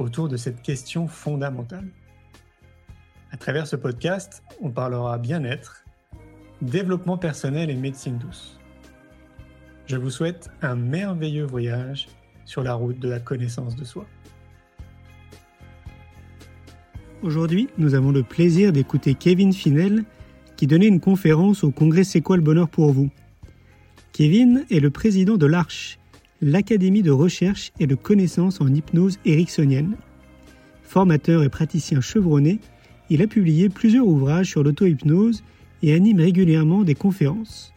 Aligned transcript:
autour 0.00 0.28
de 0.28 0.36
cette 0.36 0.62
question 0.62 1.06
fondamentale. 1.06 1.88
À 3.30 3.36
travers 3.36 3.66
ce 3.66 3.76
podcast, 3.76 4.42
on 4.60 4.70
parlera 4.70 5.18
bien-être, 5.18 5.84
développement 6.62 7.16
personnel 7.16 7.70
et 7.70 7.76
médecine 7.76 8.18
douce. 8.18 8.58
Je 9.86 9.96
vous 9.96 10.10
souhaite 10.10 10.50
un 10.62 10.74
merveilleux 10.74 11.44
voyage 11.44 12.08
sur 12.44 12.62
la 12.62 12.74
route 12.74 12.98
de 12.98 13.08
la 13.08 13.20
connaissance 13.20 13.76
de 13.76 13.84
soi. 13.84 14.06
Aujourd'hui, 17.22 17.68
nous 17.78 17.94
avons 17.94 18.10
le 18.10 18.22
plaisir 18.22 18.72
d'écouter 18.72 19.14
Kevin 19.14 19.52
Finel 19.52 20.04
qui 20.56 20.66
donnait 20.66 20.88
une 20.88 21.00
conférence 21.00 21.62
au 21.62 21.70
congrès 21.70 22.04
C'est 22.04 22.20
quoi 22.20 22.36
le 22.36 22.42
bonheur 22.42 22.68
pour 22.68 22.92
vous? 22.92 23.10
Kevin 24.12 24.64
est 24.70 24.80
le 24.80 24.90
président 24.90 25.36
de 25.36 25.46
l'Arche, 25.46 25.99
l'Académie 26.42 27.02
de 27.02 27.10
recherche 27.10 27.72
et 27.78 27.86
de 27.86 27.94
connaissances 27.94 28.60
en 28.60 28.68
hypnose 28.68 29.18
ericksonienne. 29.24 29.96
Formateur 30.82 31.42
et 31.42 31.48
praticien 31.48 32.00
chevronné, 32.00 32.60
il 33.10 33.22
a 33.22 33.26
publié 33.26 33.68
plusieurs 33.68 34.06
ouvrages 34.06 34.48
sur 34.48 34.62
l'auto-hypnose 34.62 35.42
et 35.82 35.94
anime 35.94 36.20
régulièrement 36.20 36.82
des 36.82 36.94
conférences. 36.94 37.72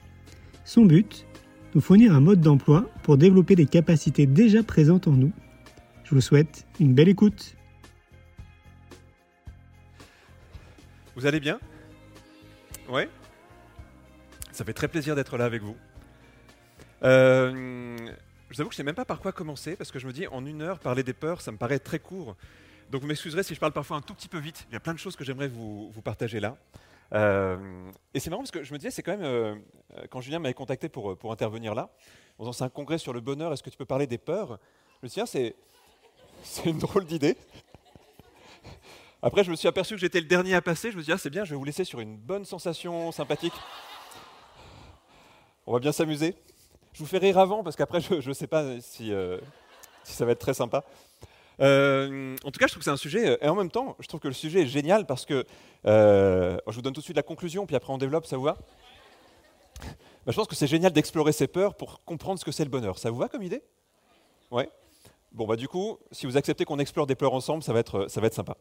Son 0.65 0.85
but 0.85 1.25
Nous 1.75 1.81
fournir 1.81 2.13
un 2.13 2.19
mode 2.19 2.41
d'emploi 2.41 2.89
pour 3.01 3.17
développer 3.17 3.55
des 3.55 3.65
capacités 3.65 4.27
déjà 4.27 4.61
présentes 4.61 5.07
en 5.07 5.13
nous. 5.13 5.31
Je 6.03 6.13
vous 6.13 6.21
souhaite 6.21 6.67
une 6.79 6.93
belle 6.93 7.09
écoute. 7.09 7.55
Vous 11.15 11.25
allez 11.25 11.39
bien? 11.39 11.59
Ouais? 12.89 13.09
Ça 14.51 14.63
fait 14.63 14.73
très 14.73 14.87
plaisir 14.87 15.15
d'être 15.15 15.37
là 15.37 15.45
avec 15.45 15.63
vous. 15.63 15.75
Euh, 17.03 17.95
je 18.53 18.57
vous 18.57 18.61
avoue 18.61 18.69
que 18.69 18.75
je 18.75 18.81
ne 18.81 18.83
sais 18.83 18.85
même 18.85 18.93
pas 18.93 19.03
par 19.03 19.19
quoi 19.19 19.31
commencer, 19.31 19.75
parce 19.75 19.91
que 19.91 19.97
je 19.97 20.05
me 20.05 20.13
dis, 20.13 20.27
en 20.27 20.45
une 20.45 20.61
heure, 20.61 20.77
parler 20.77 21.01
des 21.01 21.13
peurs, 21.13 21.41
ça 21.41 21.51
me 21.51 21.57
paraît 21.57 21.79
très 21.79 21.97
court. 21.97 22.35
Donc 22.91 23.01
vous 23.01 23.07
m'excuserez 23.07 23.41
si 23.41 23.55
je 23.55 23.59
parle 23.59 23.71
parfois 23.71 23.97
un 23.97 24.01
tout 24.01 24.13
petit 24.13 24.27
peu 24.27 24.37
vite. 24.37 24.67
Il 24.69 24.73
y 24.73 24.75
a 24.75 24.79
plein 24.79 24.93
de 24.93 24.99
choses 24.99 25.15
que 25.15 25.23
j'aimerais 25.23 25.47
vous, 25.47 25.91
partager 26.03 26.39
là. 26.39 26.55
Euh, 27.15 27.57
et 28.13 28.19
c'est 28.19 28.29
marrant 28.29 28.43
parce 28.43 28.51
que 28.51 28.63
je 28.63 28.71
me 28.71 28.77
disais, 28.77 28.91
c'est 28.91 29.01
quand 29.01 29.17
même, 29.17 29.25
euh, 29.25 29.55
quand 30.11 30.21
Julien 30.21 30.37
m'avait 30.37 30.53
contacté 30.53 30.87
pour, 30.87 31.17
pour 31.17 31.31
intervenir 31.31 31.73
là, 31.73 31.89
on 32.37 32.51
c'est 32.51 32.63
un 32.63 32.69
congrès 32.69 32.99
sur 32.99 33.11
le 33.11 33.21
bonheur, 33.21 33.51
est-ce 33.53 33.63
que 33.63 33.71
tu 33.71 33.77
peux 33.77 33.85
parler 33.85 34.05
des 34.05 34.19
peurs? 34.19 34.59
Je 35.01 35.07
me 35.07 35.09
suis 35.09 35.19
dit, 35.23 35.27
c'est, 35.27 35.55
c'est 36.43 36.69
une 36.69 36.77
drôle 36.77 37.05
d'idée. 37.05 37.35
Après, 39.23 39.43
je 39.43 39.49
me 39.49 39.55
suis 39.55 39.67
aperçu 39.67 39.95
que 39.95 39.99
j'étais 39.99 40.21
le 40.21 40.27
dernier 40.27 40.53
à 40.53 40.61
passer. 40.61 40.91
Je 40.91 40.97
me 40.97 41.01
suis 41.01 41.07
dit, 41.07 41.13
ah, 41.13 41.17
c'est 41.17 41.31
bien, 41.31 41.43
je 41.43 41.49
vais 41.51 41.55
vous 41.55 41.65
laisser 41.65 41.85
sur 41.85 42.01
une 42.01 42.17
bonne 42.17 42.45
sensation 42.45 43.11
sympathique. 43.11 43.53
On 45.65 45.73
va 45.73 45.79
bien 45.79 45.91
s'amuser. 45.91 46.35
Je 46.93 46.99
vous 46.99 47.07
fais 47.07 47.17
rire 47.17 47.39
avant 47.39 47.63
parce 47.63 47.75
qu'après, 47.75 48.01
je 48.01 48.27
ne 48.27 48.33
sais 48.33 48.47
pas 48.47 48.79
si, 48.79 49.11
euh, 49.11 49.39
si, 50.03 50.13
ça 50.13 50.25
va 50.25 50.31
être 50.31 50.39
très 50.39 50.53
sympa. 50.53 50.83
Euh, 51.59 52.35
en 52.43 52.51
tout 52.51 52.59
cas, 52.59 52.67
je 52.67 52.71
trouve 52.71 52.79
que 52.79 52.85
c'est 52.85 52.91
un 52.91 52.97
sujet, 52.97 53.29
euh, 53.29 53.37
et 53.41 53.47
en 53.47 53.55
même 53.55 53.71
temps, 53.71 53.95
je 53.99 54.07
trouve 54.07 54.19
que 54.19 54.27
le 54.27 54.33
sujet 54.33 54.61
est 54.61 54.67
génial 54.67 55.05
parce 55.05 55.25
que, 55.25 55.45
je 55.85 56.59
vous 56.67 56.81
donne 56.81 56.93
tout 56.93 57.01
de 57.01 57.05
suite 57.05 57.17
la 57.17 57.23
conclusion, 57.23 57.65
puis 57.65 57.75
après 57.75 57.91
on 57.91 57.97
développe, 57.97 58.25
ça 58.25 58.37
vous 58.37 58.43
va? 58.43 58.57
Bah, 60.25 60.31
Je 60.31 60.35
pense 60.35 60.47
que 60.47 60.55
c'est 60.55 60.67
génial 60.67 60.91
d'explorer 60.91 61.31
ses 61.31 61.47
peurs 61.47 61.75
pour 61.75 62.03
comprendre 62.05 62.39
ce 62.39 62.45
que 62.45 62.51
c'est 62.51 62.63
le 62.63 62.69
bonheur. 62.69 62.97
Ça 62.97 63.09
vous 63.09 63.17
va 63.17 63.27
comme 63.27 63.43
idée? 63.43 63.63
Ouais 64.51 64.69
Bon, 65.31 65.47
bah 65.47 65.55
du 65.55 65.67
coup, 65.67 65.97
si 66.11 66.27
vous 66.27 66.37
acceptez 66.37 66.63
qu'on 66.63 66.77
explore 66.77 67.07
des 67.07 67.15
peurs 67.15 67.33
ensemble, 67.33 67.63
ça 67.63 67.73
va 67.73 67.79
être, 67.79 68.07
ça 68.07 68.21
va 68.21 68.27
être 68.27 68.35
sympa. 68.35 68.55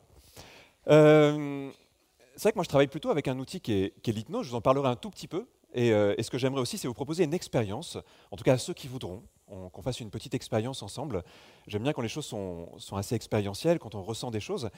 c'est 0.86 0.92
vrai 0.92 2.52
que 2.52 2.56
moi 2.56 2.64
je 2.64 2.68
travaille 2.68 2.88
plutôt 2.88 3.10
avec 3.10 3.28
un 3.28 3.38
outil 3.38 3.60
qui 3.60 3.74
est, 3.74 4.02
qui 4.02 4.10
est 4.10 4.14
l'hypnose, 4.14 4.46
je 4.46 4.50
vous 4.50 4.56
en 4.56 4.62
parlerai 4.62 4.88
un 4.88 4.96
tout 4.96 5.10
petit 5.10 5.28
peu, 5.28 5.46
euh, 5.76 6.14
et, 6.18 6.22
ce 6.22 6.30
que 6.30 6.38
j'aimerais 6.38 6.60
aussi, 6.60 6.78
c'est 6.78 6.88
vous 6.88 6.94
proposer 6.94 7.24
une 7.24 7.34
expérience, 7.34 7.98
en 8.30 8.36
tout 8.36 8.44
cas 8.44 8.54
à 8.54 8.58
ceux 8.58 8.74
qui 8.74 8.88
voudront, 8.88 9.22
qu'on 9.46 9.82
fasse 9.82 10.00
une 10.00 10.10
petite 10.10 10.34
expérience 10.34 10.82
ensemble. 10.82 11.22
J'aime 11.66 11.82
bien 11.82 11.92
quand 11.92 12.02
les 12.02 12.08
choses 12.08 12.26
sont, 12.26 12.68
assez 12.96 13.14
expérientielles, 13.14 13.78
quand 13.78 13.94
on 13.94 14.02
ressent 14.02 14.30
des 14.30 14.40
choses. 14.40 14.70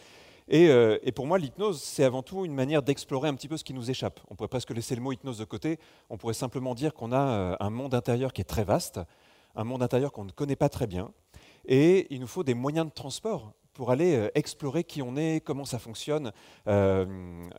Euh, 0.52 0.98
et, 1.02 1.12
pour 1.12 1.26
moi, 1.26 1.38
l'hypnose, 1.38 1.80
c'est 1.80 2.04
avant 2.04 2.22
tout 2.22 2.44
une 2.44 2.54
manière 2.54 2.82
d'explorer 2.82 3.28
un 3.28 3.34
petit 3.34 3.48
peu 3.48 3.56
ce 3.56 3.64
qui 3.64 3.74
nous 3.74 3.90
échappe. 3.90 4.20
On 4.30 4.34
pourrait 4.34 4.48
presque 4.48 4.70
laisser 4.70 4.94
le 4.94 5.00
mot 5.00 5.12
hypnose 5.12 5.38
de 5.38 5.44
côté. 5.44 5.78
On 6.10 6.16
pourrait 6.16 6.34
simplement 6.34 6.74
dire 6.74 6.92
qu'on 6.94 7.12
a 7.12 7.28
euh, 7.28 7.56
un 7.60 7.70
monde 7.70 7.94
intérieur 7.94 8.32
qui 8.32 8.40
est 8.40 8.44
très 8.44 8.64
vaste, 8.64 9.00
un 9.54 9.64
monde 9.64 9.82
intérieur 9.82 10.12
qu'on 10.12 10.24
ne 10.24 10.32
connaît 10.32 10.56
pas 10.56 10.68
très 10.68 10.86
bien. 10.86 11.10
Et 11.66 12.06
il 12.10 12.20
nous 12.20 12.26
faut 12.26 12.44
des 12.44 12.54
moyens 12.54 12.86
de 12.86 12.92
transport 12.92 13.52
pour 13.74 13.90
aller 13.90 14.16
euh, 14.16 14.30
explorer 14.34 14.84
qui 14.84 15.02
on 15.02 15.16
est, 15.16 15.44
comment 15.44 15.64
ça 15.64 15.78
fonctionne. 15.78 16.32
Euh, 16.68 17.04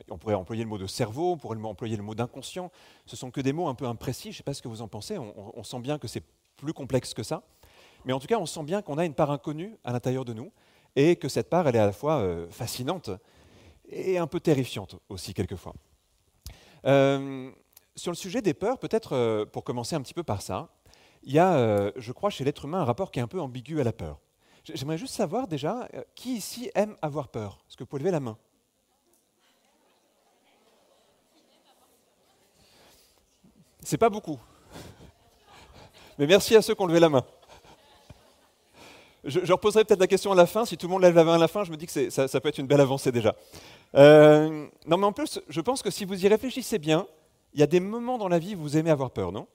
on 0.09 0.17
pourrait 0.17 0.33
employer 0.33 0.63
le 0.63 0.69
mot 0.69 0.77
de 0.77 0.87
cerveau, 0.87 1.33
on 1.33 1.37
pourrait 1.37 1.61
employer 1.61 1.97
le 1.97 2.03
mot 2.03 2.15
d'inconscient. 2.15 2.71
Ce 3.05 3.15
sont 3.15 3.29
que 3.29 3.41
des 3.41 3.53
mots 3.53 3.67
un 3.67 3.75
peu 3.75 3.85
imprécis. 3.85 4.31
Je 4.31 4.35
ne 4.35 4.37
sais 4.37 4.43
pas 4.43 4.53
ce 4.53 4.61
que 4.61 4.67
vous 4.67 4.81
en 4.81 4.87
pensez. 4.87 5.17
On, 5.19 5.63
sent 5.63 5.79
bien 5.79 5.99
que 5.99 6.07
c'est 6.07 6.23
plus 6.55 6.73
complexe 6.73 7.13
que 7.13 7.21
ça. 7.21 7.43
Mais 8.05 8.13
en 8.13 8.19
tout 8.19 8.27
cas, 8.27 8.39
on 8.39 8.45
sent 8.45 8.63
bien 8.63 8.81
qu'on 8.81 8.97
a 8.97 9.05
une 9.05 9.13
part 9.13 9.29
inconnue 9.29 9.77
à 9.83 9.91
l'intérieur 9.91 10.25
de 10.25 10.33
nous 10.33 10.51
et 10.95 11.17
que 11.17 11.27
cette 11.27 11.49
part, 11.49 11.67
elle 11.67 11.75
est 11.75 11.79
à 11.79 11.85
la 11.85 11.91
fois 11.91 12.19
euh, 12.19 12.47
fascinante 12.49 13.09
et 13.89 14.17
un 14.17 14.27
peu 14.27 14.39
terrifiante 14.39 14.95
aussi 15.09 15.33
quelquefois. 15.33 15.73
sur 16.83 18.11
le 18.11 18.15
sujet 18.15 18.41
des 18.41 18.53
peurs, 18.53 18.79
peut-être 18.79 19.45
pour 19.51 19.63
commencer 19.63 19.95
un 19.95 20.01
petit 20.01 20.13
peu 20.13 20.23
par 20.23 20.41
ça, 20.41 20.69
il 21.23 21.33
y 21.33 21.39
a, 21.39 21.91
je 21.95 22.11
crois, 22.11 22.29
chez 22.29 22.43
l'être 22.43 22.65
humain 22.65 22.79
un 22.79 22.85
rapport 22.85 23.11
qui 23.11 23.19
est 23.19 23.21
un 23.21 23.27
peu 23.27 23.39
ambigu 23.39 23.79
à 23.81 23.83
la 23.83 23.93
peur. 23.93 24.19
J'aimerais 24.73 24.97
juste 24.97 25.13
savoir 25.13 25.47
déjà, 25.47 25.87
euh, 25.93 26.03
qui 26.15 26.37
ici 26.37 26.71
aime 26.73 26.95
avoir 27.01 27.27
peur? 27.27 27.59
Est-ce 27.67 27.77
que 27.77 27.83
vous 27.83 27.87
pouvez 27.87 27.99
lever 27.99 28.11
la 28.11 28.19
main? 28.19 28.37
C'est 33.83 33.99
pas 33.99 34.09
beaucoup. 34.09 34.39
Mais 36.17 36.25
merci 36.25 36.55
à 36.55 36.61
ceux 36.63 36.73
qui 36.73 36.81
ont 36.81 36.87
levé 36.87 36.99
la 36.99 37.09
main. 37.09 37.23
Je, 39.23 39.51
reposerai 39.51 39.85
peut-être 39.85 39.99
la 39.99 40.07
question 40.07 40.31
à 40.31 40.35
la 40.35 40.45
fin. 40.45 40.65
Si 40.65 40.77
tout 40.77 40.87
le 40.87 40.91
monde 40.91 41.01
lève 41.01 41.15
la 41.15 41.23
main 41.23 41.35
à 41.35 41.37
la 41.37 41.47
fin, 41.47 41.63
je 41.63 41.71
me 41.71 41.77
dis 41.77 41.85
que 41.85 42.09
ça, 42.09 42.39
peut 42.39 42.49
être 42.49 42.57
une 42.57 42.67
belle 42.67 42.81
avancée 42.81 43.11
déjà. 43.11 43.35
Euh, 43.95 44.67
non, 44.85 44.97
mais 44.97 45.05
en 45.05 45.11
plus, 45.11 45.39
je 45.47 45.61
pense 45.61 45.81
que 45.81 45.89
si 45.89 46.05
vous 46.05 46.25
y 46.25 46.27
réfléchissez 46.27 46.79
bien, 46.79 47.07
il 47.53 47.59
y 47.59 47.63
a 47.63 47.67
des 47.67 47.79
moments 47.79 48.17
dans 48.17 48.27
la 48.27 48.39
vie 48.39 48.55
où 48.55 48.59
vous 48.59 48.77
aimez 48.77 48.91
avoir 48.91 49.11
peur, 49.11 49.31
non? 49.31 49.47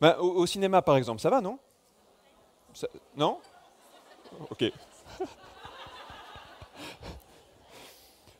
Ben, 0.00 0.16
au, 0.18 0.46
cinéma, 0.46 0.82
par 0.82 0.96
exemple, 0.96 1.20
ça 1.20 1.30
va, 1.30 1.40
non? 1.40 1.58
Non? 3.16 3.38
Ok. 4.48 4.72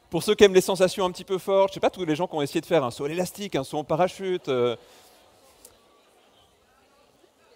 Pour 0.08 0.22
ceux 0.22 0.34
qui 0.34 0.44
aiment 0.44 0.54
les 0.54 0.60
sensations 0.60 1.04
un 1.04 1.12
petit 1.12 1.24
peu 1.24 1.38
fortes, 1.38 1.70
je 1.70 1.74
sais 1.74 1.80
pas, 1.80 1.90
tous 1.90 2.04
les 2.04 2.16
gens 2.16 2.26
qui 2.26 2.34
ont 2.34 2.42
essayé 2.42 2.60
de 2.60 2.66
faire 2.66 2.82
un 2.82 2.90
saut 2.90 3.04
à 3.04 3.08
un 3.08 3.64
saut 3.64 3.78
en 3.78 3.84
parachute. 3.84 4.48
Euh. 4.48 4.76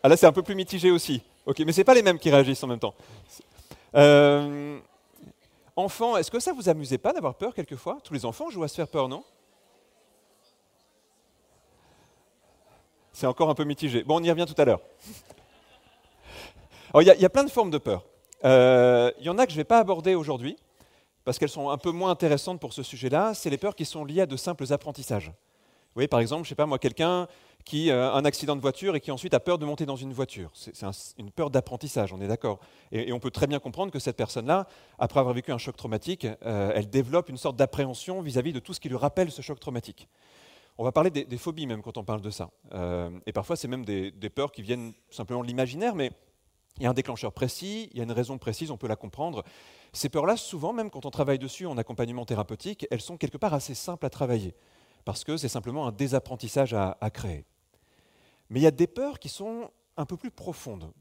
Ah 0.02 0.08
là, 0.08 0.16
c'est 0.16 0.26
un 0.26 0.32
peu 0.32 0.42
plus 0.42 0.54
mitigé 0.54 0.90
aussi. 0.90 1.22
Ok, 1.46 1.58
mais 1.60 1.72
c'est 1.72 1.84
pas 1.84 1.94
les 1.94 2.02
mêmes 2.02 2.18
qui 2.18 2.30
réagissent 2.30 2.62
en 2.62 2.68
même 2.68 2.78
temps. 2.78 2.94
Euh... 3.96 4.78
Enfants, 5.76 6.16
est-ce 6.16 6.30
que 6.30 6.38
ça 6.38 6.52
vous 6.52 6.68
amusait 6.68 6.98
pas 6.98 7.12
d'avoir 7.12 7.34
peur 7.34 7.52
quelquefois? 7.52 7.98
Tous 8.04 8.14
les 8.14 8.24
enfants 8.24 8.48
jouent 8.50 8.62
à 8.62 8.68
se 8.68 8.76
faire 8.76 8.86
peur, 8.86 9.08
non? 9.08 9.24
C'est 13.12 13.26
encore 13.26 13.50
un 13.50 13.54
peu 13.54 13.64
mitigé. 13.64 14.04
Bon, 14.04 14.20
on 14.20 14.22
y 14.22 14.30
revient 14.30 14.46
tout 14.46 14.60
à 14.60 14.64
l'heure. 14.64 14.80
Il 16.94 17.02
y, 17.02 17.06
y, 17.06 17.24
a 17.24 17.28
plein 17.28 17.42
de 17.42 17.50
formes 17.50 17.70
de 17.70 17.78
peur. 17.78 18.04
Euh, 18.44 19.10
il 19.18 19.26
y 19.26 19.28
en 19.28 19.38
a 19.38 19.46
que 19.46 19.52
je 19.52 19.56
ne 19.56 19.60
vais 19.60 19.64
pas 19.64 19.78
aborder 19.78 20.14
aujourd'hui, 20.14 20.56
parce 21.24 21.38
qu'elles 21.38 21.48
sont 21.48 21.70
un 21.70 21.78
peu 21.78 21.90
moins 21.90 22.10
intéressantes 22.10 22.60
pour 22.60 22.72
ce 22.72 22.82
sujet-là. 22.82 23.34
C'est 23.34 23.50
les 23.50 23.58
peurs 23.58 23.74
qui 23.74 23.84
sont 23.84 24.04
liées 24.04 24.22
à 24.22 24.26
de 24.26 24.36
simples 24.36 24.72
apprentissages. 24.72 25.28
Vous 25.28 26.00
voyez, 26.00 26.08
par 26.08 26.20
exemple, 26.20 26.42
je 26.42 26.48
sais 26.48 26.56
pas 26.56 26.66
moi, 26.66 26.80
quelqu'un 26.80 27.28
qui 27.64 27.90
a 27.90 28.12
un 28.12 28.24
accident 28.24 28.56
de 28.56 28.60
voiture 28.60 28.96
et 28.96 29.00
qui 29.00 29.10
ensuite 29.10 29.32
a 29.32 29.40
peur 29.40 29.58
de 29.58 29.64
monter 29.64 29.86
dans 29.86 29.96
une 29.96 30.12
voiture. 30.12 30.50
C'est 30.52 30.74
une 31.18 31.30
peur 31.30 31.50
d'apprentissage, 31.50 32.12
on 32.12 32.20
est 32.20 32.26
d'accord. 32.26 32.58
Et, 32.92 33.12
on 33.12 33.20
peut 33.20 33.30
très 33.30 33.46
bien 33.46 33.58
comprendre 33.58 33.90
que 33.90 33.98
cette 33.98 34.16
personne-là, 34.16 34.66
après 34.98 35.20
avoir 35.20 35.34
vécu 35.34 35.52
un 35.52 35.58
choc 35.58 35.76
traumatique, 35.76 36.26
euh, 36.44 36.72
elle 36.74 36.90
développe 36.90 37.28
une 37.28 37.36
sorte 37.36 37.56
d'appréhension 37.56 38.20
vis-à-vis 38.20 38.52
de 38.52 38.58
tout 38.58 38.74
ce 38.74 38.80
qui 38.80 38.88
lui 38.88 38.96
rappelle 38.96 39.30
ce 39.30 39.40
choc 39.40 39.58
traumatique. 39.60 40.08
On 40.76 40.84
va 40.84 40.90
parler 40.90 41.10
des, 41.10 41.38
phobies 41.38 41.68
même 41.68 41.80
quand 41.80 41.96
on 41.96 42.04
parle 42.04 42.20
de 42.20 42.30
ça. 42.30 42.50
Euh, 42.72 43.08
et 43.26 43.32
parfois, 43.32 43.54
c'est 43.54 43.68
même 43.68 43.84
des, 43.84 44.10
des, 44.10 44.30
peurs 44.30 44.50
qui 44.50 44.60
viennent 44.60 44.92
simplement 45.10 45.42
de 45.42 45.46
l'imaginaire, 45.46 45.94
mais 45.94 46.10
il 46.78 46.82
y 46.82 46.86
a 46.86 46.90
un 46.90 46.94
déclencheur 46.94 47.32
précis, 47.32 47.88
il 47.92 47.98
y 47.98 48.00
a 48.00 48.04
une 48.04 48.12
raison 48.12 48.36
précise, 48.38 48.70
on 48.70 48.76
peut 48.76 48.88
la 48.88 48.96
comprendre. 48.96 49.44
Ces 49.92 50.08
peurs-là, 50.08 50.36
souvent, 50.36 50.72
même 50.72 50.90
quand 50.90 51.06
on 51.06 51.10
travaille 51.10 51.38
dessus 51.38 51.66
en 51.66 51.78
accompagnement 51.78 52.24
thérapeutique, 52.24 52.86
elles 52.90 53.00
sont 53.00 53.16
quelque 53.16 53.38
part 53.38 53.54
assez 53.54 53.74
simples 53.74 54.04
à 54.06 54.10
travailler, 54.10 54.54
parce 55.04 55.22
que 55.22 55.36
c'est 55.36 55.48
simplement 55.48 55.86
un 55.86 55.92
désapprentissage 55.92 56.74
à, 56.74 57.10
créer. 57.12 57.44
Mais 58.50 58.58
il 58.58 58.62
y 58.64 58.66
a 58.66 58.72
des 58.72 58.88
peurs 58.88 59.20
qui 59.20 59.28
sont 59.28 59.70
un 59.96 60.04
peu 60.04 60.16
plus 60.16 60.32
profondes. 60.32 60.92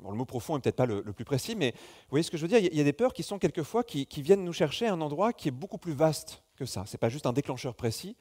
le 0.00 0.14
mot 0.14 0.24
profond 0.24 0.54
n'est 0.54 0.60
peut-être 0.60 0.76
pas 0.76 0.86
le, 0.86 1.02
plus 1.12 1.24
précis, 1.24 1.56
mais 1.56 1.72
vous 1.72 2.10
voyez 2.10 2.22
ce 2.22 2.30
que 2.30 2.36
je 2.36 2.42
veux 2.42 2.48
dire 2.48 2.58
il 2.58 2.76
y, 2.76 2.80
a 2.80 2.84
des 2.84 2.92
peurs 2.92 3.12
qui 3.12 3.24
sont 3.24 3.40
quelquefois 3.40 3.82
qui, 3.82 4.06
viennent 4.22 4.44
nous 4.44 4.52
chercher 4.52 4.86
à 4.86 4.92
un 4.92 5.00
endroit 5.00 5.32
qui 5.32 5.48
est 5.48 5.52
beaucoup 5.52 5.78
plus 5.78 5.94
vaste 5.94 6.44
que 6.54 6.64
ça. 6.64 6.86
Ce 6.86 6.92
n'est 6.92 6.98
pas 6.98 7.08
juste 7.08 7.26
un 7.26 7.32
déclencheur 7.32 7.74
précis, 7.74 8.16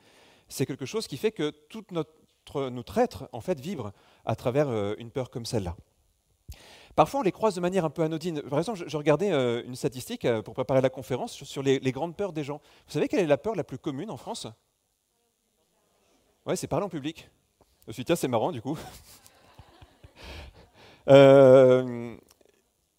c'est 0.49 0.65
quelque 0.65 0.87
chose 0.87 1.05
qui 1.05 1.17
fait 1.17 1.31
que 1.31 1.51
tout 1.69 1.85
notre, 1.91 2.69
notre 2.71 2.97
être 2.97 3.29
en 3.33 3.41
fait 3.41 3.59
vibre 3.59 3.91
à 4.25 4.35
travers 4.35 4.69
euh, 4.69 4.95
une 4.97 5.11
peur 5.11 5.29
comme 5.29 5.45
celle-là. 5.45 5.75
Parfois, 6.97 7.19
on 7.19 7.23
les 7.23 7.31
croise 7.31 7.53
de 7.53 7.61
manière 7.61 7.85
un 7.85 7.91
peu 7.91 8.01
anodine. 8.01 8.41
Par 8.41 8.57
exemple, 8.57 8.83
je, 8.87 8.97
regardais 8.97 9.31
euh, 9.31 9.61
une 9.67 9.75
statistique 9.75 10.25
euh, 10.25 10.41
pour 10.41 10.55
préparer 10.55 10.81
la 10.81 10.89
conférence 10.89 11.43
sur 11.43 11.61
les, 11.61 11.79
grandes 11.91 12.17
peurs 12.17 12.33
des 12.33 12.43
gens. 12.43 12.59
Vous 12.87 12.93
savez 12.93 13.07
quelle 13.07 13.19
est 13.19 13.27
la 13.27 13.37
peur 13.37 13.53
la 13.53 13.63
plus 13.63 13.77
commune 13.77 14.09
en 14.09 14.17
France? 14.17 14.47
Ouais, 16.47 16.55
c'est 16.55 16.65
parler 16.65 16.87
en 16.87 16.89
public. 16.89 17.29
Je 17.81 17.89
me 17.89 17.93
suis 17.93 18.01
dit, 18.01 18.05
tiens, 18.05 18.15
c'est 18.15 18.27
marrant 18.27 18.51
du 18.51 18.63
coup. 18.63 18.79
et 21.07 22.17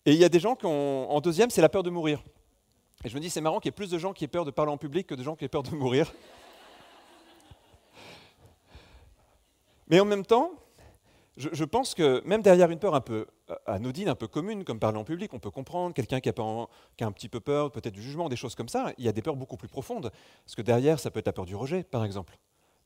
il 0.06 0.14
y 0.14 0.24
a 0.24 0.28
des 0.28 0.38
gens 0.38 0.54
qui 0.54 0.66
ont, 0.66 1.10
en 1.10 1.20
deuxième, 1.20 1.50
c'est 1.50 1.60
la 1.60 1.68
peur 1.68 1.82
de 1.82 1.90
mourir. 1.90 2.22
Et 3.02 3.08
je 3.08 3.16
me 3.16 3.20
dis, 3.20 3.30
c'est 3.30 3.40
marrant 3.40 3.58
qu'il 3.58 3.66
y 3.66 3.70
ait 3.70 3.72
plus 3.72 3.90
de 3.90 3.98
gens 3.98 4.12
qui 4.12 4.22
aient 4.22 4.28
peur 4.28 4.44
de 4.44 4.52
parler 4.52 4.70
en 4.70 4.78
public 4.78 5.08
que 5.08 5.16
de 5.16 5.24
gens 5.24 5.34
qui 5.34 5.44
aient 5.44 5.48
peur 5.48 5.64
de 5.64 5.70
mourir. 5.70 6.14
Mais 9.88 9.98
en 9.98 10.04
même 10.04 10.24
temps, 10.24 10.52
je, 11.38 11.64
pense 11.64 11.94
que 11.94 12.22
même 12.26 12.42
derrière 12.42 12.70
une 12.70 12.78
peur 12.78 12.94
un 12.94 13.00
peu 13.00 13.26
euh, 13.50 13.54
anodine, 13.66 14.08
un 14.08 14.14
peu 14.14 14.26
commune, 14.26 14.64
comme 14.64 14.80
parler 14.80 14.98
en 14.98 15.04
public, 15.04 15.32
on 15.32 15.38
peut 15.38 15.50
comprendre 15.50 15.94
quelqu'un 15.94 16.20
qui, 16.20 16.28
a 16.28 16.32
un 16.32 17.12
petit 17.12 17.28
peu 17.28 17.40
peur, 17.40 17.70
peut-être 17.70 17.94
du 17.94 18.02
jugement, 18.02 18.28
des 18.28 18.36
choses 18.36 18.54
comme 18.54 18.68
ça. 18.68 18.92
Il 18.98 19.04
y 19.04 19.08
a 19.08 19.12
des 19.12 19.22
peurs 19.22 19.36
beaucoup 19.36 19.56
plus 19.56 19.68
profondes. 19.68 20.10
Parce 20.44 20.54
que 20.56 20.62
derrière, 20.62 20.98
ça 20.98 21.10
peut 21.10 21.20
être 21.20 21.26
la 21.26 21.32
peur 21.32 21.46
du 21.46 21.54
rejet, 21.54 21.84
par 21.84 22.04
exemple. 22.04 22.36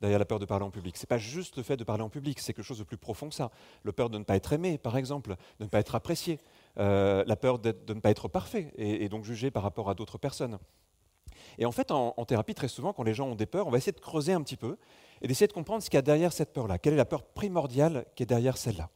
Derrière 0.00 0.18
la 0.18 0.24
peur 0.24 0.38
de 0.38 0.44
parler 0.44 0.64
en 0.64 0.70
public. 0.70 0.96
Ce 0.96 1.04
n'est 1.04 1.08
pas 1.08 1.18
juste 1.18 1.56
le 1.56 1.62
fait 1.62 1.76
de 1.76 1.84
parler 1.84 2.02
en 2.02 2.10
public, 2.10 2.40
c'est 2.40 2.52
quelque 2.52 2.64
chose 2.64 2.78
de 2.78 2.84
plus 2.84 2.98
profond 2.98 3.28
que 3.28 3.34
ça. 3.34 3.50
Le 3.84 3.92
peur 3.92 4.10
de 4.10 4.18
ne 4.18 4.24
pas 4.24 4.36
être 4.36 4.52
aimé, 4.52 4.76
par 4.76 4.96
exemple, 4.96 5.36
de 5.58 5.64
ne 5.64 5.68
pas 5.68 5.78
être 5.78 5.94
apprécié. 5.94 6.38
Euh, 6.78 7.24
la 7.26 7.36
peur 7.36 7.58
de 7.58 7.74
ne 7.88 8.00
pas 8.00 8.10
être 8.10 8.28
parfait 8.28 8.72
et, 8.76 9.08
donc 9.08 9.24
jugé 9.24 9.50
par 9.50 9.62
rapport 9.62 9.88
à 9.88 9.94
d'autres 9.94 10.18
personnes. 10.18 10.58
Et 11.58 11.66
en 11.66 11.72
fait, 11.72 11.90
en, 11.90 12.12
thérapie, 12.24 12.54
très 12.54 12.68
souvent, 12.68 12.92
quand 12.92 13.02
les 13.02 13.14
gens 13.14 13.28
ont 13.28 13.34
des 13.34 13.46
peurs, 13.46 13.66
on 13.66 13.70
va 13.70 13.78
essayer 13.78 13.92
de 13.92 14.00
creuser 14.00 14.32
un 14.32 14.42
petit 14.42 14.56
peu 14.56 14.76
et 15.20 15.28
d'essayer 15.28 15.46
de 15.46 15.52
comprendre 15.52 15.82
ce 15.82 15.90
qu'il 15.90 15.96
y 15.96 15.98
a 15.98 16.02
derrière 16.02 16.32
cette 16.32 16.52
peur-là. 16.52 16.78
Quelle 16.78 16.94
est 16.94 16.96
la 16.96 17.04
peur 17.04 17.22
primordiale 17.24 18.04
qui 18.14 18.22
est 18.22 18.26
derrière 18.26 18.56
celle-là 18.56 18.90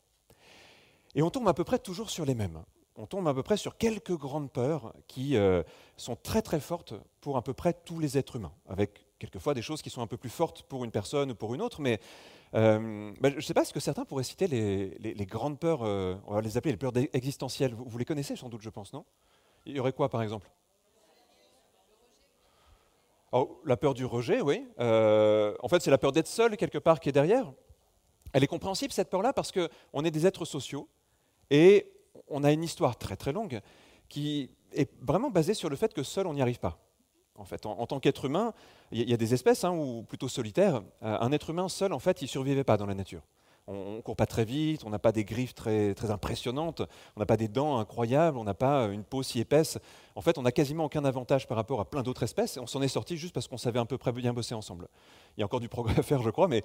Et 1.15 1.23
on 1.23 1.31
tombe 1.31 1.49
à 1.49 1.55
peu 1.55 1.65
près 1.65 1.79
toujours 1.79 2.11
sur 2.11 2.25
les 2.25 2.35
mêmes. 2.35 2.63
On 2.99 3.07
tombe 3.07 3.29
à 3.29 3.35
peu 3.35 3.43
près 3.43 3.59
sur 3.59 3.77
quelques 3.77 4.17
grandes 4.17 4.51
peurs 4.51 4.95
qui 5.07 5.37
euh, 5.37 5.63
sont 5.97 6.17
très 6.17 6.41
très 6.41 6.61
fortes 6.61 6.95
pour 7.21 7.37
à 7.37 7.43
peu 7.43 7.53
près 7.53 7.75
tous 7.75 7.99
les 7.99 8.17
êtres 8.17 8.37
humains, 8.37 8.53
avec 8.69 9.07
quelquefois 9.19 9.55
des 9.55 9.63
choses 9.63 9.83
qui 9.83 9.91
sont 9.91 10.01
un 10.01 10.07
peu 10.07 10.17
plus 10.17 10.31
fortes 10.31 10.63
pour 10.63 10.85
une 10.85 10.91
personne 10.91 11.31
ou 11.31 11.35
pour 11.35 11.55
une 11.55 11.61
autre, 11.61 11.81
mais 11.81 12.01
euh, 12.55 13.13
bah, 13.21 13.31
je 13.31 13.37
ne 13.37 13.41
sais 13.41 13.55
pas, 13.55 13.63
est-ce 13.63 13.73
que 13.73 13.81
certains 13.81 14.05
pourraient 14.05 14.25
citer 14.25 14.47
les, 14.47 15.27
grandes 15.27 15.59
peurs, 15.59 15.83
euh, 15.83 16.17
on 16.27 16.35
va 16.35 16.41
les 16.41 16.57
appeler 16.57 16.73
les 16.73 16.79
peurs 16.79 16.93
existentielles. 17.13 17.75
Vous, 17.75 17.85
vous 17.87 17.99
les 17.99 18.05
connaissez 18.05 18.35
sans 18.35 18.49
doute, 18.49 18.63
je 18.63 18.71
pense, 18.71 18.93
non? 18.93 19.05
Il 19.67 19.75
y 19.77 19.81
aurait 19.81 19.93
quoi 19.93 20.09
par 20.09 20.23
exemple? 20.23 20.51
La 23.65 23.77
peur 23.77 23.95
du 23.95 24.05
rejet, 24.05 24.41
oui. 24.41 24.67
Euh, 24.81 25.55
en 25.61 25.69
fait, 25.69 25.83
c'est 25.83 25.91
la 25.91 25.99
peur 25.99 26.13
d'être 26.13 26.27
seul 26.27 26.57
quelque 26.57 26.79
part 26.79 27.01
qui 27.01 27.09
est 27.09 27.13
derrière. 27.13 27.53
Elle 28.33 28.45
est 28.45 28.49
compréhensible, 28.49 28.93
cette 28.93 29.11
peur-là, 29.11 29.33
parce 29.33 29.53
qu'on 29.53 30.05
est 30.05 30.11
des 30.11 30.27
êtres 30.27 30.45
sociaux 30.45 30.89
et 31.51 31.93
on 32.29 32.45
a 32.45 32.53
une 32.53 32.65
histoire 32.65 32.97
très 32.97 33.17
très 33.17 33.33
longue 33.33 33.61
qui 34.09 34.51
est 34.73 34.91
vraiment 35.01 35.31
basée 35.31 35.55
sur 35.55 35.69
le 35.69 35.77
fait 35.77 35.93
que 35.95 36.03
seul 36.03 36.27
on 36.27 36.35
n'y 36.35 36.43
arrive 36.43 36.61
pas. 36.61 36.79
En 37.35 37.45
fait, 37.45 37.67
en, 37.67 37.87
tant 37.87 38.01
qu'être 38.01 38.25
humain, 38.25 38.55
il 38.93 39.09
y, 39.09 39.13
a 39.13 39.17
des 39.19 39.35
espèces, 39.35 39.63
hein, 39.63 39.73
ou 39.73 40.05
plutôt 40.05 40.27
solitaires. 40.27 40.83
Euh, 41.03 41.19
un 41.21 41.33
être 41.33 41.51
humain 41.51 41.69
seul, 41.69 41.93
en 41.93 41.99
fait, 41.99 42.23
il 42.23 42.25
ne 42.25 42.31
survivait 42.31 42.65
pas 42.65 42.79
dans 42.79 42.87
la 42.87 42.95
nature 42.95 43.21
on 43.67 43.97
ne 43.97 44.01
court 44.01 44.17
pas 44.17 44.27
très 44.27 44.45
vite, 44.45 44.85
on 44.85 44.91
n'a 44.91 44.99
pas 44.99 45.13
des 45.13 45.25
griffes 45.25 45.55
très, 45.55 45.95
très 45.95 46.11
impressionnantes, 46.11 46.83
on 47.17 47.21
n'a 47.21 47.27
pas 47.27 47.37
des 47.37 47.49
dents 47.49 47.79
incroyables, 47.79 48.39
on 48.39 48.45
n'a 48.45 48.55
pas 48.55 48.87
une 48.87 49.03
peau 49.03 49.23
si 49.23 49.41
épaisse. 49.41 49.79
En 50.15 50.21
fait, 50.21 50.39
on 50.39 50.43
n'a 50.43 50.53
quasiment 50.53 50.85
aucun 50.85 51.05
avantage 51.05 51.47
par 51.47 51.57
rapport 51.57 51.81
à 51.81 51.85
plein 51.85 52.03
d'autres 52.03 52.23
espèces. 52.23 52.59
On 52.59 52.67
s'en 52.67 52.81
est 52.83 52.89
sorti 52.89 53.17
juste 53.17 53.35
parce 53.35 53.49
qu'on 53.49 53.59
savait 53.59 53.79
à 53.79 53.85
peu 53.85 53.99
près 53.99 54.13
bien 54.13 54.33
bosser 54.33 54.55
ensemble. 54.55 54.89
Il 55.37 55.41
y 55.41 55.43
a 55.43 55.47
encore 55.47 55.61
du 55.61 55.69
progrès 55.69 55.99
à 55.99 56.03
faire, 56.03 56.23
je 56.23 56.31
crois, 56.31 56.49
mais 56.49 56.63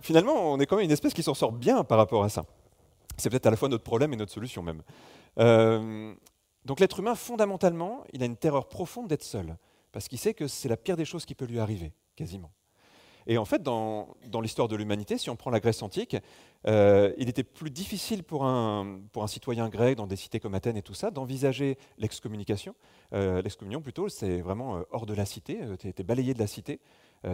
finalement, 0.00 0.52
on 0.52 0.58
est 0.58 0.66
quand 0.66 0.76
même 0.76 0.86
une 0.86 0.90
espèce 0.90 1.14
qui 1.14 1.22
s'en 1.22 1.34
sort 1.34 1.52
bien 1.52 1.84
par 1.84 1.98
rapport 1.98 2.24
à 2.24 2.28
ça. 2.28 2.44
C'est 3.16 3.30
peut-être 3.30 3.46
à 3.46 3.50
la 3.50 3.56
fois 3.56 3.68
notre 3.68 3.84
problème 3.84 4.12
et 4.12 4.16
notre 4.16 4.32
solution 4.32 4.62
même. 4.62 4.82
Euh, 5.38 6.14
donc 6.64 6.80
l'être 6.80 6.98
humain, 7.00 7.14
fondamentalement, 7.14 8.04
il 8.12 8.22
a 8.22 8.26
une 8.26 8.36
terreur 8.36 8.68
profonde 8.68 9.08
d'être 9.08 9.24
seul, 9.24 9.56
parce 9.92 10.08
qu'il 10.08 10.18
sait 10.18 10.34
que 10.34 10.48
c'est 10.48 10.68
la 10.68 10.76
pire 10.76 10.96
des 10.96 11.04
choses 11.04 11.24
qui 11.24 11.34
peut 11.34 11.46
lui 11.46 11.60
arriver, 11.60 11.92
quasiment. 12.16 12.50
Et 13.30 13.36
en 13.36 13.44
fait, 13.44 13.62
dans, 13.62 14.16
l'histoire 14.40 14.68
de 14.68 14.74
l'humanité, 14.74 15.18
si 15.18 15.28
on 15.28 15.36
prend 15.36 15.50
la 15.50 15.60
Grèce 15.60 15.82
antique, 15.82 16.16
euh, 16.66 17.12
il 17.18 17.28
était 17.28 17.44
plus 17.44 17.70
difficile 17.70 18.24
pour 18.24 18.46
un, 18.46 19.00
citoyen 19.26 19.68
grec 19.68 19.96
dans 19.96 20.06
des 20.06 20.16
cités 20.16 20.40
comme 20.40 20.54
Athènes 20.54 20.78
et 20.78 20.82
tout 20.82 20.94
ça 20.94 21.10
d'envisager 21.10 21.76
l'excommunication. 21.98 22.74
Euh, 23.12 23.42
l'excommunion 23.42 23.82
plutôt, 23.82 24.08
c'est 24.08 24.40
vraiment 24.40 24.78
euh, 24.78 24.82
hors 24.90 25.04
de 25.04 25.12
la 25.12 25.26
cité, 25.26 25.60
tu 25.78 25.88
étais 25.88 26.02
balayé 26.02 26.32
de 26.32 26.38
la 26.38 26.46
cité. 26.46 26.80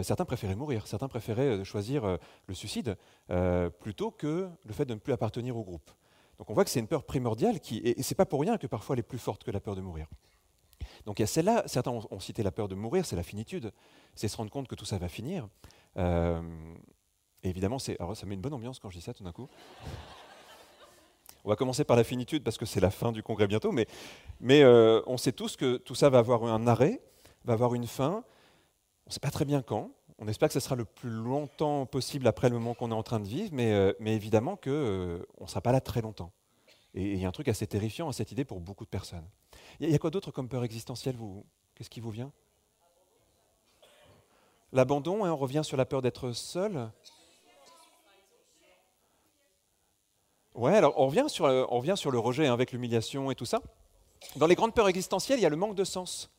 certains 0.01 0.25
préféraient 0.25 0.55
mourir, 0.55 0.85
certains 0.85 1.07
préféraient 1.07 1.63
choisir 1.63 2.17
le 2.47 2.53
suicide 2.53 2.97
plutôt 3.79 4.11
que 4.11 4.49
le 4.65 4.73
fait 4.73 4.85
de 4.85 4.93
ne 4.93 4.99
plus 4.99 5.13
appartenir 5.13 5.55
au 5.55 5.63
groupe. 5.63 5.89
Donc 6.37 6.49
on 6.49 6.53
voit 6.53 6.65
que 6.65 6.71
c'est 6.71 6.81
une 6.81 6.87
peur 6.87 7.05
primordiale 7.05 7.61
qui, 7.61 7.77
et 7.77 8.01
c'est 8.03 8.15
pas 8.15 8.25
pour 8.25 8.41
rien 8.41 8.57
que 8.57 8.67
parfois 8.67 8.95
elle 8.95 8.99
est 8.99 9.03
plus 9.03 9.19
forte 9.19 9.45
que 9.45 9.51
la 9.51 9.61
peur 9.61 9.75
de 9.75 9.81
mourir. 9.81 10.07
Donc 11.05 11.19
il 11.19 11.21
y 11.21 11.23
a 11.23 11.27
celle-là, 11.27 11.63
certains 11.67 11.91
ont, 11.91 12.19
cité 12.19 12.43
la 12.43 12.51
peur 12.51 12.67
de 12.67 12.75
mourir, 12.75 13.05
c'est 13.05 13.15
la 13.15 13.23
finitude, 13.23 13.71
c'est 14.15 14.27
se 14.27 14.37
rendre 14.37 14.51
compte 14.51 14.67
que 14.67 14.75
tout 14.75 14.85
ça 14.85 14.97
va 14.97 15.07
finir. 15.07 15.47
Euh, 15.97 16.41
évidemment, 17.43 17.79
ça 17.79 17.93
met 18.25 18.35
une 18.35 18.41
bonne 18.41 18.53
ambiance 18.53 18.79
quand 18.79 18.89
je 18.89 18.97
dis 18.97 19.03
ça 19.03 19.13
tout 19.13 19.23
d'un 19.23 19.31
coup. 19.31 19.47
On 21.43 21.49
va 21.49 21.55
commencer 21.55 21.83
par 21.83 21.95
la 21.95 22.03
finitude 22.03 22.43
parce 22.43 22.57
que 22.57 22.65
c'est 22.65 22.79
la 22.79 22.89
fin 22.89 23.11
du 23.11 23.21
congrès 23.21 23.47
bientôt, 23.47 23.71
mais, 23.71 23.85
mais 24.39 24.63
euh, 24.63 25.01
on 25.05 25.17
sait 25.17 25.31
tous 25.31 25.55
que 25.55 25.77
tout 25.77 25.93
ça 25.93 26.09
va 26.09 26.17
avoir 26.17 26.43
un 26.43 26.65
arrêt, 26.65 27.01
va 27.43 27.53
avoir 27.53 27.75
une 27.75 27.85
fin. 27.85 28.23
On 29.05 29.09
ne 29.09 29.13
sait 29.13 29.19
pas 29.19 29.29
très 29.29 29.45
bien 29.45 29.61
quand. 29.61 29.91
On 30.17 30.27
espère 30.27 30.47
que 30.47 30.53
ce 30.53 30.59
sera 30.59 30.75
le 30.75 30.85
plus 30.85 31.09
longtemps 31.09 31.85
possible 31.85 32.25
après 32.27 32.49
le 32.49 32.57
moment 32.57 32.73
qu'on 32.73 32.89
est 32.89 32.95
en 32.95 33.03
train 33.03 33.19
de 33.19 33.27
vivre, 33.27 33.49
mais, 33.53 33.73
euh, 33.73 33.93
mais 33.99 34.15
évidemment 34.15 34.55
qu'on 34.55 34.69
ne 34.71 35.47
sera 35.47 35.61
pas 35.61 35.71
là 35.71 35.81
très 35.81 36.01
longtemps. 36.01 36.31
Et 36.95 37.11
il 37.11 37.19
y 37.19 37.25
a 37.25 37.27
un 37.27 37.33
truc 37.33 37.49
assez 37.49 37.67
terrifiant 37.67 38.07
à 38.07 38.13
cette 38.13 38.31
idée 38.31 38.45
pour 38.45 38.59
beaucoup 38.59 38.85
de 38.85 38.89
personnes. 38.89 39.27
Il 39.79 39.89
y, 39.89 39.93
a 39.93 39.99
quoi 39.99 40.09
d'autre 40.09 40.31
comme 40.31 40.47
peur 40.47 40.63
existentielle 40.63 41.17
Qu'est-ce 41.75 41.89
qui 41.89 41.99
vous 41.99 42.09
vient? 42.09 42.31
L'abandon, 44.71 45.23
hein, 45.23 45.31
on 45.31 45.37
revient 45.37 45.61
sur 45.63 45.77
la 45.77 45.85
peur 45.85 46.01
d'être 46.01 46.31
seul. 46.31 46.89
Ouais, 50.53 50.75
alors 50.75 50.93
on 50.97 51.07
revient 51.07 51.25
sur, 51.27 51.45
on 51.45 51.79
revient 51.79 51.97
sur 51.97 52.11
le 52.11 52.19
rejet 52.19 52.47
hein, 52.47 52.53
avec 52.53 52.71
l'humiliation 52.71 53.29
et 53.29 53.35
tout 53.35 53.45
ça. 53.45 53.61
Dans 54.37 54.47
les 54.47 54.55
grandes 54.55 54.73
peurs 54.73 54.87
existentielles, 54.87 55.39
il 55.39 55.43
y 55.43 55.45
a 55.45 55.49
le 55.49 55.55
manque 55.55 55.75
de 55.75 55.83
sens. 55.83 56.29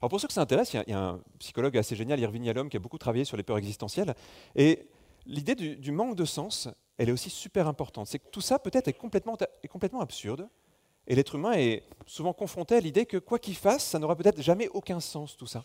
Alors 0.00 0.10
pour 0.10 0.20
ceux 0.20 0.26
que 0.26 0.34
ça 0.34 0.40
intéresse, 0.40 0.74
il 0.74 0.82
y, 0.88 0.92
a, 0.92 0.98
un 0.98 1.20
psychologue 1.38 1.76
assez 1.76 1.94
génial, 1.94 2.18
Irving 2.18 2.44
Yalom, 2.44 2.68
qui 2.68 2.76
a 2.76 2.80
beaucoup 2.80 2.98
travaillé 2.98 3.24
sur 3.24 3.36
les 3.36 3.44
peurs 3.44 3.58
existentielles. 3.58 4.14
Et 4.56 4.88
l'idée 5.26 5.54
du, 5.54 5.92
manque 5.92 6.16
de 6.16 6.24
sens, 6.24 6.68
elle 6.98 7.08
est 7.08 7.12
aussi 7.12 7.30
super 7.30 7.68
importante. 7.68 8.08
C'est 8.08 8.18
que 8.18 8.28
tout 8.28 8.40
ça 8.40 8.58
peut-être 8.58 8.88
est 8.88 8.94
complètement, 8.94 9.36
est 9.62 9.68
complètement 9.68 10.00
absurde. 10.00 10.48
Et 11.06 11.14
l'être 11.14 11.36
humain 11.36 11.52
est 11.52 11.84
souvent 12.06 12.32
confronté 12.32 12.76
à 12.76 12.80
l'idée 12.80 13.06
que 13.06 13.16
quoi 13.16 13.38
qu'il 13.38 13.56
fasse, 13.56 13.84
ça 13.84 13.98
n'aura 13.98 14.16
peut-être 14.16 14.40
jamais 14.40 14.68
aucun 14.68 14.98
sens, 14.98 15.36
tout 15.36 15.46
ça. 15.46 15.64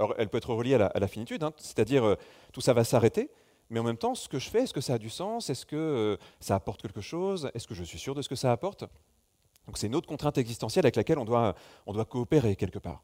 Alors, 0.00 0.14
elle 0.16 0.30
peut 0.30 0.38
être 0.38 0.54
reliée 0.54 0.76
à 0.76 0.98
la, 0.98 1.08
finitude, 1.08 1.44
hein, 1.44 1.52
c'est-à-dire 1.58 2.04
euh, 2.04 2.14
tout 2.54 2.62
ça 2.62 2.72
va 2.72 2.84
s'arrêter, 2.84 3.28
mais 3.68 3.80
en 3.80 3.82
même 3.82 3.98
temps, 3.98 4.14
ce 4.14 4.30
que 4.30 4.38
je 4.38 4.48
fais, 4.48 4.62
est-ce 4.62 4.72
que 4.72 4.80
ça 4.80 4.94
a 4.94 4.98
du 4.98 5.10
sens? 5.10 5.50
Est-ce 5.50 5.66
que 5.66 5.76
euh, 5.76 6.16
ça 6.40 6.54
apporte 6.54 6.80
quelque 6.80 7.02
chose? 7.02 7.50
Est-ce 7.52 7.68
que 7.68 7.74
je 7.74 7.84
suis 7.84 7.98
sûr 7.98 8.14
de 8.14 8.22
ce 8.22 8.28
que 8.30 8.34
ça 8.34 8.50
apporte? 8.50 8.84
Donc, 9.66 9.76
c'est 9.76 9.88
une 9.88 9.94
autre 9.94 10.08
contrainte 10.08 10.38
existentielle 10.38 10.86
avec 10.86 10.96
laquelle 10.96 11.18
on 11.18 11.26
doit, 11.26 11.54
coopérer 12.08 12.56
quelque 12.56 12.78
part. 12.78 13.02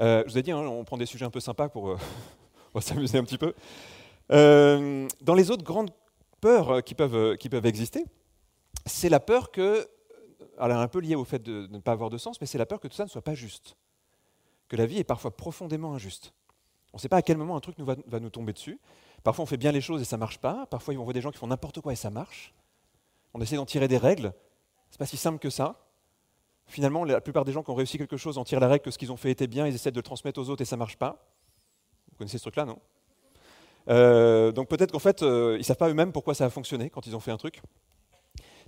Euh, 0.00 0.22
je 0.26 0.30
vous 0.30 0.38
ai 0.38 0.42
dit, 0.42 0.52
hein, 0.52 0.58
on 0.58 0.84
prend 0.84 0.96
des 0.96 1.06
sujets 1.06 1.24
un 1.24 1.30
peu 1.30 1.40
sympas 1.40 1.68
pour 1.68 1.98
s'amuser 2.80 3.18
un 3.18 3.24
petit 3.24 3.38
peu. 3.38 3.52
dans 4.30 5.34
les 5.34 5.50
autres 5.50 5.64
grandes 5.64 5.90
peurs 6.40 6.84
qui 6.84 6.94
peuvent 6.94 7.66
exister, 7.66 8.04
c'est 8.84 9.08
la 9.08 9.18
peur 9.18 9.50
que, 9.50 9.88
alors 10.56 10.78
un 10.78 10.86
peu 10.86 11.00
liée 11.00 11.16
au 11.16 11.24
fait 11.24 11.42
de 11.42 11.66
ne 11.66 11.80
pas 11.80 11.90
avoir 11.90 12.10
de 12.10 12.18
sens, 12.18 12.40
mais 12.40 12.46
c'est 12.46 12.58
la 12.58 12.66
peur 12.66 12.78
que 12.78 12.86
tout 12.86 12.94
ça 12.94 13.02
ne 13.02 13.10
soit 13.10 13.22
pas 13.22 13.34
juste 13.34 13.76
que 14.68 14.76
la 14.76 14.86
vie 14.86 14.98
est 14.98 15.04
parfois 15.04 15.36
profondément 15.36 15.94
injuste. 15.94 16.32
On 16.92 16.96
ne 16.96 17.00
sait 17.00 17.08
pas 17.08 17.18
à 17.18 17.22
quel 17.22 17.36
moment 17.36 17.56
un 17.56 17.60
truc 17.60 17.78
nous 17.78 17.84
va, 17.84 18.20
nous 18.20 18.30
tomber 18.30 18.52
dessus. 18.52 18.80
Parfois 19.22 19.42
on 19.42 19.46
fait 19.46 19.56
bien 19.56 19.72
les 19.72 19.80
choses 19.80 20.00
et 20.00 20.04
ça 20.04 20.16
ne 20.16 20.20
marche 20.20 20.38
pas. 20.38 20.66
Parfois 20.66 20.94
on 20.94 21.04
voit 21.04 21.12
des 21.12 21.20
gens 21.20 21.30
qui 21.30 21.38
font 21.38 21.46
n'importe 21.46 21.80
quoi 21.80 21.92
et 21.92 21.96
ça 21.96 22.10
marche. 22.10 22.54
On 23.34 23.40
essaie 23.40 23.56
d'en 23.56 23.66
tirer 23.66 23.88
des 23.88 23.98
règles. 23.98 24.32
Ce 24.90 24.94
n'est 24.94 24.98
pas 24.98 25.06
si 25.06 25.16
simple 25.16 25.38
que 25.38 25.50
ça. 25.50 25.78
Finalement, 26.68 27.04
la 27.04 27.20
plupart 27.20 27.44
des 27.44 27.52
gens 27.52 27.62
qui 27.62 27.70
ont 27.70 27.74
réussi 27.74 27.98
quelque 27.98 28.16
chose 28.16 28.38
en 28.38 28.44
tirent 28.44 28.60
la 28.60 28.68
règle 28.68 28.84
que 28.84 28.90
ce 28.90 28.98
qu'ils 28.98 29.12
ont 29.12 29.16
fait 29.16 29.30
était 29.30 29.46
bien, 29.46 29.66
ils 29.66 29.74
essaient 29.74 29.92
de 29.92 29.96
le 29.96 30.02
transmettre 30.02 30.40
aux 30.40 30.48
autres 30.48 30.62
et 30.62 30.64
ça 30.64 30.76
ne 30.76 30.80
marche 30.80 30.96
pas. 30.96 31.30
Vous 32.10 32.16
connaissez 32.16 32.38
ce 32.38 32.42
truc-là, 32.42 32.64
non? 32.64 32.78
Euh, 33.88 34.50
Donc 34.50 34.68
peut-être 34.68 34.90
qu'en 34.90 34.98
fait, 34.98 35.22
euh, 35.22 35.54
ils 35.56 35.58
ne 35.58 35.64
savent 35.64 35.76
pas 35.76 35.88
eux-mêmes 35.88 36.12
pourquoi 36.12 36.34
ça 36.34 36.44
a 36.44 36.50
fonctionné 36.50 36.90
quand 36.90 37.06
ils 37.06 37.14
ont 37.14 37.20
fait 37.20 37.30
un 37.30 37.36
truc. 37.36 37.60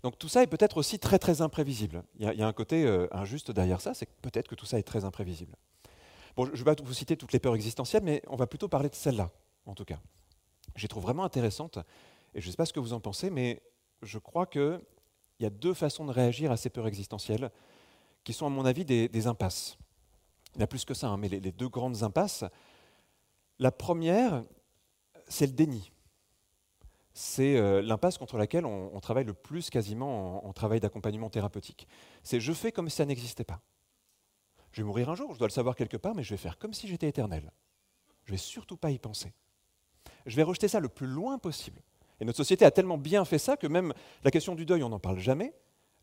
Donc 0.03 0.17
tout 0.19 0.29
ça 0.29 0.43
est 0.43 0.47
peut-être 0.47 0.77
aussi 0.77 0.99
très 0.99 1.19
très 1.19 1.41
imprévisible. 1.43 2.05
Il 2.19 2.33
y 2.33 2.43
a, 2.43 2.47
un 2.47 2.53
côté 2.53 2.85
euh, 2.85 3.09
injuste 3.11 3.51
derrière 3.51 3.81
ça, 3.81 3.95
c'est 3.95 4.09
peut-être 4.23 4.47
que 4.47 4.55
tout 4.55 4.67
ça 4.67 4.79
est 4.79 4.85
très 4.85 5.05
imprévisible 5.05 5.57
je 6.47 6.51
ne 6.53 6.57
vais 6.57 6.65
pas 6.65 6.83
vous 6.83 6.95
citer 6.95 7.17
toutes 7.17 7.33
les 7.33 7.39
peurs 7.39 7.55
existentielles, 7.55 8.03
mais 8.03 8.23
on 8.29 8.37
va 8.37 8.47
plutôt 8.47 8.69
parler 8.69 8.89
de 8.89 8.95
celle-là, 8.95 9.31
en 9.67 9.75
tout 9.75 9.85
cas. 9.85 10.01
Je 10.77 10.83
les 10.83 10.89
trouve 10.89 11.03
vraiment 11.03 11.25
intéressante, 11.25 11.79
et 12.35 12.41
je 12.41 12.47
ne 12.47 12.51
sais 12.51 12.57
pas 12.57 12.67
ce 12.67 12.73
que 12.73 12.81
vous 12.81 12.93
en 12.93 13.01
pensez, 13.01 13.31
mais 13.31 13.63
je 14.03 14.19
crois 14.19 14.47
que 14.47 14.81
il 15.39 15.45
y 15.45 15.47
a 15.47 15.51
deux 15.51 15.75
façons 15.75 16.05
de 16.05 16.11
réagir 16.11 16.51
à 16.51 16.57
ces 16.57 16.69
peurs 16.71 16.87
existentielles 16.87 17.51
qui 18.25 18.33
sont, 18.33 18.47
à 18.47 18.51
mon 18.51 18.65
avis, 18.65 18.85
des, 18.85 19.27
impasses. 19.27 19.79
Il 20.55 20.61
y 20.61 20.65
a 20.65 20.67
plus 20.67 20.85
que 20.85 20.95
ça, 20.95 21.09
hein, 21.09 21.17
mais 21.17 21.29
les, 21.29 21.53
deux 21.53 21.69
grandes 21.69 22.03
impasses. 22.03 22.45
La 23.59 23.71
première, 23.71 24.45
c'est 25.29 25.47
le 25.47 25.53
déni. 25.53 25.93
C'est 27.15 27.57
euh, 27.57 27.83
l'impasse 27.83 28.19
contre 28.19 28.37
laquelle 28.37 28.65
on, 28.65 29.01
travaille 29.01 29.25
le 29.25 29.35
plus 29.35 29.71
quasiment 29.71 30.47
en, 30.47 30.53
travail 30.53 30.81
d'accompagnement 30.81 31.31
thérapeutique. 31.31 31.89
C'est 32.23 32.41
je 32.41 32.53
fais 32.53 32.73
comme 32.73 32.89
si 32.89 32.97
ça 32.97 33.05
n'existait 33.05 33.45
pas. 33.45 33.61
Je 34.73 34.83
vais 34.83 34.87
mourir 34.87 35.09
un 35.09 35.15
jour, 35.15 35.33
je 35.33 35.39
dois 35.39 35.49
le 35.49 35.53
savoir 35.53 35.77
quelque 35.77 35.97
part, 35.97 36.15
mais 36.15 36.23
je 36.23 36.31
vais 36.31 36.37
faire 36.37 36.59
comme 36.59 36.75
si 36.75 36.89
j'étais 36.89 37.09
éternel. 37.09 37.51
Je 38.25 38.33
ne 38.33 38.37
vais 38.37 38.43
surtout 38.43 38.77
pas 38.77 38.91
y 38.91 38.99
penser. 38.99 39.33
Je 40.27 40.37
vais 40.37 40.43
rejeter 40.43 40.69
ça 40.69 40.81
le 40.81 40.89
plus 40.89 41.07
loin 41.07 41.39
possible. 41.39 41.81
Et 42.21 42.25
notre 42.25 42.37
société 42.37 42.65
a 42.65 42.71
tellement 42.71 42.99
bien 42.99 43.25
fait 43.25 43.39
ça 43.39 43.57
que 43.57 43.67
même 43.67 43.95
la 44.25 44.31
question 44.31 44.55
du 44.55 44.67
deuil, 44.67 44.83
on 44.83 44.89
n'en 44.89 44.99
parle 44.99 45.19
jamais. 45.19 45.55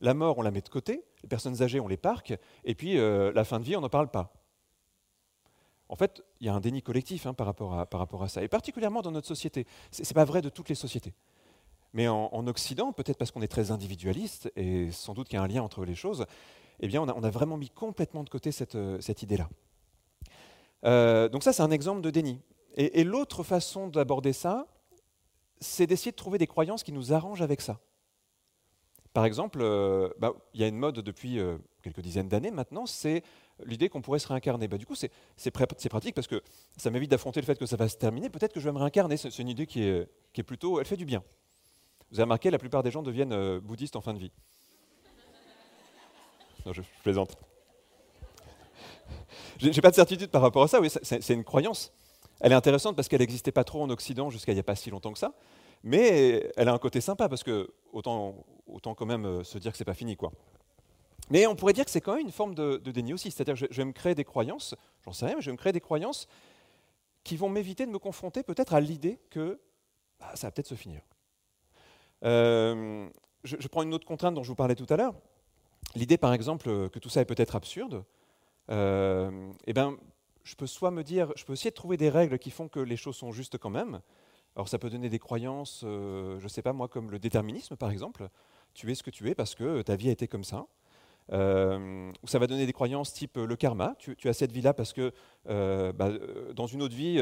La 0.01 0.13
mort, 0.13 0.37
on 0.37 0.41
la 0.41 0.51
met 0.51 0.61
de 0.61 0.69
côté. 0.69 1.03
Les 1.23 1.29
personnes 1.29 1.61
âgées, 1.61 1.79
on 1.79 1.87
les 1.87 1.97
parque. 1.97 2.33
Et 2.63 2.75
puis, 2.75 2.97
euh, 2.97 3.31
la 3.33 3.43
fin 3.43 3.59
de 3.59 3.65
vie, 3.65 3.75
on 3.75 3.81
n'en 3.81 3.89
parle 3.89 4.09
pas. 4.09 4.33
En 5.87 5.95
fait, 5.95 6.23
il 6.39 6.47
y 6.47 6.49
a 6.49 6.53
un 6.53 6.59
déni 6.59 6.81
collectif 6.81 7.27
hein, 7.27 7.33
par, 7.33 7.45
rapport 7.45 7.77
à, 7.77 7.85
par, 7.85 7.99
rapport 7.99 8.23
à, 8.23 8.27
ça, 8.27 8.43
et 8.43 8.47
particulièrement 8.47 9.01
dans 9.01 9.11
notre 9.11 9.27
société. 9.27 9.67
Ce 9.91 10.01
n'est 10.01 10.13
pas 10.13 10.25
vrai 10.25 10.41
de 10.41 10.49
toutes 10.49 10.69
les 10.69 10.75
sociétés. 10.75 11.13
Mais 11.93 12.09
en, 12.09 12.47
Occident, 12.47 12.91
peut-être 12.91 13.17
parce 13.17 13.31
qu'on 13.31 13.41
est 13.41 13.47
très 13.47 13.71
individualiste, 13.71 14.51
et 14.57 14.91
sans 14.91 15.13
doute 15.13 15.29
qu'il 15.29 15.37
y 15.37 15.39
a 15.39 15.43
un 15.43 15.47
lien 15.47 15.63
entre 15.63 15.85
les 15.85 15.95
choses, 15.95 16.25
eh 16.79 16.87
bien, 16.87 17.01
on 17.01 17.23
a, 17.23 17.29
vraiment 17.29 17.57
mis 17.57 17.69
complètement 17.69 18.23
de 18.23 18.29
côté 18.29 18.51
cette, 18.51 18.75
euh, 18.75 18.99
idée-là. 19.21 19.49
Euh, 20.85 21.29
donc 21.29 21.43
ça, 21.43 21.53
c'est 21.53 21.63
un 21.63 21.71
exemple 21.71 22.01
de 22.01 22.09
déni. 22.09 22.41
et 22.77 23.03
l'autre 23.03 23.43
façon 23.43 23.87
d'aborder 23.87 24.33
ça, 24.33 24.67
c'est 25.59 25.87
d'essayer 25.87 26.11
de 26.11 26.17
trouver 26.17 26.37
des 26.37 26.47
croyances 26.47 26.83
qui 26.83 26.91
nous 26.91 27.13
arrangent 27.13 27.41
avec 27.41 27.61
ça. 27.61 27.79
Par 29.15 29.23
exemple, 29.23 29.59
euh, 29.61 30.09
bah, 30.19 30.33
il 30.53 30.59
y 30.59 30.63
a 30.65 30.67
une 30.67 30.75
mode 30.75 30.99
depuis 30.99 31.39
quelques 31.81 32.01
dizaines 32.01 32.27
d'années 32.27 32.51
maintenant, 32.51 32.85
c'est 32.85 33.23
l'idée 33.63 33.87
qu'on 33.87 34.01
pourrait 34.01 34.19
se 34.19 34.27
réincarner. 34.27 34.67
Bah, 34.67 34.77
du 34.77 34.85
coup, 34.85 34.95
c'est 34.95 35.51
pratique 35.51 36.13
parce 36.13 36.27
que 36.27 36.41
ça 36.75 36.89
m'évite 36.89 37.11
d'affronter 37.11 37.39
le 37.39 37.45
fait 37.45 37.57
que 37.57 37.65
ça 37.65 37.77
va 37.77 37.87
se 37.87 37.95
terminer. 37.95 38.29
Peut-être 38.29 38.51
que 38.51 38.59
je 38.59 38.65
vais 38.65 38.73
me 38.73 38.77
réincarner. 38.77 39.15
C'est 39.15 39.39
une 39.39 39.47
idée 39.47 39.67
qui 39.67 39.83
est, 39.83 40.43
plutôt. 40.45 40.81
Elle 40.81 40.85
fait 40.85 40.97
du 40.97 41.05
bien. 41.05 41.23
Vous 42.11 42.19
avez 42.19 42.23
remarqué, 42.23 42.51
la 42.51 42.59
plupart 42.59 42.83
des 42.83 42.91
gens 42.91 43.03
deviennent 43.03 43.59
bouddhistes 43.59 43.95
en 43.95 44.01
fin 44.01 44.13
de 44.13 44.19
vie. 44.19 44.33
Non, 46.65 46.73
je, 46.73 46.81
je 46.81 47.01
plaisante. 47.03 47.37
Pas 49.81 49.89
de 49.91 49.95
certitude 49.95 50.29
par 50.29 50.41
rapport 50.41 50.63
à 50.63 50.67
ça. 50.67 50.79
Oui, 50.79 50.89
c'est 50.89 51.33
une 51.33 51.43
croyance. 51.43 51.93
Elle 52.41 52.51
est 52.51 52.55
intéressante 52.55 52.95
parce 52.95 53.07
qu'elle 53.07 53.21
n'existait 53.21 53.51
pas 53.51 53.63
trop 53.63 53.81
en 53.81 53.89
Occident 53.89 54.29
jusqu'à 54.29 54.51
il 54.51 54.55
n'y 54.55 54.59
a 54.59 54.63
pas 54.63 54.75
si 54.75 54.89
longtemps 54.89 55.13
que 55.13 55.19
ça, 55.19 55.33
mais 55.83 56.51
elle 56.57 56.67
a 56.67 56.73
un 56.73 56.77
côté 56.77 56.99
sympa 57.01 57.29
parce 57.29 57.43
que 57.43 57.73
autant, 57.93 58.35
autant 58.67 58.93
quand 58.93 59.05
même 59.05 59.25
euh, 59.25 59.43
se 59.43 59.57
dire 59.57 59.71
que 59.71 59.77
c'est 59.77 59.85
pas 59.85 59.93
fini. 59.93 60.17
quoi. 60.17 60.31
Mais 61.29 61.47
on 61.47 61.55
pourrait 61.55 61.73
dire 61.73 61.85
que 61.85 61.91
c'est 61.91 62.01
quand 62.01 62.15
même 62.15 62.25
une 62.25 62.31
forme 62.31 62.53
de, 62.53 62.77
déni 62.77 63.13
aussi, 63.13 63.31
c'est-à-dire 63.31 63.55
que 63.55 63.67
je, 63.71 63.77
vais 63.77 63.85
me 63.85 63.93
créer 63.93 64.15
des 64.15 64.25
croyances, 64.25 64.75
j'en 65.03 65.13
sais 65.13 65.25
rien, 65.25 65.35
mais 65.35 65.41
je 65.41 65.47
vais 65.47 65.53
me 65.53 65.57
créer 65.57 65.73
des 65.73 65.81
croyances 65.81 66.27
qui 67.23 67.37
vont 67.37 67.49
m'éviter 67.49 67.85
de 67.85 67.91
me 67.91 67.97
confronter 67.97 68.43
peut-être 68.43 68.73
à 68.75 68.81
l'idée 68.81 69.19
que 69.31 69.59
bah, 70.19 70.31
ça 70.35 70.47
va 70.47 70.51
peut-être 70.51 70.67
se 70.67 70.75
finir. 70.75 71.01
Euh, 72.23 73.07
je, 73.43 73.67
prends 73.67 73.81
une 73.81 73.93
autre 73.93 74.05
contrainte 74.05 74.35
dont 74.35 74.43
je 74.43 74.49
vous 74.49 74.55
parlais 74.55 74.75
tout 74.75 74.85
à 74.89 74.97
l'heure. 74.97 75.15
L'idée, 75.95 76.17
par 76.17 76.33
exemple, 76.33 76.89
que 76.89 76.99
tout 76.99 77.09
ça 77.09 77.21
est 77.21 77.25
peut-être 77.25 77.55
absurde. 77.55 78.03
Euh, 78.69 79.51
eh 79.65 79.73
ben, 79.73 79.97
je 80.43 80.55
peux 80.55 80.67
soit 80.67 80.91
me 80.91 81.03
dire, 81.03 81.31
je 81.35 81.45
peux 81.45 81.53
essayer 81.53 81.71
de 81.71 81.75
trouver 81.75 81.97
des 81.97 82.09
règles 82.09 82.37
qui 82.37 82.51
font 82.51 82.67
que 82.67 82.79
les 82.79 82.97
choses 82.97 83.15
sont 83.15 83.31
justes 83.31 83.57
quand 83.57 83.69
même. 83.69 84.01
Alors 84.55 84.69
ça 84.69 84.79
peut 84.79 84.89
donner 84.89 85.09
des 85.09 85.19
croyances, 85.19 85.81
euh, 85.83 86.39
je 86.39 86.43
ne 86.43 86.49
sais 86.49 86.61
pas 86.61 86.71
moi, 86.71 86.87
comme 86.87 87.11
le 87.11 87.19
déterminisme 87.19 87.75
par 87.75 87.91
exemple. 87.91 88.29
Tu 88.73 88.91
es 88.91 88.95
ce 88.95 89.03
que 89.03 89.09
tu 89.09 89.29
es 89.29 89.35
parce 89.35 89.55
que 89.55 89.81
ta 89.81 89.95
vie 89.95 90.09
a 90.09 90.11
été 90.11 90.27
comme 90.27 90.43
ça. 90.43 90.67
Euh, 91.31 92.11
ou 92.21 92.27
ça 92.27 92.39
va 92.39 92.47
donner 92.47 92.65
des 92.65 92.73
croyances 92.73 93.11
type 93.11 93.37
le 93.37 93.55
karma. 93.55 93.95
Tu, 93.97 94.15
as 94.29 94.33
cette 94.33 94.51
vie-là 94.51 94.73
parce 94.73 94.93
que 94.93 95.11
euh, 95.49 95.91
bah, 95.91 96.11
dans 96.53 96.67
une 96.67 96.81
autre 96.81 96.95
vie. 96.95 97.19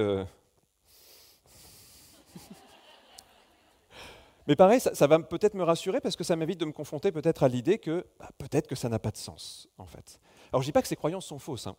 Mais 4.48 4.56
pareil, 4.56 4.80
ça, 4.80 5.08
va 5.08 5.20
peut-être 5.20 5.54
me 5.54 5.64
rassurer 5.64 6.02
parce 6.02 6.16
que 6.16 6.24
ça 6.24 6.36
m'évite 6.36 6.60
de 6.60 6.66
me 6.66 6.72
confronter 6.72 7.12
peut-être 7.12 7.44
à 7.44 7.48
l'idée 7.48 7.78
que 7.78 8.06
bah, 8.20 8.30
peut-être 8.38 8.68
que 8.68 8.76
ça 8.76 8.90
n'a 8.90 9.00
pas 9.00 9.12
de 9.12 9.18
sens 9.18 9.70
en 9.78 9.86
fait. 9.86 10.20
Alors 10.52 10.62
je 10.62 10.68
dis 10.68 10.72
pas 10.72 10.82
que 10.82 10.88
ces 10.88 10.96
croyances 10.96 11.26
sont 11.26 11.40
fausses. 11.40 11.68
Hein. 11.68 11.76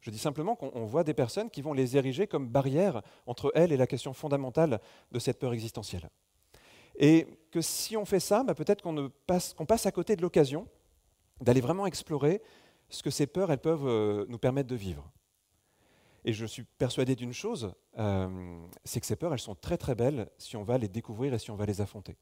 Je 0.00 0.10
dis 0.10 0.18
simplement 0.18 0.54
qu'on 0.54 0.86
voit 0.86 1.04
des 1.04 1.14
personnes 1.14 1.50
qui 1.50 1.62
vont 1.62 1.72
les 1.72 1.96
ériger 1.96 2.26
comme 2.26 2.48
barrière 2.48 3.02
entre 3.26 3.50
elles 3.54 3.72
et 3.72 3.76
la 3.76 3.86
question 3.86 4.12
fondamentale 4.12 4.80
de 5.12 5.18
cette 5.18 5.38
peur 5.38 5.52
existentielle. 5.52 6.08
Et 6.98 7.26
que 7.50 7.60
si 7.60 7.96
on 7.96 8.04
fait 8.04 8.20
ça, 8.20 8.42
bah, 8.42 8.54
peut-être 8.54 8.82
qu'on 8.82 9.10
passe, 9.26 9.54
passe, 9.66 9.84
à 9.84 9.92
côté 9.92 10.16
de 10.16 10.22
l'occasion 10.22 10.66
d'aller 11.40 11.60
vraiment 11.60 11.86
explorer 11.86 12.40
ce 12.88 13.02
que 13.02 13.10
ces 13.10 13.26
peurs 13.26 13.50
elles 13.50 13.58
peuvent 13.58 13.86
euh, 13.86 14.24
nous 14.28 14.38
permettre 14.38 14.68
de 14.68 14.76
vivre. 14.76 15.10
Et 16.26 16.32
je 16.32 16.44
suis 16.44 16.64
persuadé 16.64 17.14
d'une 17.14 17.32
chose, 17.32 17.72
euh, 17.98 18.58
c'est 18.84 18.98
que 18.98 19.06
ces 19.06 19.14
peurs, 19.14 19.32
elles 19.32 19.38
sont 19.38 19.54
très 19.54 19.78
très 19.78 19.94
belles 19.94 20.28
si 20.38 20.56
on 20.56 20.64
va 20.64 20.76
les 20.76 20.88
découvrir 20.88 21.32
et 21.32 21.38
si 21.38 21.52
on 21.52 21.54
va 21.54 21.66
les 21.66 21.80
affronter. 21.80 22.16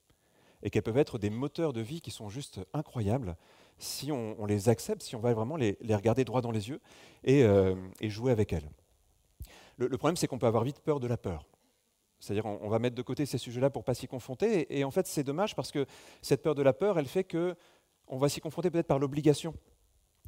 Et 0.63 0.69
qu'elles 0.69 0.83
peuvent 0.83 0.99
être 0.99 1.19
des 1.19 1.31
moteurs 1.31 1.73
de 1.73 1.81
vie 1.81 2.03
qui 2.03 2.11
sont 2.11 2.29
juste 2.29 2.61
incroyables 2.75 3.35
si 3.79 4.13
on, 4.13 4.45
les 4.45 4.69
accepte, 4.69 5.03
si 5.03 5.17
on 5.17 5.21
va 5.21 5.33
vraiment 5.33 5.57
les, 5.57 5.79
regarder 5.91 6.27
droit 6.27 6.43
dans 6.43 6.51
les 6.51 6.69
yeux 6.69 6.83
et, 7.25 7.45
euh, 7.45 7.75
jouer 8.03 8.31
avec 8.31 8.53
elles. 8.53 8.71
Le, 9.79 9.89
problème, 9.97 10.17
c'est 10.17 10.27
qu'on 10.27 10.39
peut 10.39 10.47
avoir 10.47 10.65
vite 10.65 10.81
peur 10.81 11.01
de 11.01 11.07
la 11.07 11.17
peur. 11.17 11.47
C'est-à-dire, 12.21 12.45
on, 12.45 12.69
va 12.69 12.79
mettre 12.79 12.95
de 12.95 13.03
côté 13.03 13.25
ces 13.25 13.39
sujets-là 13.39 13.71
pour 13.71 13.85
pas 13.85 13.95
s'y 13.95 14.07
confronter. 14.07 14.79
Et, 14.79 14.85
en 14.85 14.91
fait, 14.91 15.07
c'est 15.07 15.25
dommage 15.25 15.57
parce 15.57 15.73
que 15.73 15.87
cette 16.21 16.43
peur 16.43 16.55
de 16.55 16.63
la 16.63 16.75
peur, 16.75 16.99
elle 16.99 17.09
fait 17.09 17.25
qu'on 17.25 18.19
va 18.19 18.29
s'y 18.29 18.41
confronter 18.41 18.71
peut-être 18.71 18.87
par 18.87 18.99
l'obligation. 18.99 19.55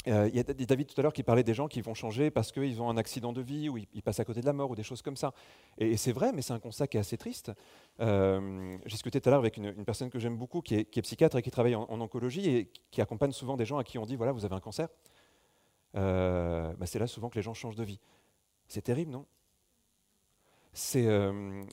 Euh, 0.08 0.28
il 0.28 0.36
y 0.36 0.38
a 0.38 0.42
David 0.44 0.86
tout 0.86 1.00
à 1.00 1.02
l'heure 1.02 1.12
qui 1.12 1.24
parlait 1.24 1.42
des 1.42 1.54
gens 1.54 1.66
qui 1.66 1.80
vont 1.80 1.94
changer 1.94 2.30
parce 2.30 2.52
qu'ils 2.52 2.80
ont 2.80 2.88
un 2.88 2.96
accident 2.96 3.32
de 3.32 3.40
vie 3.40 3.68
ou 3.68 3.76
ils, 3.76 4.02
passent 4.02 4.20
à 4.20 4.24
côté 4.24 4.40
de 4.40 4.46
la 4.46 4.52
mort 4.52 4.70
ou 4.70 4.76
des 4.76 4.84
choses 4.84 5.02
comme 5.02 5.16
ça. 5.16 5.32
Et, 5.78 5.96
c'est 5.96 6.12
vrai, 6.12 6.32
mais 6.32 6.42
c'est 6.42 6.52
un 6.52 6.60
constat 6.60 6.86
qui 6.86 6.96
est 6.96 7.00
assez 7.00 7.16
triste. 7.16 7.50
Euh, 8.00 8.78
J'ai 8.86 8.92
discuté 8.92 9.20
tout 9.20 9.28
à 9.28 9.32
l'heure 9.32 9.40
avec 9.40 9.56
une, 9.56 9.84
personne 9.84 10.10
que 10.10 10.18
j'aime 10.18 10.36
beaucoup 10.36 10.60
qui 10.60 10.76
est, 10.76 11.02
psychiatre 11.02 11.36
et 11.38 11.42
qui 11.42 11.50
travaille 11.50 11.74
en, 11.74 12.00
oncologie 12.00 12.48
et 12.48 12.70
qui 12.90 13.00
accompagne 13.00 13.32
souvent 13.32 13.56
des 13.56 13.64
gens 13.64 13.78
à 13.78 13.84
qui 13.84 13.98
on 13.98 14.06
dit 14.06 14.16
voilà, 14.16 14.32
vous 14.32 14.44
avez 14.44 14.54
un 14.54 14.60
cancer. 14.60 14.88
Euh, 15.96 16.72
bah, 16.74 16.86
c'est 16.86 16.98
là 16.98 17.06
souvent 17.06 17.28
que 17.28 17.36
les 17.36 17.42
gens 17.42 17.54
changent 17.54 17.76
de 17.76 17.84
vie. 17.84 17.98
C'est 18.68 18.82
terrible, 18.82 19.10
non? 19.10 19.26
Euh, 20.96 21.64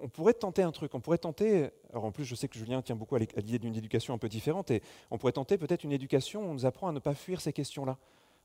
on 0.00 0.08
pourrait 0.08 0.34
tenter 0.34 0.62
un 0.62 0.72
truc, 0.72 0.94
on 0.94 1.00
pourrait 1.00 1.18
tenter, 1.18 1.70
alors 1.90 2.04
en 2.04 2.12
plus 2.12 2.24
je 2.24 2.34
sais 2.34 2.48
que 2.48 2.56
Julien 2.56 2.82
tient 2.82 2.96
beaucoup 2.96 3.16
à 3.16 3.18
l'idée 3.18 3.58
d'une 3.58 3.74
éducation 3.74 4.14
un 4.14 4.18
peu 4.18 4.28
différente, 4.28 4.70
et 4.70 4.82
on 5.10 5.18
pourrait 5.18 5.32
tenter 5.32 5.58
peut-être 5.58 5.84
une 5.84 5.92
éducation 5.92 6.42
où 6.42 6.50
on 6.50 6.54
nous 6.54 6.66
apprend 6.66 6.88
à 6.88 6.92
ne 6.92 6.98
pas 6.98 7.14
fuir 7.14 7.40
ces 7.40 7.52
questions-là, 7.52 7.98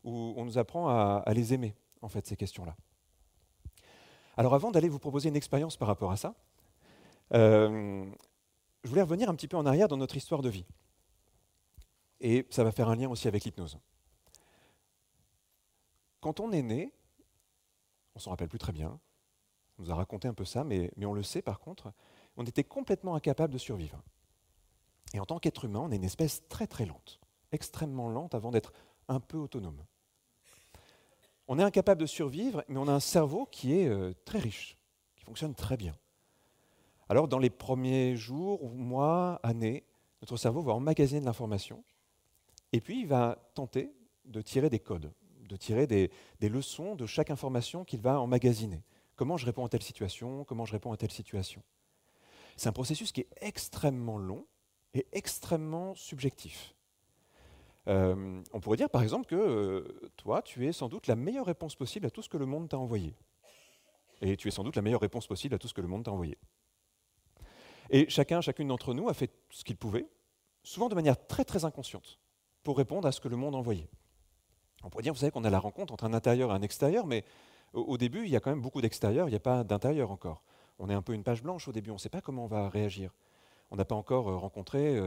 où 0.03 0.33
on 0.35 0.45
nous 0.45 0.57
apprend 0.57 0.89
à, 0.89 1.23
les 1.33 1.53
aimer, 1.53 1.75
en 2.01 2.09
fait, 2.09 2.25
ces 2.25 2.35
questions-là. 2.35 2.75
Alors 4.37 4.53
avant 4.53 4.71
d'aller 4.71 4.89
vous 4.89 4.99
proposer 4.99 5.29
une 5.29 5.35
expérience 5.35 5.77
par 5.77 5.87
rapport 5.87 6.11
à 6.11 6.17
ça, 6.17 6.35
euh, 7.33 8.05
je 8.83 8.89
voulais 8.89 9.01
revenir 9.01 9.29
un 9.29 9.35
petit 9.35 9.47
peu 9.47 9.57
en 9.57 9.65
arrière 9.65 9.87
dans 9.87 9.97
notre 9.97 10.15
histoire 10.15 10.41
de 10.41 10.49
vie. 10.49 10.65
Et 12.21 12.45
ça 12.49 12.63
va 12.63 12.71
faire 12.71 12.89
un 12.89 12.95
lien 12.95 13.09
aussi 13.09 13.27
avec 13.27 13.43
l'hypnose. 13.43 13.77
Quand 16.21 16.39
on 16.39 16.51
est 16.51 16.63
né, 16.63 16.91
on 18.15 18.19
s'en 18.19 18.31
rappelle 18.31 18.47
plus 18.47 18.57
très 18.57 18.73
bien, 18.73 18.99
on 19.77 19.83
nous 19.83 19.91
a 19.91 19.95
raconté 19.95 20.27
un 20.27 20.33
peu 20.33 20.45
ça, 20.45 20.63
mais, 20.63 20.91
on 21.03 21.13
le 21.13 21.23
sait 21.23 21.41
par 21.41 21.59
contre, 21.59 21.91
on 22.35 22.45
était 22.45 22.63
complètement 22.63 23.15
incapable 23.15 23.53
de 23.53 23.57
survivre. 23.57 24.01
Et 25.13 25.19
en 25.19 25.25
tant 25.25 25.39
qu'être 25.39 25.65
humain, 25.65 25.81
on 25.83 25.91
est 25.91 25.95
une 25.95 26.03
espèce 26.03 26.43
très 26.49 26.67
très 26.67 26.85
lente, 26.85 27.19
extrêmement 27.51 28.09
lente 28.09 28.35
avant 28.35 28.51
d'être 28.51 28.73
un 29.07 29.19
peu 29.19 29.37
autonome. 29.37 29.83
On 31.47 31.59
est 31.59 31.63
incapable 31.63 32.01
de 32.01 32.05
survivre, 32.05 32.63
mais 32.67 32.77
on 32.77 32.87
a 32.87 32.91
un 32.91 32.99
cerveau 32.99 33.47
qui 33.49 33.73
est 33.79 33.87
euh, 33.87 34.13
très 34.25 34.39
riche, 34.39 34.77
qui 35.15 35.23
fonctionne 35.23 35.55
très 35.55 35.77
bien. 35.77 35.95
Alors 37.07 37.27
dans 37.27 37.39
les 37.39 37.49
premiers 37.49 38.17
jours, 38.17 38.69
mois, 38.69 39.39
années, 39.43 39.85
notre 40.21 40.35
cerveau 40.35 40.61
va 40.61 40.73
emmagasiner 40.73 41.21
de 41.21 41.25
l'information, 41.25 41.83
et 42.73 42.81
puis 42.81 42.99
il 42.99 43.07
va 43.07 43.37
tenter 43.53 43.93
de 44.25 44.41
tirer 44.41 44.69
des 44.69 44.79
codes, 44.79 45.13
de 45.47 45.55
tirer 45.55 45.87
des 45.87 46.09
leçons 46.41 46.95
de 46.95 47.05
chaque 47.05 47.29
information 47.29 47.85
qu'il 47.85 48.01
va 48.01 48.19
emmagasiner. 48.19 48.83
Comment 49.17 49.35
je 49.35 49.47
réponds 49.47 49.65
à 49.65 49.69
telle 49.69 49.81
situation? 49.81 50.45
Comment 50.45 50.65
je 50.65 50.71
réponds 50.71 50.91
à 50.91 50.97
telle 50.97 51.11
situation? 51.11 51.63
C'est 52.55 52.69
un 52.69 52.73
processus 52.73 53.11
qui 53.11 53.21
est 53.21 53.29
extrêmement 53.41 54.17
long 54.17 54.45
et 54.93 55.07
extrêmement 55.11 55.95
subjectif. 55.95 56.75
Euh, 57.87 58.41
on 58.53 58.59
pourrait 58.59 58.77
dire 58.77 58.89
par 58.89 59.01
exemple 59.01 59.25
que 59.25 59.35
euh, 59.35 60.11
toi, 60.17 60.41
tu 60.41 60.67
es 60.67 60.71
sans 60.71 60.87
doute 60.87 61.07
la 61.07 61.15
meilleure 61.15 61.47
réponse 61.47 61.75
possible 61.75 62.05
à 62.05 62.11
tout 62.11 62.21
ce 62.21 62.29
que 62.29 62.37
le 62.37 62.45
monde 62.45 62.69
t'a 62.69 62.77
envoyé. 62.77 63.15
Et 64.21 64.37
tu 64.37 64.49
es 64.49 64.51
sans 64.51 64.63
doute 64.63 64.75
la 64.75 64.81
meilleure 64.83 65.01
réponse 65.01 65.25
possible 65.25 65.55
à 65.55 65.57
tout 65.57 65.67
ce 65.67 65.73
que 65.73 65.81
le 65.81 65.87
monde 65.87 66.03
t'a 66.03 66.11
envoyé. 66.11 66.37
Et 67.89 68.07
chacun, 68.09 68.41
chacune 68.41 68.67
d'entre 68.67 68.93
nous 68.93 69.09
a 69.09 69.13
fait 69.13 69.31
ce 69.49 69.63
qu'il 69.63 69.77
pouvait, 69.77 70.07
souvent 70.63 70.89
de 70.89 70.95
manière 70.95 71.27
très 71.27 71.43
très 71.43 71.65
inconsciente, 71.65 72.19
pour 72.63 72.77
répondre 72.77 73.07
à 73.07 73.11
ce 73.11 73.21
que 73.21 73.29
le 73.29 73.37
monde 73.37 73.55
envoyait. 73.55 73.89
On 74.83 74.89
pourrait 74.89 75.03
dire, 75.03 75.13
vous 75.13 75.19
savez 75.19 75.31
qu'on 75.31 75.43
a 75.43 75.49
la 75.49 75.59
rencontre 75.59 75.93
entre 75.93 76.03
un 76.03 76.13
intérieur 76.13 76.51
et 76.51 76.53
un 76.53 76.61
extérieur, 76.61 77.07
mais 77.07 77.23
au, 77.77 77.97
début, 77.97 78.23
il 78.23 78.29
y 78.29 78.35
a 78.35 78.39
quand 78.39 78.49
même 78.49 78.61
beaucoup 78.61 78.81
d'extérieur, 78.81 79.27
il 79.27 79.31
n'y 79.31 79.37
a 79.37 79.41
pas 79.41 79.63
d'intérieur 79.63 80.11
encore. 80.11 80.41
On 80.79 80.89
est 80.89 80.93
un 80.93 81.01
peu 81.01 81.13
une 81.13 81.23
page 81.23 81.43
blanche 81.43 81.67
au 81.67 81.71
début, 81.71 81.91
on 81.91 81.95
ne 81.95 81.99
sait 81.99 82.09
pas 82.09 82.21
comment 82.21 82.45
on 82.45 82.47
va 82.47 82.69
réagir. 82.69 83.13
on 83.71 83.75
n'a 83.75 83.85
pas 83.85 83.95
encore 83.95 84.25
rencontré 84.39 84.99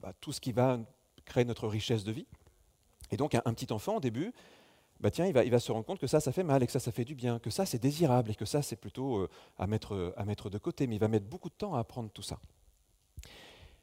bah, 0.00 0.12
tout 0.20 0.32
ce 0.32 0.40
qui 0.40 0.52
va 0.52 0.78
créer 1.24 1.44
notre 1.44 1.68
richesse 1.68 2.04
de 2.04 2.12
vie. 2.12 2.26
Et 3.10 3.16
donc 3.16 3.34
un, 3.34 3.54
petit 3.54 3.72
enfant 3.72 3.96
au 3.96 4.00
début, 4.00 4.32
bah 5.00 5.10
tiens, 5.10 5.26
il 5.26 5.50
va, 5.50 5.58
se 5.58 5.72
rendre 5.72 5.84
compte 5.84 5.98
que 5.98 6.06
ça, 6.06 6.20
ça 6.20 6.32
fait 6.32 6.44
mal 6.44 6.62
et 6.62 6.66
que 6.66 6.72
ça, 6.72 6.80
ça 6.80 6.92
fait 6.92 7.04
du 7.04 7.14
bien, 7.14 7.38
que 7.38 7.50
ça, 7.50 7.66
c'est 7.66 7.78
désirable 7.78 8.30
et 8.30 8.34
que 8.34 8.44
ça, 8.44 8.62
c'est 8.62 8.76
plutôt 8.76 9.26
à 9.58 9.66
mettre 9.66 10.50
de 10.50 10.58
côté. 10.58 10.86
Mais 10.86 10.96
il 10.96 11.00
va 11.00 11.08
mettre 11.08 11.26
beaucoup 11.26 11.48
de 11.48 11.54
temps 11.54 11.74
à 11.74 11.80
apprendre 11.80 12.10
tout 12.10 12.22
ça. 12.22 12.38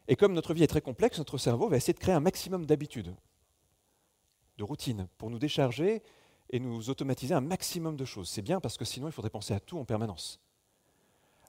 Et 0.09 0.15
comme 0.15 0.33
notre 0.33 0.55
vie 0.55 0.63
est 0.63 0.67
très 0.67 0.81
complexe, 0.81 1.19
notre 1.19 1.37
cerveau 1.37 1.69
va 1.69 1.77
essayer 1.77 1.93
de 1.93 1.99
créer 1.99 2.15
un 2.15 2.19
maximum 2.19 2.65
d'habitudes, 2.65 3.13
de 4.57 4.63
routines, 4.63 5.07
pour 5.19 5.29
nous 5.29 5.37
décharger 5.37 6.01
et 6.49 6.59
nous 6.59 6.89
automatiser 6.89 7.33
un 7.33 7.41
maximum 7.41 7.95
de 7.95 8.05
choses. 8.05 8.29
C'est 8.29 8.41
bien 8.41 8.59
parce 8.59 8.77
que 8.77 8.85
sinon, 8.85 9.07
il 9.07 9.11
faudrait 9.11 9.29
penser 9.29 9.53
à 9.53 9.59
tout 9.59 9.77
en 9.77 9.85
permanence. 9.85 10.39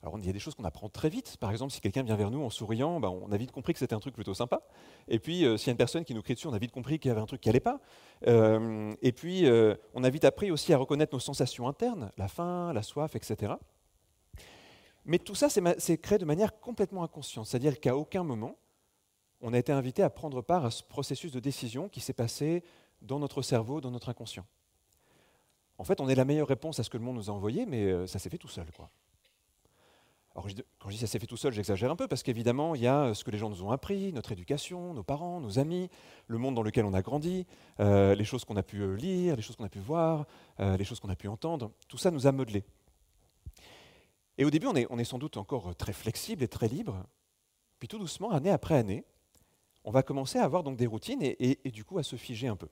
Alors, 0.03 0.19
il 0.19 0.25
y 0.25 0.31
a 0.31 0.33
des 0.33 0.39
choses 0.39 0.55
qu'on 0.55 0.65
apprend 0.65 0.89
très 0.89 1.11
vite. 1.11 1.37
Par 1.39 1.51
exemple, 1.51 1.73
si 1.73 1.81
quelqu'un 1.81 2.03
vient 2.03 2.17
vers 2.17 2.31
nous 2.31 2.43
en 2.43 2.49
souriant, 2.49 3.01
ben, 3.01 3.11
on 3.11 3.31
a 3.33 3.37
vite 3.37 3.53
compris 3.53 3.75
que 3.75 3.79
c'était 3.79 3.95
un 3.95 4.01
truc 4.01 4.15
plutôt 4.15 4.33
sympa. 4.33 4.63
Et 5.09 5.19
puis, 5.19 5.45
euh, 5.45 5.59
s'il 5.59 5.67
y 5.67 5.71
a 5.71 5.73
une 5.73 5.77
personne 5.77 6.05
qui 6.05 6.15
nous 6.15 6.23
crie 6.23 6.35
dessus, 6.35 6.47
on 6.47 6.55
a 6.55 6.59
vite 6.59 6.73
compris 6.73 6.99
qu'il 6.99 7.11
y 7.11 7.13
avait 7.13 7.21
un 7.21 7.27
truc 7.27 7.43
qui 7.43 7.51
n'allait 7.51 7.61
pas. 7.61 7.81
Euh, 8.27 8.95
et 9.03 9.13
puis, 9.13 9.47
euh, 9.47 9.75
on 9.93 10.03
a 10.03 10.09
vite 10.09 10.25
appris 10.25 10.51
aussi 10.51 10.73
à 10.73 10.79
reconnaître 10.79 11.15
nos 11.15 11.21
sensations 11.21 11.69
internes, 11.69 12.11
la 12.17 12.29
faim, 12.29 12.73
la 12.73 12.83
soif, 12.83 13.15
etc. 13.15 13.53
Mais 15.05 15.19
tout 15.19 15.35
ça, 15.35 15.49
c'est 15.51 15.99
créé 15.99 16.17
de 16.17 16.25
manière 16.25 16.61
complètement 16.61 17.03
inconsciente. 17.03 17.47
C'est-à-dire 17.47 17.79
qu'à 17.79 17.95
aucun 17.95 18.23
moment, 18.23 18.57
on 19.43 19.53
a 19.53 19.59
été 19.59 19.73
invité 19.73 20.03
à 20.03 20.09
prendre 20.09 20.41
part 20.41 20.65
à 20.65 20.71
ce 20.71 20.83
processus 20.83 21.33
de 21.33 21.41
décision 21.41 21.91
qui 21.91 22.01
s'est 22.01 22.15
passé 22.15 22.63
dans 23.03 23.19
notre 23.19 23.43
cerveau, 23.43 23.81
dans 23.83 23.91
notre 23.91 24.09
inconscient. 24.09 24.47
En 25.81 25.85
fait, 25.85 26.03
on 26.03 26.11
est 26.11 26.15
la 26.15 26.27
meilleure 26.27 26.49
réponse 26.49 26.79
à 26.79 26.83
ce 26.83 26.91
que 26.91 26.99
le 26.99 27.03
monde 27.03 27.17
nous 27.17 27.31
a 27.31 27.33
envoyé, 27.33 27.65
mais 27.65 28.07
ça 28.07 28.19
s'est 28.19 28.29
fait 28.29 28.37
tout 28.37 28.49
seul. 28.49 28.67
Quand 30.35 30.47
je 30.47 30.91
dis 30.91 30.99
ça 30.99 31.07
s'est 31.07 31.19
fait 31.19 31.27
tout 31.27 31.39
seul, 31.39 31.55
j'exagère 31.55 31.91
un 31.91 31.97
peu, 31.97 32.07
parce 32.07 32.23
qu'évidemment, 32.23 32.75
il 32.75 32.83
y 32.83 32.87
a 32.87 33.15
ce 33.15 33.25
que 33.25 33.31
les 33.31 33.39
gens 33.39 33.49
nous 33.49 33.63
ont 33.63 33.71
appris, 33.71 34.13
notre 34.13 34.31
éducation, 34.31 34.93
nos 34.93 35.03
parents, 35.03 35.41
nos 35.41 35.59
amis, 35.59 35.89
le 36.27 36.37
monde 36.37 36.55
dans 36.55 36.63
lequel 36.63 36.85
on 36.85 36.93
a 36.93 37.01
grandi, 37.01 37.47
euh, 37.81 38.15
les 38.15 38.25
choses 38.25 38.45
qu'on 38.45 38.57
a 38.57 38.63
pu 38.63 38.83
euh, 38.83 38.95
lire, 38.95 39.37
les 39.37 39.43
choses 39.43 39.57
qu'on 39.57 39.65
a 39.65 39.71
pu 39.71 39.79
voir, 39.79 40.27
euh, 40.61 40.77
les 40.77 40.85
choses 40.85 41.01
qu'on 41.01 41.09
a 41.09 41.17
pu 41.17 41.29
entendre. 41.29 41.73
Tout 41.89 41.97
ça 41.97 42.11
nous 42.11 42.27
a 42.27 42.33
modelés. 42.33 42.65
Et 44.37 44.45
au 44.45 44.51
début, 44.51 44.67
on 44.67 44.77
est, 44.77 44.87
on 44.91 44.99
est, 44.99 45.05
sans 45.05 45.19
doute 45.19 45.39
encore 45.39 45.75
très 45.77 45.95
flexible 45.95 46.45
et 46.45 46.49
très 46.49 46.69
libre. 46.69 47.07
Puis 47.79 47.89
tout 47.89 47.99
doucement, 47.99 48.33
année 48.33 48.51
après 48.51 48.75
année, 48.75 49.03
on 49.83 49.91
va 49.91 50.03
commencer 50.03 50.39
à 50.39 50.45
avoir 50.45 50.63
donc 50.63 50.77
des 50.77 50.87
routines 50.87 51.23
et 51.23 51.71
du 51.71 51.85
coup 51.85 51.97
à 51.97 52.03
se 52.03 52.17
figer 52.17 52.49
un 52.49 52.57
peu 52.57 52.69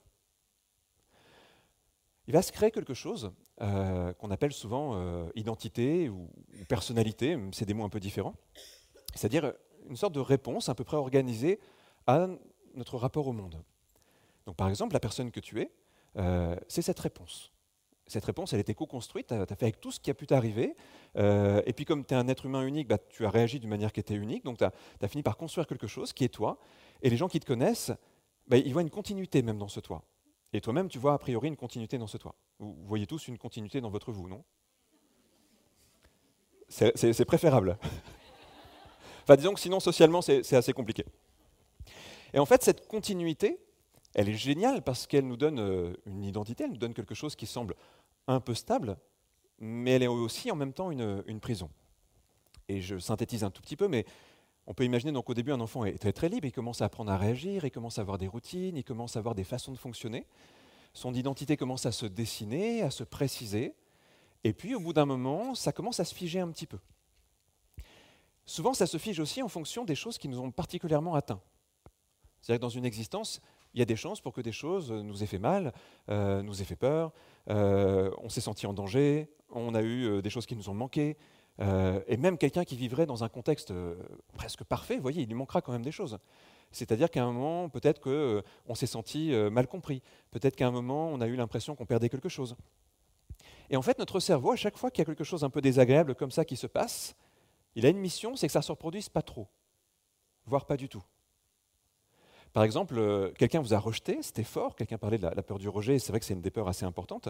il 2.29 2.33
va 2.33 2.43
se 2.43 2.51
créer 2.51 2.69
quelque 2.69 2.93
chose 2.93 3.31
euh, 3.59 4.13
qu'on 4.13 4.29
appelle 4.29 4.53
souvent 4.53 4.91
euh, 4.93 5.27
identité 5.33 6.09
ou, 6.09 6.29
personnalité, 6.67 7.39
c'est 7.51 7.65
des 7.65 7.73
mots 7.73 7.83
un 7.83 7.89
peu 7.89 7.99
différents, 7.99 8.35
c'est-à-dire 9.15 9.51
une 9.89 9.95
sorte 9.95 10.13
de 10.13 10.19
réponse 10.19 10.69
à 10.69 10.75
peu 10.75 10.83
près 10.83 10.95
organisée 10.95 11.59
à 12.05 12.27
notre 12.75 12.97
rapport 12.97 13.27
au 13.27 13.33
monde. 13.33 13.59
Donc 14.45 14.55
par 14.57 14.69
exemple, 14.69 14.93
la 14.93 14.99
personne 14.99 15.31
que 15.31 15.39
tu 15.39 15.59
es, 15.59 15.71
euh, 16.17 16.55
c'est 16.67 16.83
cette 16.83 16.99
réponse. 16.99 17.51
Cette 18.05 18.25
réponse, 18.25 18.53
elle 18.53 18.59
était 18.59 18.75
co-construite, 18.75 19.29
tu 19.29 19.33
as, 19.33 19.47
fait 19.47 19.63
avec 19.63 19.81
tout 19.81 19.91
ce 19.91 19.99
qui 19.99 20.11
a 20.11 20.13
pu 20.13 20.27
t'arriver, 20.27 20.75
et 21.15 21.73
puis 21.75 21.85
comme 21.85 22.05
tu 22.05 22.13
es 22.13 22.17
un 22.17 22.27
être 22.27 22.45
humain 22.45 22.63
unique, 22.63 22.87
bah, 22.87 22.99
tu 22.99 23.25
as 23.25 23.31
réagi 23.31 23.59
d'une 23.59 23.69
manière 23.69 23.91
qui 23.91 24.01
était 24.01 24.15
unique, 24.15 24.43
donc 24.43 24.59
tu 24.59 24.63
as, 24.63 25.07
fini 25.07 25.23
par 25.23 25.35
construire 25.35 25.65
quelque 25.65 25.87
chose 25.87 26.13
qui 26.13 26.25
est 26.25 26.29
toi, 26.29 26.59
et 27.01 27.09
les 27.09 27.17
gens 27.17 27.27
qui 27.27 27.39
te 27.39 27.45
connaissent, 27.47 27.91
bah, 28.47 28.57
ils 28.57 28.71
voient 28.71 28.83
une 28.83 28.91
continuité 28.91 29.41
même 29.41 29.57
dans 29.57 29.67
ce 29.67 29.79
toi. 29.79 30.03
Et 30.53 30.61
toi-même, 30.61 30.89
tu 30.89 30.97
vois 30.97 31.13
a 31.13 31.17
priori 31.17 31.47
une 31.47 31.55
continuité 31.55 31.97
dans 31.97 32.07
ce 32.07 32.17
toi. 32.17 32.35
Vous 32.59 32.75
voyez 32.85 33.05
tous 33.05 33.27
une 33.27 33.37
continuité 33.37 33.81
dans 33.81 33.89
votre 33.89 34.11
vous, 34.11 34.27
non? 34.27 34.43
C'est 36.67 37.25
préférable. 37.25 37.77
enfin, 39.23 39.35
disons 39.35 39.53
que 39.53 39.59
sinon, 39.59 39.79
socialement, 39.79 40.21
c'est 40.21 40.53
assez 40.53 40.73
compliqué. 40.73 41.05
Et 42.33 42.39
en 42.39 42.45
fait, 42.45 42.63
cette 42.63 42.87
continuité, 42.87 43.59
elle 44.13 44.29
est 44.29 44.35
géniale 44.35 44.83
parce 44.83 45.07
qu'elle 45.07 45.27
nous 45.27 45.37
donne 45.37 45.59
euh, 45.59 45.93
une 46.05 46.23
identité, 46.23 46.63
elle 46.63 46.71
nous 46.71 46.77
donne 46.77 46.93
quelque 46.93 47.15
chose 47.15 47.35
qui 47.35 47.45
semble 47.45 47.75
un 48.27 48.39
peu 48.39 48.53
stable, 48.53 48.97
mais 49.59 49.91
elle 49.91 50.03
est 50.03 50.07
aussi 50.07 50.51
en 50.51 50.55
même 50.55 50.73
temps 50.73 50.91
une, 50.91 51.23
une 51.27 51.39
prison. 51.39 51.69
Et 52.67 52.81
je 52.81 52.97
synthétise 52.99 53.43
un 53.43 53.49
tout 53.49 53.61
petit 53.61 53.75
peu, 53.75 53.87
mais 53.87 54.05
on 54.69 54.73
peut 54.75 54.85
imaginer 54.85 55.11
donc 55.11 55.27
au 55.29 55.33
début 55.33 55.51
un 55.51 55.59
enfant 55.59 55.83
est 55.83 55.97
très 55.97 56.13
très 56.13 56.29
libre, 56.29 56.45
il 56.45 56.51
commence 56.51 56.81
à 56.81 56.85
apprendre 56.85 57.11
à 57.11 57.17
réagir, 57.17 57.65
il 57.65 57.71
commence 57.71 57.97
à 57.97 58.01
avoir 58.01 58.19
des 58.19 58.27
routines, 58.27 58.77
il 58.77 58.83
commence 58.83 59.15
à 59.15 59.19
avoir 59.19 59.33
des 59.33 59.43
façons 59.43 59.71
de 59.71 59.77
fonctionner. 59.77 60.27
Son 60.93 61.15
identité 61.15 61.57
commence 61.57 61.87
à 61.87 61.91
se 61.91 62.05
dessiner, 62.05 62.83
à 62.83 62.91
se 62.91 63.03
préciser, 63.03 63.73
et 64.43 64.53
puis 64.53 64.75
au 64.75 64.79
bout 64.79 64.93
d'un 64.93 65.07
moment, 65.07 65.55
ça 65.55 65.71
commence 65.71 65.99
à 65.99 66.05
se 66.05 66.13
figer 66.13 66.39
un 66.39 66.49
petit 66.49 66.67
peu. 66.67 66.77
Souvent, 68.45 68.75
ça 68.75 68.85
se 68.85 68.99
fige 68.99 69.19
aussi 69.19 69.41
en 69.41 69.47
fonction 69.47 69.85
des 69.85 69.95
choses 69.95 70.19
qui 70.19 70.27
nous 70.27 70.39
ont 70.39 70.51
particulièrement 70.51 71.15
atteints. 71.15 71.41
C'est-à-dire 72.41 72.59
que 72.59 72.65
dans 72.65 72.69
une 72.69 72.85
existence, 72.85 73.41
il 73.73 73.79
y 73.79 73.81
a 73.81 73.85
des 73.85 73.95
chances 73.95 74.21
pour 74.21 74.33
que 74.33 74.41
des 74.41 74.51
choses 74.51 74.91
nous 74.91 75.23
aient 75.23 75.27
fait 75.27 75.39
mal, 75.39 75.73
euh, 76.09 76.43
nous 76.43 76.61
aient 76.61 76.65
fait 76.65 76.75
peur, 76.75 77.11
euh, 77.49 78.11
on 78.19 78.29
s'est 78.29 78.41
senti 78.41 78.67
en 78.67 78.73
danger, 78.73 79.29
on 79.49 79.73
a 79.73 79.81
eu 79.81 80.05
euh, 80.05 80.21
des 80.21 80.29
choses 80.29 80.45
qui 80.45 80.55
nous 80.55 80.69
ont 80.69 80.75
manqué, 80.75 81.17
euh, 81.61 81.99
et 82.07 82.17
même 82.17 82.37
quelqu'un 82.37 82.63
qui 82.63 82.77
vivrait 82.77 83.05
dans 83.05 83.23
un 83.23 83.29
contexte 83.29 83.71
euh, 83.71 83.95
presque 84.35 84.63
parfait, 84.63 84.95
vous 84.95 85.01
voyez, 85.01 85.23
il 85.23 85.27
lui 85.27 85.35
manquera 85.35 85.61
quand 85.61 85.71
même 85.71 85.83
des 85.83 85.91
choses. 85.91 86.17
C'est-à-dire 86.71 87.09
qu'à 87.09 87.23
un 87.23 87.31
moment, 87.31 87.69
peut-être 87.69 87.99
qu'on 87.99 88.09
euh, 88.09 88.41
s'est 88.75 88.85
senti 88.85 89.31
mal 89.51 89.67
compris. 89.67 90.01
Peut-être 90.31 90.55
qu'à 90.55 90.67
un 90.67 90.71
moment, 90.71 91.09
on 91.09 91.19
a 91.19 91.27
eu 91.27 91.35
l'impression 91.35 91.75
qu'on 91.75 91.85
perdait 91.85 92.09
quelque 92.09 92.29
chose. 92.29 92.55
Et 93.69 93.77
en 93.77 93.81
fait, 93.81 93.99
notre 93.99 94.19
cerveau, 94.19 94.51
à 94.51 94.55
chaque 94.55 94.77
fois 94.77 94.91
qu'il 94.91 94.99
y 94.99 95.03
a 95.03 95.05
quelque 95.05 95.23
chose 95.23 95.43
un 95.43 95.49
peu 95.49 95.61
désagréable 95.61 96.15
comme 96.15 96.31
ça 96.31 96.45
qui 96.45 96.55
se 96.55 96.67
passe, 96.67 97.15
il 97.75 97.85
a 97.85 97.89
une 97.89 97.97
mission, 97.97 98.35
c'est 98.35 98.47
que 98.47 98.53
ça 98.53 98.59
ne 98.59 98.63
se 98.63 98.71
reproduise 98.71 99.09
pas 99.09 99.21
trop, 99.21 99.47
voire 100.45 100.65
pas 100.65 100.77
du 100.77 100.89
tout. 100.89 101.03
Par 102.51 102.63
exemple, 102.63 103.31
quelqu'un 103.37 103.61
vous 103.61 103.75
a 103.75 103.79
rejeté, 103.79 104.17
c'était 104.23 104.43
fort, 104.43 104.75
quelqu'un 104.75 104.97
parlait 104.97 105.19
de 105.19 105.27
la, 105.27 105.43
peur 105.43 105.59
du 105.59 105.69
rejet, 105.69 105.99
c'est 105.99 106.11
vrai 106.11 106.19
que 106.19 106.25
c'est 106.25 106.33
une 106.33 106.41
des 106.41 106.49
peurs 106.49 106.67
assez 106.67 106.83
importantes. 106.83 107.29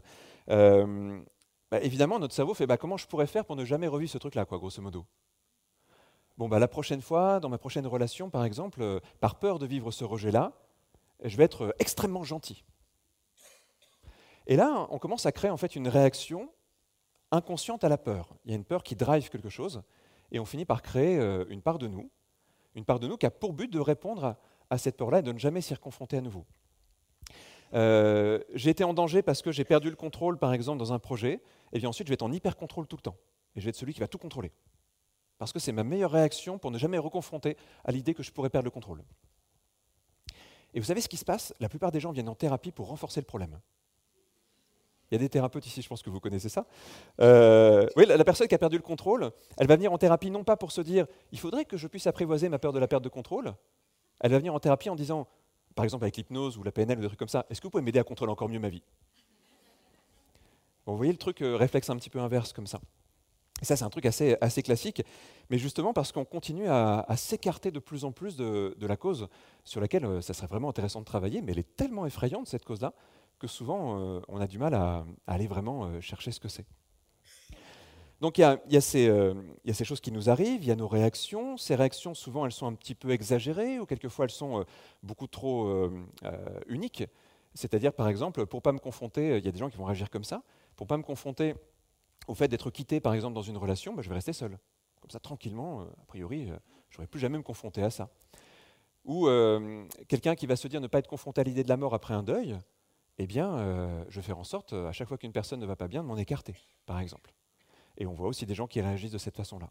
Bah, 1.71 1.79
évidemment, 1.81 2.17
notre 2.19 2.33
cerveau 2.33 2.53
fait 2.53 2.65
bah, 2.65 2.77
comment 2.77 2.97
je 2.97 3.05
pourrais 3.05 3.27
faire 3.27 3.45
pour 3.45 3.55
ne 3.55 3.63
jamais 3.63 3.87
revivre 3.87 4.11
ce 4.11 4.17
truc-là, 4.17 4.45
quoi, 4.45 4.57
grosso 4.57 4.81
modo? 4.81 5.05
Bon, 6.37 6.47
bah, 6.47 6.57
la 6.57 6.67
prochaine 6.67 7.01
fois, 7.01 7.39
dans 7.39 7.49
ma 7.49 7.57
prochaine 7.57 7.85
relation, 7.85 8.29
par 8.29 8.43
exemple, 8.43 8.81
euh, 8.81 8.99
par 9.19 9.39
peur 9.39 9.59
de 9.59 9.65
vivre 9.65 9.91
ce 9.91 10.03
rejet-là, 10.03 10.53
je 11.23 11.35
vais 11.37 11.43
être 11.43 11.65
euh, 11.65 11.71
extrêmement 11.79 12.23
gentil. 12.23 12.63
Et 14.47 14.55
là, 14.55 14.87
on 14.89 14.97
commence 14.97 15.25
à 15.25 15.31
créer 15.31 15.51
en 15.51 15.57
fait 15.57 15.75
une 15.75 15.87
réaction 15.87 16.49
inconsciente 17.31 17.83
à 17.83 17.89
la 17.89 17.97
peur. 17.97 18.33
Il 18.45 18.51
y 18.51 18.53
a 18.53 18.57
une 18.57 18.65
peur 18.65 18.81
qui 18.81 18.95
drive 18.95 19.29
quelque 19.29 19.49
chose, 19.49 19.83
et 20.31 20.39
on 20.39 20.45
finit 20.45 20.65
par 20.65 20.81
créer 20.81 21.19
euh, 21.19 21.45
une 21.49 21.61
part 21.61 21.77
de 21.77 21.87
nous, 21.87 22.09
une 22.73 22.85
part 22.85 22.99
de 22.99 23.07
nous 23.07 23.17
qui 23.17 23.27
a 23.27 23.31
pour 23.31 23.53
but 23.53 23.71
de 23.71 23.79
répondre 23.79 24.35
à 24.71 24.77
cette 24.77 24.97
peur-là 24.97 25.19
et 25.19 25.23
de 25.23 25.31
ne 25.31 25.39
jamais 25.39 25.61
s'y 25.61 25.73
reconfronter 25.73 26.17
à 26.17 26.21
nouveau. 26.21 26.45
Euh, 27.73 28.39
j'ai 28.53 28.69
été 28.69 28.83
en 28.83 28.93
danger 28.93 29.21
parce 29.21 29.41
que 29.41 29.51
j'ai 29.51 29.63
perdu 29.63 29.89
le 29.89 29.95
contrôle, 29.95 30.37
par 30.37 30.53
exemple, 30.53 30.79
dans 30.79 30.93
un 30.93 30.99
projet, 30.99 31.41
et 31.73 31.79
bien 31.79 31.89
ensuite, 31.89 32.07
je 32.07 32.11
vais 32.11 32.15
être 32.15 32.23
en 32.23 32.31
hyper-contrôle 32.31 32.87
tout 32.87 32.95
le 32.95 33.01
temps. 33.01 33.17
Et 33.55 33.59
je 33.59 33.65
vais 33.65 33.69
être 33.69 33.75
celui 33.75 33.93
qui 33.93 33.99
va 33.99 34.07
tout 34.07 34.17
contrôler. 34.17 34.51
Parce 35.37 35.53
que 35.53 35.59
c'est 35.59 35.71
ma 35.71 35.83
meilleure 35.83 36.11
réaction 36.11 36.57
pour 36.57 36.71
ne 36.71 36.77
jamais 36.77 36.97
reconfronter 36.97 37.57
à 37.85 37.91
l'idée 37.91 38.13
que 38.13 38.23
je 38.23 38.31
pourrais 38.31 38.49
perdre 38.49 38.65
le 38.65 38.71
contrôle. 38.71 39.03
Et 40.73 40.79
vous 40.79 40.85
savez 40.85 41.01
ce 41.01 41.09
qui 41.09 41.17
se 41.17 41.25
passe? 41.25 41.53
La 41.59 41.69
plupart 41.69 41.91
des 41.91 41.99
gens 41.99 42.11
viennent 42.11 42.29
en 42.29 42.35
thérapie 42.35 42.71
pour 42.71 42.87
renforcer 42.87 43.21
le 43.21 43.25
problème. 43.25 43.59
Il 45.09 45.15
y 45.15 45.17
a 45.17 45.19
des 45.19 45.29
thérapeutes 45.29 45.65
ici, 45.65 45.81
je 45.81 45.87
pense 45.87 46.03
que 46.03 46.09
vous 46.11 46.19
connaissez 46.19 46.49
ça. 46.49 46.67
Euh, 47.19 47.87
oui, 47.95 48.05
la, 48.05 48.23
personne 48.23 48.47
qui 48.47 48.53
a 48.53 48.59
perdu 48.59 48.75
le 48.75 48.83
contrôle, 48.83 49.31
elle 49.57 49.65
va 49.65 49.75
venir 49.75 49.91
en 49.91 49.97
thérapie 49.97 50.29
non 50.29 50.43
pas 50.43 50.55
pour 50.55 50.71
se 50.71 50.81
dire 50.81 51.07
il 51.31 51.39
faudrait 51.39 51.65
que 51.65 51.77
je 51.77 51.87
puisse 51.87 52.05
apprivoiser 52.05 52.47
ma 52.47 52.59
peur 52.59 52.73
de 52.73 52.79
la 52.79 52.87
perte 52.87 53.03
de 53.03 53.09
contrôle, 53.09 53.55
elle 54.19 54.31
va 54.31 54.37
venir 54.37 54.53
en 54.53 54.59
thérapie 54.59 54.89
en 54.89 54.95
disant 54.95 55.27
par 55.75 55.85
exemple 55.85 56.03
avec 56.03 56.17
l'hypnose 56.17 56.57
ou 56.57 56.63
la 56.63 56.71
PNL 56.71 56.97
ou 56.97 57.01
des 57.01 57.07
trucs 57.07 57.19
comme 57.19 57.27
ça, 57.27 57.45
est-ce 57.49 57.61
que 57.61 57.67
vous 57.67 57.71
pouvez 57.71 57.83
m'aider 57.83 57.99
à 57.99 58.03
contrôler 58.03 58.31
encore 58.31 58.49
mieux 58.49 58.59
ma 58.59 58.69
vie? 58.69 58.83
Vous 60.85 60.97
voyez 60.97 61.11
le 61.11 61.17
truc 61.17 61.41
euh, 61.41 61.55
réflexe 61.55 61.89
un 61.89 61.97
petit 61.97 62.09
peu 62.09 62.19
inverse 62.19 62.53
comme 62.53 62.67
ça. 62.67 62.79
Et 63.61 63.65
ça, 63.65 63.75
c'est 63.75 63.83
un 63.83 63.89
truc 63.89 64.05
assez, 64.05 64.37
assez 64.41 64.63
classique, 64.63 65.03
mais 65.49 65.57
justement 65.57 65.93
parce 65.93 66.11
qu'on 66.11 66.25
continue 66.25 66.67
à, 66.67 67.05
s'écarter 67.17 67.71
de 67.71 67.79
plus 67.79 68.05
en 68.05 68.11
plus 68.11 68.37
de, 68.37 68.75
la 68.79 68.97
cause 68.97 69.27
sur 69.65 69.81
laquelle 69.81 70.05
euh, 70.05 70.21
ça 70.21 70.33
serait 70.33 70.47
vraiment 70.47 70.69
intéressant 70.69 71.01
de 71.01 71.05
travailler, 71.05 71.41
mais 71.41 71.51
elle 71.51 71.59
est 71.59 71.75
tellement 71.75 72.05
effrayante, 72.05 72.47
cette 72.47 72.65
cause-là, 72.65 72.93
que 73.37 73.47
souvent 73.47 73.99
euh, 73.99 74.21
on 74.29 74.39
a 74.39 74.47
du 74.47 74.57
mal 74.57 74.73
à 74.73 75.05
aller 75.27 75.47
vraiment 75.47 75.99
chercher 76.01 76.31
ce 76.31 76.39
que 76.39 76.47
c'est. 76.47 76.65
Donc 78.21 78.37
il 78.37 78.41
y, 78.41 78.77
a, 78.77 78.81
ces, 78.81 79.85
choses 79.85 80.01
qui 80.01 80.11
nous 80.11 80.29
arrivent, 80.29 80.61
il 80.61 80.67
y 80.67 80.71
a 80.71 80.75
nos 80.75 80.89
réactions. 80.89 81.55
Ces 81.55 81.75
réactions, 81.75 82.13
souvent, 82.13 82.45
elles 82.45 82.51
sont 82.51 82.67
un 82.67 82.73
petit 82.73 82.95
peu 82.95 83.11
exagérées 83.11 83.79
ou 83.79 83.85
quelquefois 83.85 84.25
elles 84.25 84.31
sont 84.31 84.59
euh, 84.59 84.63
beaucoup 85.03 85.27
trop 85.27 85.67
euh, 85.67 86.05
euh, 86.25 86.59
uniques. 86.67 87.05
C'est-à-dire, 87.53 87.93
par 87.93 88.09
exemple, 88.09 88.45
pour 88.45 88.57
ne 88.57 88.61
pas 88.61 88.73
me 88.73 88.79
confronter, 88.79 89.37
il 89.37 89.45
y 89.45 89.47
a 89.47 89.51
des 89.51 89.57
gens 89.57 89.69
qui 89.69 89.77
vont 89.77 89.85
réagir 89.85 90.09
comme 90.09 90.25
ça, 90.25 90.43
pour 90.75 90.85
ne 90.85 90.89
pas 90.89 90.97
me 90.97 91.03
confronter 91.03 91.55
au 92.27 92.35
fait 92.35 92.49
d'être 92.49 92.69
quitté, 92.71 92.99
par 92.99 93.13
exemple, 93.13 93.33
dans 93.33 93.41
une 93.41 93.57
relation, 93.57 93.93
bah, 93.93 94.01
je 94.01 94.09
vais 94.09 94.15
rester 94.15 94.33
seul. 94.33 94.57
Comme 94.99 95.11
ça, 95.11 95.19
tranquillement, 95.19 95.81
a 95.81 96.05
priori, 96.05 96.47
je 96.89 96.97
n'aurais 96.97 97.07
plus 97.07 97.19
jamais 97.21 97.37
me 97.37 97.43
confronter 97.43 97.81
à 97.81 97.89
ça. 97.89 98.09
Ou 99.05 99.27
quelqu'un 100.07 100.35
qui 100.35 100.45
va 100.45 100.57
se 100.57 100.67
dire 100.67 100.81
ne 100.81 100.87
pas 100.87 100.99
être 100.99 101.07
confronté 101.07 101.41
à 101.41 101.43
l'idée 101.45 101.63
de 101.63 101.69
la 101.69 101.77
mort 101.77 101.93
après 101.93 102.13
un 102.13 102.21
deuil, 102.21 102.57
eh 103.17 103.25
bien, 103.25 104.05
je 104.09 104.15
vais 104.17 104.21
faire 104.21 104.37
en 104.37 104.43
sorte, 104.43 104.73
à 104.73 104.91
chaque 104.91 105.07
fois 105.07 105.17
qu'une 105.17 105.31
personne 105.31 105.59
ne 105.59 105.65
va 105.65 105.77
pas 105.77 105.87
bien, 105.87 106.03
de 106.03 106.07
m'en 106.07 106.17
écarter, 106.17 106.55
par 106.85 106.99
exemple. 106.99 107.33
Et 107.99 108.05
on 108.05 108.13
voit 108.13 108.27
aussi 108.27 108.45
des 108.45 108.55
gens 108.55 108.67
qui 108.67 108.81
réagissent 108.81 109.11
de 109.11 109.17
cette 109.17 109.35
façon-là. 109.35 109.69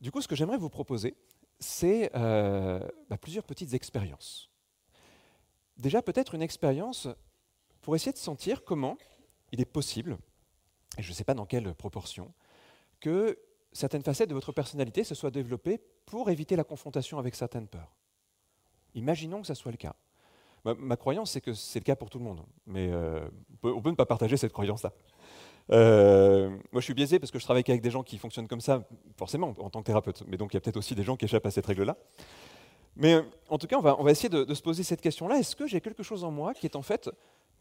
Du 0.00 0.10
coup, 0.10 0.20
ce 0.20 0.28
que 0.28 0.36
j'aimerais 0.36 0.58
vous 0.58 0.70
proposer, 0.70 1.16
c'est 1.58 2.10
euh, 2.14 2.80
bah, 3.08 3.18
plusieurs 3.18 3.44
petites 3.44 3.74
expériences. 3.74 4.50
Déjà, 5.76 6.02
peut-être 6.02 6.34
une 6.34 6.42
expérience 6.42 7.08
pour 7.80 7.96
essayer 7.96 8.12
de 8.12 8.18
sentir 8.18 8.64
comment 8.64 8.96
il 9.52 9.60
est 9.60 9.66
possible, 9.66 10.18
et 10.98 11.02
je 11.02 11.10
ne 11.10 11.14
sais 11.14 11.24
pas 11.24 11.34
dans 11.34 11.46
quelle 11.46 11.74
proportion, 11.74 12.32
que 13.00 13.38
certaines 13.72 14.02
facettes 14.02 14.28
de 14.28 14.34
votre 14.34 14.52
personnalité 14.52 15.04
se 15.04 15.14
soient 15.14 15.30
développées 15.30 15.80
pour 16.06 16.30
éviter 16.30 16.56
la 16.56 16.64
confrontation 16.64 17.18
avec 17.18 17.34
certaines 17.34 17.68
peurs. 17.68 17.94
Imaginons 18.94 19.40
que 19.40 19.46
ça 19.46 19.54
soit 19.54 19.72
le 19.72 19.76
cas. 19.76 19.96
Ma, 20.64 20.96
croyance, 20.96 21.32
c'est 21.32 21.42
que 21.42 21.52
c'est 21.52 21.80
le 21.80 21.84
cas 21.84 21.96
pour 21.96 22.08
tout 22.08 22.18
le 22.18 22.24
monde, 22.24 22.40
mais 22.66 22.90
euh, 22.90 23.28
on, 23.62 23.82
peut, 23.82 23.90
ne 23.90 23.96
pas 23.96 24.06
partager 24.06 24.38
cette 24.38 24.52
croyance-là. 24.52 24.94
Euh, 25.70 26.50
moi, 26.72 26.80
je 26.80 26.84
suis 26.84 26.94
biaisé 26.94 27.18
parce 27.18 27.30
que 27.30 27.38
je 27.38 27.44
travaille 27.44 27.64
avec 27.66 27.80
des 27.80 27.90
gens 27.90 28.02
qui 28.02 28.18
fonctionnent 28.18 28.48
comme 28.48 28.60
ça, 28.60 28.82
forcément, 29.16 29.54
en 29.58 29.70
tant 29.70 29.80
que 29.80 29.86
thérapeute. 29.86 30.22
Mais 30.26 30.36
donc, 30.36 30.52
il 30.52 30.56
y 30.56 30.58
a 30.58 30.60
peut-être 30.60 30.76
aussi 30.76 30.94
des 30.94 31.02
gens 31.02 31.16
qui 31.16 31.24
échappent 31.24 31.46
à 31.46 31.50
cette 31.50 31.66
règle-là. 31.66 31.96
Mais 32.96 33.20
en 33.48 33.58
tout 33.58 33.66
cas, 33.66 33.76
on 33.78 34.02
va, 34.02 34.10
essayer 34.10 34.28
de, 34.28 34.52
se 34.54 34.62
poser 34.62 34.82
cette 34.82 35.00
question-là. 35.00 35.38
Est-ce 35.38 35.56
que 35.56 35.66
j'ai 35.66 35.80
quelque 35.80 36.02
chose 36.02 36.22
en 36.24 36.30
moi 36.30 36.54
qui 36.54 36.66
est 36.66 36.76
en 36.76 36.82
fait 36.82 37.10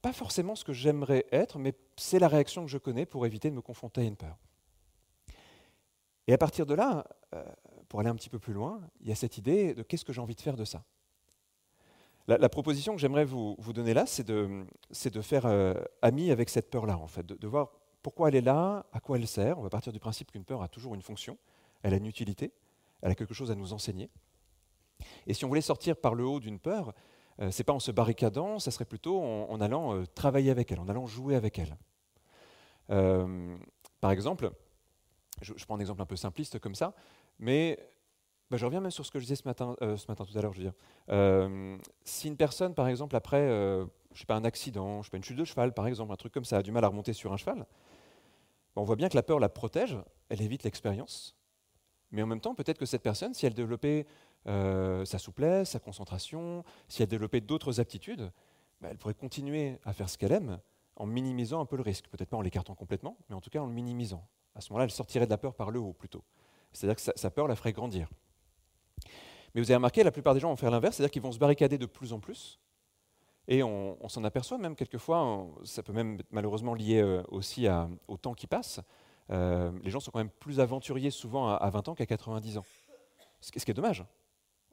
pas 0.01 0.13
forcément 0.13 0.55
ce 0.55 0.63
que 0.63 0.73
j'aimerais 0.73 1.25
être, 1.31 1.57
mais 1.59 1.73
c'est 1.95 2.19
la 2.19 2.27
réaction 2.27 2.65
que 2.65 2.71
je 2.71 2.77
connais 2.77 3.05
pour 3.05 3.25
éviter 3.25 3.49
de 3.49 3.55
me 3.55 3.61
confronter 3.61 4.01
à 4.01 4.03
une 4.03 4.17
peur? 4.17 4.37
Et 6.27 6.33
à 6.33 6.37
partir 6.37 6.65
de 6.65 6.73
là, 6.73 7.05
euh, 7.33 7.43
pour 7.89 7.99
aller 7.99 8.09
un 8.09 8.15
petit 8.15 8.29
peu 8.29 8.39
plus 8.39 8.53
loin, 8.53 8.81
il 9.01 9.09
y 9.09 9.11
a 9.11 9.15
cette 9.15 9.37
idée 9.37 9.73
de 9.73 9.81
qu'est-ce 9.81 10.05
que 10.05 10.13
j'ai 10.13 10.21
envie 10.21 10.35
de 10.35 10.41
faire 10.41 10.55
de 10.55 10.65
ça? 10.65 10.83
La, 12.27 12.47
proposition 12.47 12.95
que 12.95 13.01
j'aimerais 13.01 13.25
vous, 13.25 13.57
donner 13.73 13.93
là, 13.93 14.05
c'est 14.05 14.25
de, 14.25 14.65
faire 15.21 15.45
euh, 15.45 15.73
ami 16.01 16.31
avec 16.31 16.49
cette 16.49 16.69
peur-là, 16.69 16.97
en 16.97 17.07
fait, 17.07 17.25
de, 17.25 17.47
voir 17.47 17.73
pourquoi 18.03 18.27
elle 18.27 18.35
est 18.35 18.41
là, 18.41 18.85
à 18.91 18.99
quoi 18.99 19.17
elle 19.17 19.27
sert? 19.27 19.57
On 19.57 19.63
va 19.63 19.69
partir 19.69 19.91
du 19.93 19.99
principe 19.99 20.31
qu'une 20.31 20.43
peur 20.43 20.61
a 20.61 20.67
toujours 20.67 20.93
une 20.93 21.01
fonction, 21.01 21.37
elle 21.81 21.93
a 21.93 21.97
une 21.97 22.05
utilité, 22.05 22.51
elle 23.01 23.11
a 23.11 23.15
quelque 23.15 23.33
chose 23.33 23.49
à 23.49 23.55
nous 23.55 23.73
enseigner. 23.73 24.09
Et 25.25 25.33
si 25.33 25.45
on 25.45 25.47
voulait 25.47 25.61
sortir 25.61 25.95
par 25.95 26.13
le 26.13 26.25
haut 26.25 26.39
d'une 26.39 26.59
peur, 26.59 26.93
euh, 27.39 27.49
c'est 27.49 27.63
pas 27.63 27.73
en 27.73 27.79
se 27.79 27.91
barricadant, 27.91 28.59
ça 28.59 28.71
serait 28.71 28.85
plutôt 28.85 29.19
en, 29.21 29.59
allant 29.61 29.95
euh, 29.95 30.05
travailler 30.05 30.51
avec 30.51 30.71
elle, 30.71 30.79
en 30.79 30.89
allant 30.89 31.07
jouer 31.07 31.35
avec 31.35 31.57
elle. 31.57 31.77
Euh, 32.89 33.57
par 34.01 34.11
exemple, 34.11 34.51
je, 35.41 35.53
prends 35.65 35.77
un 35.77 35.79
exemple 35.79 36.01
un 36.01 36.05
peu 36.05 36.15
simpliste 36.15 36.59
comme 36.59 36.75
ça, 36.75 36.93
mais 37.39 37.79
bah, 38.51 38.57
je 38.57 38.65
reviens 38.65 38.81
même 38.81 38.91
sur 38.91 39.05
ce 39.05 39.11
que 39.11 39.19
je 39.19 39.23
disais 39.23 39.35
ce 39.35 39.47
matin, 39.47 39.75
matin 40.07 40.25
tout 40.25 40.37
à 40.37 40.41
l'heure. 40.41 40.53
Je 40.53 41.79
si 42.03 42.27
une 42.27 42.37
personne, 42.37 42.75
par 42.75 42.87
exemple, 42.87 43.15
après, 43.15 43.47
je 44.13 44.19
sais 44.19 44.25
pas, 44.25 44.35
un 44.35 44.43
accident, 44.43 45.01
je 45.01 45.07
sais 45.07 45.11
pas, 45.11 45.17
une 45.17 45.23
chute 45.23 45.37
de 45.37 45.45
cheval, 45.45 45.73
par 45.73 45.87
exemple, 45.87 46.11
un 46.11 46.17
truc 46.17 46.33
comme 46.33 46.45
ça, 46.45 46.57
a 46.57 46.61
du 46.61 46.71
mal 46.71 46.83
à 46.83 46.89
remonter 46.89 47.13
sur 47.13 47.33
un 47.33 47.37
cheval, 47.37 47.65
on 48.75 48.83
voit 48.83 48.95
bien 48.95 49.09
que 49.09 49.15
la 49.15 49.23
peur 49.23 49.39
la 49.39 49.49
protège, 49.49 49.97
elle 50.29 50.41
évite 50.41 50.63
l'expérience, 50.63 51.35
mais 52.11 52.21
en 52.21 52.27
même 52.27 52.41
temps, 52.41 52.53
peut-être 52.53 52.77
que 52.77 52.85
cette 52.85 53.01
personne, 53.01 53.33
si 53.33 53.47
elle 53.47 53.55
développait 53.55 54.05
euh, 54.47 55.03
sa 55.03 55.17
souplesse, 55.17 55.71
sa 55.71 55.79
concentration, 55.79 56.63
si 56.87 57.01
elle 57.01 57.09
développait 57.09 57.41
d'autres 57.41 57.79
aptitudes, 57.79 58.31
bah, 58.81 58.89
elle 58.91 58.97
pourrait 58.97 59.15
continuer 59.15 59.79
à 59.83 59.93
faire 59.93 60.09
ce 60.09 60.17
qu'elle 60.17 60.31
aime 60.31 60.59
en 60.95 61.07
minimisant 61.07 61.59
un 61.59 61.65
peu 61.65 61.75
le 61.75 61.81
risque. 61.81 62.07
Peut-être 62.09 62.29
pas 62.29 62.37
en 62.37 62.41
l'écartant 62.41 62.75
complètement, 62.75 63.17
mais 63.29 63.35
en 63.35 63.41
tout 63.41 63.49
cas 63.49 63.59
en 63.59 63.65
le 63.65 63.73
minimisant. 63.73 64.27
À 64.53 64.61
ce 64.61 64.69
moment-là, 64.71 64.85
elle 64.85 64.91
sortirait 64.91 65.25
de 65.25 65.31
la 65.31 65.39
peur 65.39 65.55
par 65.55 65.71
le 65.71 65.79
haut 65.79 65.93
plutôt. 65.93 66.23
C'est-à-dire 66.71 66.95
que 66.95 67.19
sa, 67.19 67.31
peur 67.31 67.47
la 67.47 67.55
ferait 67.55 67.73
grandir. 67.73 68.09
Mais 69.55 69.61
vous 69.61 69.71
avez 69.71 69.75
remarqué, 69.75 70.03
la 70.03 70.11
plupart 70.11 70.35
des 70.35 70.39
gens 70.39 70.49
vont 70.49 70.55
faire 70.55 70.71
l'inverse, 70.71 70.97
c'est-à-dire 70.97 71.11
qu'ils 71.11 71.21
vont 71.21 71.31
se 71.31 71.39
barricader 71.39 71.79
de 71.79 71.85
plus 71.85 72.13
en 72.13 72.19
plus. 72.19 72.59
Et 73.47 73.61
on, 73.61 74.07
s'en 74.07 74.23
aperçoit 74.23 74.57
même 74.57 74.75
quelquefois, 74.75 75.45
ça 75.65 75.83
peut 75.83 75.91
même 75.91 76.19
malheureusement 76.31 76.73
lié 76.73 77.01
euh, 77.01 77.23
aussi 77.27 77.67
au 78.07 78.17
temps 78.17 78.33
qui 78.33 78.47
passe. 78.47 78.79
Euh, 79.29 79.71
les 79.83 79.89
gens 79.89 79.99
sont 79.99 80.11
quand 80.11 80.19
même 80.19 80.29
plus 80.29 80.59
aventuriers 80.59 81.11
souvent 81.11 81.49
à, 81.49 81.69
20 81.69 81.89
ans 81.89 81.95
qu'à 81.95 82.05
90 82.05 82.57
ans. 82.57 82.65
Ce 83.41 83.51
qui, 83.51 83.59
est 83.59 83.73
dommage, 83.73 84.05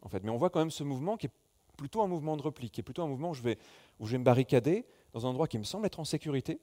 en 0.02 0.08
fait. 0.08 0.22
Mais 0.22 0.30
on 0.30 0.36
voit 0.36 0.50
quand 0.50 0.60
même 0.60 0.70
ce 0.70 0.84
mouvement 0.84 1.16
qui 1.16 1.26
est 1.26 1.32
plutôt 1.76 2.02
un 2.02 2.06
mouvement 2.06 2.36
de 2.36 2.42
repli, 2.42 2.70
qui 2.70 2.80
est 2.80 2.84
plutôt 2.84 3.02
un 3.02 3.08
mouvement 3.08 3.30
où 3.30 3.34
je 3.34 3.42
vais, 3.42 3.58
où 3.98 4.06
je 4.06 4.12
vais 4.12 4.18
me 4.18 4.24
barricader 4.24 4.86
dans 5.12 5.26
un 5.26 5.30
endroit 5.30 5.48
qui 5.48 5.58
me 5.58 5.64
semble 5.64 5.86
être 5.86 5.98
en 5.98 6.04
sécurité, 6.04 6.60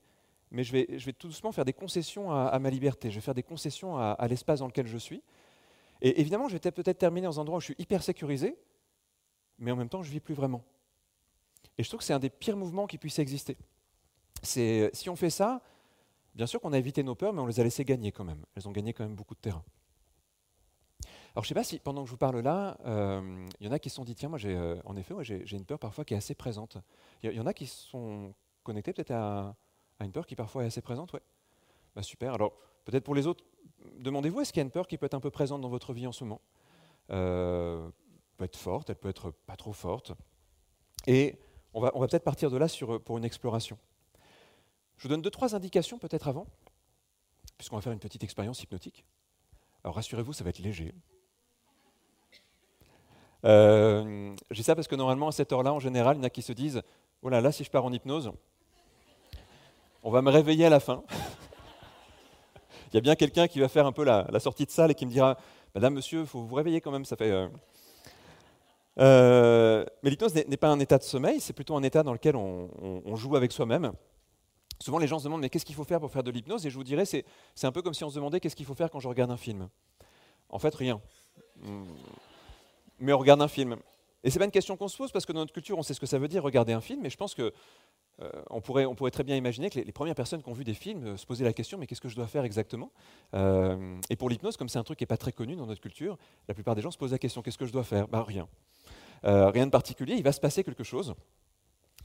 mais 0.52 0.64
je 0.64 0.72
vais, 0.72 0.88
je 0.98 1.06
vais 1.06 1.14
tout 1.14 1.28
doucement 1.28 1.52
faire 1.52 1.66
des 1.66 1.74
concessions 1.74 2.32
à, 2.32 2.58
ma 2.60 2.70
liberté, 2.70 3.10
je 3.10 3.16
vais 3.16 3.22
faire 3.22 3.34
des 3.34 3.44
concessions 3.44 3.98
à, 3.98 4.28
l'espace 4.30 4.60
dans 4.60 4.68
lequel 4.68 4.88
je 4.88 4.98
suis. 4.98 5.22
Et 6.02 6.22
évidemment, 6.22 6.48
je 6.48 6.58
vais 6.58 6.72
peut-être 6.72 7.00
terminer 7.00 7.26
dans 7.26 7.40
un 7.40 7.42
endroit 7.42 7.58
où 7.58 7.62
je 7.62 7.66
suis 7.66 7.76
hyper 7.80 8.04
sécurisé, 8.04 8.56
mais 9.58 9.72
en 9.72 9.76
même 9.76 9.90
temps, 9.90 10.04
je 10.04 10.10
ne 10.10 10.14
vis 10.14 10.20
plus 10.20 10.36
vraiment. 10.36 10.64
Et 11.78 11.84
je 11.84 11.90
trouve 11.90 12.00
que 12.00 12.04
c'est 12.06 12.14
un 12.14 12.20
des 12.20 12.30
pires 12.30 12.58
mouvements 12.58 12.88
qui 12.88 12.98
puisse 12.98 13.20
exister. 13.20 13.58
Si 14.44 15.10
on 15.10 15.16
fait 15.16 15.30
ça, 15.30 15.62
Bien 16.38 16.46
sûr 16.46 16.62
qu'on 16.62 16.72
a 16.72 16.78
évité 16.78 17.02
nos 17.02 17.16
peurs, 17.16 17.34
mais 17.34 17.42
on 17.42 17.48
les 17.48 17.60
a 17.60 17.64
laissées 17.64 17.84
gagner 17.84 18.12
quand 18.12 18.24
même. 18.24 18.46
Elles 18.56 18.68
ont 18.68 18.72
gagné 18.72 18.94
quand 18.94 19.04
même 19.04 19.16
beaucoup 19.16 19.34
de 19.34 19.40
terrain. 19.40 19.64
Alors 21.34 21.44
je 21.44 21.48
ne 21.48 21.48
sais 21.48 21.54
pas 21.56 21.64
si 21.64 21.80
pendant 21.80 22.04
que 22.04 22.06
je 22.06 22.12
vous 22.12 22.18
parle 22.18 22.40
là, 22.42 22.78
euh, 22.86 23.48
il 23.60 23.66
y 23.66 23.70
en 23.70 23.72
a 23.72 23.80
qui 23.80 23.90
se 23.90 23.96
sont 23.96 24.06
dit, 24.06 24.14
tiens, 24.14 24.30
moi 24.30 24.38
j'ai, 24.38 24.56
euh, 24.56 24.80
en 24.86 24.96
effet, 24.96 25.16
j'ai 25.22 25.58
une 25.58 25.66
peur 25.66 25.80
parfois 25.80 26.06
qui 26.06 26.14
est 26.14 26.18
assez 26.18 26.36
présente. 26.36 26.78
Il 27.24 27.32
y, 27.32 27.40
en 27.40 27.48
a 27.48 27.54
qui 27.56 27.66
sont 27.66 28.36
connectés 28.62 28.94
peut-être 28.94 29.12
à, 29.12 29.56
une 30.00 30.12
peur 30.12 30.28
qui 30.28 30.36
parfois 30.36 30.64
est 30.64 30.68
assez 30.68 30.82
présente, 30.82 31.12
ouais. 31.14 31.22
Bah, 31.96 32.04
super. 32.04 32.36
Alors 32.36 32.54
peut-être 32.86 33.04
pour 33.04 33.16
les 33.16 33.26
autres, 33.26 33.44
demandez-vous, 33.98 34.42
est-ce 34.42 34.54
qu'il 34.54 34.60
y 34.60 34.64
a 34.64 34.66
une 34.66 34.72
peur 34.72 34.86
qui 34.88 35.00
peut 35.00 35.08
être 35.08 35.16
un 35.16 35.20
peu 35.20 35.32
présente 35.32 35.62
dans 35.62 35.70
votre 35.70 35.92
vie 35.92 36.06
en 36.06 36.12
ce 36.12 36.24
moment? 36.24 36.42
Euh, 37.10 37.90
peut 38.38 38.46
être 38.46 38.58
forte, 38.58 38.92
elle 38.92 38.98
peut 38.98 39.10
être 39.10 39.32
pas 39.32 39.56
trop 39.56 39.74
forte. 39.74 40.12
Et 41.08 41.40
on 41.78 42.00
va, 42.00 42.08
peut-être 42.08 42.24
partir 42.24 42.50
de 42.50 42.58
là 42.58 42.68
sur, 42.68 43.02
pour 43.02 43.18
une 43.18 43.26
exploration. 43.26 43.78
Je 44.98 45.04
vous 45.04 45.10
donne 45.10 45.22
deux, 45.22 45.30
trois 45.30 45.56
indications 45.56 46.00
peut-être 46.00 46.28
avant, 46.28 46.48
puisqu'on 47.58 47.76
va 47.76 47.82
faire 47.82 47.94
une 47.94 48.00
petite 48.00 48.24
expérience 48.24 48.64
hypnotique. 48.64 49.06
Alors 49.84 49.96
rassurez-vous, 49.96 50.34
ça 50.34 50.44
va 50.44 50.50
être 50.50 50.60
léger. 50.60 50.94
Euh, 53.46 54.36
J'ai 54.50 54.64
ça 54.64 54.76
parce 54.76 54.88
que 54.88 54.96
normalement, 54.96 55.28
à 55.28 55.32
cette 55.32 55.52
heure-là, 55.52 55.72
en 55.72 55.80
général, 55.80 56.18
il 56.18 56.20
y 56.20 56.22
en 56.22 56.26
a 56.26 56.30
qui 56.30 56.42
se 56.42 56.52
disent 56.52 56.82
Oh 57.22 57.30
là 57.30 57.42
là, 57.42 57.52
si 57.52 57.64
je 57.64 57.70
pars 57.70 57.86
en 57.86 57.94
hypnose, 57.94 58.32
on 60.04 60.10
va 60.10 60.22
me 60.22 60.32
réveiller 60.32 60.66
à 60.66 60.70
la 60.70 60.80
fin. 60.80 61.04
il 62.92 62.96
y 62.96 62.98
a 62.98 63.02
bien 63.02 63.16
quelqu'un 63.16 63.48
qui 63.48 63.60
va 63.60 63.68
faire 63.68 63.86
un 63.86 63.92
peu 63.92 64.04
la, 64.04 64.40
sortie 64.40 64.66
de 64.66 64.72
salle 64.72 64.92
et 64.92 64.96
qui 64.96 65.06
me 65.06 65.12
dira 65.12 65.38
Madame, 65.76 65.94
monsieur, 65.94 66.22
il 66.22 66.26
faut 66.26 66.42
vous 66.42 66.56
réveiller 66.56 66.82
quand 66.82 66.92
même, 66.92 67.06
ça 67.06 67.16
fait. 67.16 67.32
Euh, 67.32 67.48
euh, 69.00 69.86
mais 70.04 70.10
l'hypnose 70.10 70.34
n'est 70.36 70.58
pas 70.58 70.70
un 70.70 70.80
état 70.80 70.98
de 70.98 71.04
sommeil, 71.04 71.40
c'est 71.40 71.54
plutôt 71.54 71.76
un 71.76 71.84
état 71.84 72.04
dans 72.04 72.14
lequel 72.14 72.36
on 72.36 73.16
joue 73.16 73.36
avec 73.36 73.52
soi-même. 73.52 73.94
Souvent, 74.80 75.00
les 75.00 75.08
gens 75.08 75.20
se 75.20 75.24
demandent 75.24 75.42
mais 75.42 75.50
qu'est-ce 75.50 75.66
qu'il 75.66 75.76
faut 75.76 75.84
faire 75.84 76.00
pour 76.00 76.12
faire 76.12 76.24
de 76.24 76.32
l'hypnose? 76.32 76.66
Et 76.66 76.70
je 76.70 76.76
vous 76.76 76.84
dirais, 76.84 77.06
c'est, 77.06 77.26
un 77.64 77.72
peu 77.72 77.82
comme 77.82 77.94
si 77.94 78.04
on 78.04 78.10
se 78.10 78.16
demandait 78.16 78.40
qu'est-ce 78.40 78.56
qu'il 78.56 78.66
faut 78.66 78.76
faire 78.76 78.92
quand 78.92 79.00
je 79.00 79.08
regarde 79.08 79.32
un 79.32 79.38
film? 79.38 79.70
En 80.50 80.60
fait, 80.60 80.74
rien. 80.76 81.02
Hmm. 81.58 81.86
Mais 83.00 83.14
on 83.14 83.18
regarde 83.18 83.42
un 83.42 83.48
film. 83.48 83.78
Et 84.24 84.30
c'est 84.30 84.40
pas 84.40 84.46
une 84.46 84.52
question 84.52 84.78
qu'on 84.78 84.88
se 84.88 84.98
pose 84.98 85.12
parce 85.12 85.26
que 85.26 85.32
dans 85.32 85.40
notre 85.40 85.54
culture, 85.54 85.78
on 85.78 85.84
sait 85.84 85.94
ce 85.94 86.00
que 86.00 86.06
ça 86.06 86.20
veut 86.20 86.28
dire 86.28 86.44
regarder 86.44 86.74
un 86.74 86.82
film. 86.82 87.02
Mais 87.02 87.10
je 87.10 87.18
pense 87.18 87.34
que 87.34 87.54
euh, 88.20 88.32
on, 88.50 88.62
pourrait, 88.62 89.12
très 89.12 89.24
bien 89.24 89.36
imaginer 89.36 89.70
que 89.70 89.80
les, 89.80 89.92
premières 89.92 90.16
personnes 90.16 90.42
qui 90.42 90.50
ont 90.50 90.54
vu 90.54 90.64
des 90.64 90.74
films 90.74 91.06
euh, 91.06 91.18
se 91.18 91.26
posaient 91.26 91.44
la 91.44 91.54
question 91.54 91.78
mais 91.78 91.86
qu'est-ce 91.86 92.02
que 92.02 92.10
je 92.10 92.16
dois 92.16 92.26
faire 92.26 92.46
exactement 92.46 92.92
euh, 93.36 94.00
Et 94.10 94.16
pour 94.16 94.30
l'hypnose, 94.30 94.58
comme 94.58 94.70
c'est 94.70 94.80
un 94.80 94.84
truc 94.84 94.98
qui 94.98 95.04
n'est 95.04 95.08
pas 95.08 95.18
très 95.18 95.32
connu 95.32 95.56
dans 95.56 95.68
notre 95.68 95.82
culture, 95.82 96.18
la 96.48 96.56
plupart 96.56 96.74
des 96.74 96.82
gens 96.82 96.90
se 96.90 96.98
posent 96.98 97.12
la 97.12 97.20
question 97.20 97.44
qu'est-ce 97.44 97.60
que 97.60 97.68
je 97.68 97.72
dois 97.72 97.84
faire? 97.84 98.08
Bah 98.08 98.24
rien. 98.28 98.48
rien 99.24 99.66
de 99.66 99.72
particulier. 99.72 100.16
Il 100.16 100.24
va 100.24 100.32
se 100.32 100.40
passer 100.40 100.64
quelque 100.64 100.84
chose. 100.84 101.14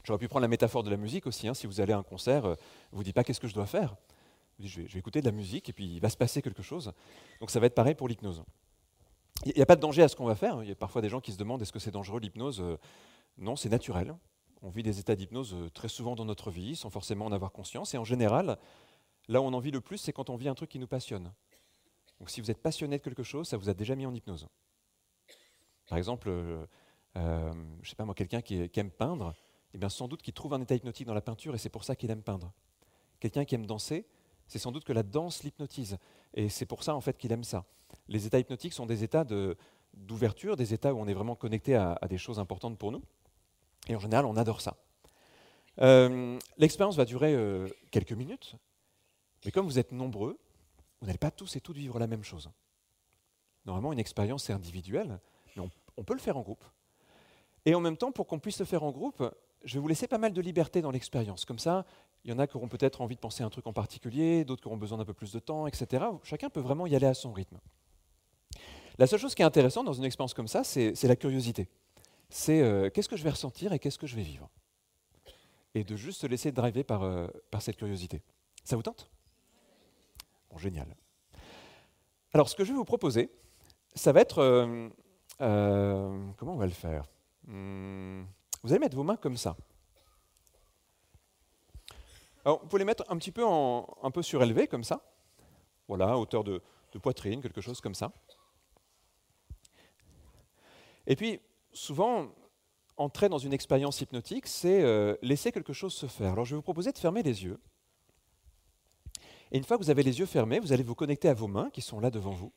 J'aurais 0.03 0.19
pu 0.19 0.27
prendre 0.27 0.43
la 0.43 0.49
métaphore 0.49 0.83
de 0.83 0.91
la 0.91 0.97
musique 0.97 1.25
aussi. 1.25 1.47
Hein. 1.47 1.55
Si 1.55 1.65
vous 1.65 1.81
allez 1.81 1.93
à 1.93 1.97
un 1.97 2.03
concert, 2.03 2.55
vous 2.91 2.99
ne 2.99 3.03
dites 3.03 3.15
pas 3.15 3.23
qu'est-ce 3.23 3.39
que 3.39 3.47
je 3.47 3.55
dois 3.55 3.65
faire? 3.65 3.95
Vous 4.59 4.65
dites, 4.65 4.71
je, 4.71 4.81
vais, 4.81 4.99
écouter 4.99 5.21
de 5.21 5.25
la 5.25 5.31
musique 5.31 5.69
et 5.69 5.73
puis 5.73 5.95
il 5.95 5.99
va 5.99 6.09
se 6.09 6.17
passer 6.17 6.43
quelque 6.43 6.61
chose. 6.61 6.91
Donc 7.39 7.49
ça 7.49 7.59
va 7.59 7.65
être 7.65 7.75
pareil 7.75 7.95
pour 7.95 8.07
l'hypnose. 8.07 8.43
Il 9.45 9.53
n'y 9.55 9.61
a 9.61 9.65
pas 9.65 9.75
de 9.75 9.81
danger 9.81 10.03
à 10.03 10.07
ce 10.07 10.15
qu'on 10.15 10.25
va 10.25 10.35
faire. 10.35 10.61
Il 10.61 10.69
y 10.69 10.71
a 10.71 10.75
parfois 10.75 11.01
des 11.01 11.09
gens 11.09 11.21
qui 11.21 11.31
se 11.31 11.37
demandent 11.37 11.61
est-ce 11.61 11.71
que 11.71 11.79
c'est 11.79 11.91
dangereux 11.91 12.19
l'hypnose? 12.19 12.63
Non, 13.39 13.55
c'est 13.55 13.69
naturel. 13.69 14.13
On 14.63 14.69
vit 14.69 14.81
des 14.81 14.99
états 14.99 15.15
d'hypnose 15.15 15.53
euh, 15.53 15.69
très 15.69 15.89
souvent 15.89 16.15
dans 16.15 16.25
notre 16.25 16.49
vie 16.49 16.75
sans 16.75 16.89
forcément 16.89 17.25
en 17.25 17.31
avoir 17.31 17.51
conscience. 17.51 17.93
Et 17.93 17.97
en 17.97 18.05
général, 18.05 18.57
là 19.27 19.41
où 19.41 19.43
on 19.43 19.53
en 19.53 19.59
vit 19.59 19.71
le 19.71 19.81
plus, 19.81 19.97
c'est 19.97 20.13
quand 20.13 20.29
on 20.29 20.37
vit 20.37 20.47
un 20.47 20.55
truc 20.55 20.69
qui 20.69 20.79
nous 20.79 20.87
passionne. 20.87 21.31
Donc 22.19 22.29
si 22.29 22.39
vous 22.39 22.49
êtes 22.49 22.61
passionné 22.61 22.97
de 22.97 23.03
quelque 23.03 23.23
chose, 23.23 23.47
ça 23.47 23.57
vous 23.57 23.69
a 23.69 23.73
déjà 23.73 23.95
mis 23.95 24.05
en 24.05 24.13
hypnose. 24.13 24.47
Par 25.89 25.97
exemple, 25.97 26.29
je 27.15 27.19
ne 27.19 27.85
sais 27.85 27.95
pas 27.95 28.05
moi, 28.05 28.15
quelqu'un 28.15 28.41
qui, 28.41 28.69
aime 28.75 28.89
peindre, 28.89 29.33
eh 29.73 29.77
bien 29.77 29.89
sans 29.89 30.07
doute 30.07 30.21
qu'il 30.21 30.33
trouve 30.33 30.53
un 30.53 30.61
état 30.61 30.75
hypnotique 30.75 31.05
dans 31.05 31.13
la 31.13 31.21
peinture 31.21 31.53
et 31.53 31.57
c'est 31.57 31.69
pour 31.69 31.83
ça 31.83 31.97
qu'il 31.97 32.09
aime 32.11 32.23
peindre. 32.23 32.53
Quelqu'un 33.19 33.43
qui 33.43 33.55
aime 33.55 33.65
danser, 33.65 34.05
c'est 34.47 34.59
sans 34.59 34.71
doute 34.71 34.85
que 34.85 34.93
la 34.93 35.03
danse 35.03 35.43
l'hypnotise 35.43 35.97
et 36.33 36.47
c'est 36.47 36.65
pour 36.65 36.83
ça 36.83 36.95
en 36.95 37.01
fait 37.01 37.17
qu'il 37.17 37.31
aime 37.33 37.43
ça. 37.43 37.65
Les 38.07 38.25
états 38.25 38.39
hypnotiques 38.39 38.73
sont 38.73 38.85
des 38.85 39.03
états 39.03 39.25
d'ouverture, 39.93 40.55
des 40.55 40.73
états 40.73 40.93
où 40.93 40.99
on 40.99 41.07
est 41.07 41.13
vraiment 41.13 41.35
connecté 41.35 41.75
à, 41.75 41.99
des 42.09 42.17
choses 42.17 42.39
importantes 42.39 42.77
pour 42.77 42.91
nous 42.91 43.03
et 43.87 43.95
en 43.95 43.99
général 43.99 44.25
on 44.25 44.35
adore 44.35 44.61
ça. 44.61 44.77
Euh, 45.81 46.37
l'expérience 46.57 46.95
va 46.95 47.05
durer 47.05 47.33
euh, 47.33 47.67
quelques 47.91 48.13
minutes, 48.13 48.55
mais 49.45 49.51
comme 49.51 49.65
vous 49.65 49.79
êtes 49.79 49.91
nombreux, 49.91 50.39
vous 51.01 51.07
n'allez 51.07 51.17
pas 51.17 51.31
tous 51.31 51.55
et 51.55 51.61
toutes 51.61 51.77
vivre 51.77 51.99
la 51.99 52.07
même 52.07 52.23
chose. 52.23 52.49
Normalement, 53.65 53.93
une 53.93 53.99
expérience 53.99 54.49
est 54.49 54.53
individuelle, 54.53 55.19
mais 55.55 55.63
on 55.97 56.03
peut 56.03 56.13
le 56.13 56.19
faire 56.19 56.37
en 56.37 56.41
groupe. 56.41 56.63
Et 57.65 57.75
en 57.75 57.79
même 57.79 57.97
temps, 57.97 58.11
pour 58.11 58.27
qu'on 58.27 58.39
puisse 58.39 58.59
le 58.59 58.65
faire 58.65 58.83
en 58.83 58.91
groupe, 58.91 59.23
je 59.63 59.75
vais 59.75 59.79
vous 59.79 59.87
laisser 59.87 60.07
pas 60.07 60.17
mal 60.17 60.33
de 60.33 60.41
liberté 60.41 60.81
dans 60.81 60.91
l'expérience. 60.91 61.45
Comme 61.45 61.59
ça, 61.59 61.85
il 62.23 62.31
y 62.31 62.33
en 62.33 62.39
a 62.39 62.47
qui 62.47 62.57
auront 62.57 62.67
peut-être 62.67 63.01
envie 63.01 63.15
de 63.15 63.21
penser 63.21 63.43
à 63.43 63.45
un 63.45 63.49
truc 63.49 63.65
en 63.67 63.73
particulier, 63.73 64.43
d'autres 64.43 64.61
qui 64.61 64.67
auront 64.67 64.77
besoin 64.77 64.97
d'un 64.97 65.05
peu 65.05 65.13
plus 65.13 65.31
de 65.31 65.39
temps, 65.39 65.67
etc. 65.67 66.05
Chacun 66.23 66.49
peut 66.49 66.59
vraiment 66.59 66.85
y 66.87 66.95
aller 66.95 67.07
à 67.07 67.13
son 67.13 67.31
rythme. 67.31 67.59
La 68.97 69.07
seule 69.07 69.19
chose 69.19 69.33
qui 69.33 69.41
est 69.41 69.45
intéressante 69.45 69.85
dans 69.85 69.93
une 69.93 70.03
expérience 70.03 70.33
comme 70.33 70.47
ça, 70.47 70.63
c'est 70.63 71.03
la 71.03 71.15
curiosité. 71.15 71.69
C'est 72.35 72.61
euh, 72.63 72.89
qu'est-ce 72.89 73.07
que 73.07 73.15
je 73.15 73.23
vais 73.23 73.29
ressentir 73.29 73.73
et 73.73 73.79
qu'est-ce 73.79 73.99
que 73.99 74.07
je 74.07 74.15
vais 74.15 74.23
vivre? 74.23 74.49
Et 75.75 75.83
de 75.83 75.95
juste 75.95 76.21
se 76.21 76.25
laisser 76.25 76.51
driver 76.51 76.83
par, 76.83 77.03
euh, 77.03 77.27
par 77.51 77.61
cette 77.61 77.77
curiosité. 77.77 78.23
Ça 78.63 78.75
vous 78.75 78.81
tente? 78.81 79.07
Bon, 80.49 80.57
génial. 80.57 80.87
Alors, 82.33 82.49
ce 82.49 82.55
que 82.55 82.63
je 82.65 82.71
vais 82.71 82.77
vous 82.77 82.85
proposer, 82.85 83.29
ça 83.93 84.11
va 84.11 84.21
être... 84.21 84.39
Euh, 85.41 86.31
comment 86.37 86.53
on 86.53 86.57
va 86.57 86.65
le 86.65 86.71
faire? 86.71 87.05
Hmm, 87.45 88.23
Vous 88.63 88.71
allez 88.71 88.79
mettre 88.79 88.95
vos 88.95 89.03
mains 89.03 89.17
comme 89.17 89.37
ça. 89.37 89.55
Alors, 92.45 92.61
vous 92.61 92.67
pouvez 92.67 92.79
les 92.79 92.85
mettre 92.85 93.03
un 93.09 93.17
petit 93.17 93.31
peu, 93.31 93.45
un 93.45 94.11
peu 94.11 94.23
surélevés, 94.23 94.67
comme 94.67 94.83
ça. 94.83 95.05
Voilà, 95.87 96.17
hauteur 96.17 96.43
de, 96.43 96.63
de 96.93 96.97
poitrine, 96.97 97.43
quelque 97.43 97.61
chose 97.61 97.79
comme 97.79 97.93
ça. 97.93 98.11
Et 101.05 101.15
puis, 101.15 101.39
souvent, 101.73 102.29
entrer 102.97 103.29
dans 103.29 103.37
une 103.37 103.53
expérience 103.53 104.01
hypnotique, 104.01 104.47
c'est 104.47 104.81
euh, 104.81 105.15
laisser 105.21 105.51
quelque 105.51 105.73
chose 105.73 105.93
se 105.93 106.07
faire. 106.07 106.33
Alors, 106.33 106.45
je 106.45 106.51
vais 106.51 106.57
vous 106.57 106.63
proposer 106.63 106.91
de 106.91 106.97
fermer 106.97 107.23
les 107.23 107.43
yeux. 107.43 107.59
Et 109.51 109.57
une 109.57 109.63
fois 109.63 109.77
que 109.77 109.83
vous 109.83 109.89
avez 109.89 110.03
les 110.03 110.19
yeux 110.19 110.25
fermés, 110.25 110.59
vous 110.59 110.73
allez 110.73 110.83
vous 110.83 110.95
connecter 110.95 111.29
à 111.29 111.33
vos 111.33 111.47
mains 111.47 111.69
qui 111.69 111.81
sont 111.81 111.99
là 111.99 112.09
devant 112.09 112.33
vous. 112.33 112.51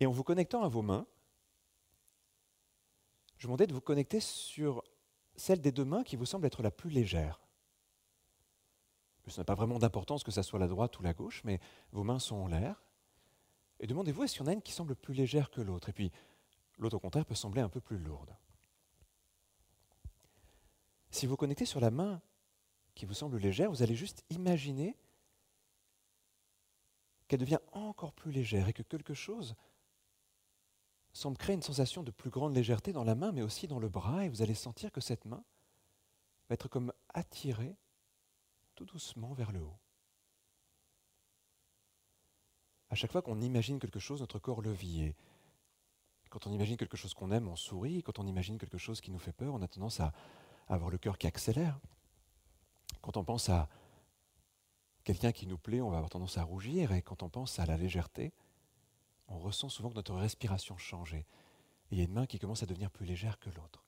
Et 0.00 0.06
en 0.06 0.12
vous 0.12 0.24
connectant 0.24 0.62
à 0.62 0.68
vos 0.68 0.82
mains, 0.82 1.06
je 3.36 3.46
vous 3.46 3.48
demandais 3.48 3.66
de 3.66 3.72
vous 3.72 3.80
connecter 3.80 4.20
sur 4.20 4.84
celle 5.34 5.60
des 5.60 5.72
deux 5.72 5.84
mains 5.84 6.04
qui 6.04 6.16
vous 6.16 6.26
semble 6.26 6.46
être 6.46 6.62
la 6.62 6.70
plus 6.70 6.90
légère. 6.90 7.40
Ce 9.28 9.40
n'a 9.40 9.44
pas 9.44 9.54
vraiment 9.54 9.78
d'importance 9.78 10.24
que 10.24 10.30
ça 10.30 10.42
soit 10.42 10.58
la 10.58 10.66
droite 10.66 10.98
ou 10.98 11.02
la 11.02 11.14
gauche, 11.14 11.42
mais 11.44 11.60
vos 11.92 12.02
mains 12.02 12.18
sont 12.18 12.36
en 12.36 12.46
l'air. 12.48 12.82
Et 13.80 13.86
demandez-vous, 13.86 14.24
est-ce 14.24 14.34
qu'il 14.34 14.42
y 14.42 14.44
en 14.44 14.50
a 14.50 14.52
une 14.52 14.62
qui 14.62 14.72
semble 14.72 14.94
plus 14.94 15.14
légère 15.14 15.50
que 15.50 15.60
l'autre? 15.60 15.88
L'autre, 16.82 16.96
au 16.96 17.00
contraire, 17.00 17.24
peut 17.24 17.34
sembler 17.34 17.62
un 17.62 17.68
peu 17.68 17.80
plus 17.80 17.98
lourde. 17.98 18.36
Si 21.10 21.26
vous 21.26 21.36
connectez 21.36 21.66
sur 21.66 21.80
la 21.80 21.90
main 21.90 22.20
qui 22.94 23.06
vous 23.06 23.14
semble 23.14 23.38
légère, 23.38 23.70
vous 23.70 23.82
allez 23.82 23.94
juste 23.94 24.24
imaginer 24.30 24.96
qu'elle 27.28 27.40
devient 27.40 27.60
encore 27.72 28.12
plus 28.12 28.32
légère 28.32 28.68
et 28.68 28.72
que 28.72 28.82
quelque 28.82 29.14
chose 29.14 29.54
semble 31.12 31.36
créer 31.36 31.54
une 31.54 31.62
sensation 31.62 32.02
de 32.02 32.10
plus 32.10 32.30
grande 32.30 32.54
légèreté 32.54 32.92
dans 32.92 33.04
la 33.04 33.14
main, 33.14 33.32
mais 33.32 33.42
aussi 33.42 33.68
dans 33.68 33.78
le 33.78 33.88
bras, 33.88 34.24
et 34.24 34.28
vous 34.28 34.42
allez 34.42 34.54
sentir 34.54 34.90
que 34.90 35.00
cette 35.00 35.24
main 35.26 35.44
va 36.48 36.54
être 36.54 36.68
comme 36.68 36.92
attirée 37.12 37.76
tout 38.74 38.86
doucement 38.86 39.34
vers 39.34 39.52
le 39.52 39.60
haut. 39.60 39.78
À 42.88 42.94
chaque 42.94 43.12
fois 43.12 43.22
qu'on 43.22 43.40
imagine 43.40 43.78
quelque 43.78 43.98
chose, 43.98 44.20
notre 44.20 44.38
corps 44.38 44.60
le 44.60 44.72
vit. 44.72 45.14
Quand 46.32 46.46
on 46.46 46.50
imagine 46.50 46.78
quelque 46.78 46.96
chose 46.96 47.12
qu'on 47.12 47.30
aime, 47.30 47.46
on 47.46 47.56
sourit. 47.56 48.02
Quand 48.02 48.18
on 48.18 48.26
imagine 48.26 48.56
quelque 48.56 48.78
chose 48.78 49.02
qui 49.02 49.10
nous 49.10 49.18
fait 49.18 49.34
peur, 49.34 49.52
on 49.52 49.60
a 49.60 49.68
tendance 49.68 50.00
à 50.00 50.14
avoir 50.66 50.88
le 50.88 50.96
cœur 50.96 51.18
qui 51.18 51.26
accélère. 51.26 51.78
Quand 53.02 53.18
on 53.18 53.24
pense 53.24 53.50
à 53.50 53.68
quelqu'un 55.04 55.30
qui 55.30 55.46
nous 55.46 55.58
plaît, 55.58 55.82
on 55.82 55.90
va 55.90 55.98
avoir 55.98 56.08
tendance 56.08 56.38
à 56.38 56.42
rougir. 56.42 56.92
Et 56.92 57.02
quand 57.02 57.22
on 57.22 57.28
pense 57.28 57.58
à 57.58 57.66
la 57.66 57.76
légèreté, 57.76 58.32
on 59.28 59.38
ressent 59.38 59.68
souvent 59.68 59.90
que 59.90 59.94
notre 59.96 60.14
respiration 60.14 60.78
change. 60.78 61.12
Et 61.12 61.26
il 61.90 61.98
y 61.98 62.00
a 62.00 62.04
une 62.04 62.14
main 62.14 62.24
qui 62.24 62.38
commence 62.38 62.62
à 62.62 62.66
devenir 62.66 62.90
plus 62.90 63.04
légère 63.04 63.38
que 63.38 63.50
l'autre. 63.50 63.84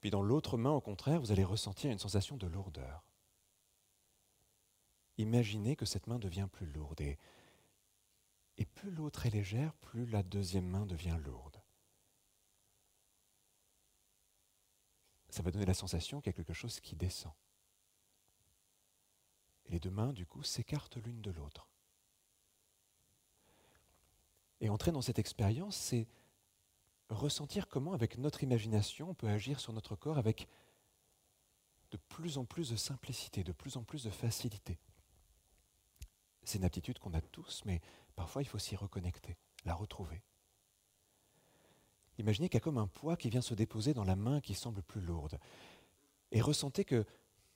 Puis 0.00 0.10
dans 0.10 0.22
l'autre 0.22 0.58
main, 0.58 0.70
au 0.70 0.80
contraire, 0.80 1.20
vous 1.20 1.32
allez 1.32 1.42
ressentir 1.42 1.90
une 1.90 1.98
sensation 1.98 2.36
de 2.36 2.46
lourdeur. 2.46 3.02
Imaginez 5.18 5.74
que 5.74 5.86
cette 5.86 6.06
main 6.06 6.20
devient 6.20 6.46
plus 6.52 6.66
lourde. 6.66 7.00
Et, 7.00 7.18
et 8.60 8.66
plus 8.66 8.90
l'autre 8.90 9.24
est 9.24 9.30
légère, 9.30 9.72
plus 9.76 10.04
la 10.06 10.22
deuxième 10.22 10.68
main 10.68 10.84
devient 10.84 11.18
lourde. 11.24 11.60
Ça 15.30 15.42
va 15.42 15.50
donner 15.50 15.64
la 15.64 15.74
sensation 15.74 16.20
qu'il 16.20 16.28
y 16.28 16.34
a 16.34 16.36
quelque 16.36 16.52
chose 16.52 16.78
qui 16.78 16.94
descend. 16.94 17.32
Les 19.70 19.80
deux 19.80 19.90
mains, 19.90 20.12
du 20.12 20.26
coup, 20.26 20.42
s'écartent 20.42 20.98
l'une 20.98 21.22
de 21.22 21.30
l'autre. 21.30 21.68
Et 24.60 24.68
entrer 24.68 24.92
dans 24.92 25.00
cette 25.00 25.18
expérience, 25.18 25.76
c'est 25.76 26.06
ressentir 27.08 27.66
comment, 27.66 27.94
avec 27.94 28.18
notre 28.18 28.42
imagination, 28.42 29.10
on 29.10 29.14
peut 29.14 29.28
agir 29.28 29.58
sur 29.58 29.72
notre 29.72 29.96
corps 29.96 30.18
avec 30.18 30.48
de 31.92 31.96
plus 31.96 32.36
en 32.36 32.44
plus 32.44 32.68
de 32.68 32.76
simplicité, 32.76 33.42
de 33.42 33.52
plus 33.52 33.78
en 33.78 33.84
plus 33.84 34.04
de 34.04 34.10
facilité. 34.10 34.78
C'est 36.42 36.58
une 36.58 36.64
aptitude 36.64 36.98
qu'on 36.98 37.14
a 37.14 37.20
tous, 37.20 37.62
mais 37.64 37.80
parfois 38.20 38.42
il 38.42 38.44
faut 38.44 38.58
s'y 38.58 38.76
reconnecter, 38.76 39.38
la 39.64 39.72
retrouver. 39.72 40.22
Imaginez 42.18 42.50
qu'il 42.50 42.58
y 42.58 42.62
a 42.62 42.64
comme 42.64 42.76
un 42.76 42.86
poids 42.86 43.16
qui 43.16 43.30
vient 43.30 43.40
se 43.40 43.54
déposer 43.54 43.94
dans 43.94 44.04
la 44.04 44.14
main 44.14 44.42
qui 44.42 44.52
semble 44.52 44.82
plus 44.82 45.00
lourde. 45.00 45.40
Et 46.30 46.42
ressentez 46.42 46.84
que, 46.84 47.06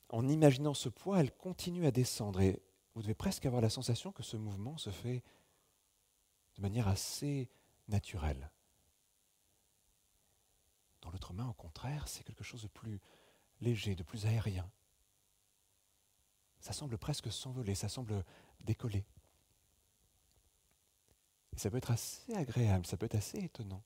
en 0.09 0.27
imaginant 0.27 0.73
ce 0.73 0.89
poids, 0.89 1.21
elle 1.21 1.37
continue 1.37 1.85
à 1.85 1.91
descendre. 1.91 2.41
Et 2.41 2.63
vous 2.95 3.03
devez 3.03 3.13
presque 3.13 3.45
avoir 3.45 3.61
la 3.61 3.69
sensation 3.69 4.11
que 4.11 4.23
ce 4.23 4.39
mouvement 4.39 4.79
se 4.79 4.89
fait 4.89 5.23
de 6.57 6.63
manière 6.63 6.89
assez 6.89 7.51
naturelle. 7.89 8.51
Dans 11.03 11.11
l'autre 11.11 11.35
main, 11.35 11.47
au 11.47 11.53
contraire, 11.53 12.09
c'est 12.09 12.25
quelque 12.25 12.43
chose 12.43 12.63
de 12.63 12.69
plus 12.69 13.03
léger, 13.61 13.95
de 13.97 14.03
plus 14.03 14.25
aérien. 14.25 14.71
Ça 16.61 16.73
semble 16.73 16.97
presque 16.97 17.31
s'envoler, 17.31 17.75
ça 17.75 17.91
semble 17.91 18.25
décoller. 18.63 19.05
Et 21.55 21.59
ça 21.59 21.71
peut 21.71 21.77
être 21.77 21.91
assez 21.91 22.35
agréable, 22.35 22.87
ça 22.87 22.97
peut 22.97 23.07
être 23.07 23.15
assez 23.15 23.39
étonnant 23.39 23.85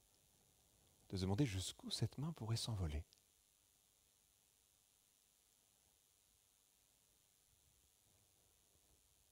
de 1.10 1.16
se 1.16 1.22
demander 1.22 1.46
jusqu'où 1.46 1.90
cette 1.90 2.18
main 2.18 2.32
pourrait 2.32 2.56
s'envoler. 2.56 3.04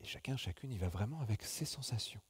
Et 0.01 0.05
chacun, 0.05 0.37
chacune, 0.37 0.71
y 0.71 0.79
va 0.79 0.89
vraiment 0.89 1.21
avec 1.21 1.43
ses 1.43 1.65
sensations. 1.65 2.21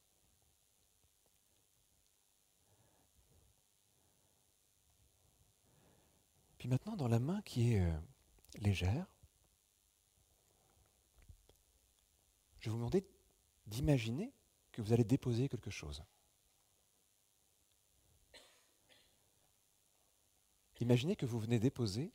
Puis 6.57 6.67
maintenant, 6.67 6.95
dans 6.95 7.07
la 7.07 7.19
main 7.19 7.41
qui 7.43 7.73
est 7.73 7.81
euh, 7.81 7.99
légère, 8.55 9.05
je 12.59 12.65
vais 12.65 12.71
vous 12.71 12.77
demander 12.77 13.05
d'imaginer 13.67 14.33
que 14.77 14.83
vous 14.83 14.93
allez 14.93 15.03
déposer 15.03 15.49
quelque 15.49 15.71
chose. 15.71 16.03
Imaginez 20.79 21.15
que 21.15 21.25
vous 21.25 21.39
venez 21.39 21.57
déposer 21.57 22.11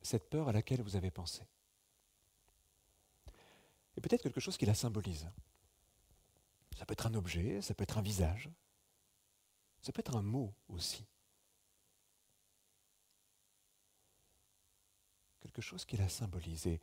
cette 0.00 0.30
peur 0.30 0.48
à 0.48 0.52
laquelle 0.52 0.80
vous 0.80 0.94
avez 0.94 1.10
pensé. 1.10 1.42
Et 3.96 4.00
peut-être 4.00 4.22
quelque 4.22 4.38
chose 4.38 4.56
qui 4.56 4.64
la 4.64 4.74
symbolise. 4.74 5.28
Ça 6.78 6.86
peut 6.86 6.92
être 6.92 7.08
un 7.08 7.14
objet, 7.14 7.60
ça 7.60 7.74
peut 7.74 7.82
être 7.82 7.98
un 7.98 8.02
visage, 8.02 8.48
ça 9.82 9.90
peut 9.90 9.98
être 9.98 10.16
un 10.16 10.22
mot 10.22 10.54
aussi. 10.68 11.04
quelque 15.40 15.62
chose 15.62 15.84
qui 15.84 15.96
la 15.96 16.08
symbolise. 16.08 16.68
Et, 16.68 16.80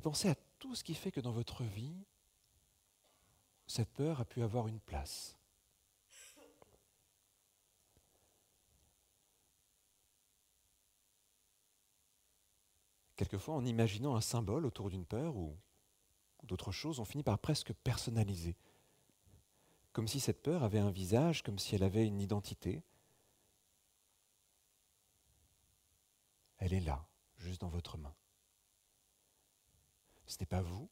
pensez 0.00 0.30
à 0.30 0.34
tout 0.66 0.74
ce 0.74 0.82
qui 0.82 0.94
fait 0.94 1.12
que 1.12 1.20
dans 1.20 1.30
votre 1.30 1.62
vie, 1.62 2.04
cette 3.68 3.90
peur 3.90 4.20
a 4.20 4.24
pu 4.24 4.42
avoir 4.42 4.66
une 4.66 4.80
place. 4.80 5.36
Quelquefois, 13.14 13.54
en 13.54 13.64
imaginant 13.64 14.16
un 14.16 14.20
symbole 14.20 14.66
autour 14.66 14.90
d'une 14.90 15.06
peur 15.06 15.36
ou, 15.36 15.56
d'autres 16.42 16.72
choses, 16.72 16.98
on 16.98 17.04
finit 17.04 17.22
par 17.22 17.38
presque 17.38 17.72
personnaliser. 17.72 18.56
Comme 19.92 20.08
si 20.08 20.18
cette 20.18 20.42
peur 20.42 20.64
avait 20.64 20.80
un 20.80 20.90
visage, 20.90 21.42
comme 21.42 21.60
si 21.60 21.76
elle 21.76 21.84
avait 21.84 22.06
une 22.06 22.20
identité, 22.20 22.82
Elle 26.58 26.72
est 26.72 26.80
là, 26.80 27.06
juste 27.36 27.60
dans 27.60 27.68
votre 27.68 27.98
main. 27.98 28.14
Ce 30.26 30.38
n'est 30.40 30.46
pas 30.46 30.62
vous, 30.62 30.88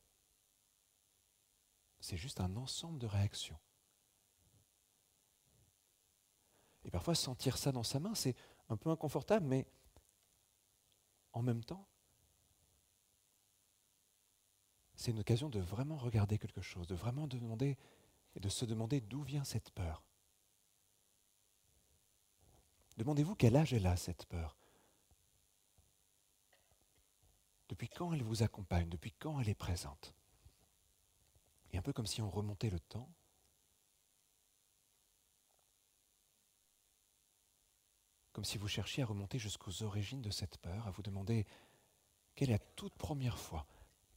c'est 2.01 2.17
juste 2.17 2.41
un 2.41 2.57
ensemble 2.57 2.99
de 2.99 3.07
réactions. 3.07 3.59
Et 6.85 6.91
parfois, 6.91 7.15
sentir 7.15 7.57
ça 7.57 7.73
dans 7.73 7.83
sa 7.83 7.99
main, 7.99 8.15
c'est 8.15 8.37
un 8.69 8.77
peu 8.77 8.91
inconfortable, 8.91 9.47
mais 9.47 9.67
en 11.33 11.43
même 11.43 11.65
temps, 11.65 11.89
c'est 14.95 15.11
une 15.11 15.19
occasion 15.19 15.49
de 15.49 15.61
vraiment 15.61 15.97
regarder 15.97 16.39
quelque 16.39 16.61
chose, 16.61 16.87
de 16.87 16.95
vraiment 16.95 17.27
demander 17.27 17.77
et 18.37 18.41
de 18.41 18.49
se 18.49 18.65
demander 18.65 19.01
d'où 19.01 19.23
vient 19.23 19.45
cette 19.45 19.71
peur. 19.71 20.05
Demandez-vous 22.97 23.35
quel 23.35 23.57
âge 23.57 23.73
elle 23.73 23.87
a, 23.87 23.97
cette 23.97 24.27
peur? 24.27 24.57
Depuis 27.75 27.89
quand 27.89 28.13
elle 28.13 28.23
vous 28.23 28.45
accompagne? 28.45 28.89
Depuis 28.89 29.11
quand 29.11 29.41
elle 29.41 29.49
est 29.49 29.55
présente? 29.57 30.15
Et 31.73 31.77
un 31.77 31.83
peu 31.83 31.93
comme 31.93 32.07
si 32.07 32.23
on 32.23 32.31
remontait 32.31 32.71
le 32.71 32.79
temps. 32.79 33.11
Comme 38.33 38.45
si 38.45 38.59
vous 38.59 38.69
cherchiez 38.69 39.03
à 39.03 39.07
remonter 39.07 39.41
jusqu'aux 39.41 39.83
origines 39.83 40.23
de 40.23 40.31
cette 40.31 40.59
peur, 40.59 40.87
à 40.87 40.93
vous 40.93 41.03
demander 41.03 41.47
quelle 42.37 42.51
est 42.51 42.53
la 42.53 42.59
toute 42.77 42.95
première 42.95 43.41
fois 43.41 43.67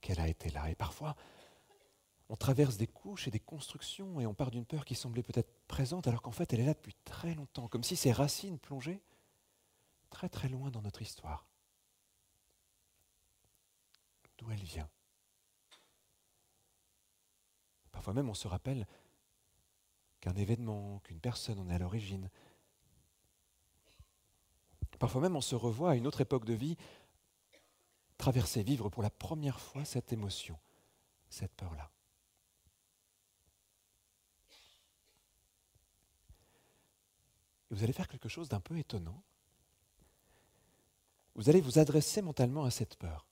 qu'elle 0.02 0.20
a 0.20 0.28
été 0.28 0.52
là. 0.52 0.70
Et 0.70 0.76
parfois, 0.76 1.16
on 2.30 2.36
traverse 2.36 2.78
des 2.78 2.86
couches 2.86 3.28
et 3.28 3.32
des 3.32 3.40
constructions 3.40 4.22
et 4.22 4.28
on 4.28 4.36
part 4.36 4.52
d'une 4.52 4.66
peur 4.68 4.86
qui 4.86 4.94
semblait 4.94 5.24
peut-être 5.24 5.66
présente 5.68 6.06
alors 6.08 6.22
qu'en 6.22 6.32
fait 6.32 6.54
elle 6.54 6.60
est 6.60 6.66
là 6.66 6.76
depuis 6.76 6.96
très 7.06 7.34
longtemps, 7.34 7.68
comme 7.68 7.84
si 7.84 7.96
ses 7.96 8.12
racines 8.12 8.60
plongeaient 8.60 9.02
très 10.12 10.30
très 10.30 10.48
loin 10.48 10.70
dans 10.70 10.84
notre 10.84 11.02
histoire. 11.02 11.48
D'où 14.38 14.52
elle 14.52 14.64
vient. 14.64 14.90
Parfois 17.92 18.14
même 18.14 18.30
on 18.30 18.34
se 18.34 18.48
rappelle 18.48 18.86
qu'un 20.20 20.36
événement, 20.36 21.00
qu'une 21.00 21.20
personne 21.20 21.60
en 21.60 21.70
est 21.70 21.76
à 21.76 21.80
l'origine. 21.80 22.30
Parfois 25.00 25.22
même 25.22 25.36
on 25.36 25.42
se 25.42 25.56
revoit 25.56 25.92
à 25.92 25.96
une 25.96 26.08
autre 26.08 26.22
époque 26.22 26.46
de 26.46 26.54
vie 26.54 26.78
traverser, 28.18 28.64
vivre 28.64 28.90
pour 28.90 29.04
la 29.04 29.10
première 29.10 29.60
fois 29.60 29.86
cette 29.86 30.12
émotion, 30.12 30.60
cette 31.30 31.54
peur-là. 31.54 31.92
Et 37.70 37.76
vous 37.76 37.84
allez 37.84 37.94
faire 37.94 38.08
quelque 38.08 38.30
chose 38.30 38.50
d'un 38.50 38.60
peu 38.60 38.78
étonnant. 38.78 39.22
Vous 41.36 41.50
allez 41.50 41.62
vous 41.62 41.78
adresser 41.78 42.22
mentalement 42.22 42.64
à 42.64 42.72
cette 42.72 42.96
peur. 42.96 43.27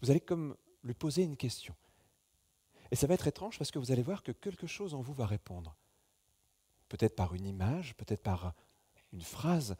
Vous 0.00 0.10
allez 0.10 0.20
comme 0.20 0.56
lui 0.84 0.94
poser 0.94 1.22
une 1.22 1.36
question. 1.36 1.74
Et 2.90 2.96
ça 2.96 3.06
va 3.06 3.14
être 3.14 3.26
étrange 3.26 3.58
parce 3.58 3.70
que 3.70 3.78
vous 3.78 3.92
allez 3.92 4.02
voir 4.02 4.22
que 4.22 4.32
quelque 4.32 4.66
chose 4.66 4.94
en 4.94 5.00
vous 5.00 5.12
va 5.12 5.26
répondre. 5.26 5.76
Peut-être 6.88 7.16
par 7.16 7.34
une 7.34 7.46
image, 7.46 7.94
peut-être 7.96 8.22
par 8.22 8.54
une 9.12 9.22
phrase, 9.22 9.76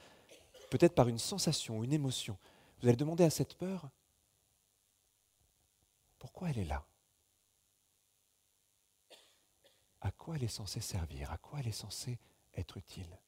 peut-être 0.71 0.95
par 0.95 1.09
une 1.09 1.19
sensation, 1.19 1.83
une 1.83 1.93
émotion. 1.93 2.37
Vous 2.81 2.89
allez 2.89 2.97
demander 2.97 3.25
à 3.25 3.31
cette 3.31 3.55
peur 3.55 3.89
pourquoi 6.19 6.51
elle 6.51 6.59
est 6.59 6.65
là? 6.65 6.85
À 10.01 10.11
quoi 10.11 10.37
elle 10.37 10.45
est 10.45 10.49
censée 10.49 10.81
servir, 10.81 11.31
à 11.33 11.39
quoi 11.39 11.61
elle 11.61 11.69
est 11.69 11.73
censée 11.73 12.19
être 12.55 12.77
utile? 12.77 13.19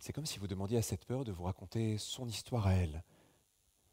C'est 0.00 0.14
comme 0.14 0.26
si 0.26 0.38
vous 0.38 0.48
demandiez 0.48 0.78
à 0.78 0.82
cette 0.82 1.04
peur 1.04 1.24
de 1.24 1.30
vous 1.30 1.44
raconter 1.44 1.98
son 1.98 2.26
histoire 2.26 2.66
à 2.66 2.72
elle, 2.72 3.04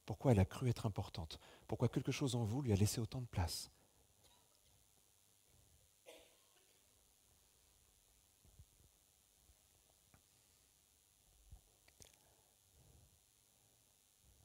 pourquoi 0.05 0.31
elle 0.31 0.39
a 0.39 0.45
cru 0.45 0.69
être 0.69 0.85
importante, 0.85 1.37
pourquoi 1.67 1.89
quelque 1.89 2.13
chose 2.13 2.35
en 2.35 2.45
vous 2.45 2.61
lui 2.61 2.71
a 2.71 2.75
laissé 2.77 3.01
autant 3.01 3.19
de 3.19 3.27
place? 3.27 3.69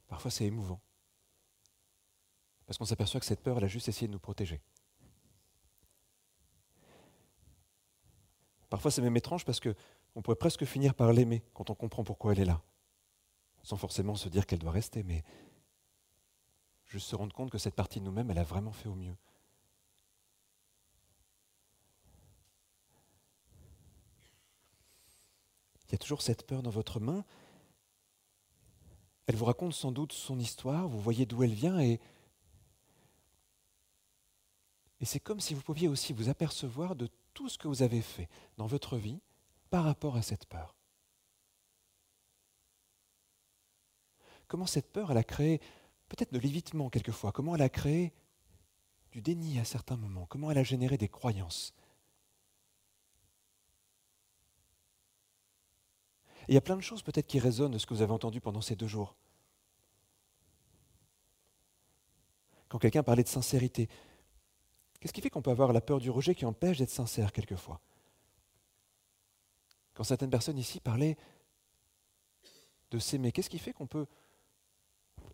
Parfois 0.08 0.32
c'est 0.32 0.44
émouvant. 0.44 0.80
Parce 2.66 2.76
qu'on 2.76 2.84
s'aperçoit 2.84 3.20
que 3.20 3.26
cette 3.26 3.42
peur, 3.42 3.58
elle 3.58 3.64
a 3.64 3.68
juste 3.68 3.88
essayé 3.88 4.08
de 4.08 4.12
nous 4.12 4.18
protéger. 4.18 4.60
Parfois, 8.72 8.90
c'est 8.90 9.02
même 9.02 9.18
étrange 9.18 9.44
parce 9.44 9.60
qu'on 9.60 10.22
pourrait 10.22 10.34
presque 10.34 10.64
finir 10.64 10.94
par 10.94 11.12
l'aimer 11.12 11.42
quand 11.52 11.68
on 11.68 11.74
comprend 11.74 12.04
pourquoi 12.04 12.32
elle 12.32 12.40
est 12.40 12.46
là. 12.46 12.62
Sans 13.62 13.76
forcément 13.76 14.14
se 14.14 14.30
dire 14.30 14.46
qu'elle 14.46 14.60
doit 14.60 14.70
rester, 14.70 15.02
mais 15.02 15.22
juste 16.86 17.06
se 17.06 17.14
rendre 17.14 17.34
compte 17.34 17.50
que 17.50 17.58
cette 17.58 17.74
partie 17.74 18.00
de 18.00 18.06
nous-mêmes, 18.06 18.30
elle 18.30 18.38
a 18.38 18.44
vraiment 18.44 18.72
fait 18.72 18.88
au 18.88 18.94
mieux. 18.94 19.14
Il 25.88 25.92
y 25.92 25.94
a 25.94 25.98
toujours 25.98 26.22
cette 26.22 26.46
peur 26.46 26.62
dans 26.62 26.70
votre 26.70 26.98
main. 26.98 27.26
Elle 29.26 29.36
vous 29.36 29.44
raconte 29.44 29.74
sans 29.74 29.92
doute 29.92 30.14
son 30.14 30.38
histoire, 30.38 30.88
vous 30.88 30.98
voyez 30.98 31.26
d'où 31.26 31.42
elle 31.42 31.52
vient 31.52 31.78
et 31.78 32.00
et 34.98 35.04
c'est 35.04 35.20
comme 35.20 35.40
si 35.40 35.52
vous 35.52 35.62
pouviez 35.62 35.88
aussi 35.88 36.12
vous 36.12 36.28
apercevoir 36.28 36.94
de 36.94 37.10
tout 37.34 37.48
ce 37.48 37.58
que 37.58 37.68
vous 37.68 37.82
avez 37.82 38.02
fait 38.02 38.28
dans 38.56 38.66
votre 38.66 38.96
vie 38.96 39.20
par 39.70 39.84
rapport 39.84 40.16
à 40.16 40.22
cette 40.22 40.46
peur. 40.46 40.76
Comment 44.48 44.66
cette 44.66 44.92
peur, 44.92 45.10
elle 45.10 45.18
a 45.18 45.24
créé 45.24 45.60
peut-être 46.08 46.32
de 46.32 46.38
l'évitement 46.38 46.90
quelquefois, 46.90 47.32
comment 47.32 47.54
elle 47.54 47.62
a 47.62 47.70
créé 47.70 48.12
du 49.12 49.22
déni 49.22 49.58
à 49.58 49.64
certains 49.64 49.96
moments, 49.96 50.26
comment 50.26 50.50
elle 50.50 50.58
a 50.58 50.62
généré 50.62 50.98
des 50.98 51.08
croyances. 51.08 51.74
il 56.48 56.54
y 56.54 56.58
a 56.58 56.60
plein 56.60 56.76
de 56.76 56.82
choses 56.82 57.02
peut-être 57.02 57.26
qui 57.26 57.38
résonnent 57.38 57.72
de 57.72 57.78
ce 57.78 57.86
que 57.86 57.94
vous 57.94 58.02
avez 58.02 58.12
entendu 58.12 58.40
pendant 58.40 58.60
ces 58.60 58.76
deux 58.76 58.86
jours. 58.86 59.16
Quand 62.68 62.78
quelqu'un 62.78 63.02
parlait 63.02 63.22
de 63.22 63.28
sincérité, 63.28 63.88
Qu'est-ce 65.02 65.12
qui 65.12 65.20
fait 65.20 65.30
qu'on 65.30 65.42
peut 65.42 65.50
avoir 65.50 65.72
la 65.72 65.80
peur 65.80 65.98
du 65.98 66.10
rejet 66.10 66.32
qui 66.32 66.44
empêche 66.44 66.78
d'être 66.78 66.88
sincère 66.88 67.32
quelquefois? 67.32 67.80
Quand 69.94 70.04
certaines 70.04 70.30
personnes 70.30 70.58
ici 70.58 70.78
parlaient 70.78 71.16
de 72.92 73.00
s'aimer, 73.00 73.32
qu'est-ce 73.32 73.50
qui 73.50 73.58
fait 73.58 73.72
qu'on 73.72 73.88
peut 73.88 74.06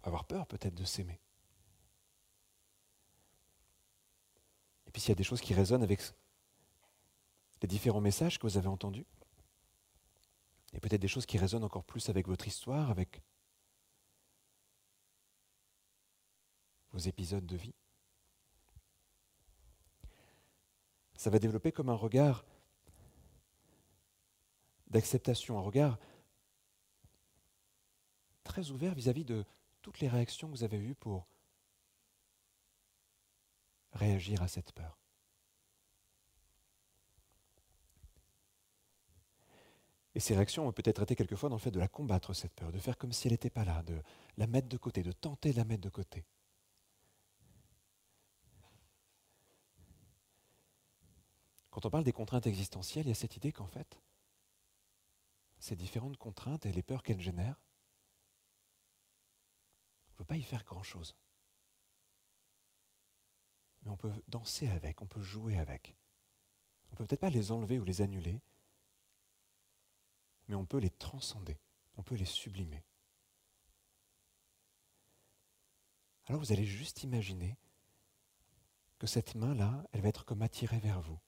avoir 0.02 0.24
peur 0.24 0.46
peut-être 0.46 0.74
de 0.74 0.84
s'aimer? 0.84 1.20
Et 4.86 4.90
puis 4.90 5.02
s'il 5.02 5.10
y 5.10 5.12
a 5.12 5.16
des 5.16 5.22
choses 5.22 5.42
qui 5.42 5.52
résonnent 5.52 5.82
avec 5.82 6.00
les 7.60 7.68
différents 7.68 8.00
messages 8.00 8.38
que 8.38 8.46
vous 8.46 8.56
avez 8.56 8.68
entendus, 8.68 9.04
et 10.72 10.80
peut-être 10.80 11.02
des 11.02 11.08
choses 11.08 11.26
qui 11.26 11.36
résonnent 11.36 11.64
encore 11.64 11.84
plus 11.84 12.08
avec 12.08 12.26
votre 12.26 12.48
histoire, 12.48 12.88
avec 12.88 13.20
vos 16.90 17.00
épisodes 17.00 17.44
de 17.44 17.56
vie. 17.56 17.74
Ça 21.18 21.30
va 21.30 21.40
développer 21.40 21.72
comme 21.72 21.88
un 21.88 21.94
regard 21.94 22.44
d'acceptation, 24.86 25.58
un 25.58 25.62
regard 25.62 25.98
très 28.44 28.70
ouvert 28.70 28.94
vis-à-vis 28.94 29.24
de 29.24 29.44
toutes 29.82 29.98
les 29.98 30.08
réactions 30.08 30.46
que 30.46 30.52
vous 30.52 30.62
avez 30.62 30.78
eues 30.78 30.94
pour 30.94 31.26
réagir 33.92 34.42
à 34.42 34.48
cette 34.48 34.70
peur. 34.70 34.96
Et 40.14 40.20
ces 40.20 40.36
réactions 40.36 40.68
ont 40.68 40.72
peut-être 40.72 41.02
été 41.02 41.16
quelquefois 41.16 41.48
dans 41.48 41.56
le 41.56 41.60
fait 41.60 41.72
de 41.72 41.80
la 41.80 41.88
combattre, 41.88 42.32
cette 42.32 42.54
peur, 42.54 42.70
de 42.70 42.78
faire 42.78 42.96
comme 42.96 43.12
si 43.12 43.26
elle 43.26 43.32
n'était 43.32 43.50
pas 43.50 43.64
là, 43.64 43.82
de 43.82 44.00
la 44.36 44.46
mettre 44.46 44.68
de 44.68 44.76
côté, 44.76 45.02
de 45.02 45.12
tenter 45.12 45.50
de 45.50 45.56
la 45.56 45.64
mettre 45.64 45.82
de 45.82 45.90
côté. 45.90 46.24
Quand 51.70 51.84
on 51.84 51.90
parle 51.90 52.04
des 52.04 52.12
contraintes 52.12 52.46
existentielles, 52.46 53.06
il 53.06 53.10
y 53.10 53.12
a 53.12 53.14
cette 53.14 53.36
idée 53.36 53.52
qu'en 53.52 53.66
fait, 53.66 54.00
ces 55.58 55.76
différentes 55.76 56.16
contraintes 56.16 56.66
et 56.66 56.72
les 56.72 56.82
peurs 56.82 57.02
qu'elles 57.02 57.20
génèrent, 57.20 57.60
on 60.08 60.12
ne 60.12 60.16
peut 60.18 60.24
pas 60.24 60.36
y 60.36 60.42
faire 60.42 60.64
grand-chose. 60.64 61.14
Mais 63.82 63.90
on 63.90 63.96
peut 63.96 64.12
danser 64.28 64.68
avec, 64.68 65.02
on 65.02 65.06
peut 65.06 65.22
jouer 65.22 65.58
avec. 65.58 65.94
On 66.88 66.92
ne 66.92 66.96
peut 66.96 67.06
peut-être 67.06 67.20
pas 67.20 67.30
les 67.30 67.52
enlever 67.52 67.78
ou 67.78 67.84
les 67.84 68.00
annuler, 68.00 68.40
mais 70.48 70.54
on 70.54 70.66
peut 70.66 70.78
les 70.78 70.90
transcender, 70.90 71.60
on 71.96 72.02
peut 72.02 72.16
les 72.16 72.24
sublimer. 72.24 72.82
Alors 76.26 76.40
vous 76.40 76.52
allez 76.52 76.64
juste 76.64 77.02
imaginer 77.02 77.56
que 78.98 79.06
cette 79.06 79.34
main-là, 79.34 79.84
elle 79.92 80.00
va 80.00 80.08
être 80.08 80.24
comme 80.24 80.42
attirée 80.42 80.80
vers 80.80 81.00
vous 81.00 81.18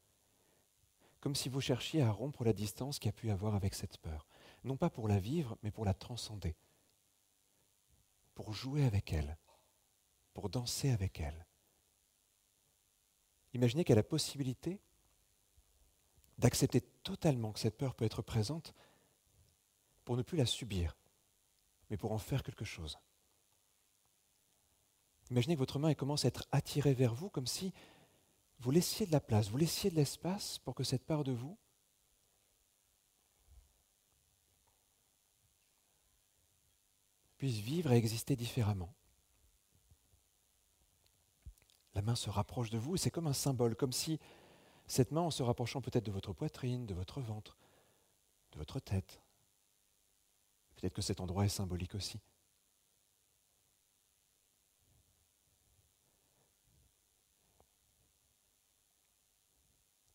comme 1.21 1.35
si 1.35 1.49
vous 1.49 1.61
cherchiez 1.61 2.03
à 2.03 2.11
rompre 2.11 2.45
la 2.45 2.53
distance 2.53 2.99
qu'il 2.99 3.09
y 3.09 3.11
a 3.11 3.13
pu 3.13 3.31
avoir 3.31 3.55
avec 3.55 3.75
cette 3.75 3.99
peur. 3.99 4.27
Non 4.65 4.77
pas 4.77 4.91
pour 4.91 5.09
la 5.09 5.19
vivre, 5.19 5.57
mais 5.63 5.71
pour 5.71 5.85
la 5.85 5.95
transcender. 5.95 6.57
Pour 8.35 8.53
jouer 8.53 8.85
avec 8.85 9.13
elle. 9.13 9.37
Pour 10.33 10.49
danser 10.49 10.91
avec 10.91 11.21
elle. 11.21 11.47
Imaginez 13.53 13.85
qu'elle 13.85 13.99
a 13.99 14.01
la 14.01 14.05
possibilité 14.05 14.81
d'accepter 16.39 16.81
totalement 17.03 17.53
que 17.53 17.61
cette 17.61 17.77
peur 17.77 17.95
peut 17.95 18.05
être 18.05 18.23
présente 18.23 18.75
pour 20.05 20.17
ne 20.17 20.23
plus 20.23 20.39
la 20.39 20.47
subir, 20.47 20.97
mais 21.91 21.97
pour 21.97 22.13
en 22.13 22.19
faire 22.19 22.43
quelque 22.43 22.65
chose. 22.65 22.99
Imaginez 25.31 25.55
que 25.55 25.61
votre 25.61 25.79
main 25.79 25.95
commence 25.95 26.25
à 26.25 26.29
être 26.29 26.49
attirée 26.51 26.95
vers 26.95 27.15
vous 27.15 27.29
comme 27.29 27.47
si 27.47 27.73
vous 28.61 28.71
laissiez 28.71 29.07
de 29.07 29.13
la 29.13 29.21
place, 29.21 29.49
vous 29.49 29.57
laissiez 29.57 29.91
de 29.91 29.97
l'espace 29.97 30.59
pour 30.59 30.75
que 30.75 30.85
cette 30.85 31.05
part 31.05 31.25
de 31.25 31.33
vous 31.33 31.57
puisse 37.39 37.59
vivre 37.59 37.91
et 37.91 37.97
exister 37.97 38.37
différemment. 38.37 38.93
La 41.95 42.03
main 42.03 42.15
se 42.15 42.29
rapproche 42.29 42.69
de 42.69 42.79
vous 42.79 42.97
et 42.97 42.99
c'est 42.99 43.11
comme 43.11 43.27
un 43.27 43.33
symbole, 43.33 43.75
comme 43.75 43.93
si 43.93 44.21
cette 44.87 45.11
main, 45.11 45.23
en 45.23 45.31
se 45.31 45.43
rapprochant 45.43 45.81
peut-être 45.81 46.05
de 46.05 46.13
votre 46.13 46.33
poitrine, 46.33 46.85
de 46.85 46.95
votre 46.95 47.21
ventre, 47.21 47.57
de 48.53 48.59
votre 48.59 48.79
tête, 48.79 49.23
peut-être 50.77 50.95
que 50.95 51.03
cet 51.03 51.21
endroit 51.21 51.47
est 51.47 51.49
symbolique 51.49 51.95
aussi, 51.95 52.21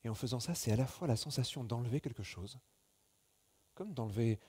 Et 0.05 0.09
en 0.09 0.13
faisant 0.13 0.39
ça, 0.39 0.53
c'est 0.53 0.71
à 0.71 0.75
la 0.75 0.85
fois 0.85 1.07
la 1.07 1.15
sensation 1.15 1.63
d'enlever 1.63 1.99
quelque 1.99 2.21
chose, 2.21 2.59
comme 3.73 3.91
d'enlever 3.95 4.39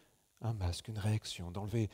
un 0.42 0.52
masque, 0.52 0.88
une 0.88 0.98
réaction, 0.98 1.50
d'enlever 1.50 1.88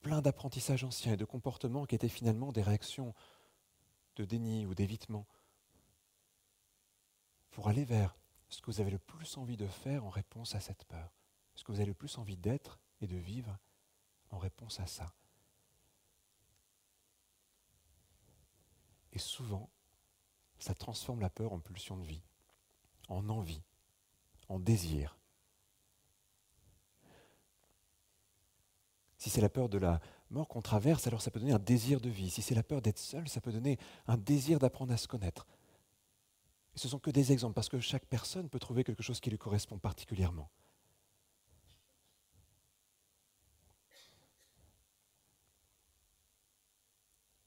plein 0.00 0.22
d'apprentissages 0.22 0.82
anciens 0.82 1.12
et 1.12 1.16
de 1.18 1.26
comportements 1.26 1.84
qui 1.84 1.94
étaient 1.94 2.08
finalement 2.08 2.52
des 2.52 2.62
réactions 2.62 3.12
de 4.16 4.24
déni 4.24 4.64
ou 4.64 4.74
d'évitement, 4.74 5.26
pour 7.50 7.68
aller 7.68 7.84
vers 7.84 8.16
ce 8.48 8.62
que 8.62 8.70
vous 8.70 8.80
avez 8.80 8.90
le 8.90 8.98
plus 8.98 9.36
envie 9.36 9.58
de 9.58 9.66
faire 9.66 10.06
en 10.06 10.10
réponse 10.10 10.54
à 10.54 10.60
cette 10.60 10.86
peur, 10.86 11.12
ce 11.54 11.64
que 11.64 11.72
vous 11.72 11.80
avez 11.80 11.88
le 11.88 11.94
plus 11.94 12.16
envie 12.16 12.38
d'être 12.38 12.80
et 13.02 13.06
de 13.06 13.18
vivre 13.18 13.58
en 14.30 14.38
réponse 14.38 14.80
à 14.80 14.86
ça. 14.86 15.12
Et 19.12 19.18
souvent, 19.18 19.68
ça 20.58 20.74
transforme 20.74 21.20
la 21.20 21.28
peur 21.28 21.52
en 21.52 21.60
pulsion 21.60 21.98
de 21.98 22.04
vie 22.04 22.22
en 23.12 23.28
envie, 23.28 23.62
en 24.48 24.58
désir. 24.58 25.18
Si 29.18 29.30
c'est 29.30 29.40
la 29.40 29.48
peur 29.48 29.68
de 29.68 29.78
la 29.78 30.00
mort 30.30 30.48
qu'on 30.48 30.62
traverse, 30.62 31.06
alors 31.06 31.22
ça 31.22 31.30
peut 31.30 31.38
donner 31.38 31.52
un 31.52 31.58
désir 31.58 32.00
de 32.00 32.08
vie. 32.08 32.30
Si 32.30 32.42
c'est 32.42 32.54
la 32.54 32.64
peur 32.64 32.82
d'être 32.82 32.98
seul, 32.98 33.28
ça 33.28 33.40
peut 33.40 33.52
donner 33.52 33.78
un 34.06 34.16
désir 34.16 34.58
d'apprendre 34.58 34.92
à 34.92 34.96
se 34.96 35.06
connaître. 35.06 35.46
Et 36.74 36.78
ce 36.78 36.88
sont 36.88 36.98
que 36.98 37.10
des 37.10 37.32
exemples, 37.32 37.54
parce 37.54 37.68
que 37.68 37.78
chaque 37.78 38.06
personne 38.06 38.48
peut 38.48 38.58
trouver 38.58 38.82
quelque 38.82 39.02
chose 39.02 39.20
qui 39.20 39.30
lui 39.30 39.38
correspond 39.38 39.78
particulièrement. 39.78 40.50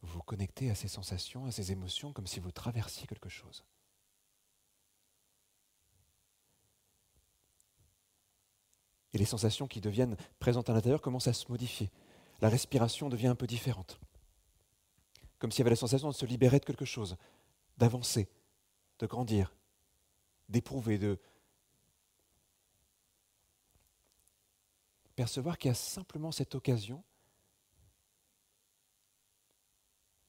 Vous 0.02 0.14
vous 0.14 0.22
connectez 0.22 0.70
à 0.70 0.76
ces 0.76 0.88
sensations, 0.88 1.46
à 1.46 1.52
ces 1.52 1.72
émotions, 1.72 2.14
comme 2.14 2.28
si 2.28 2.40
vous 2.40 2.52
traversiez 2.52 3.08
quelque 3.08 3.30
chose. 3.30 3.66
Et 9.16 9.18
les 9.18 9.26
sensations 9.26 9.66
qui 9.66 9.80
deviennent 9.80 10.18
présentes 10.40 10.70
à 10.70 10.74
l'intérieur 10.74 11.02
commencent 11.02 11.30
à 11.30 11.34
se 11.34 11.50
modifier. 11.50 11.90
La 12.42 12.50
respiration 12.50 13.08
devient 13.08 13.28
un 13.28 13.36
peu 13.36 13.48
différente. 13.48 13.98
Comme 15.40 15.52
s'il 15.52 15.60
y 15.60 15.62
avait 15.62 15.70
la 15.70 15.78
sensation 15.78 16.10
de 16.10 16.14
se 16.14 16.26
libérer 16.26 16.60
de 16.60 16.66
quelque 16.66 16.84
chose, 16.84 17.16
d'avancer, 17.78 18.28
de 19.00 19.08
grandir, 19.08 19.56
d'éprouver, 20.50 20.98
de 20.98 21.18
percevoir 25.16 25.58
qu'il 25.58 25.70
y 25.70 25.72
a 25.72 25.76
simplement 25.76 26.34
cette 26.34 26.54
occasion 26.54 27.02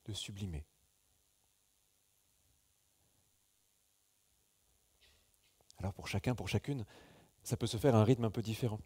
de 0.04 0.12
sublimer. 0.12 0.64
Alors 5.78 5.92
pour 5.92 6.06
chacun, 6.06 6.36
pour 6.36 6.48
chacune, 6.48 6.86
ça 7.46 7.56
peut 7.56 7.68
se 7.68 7.76
faire 7.76 7.94
à 7.94 8.00
un 8.00 8.04
rythme 8.04 8.24
un 8.24 8.30
peu 8.30 8.42
différent. 8.42 8.80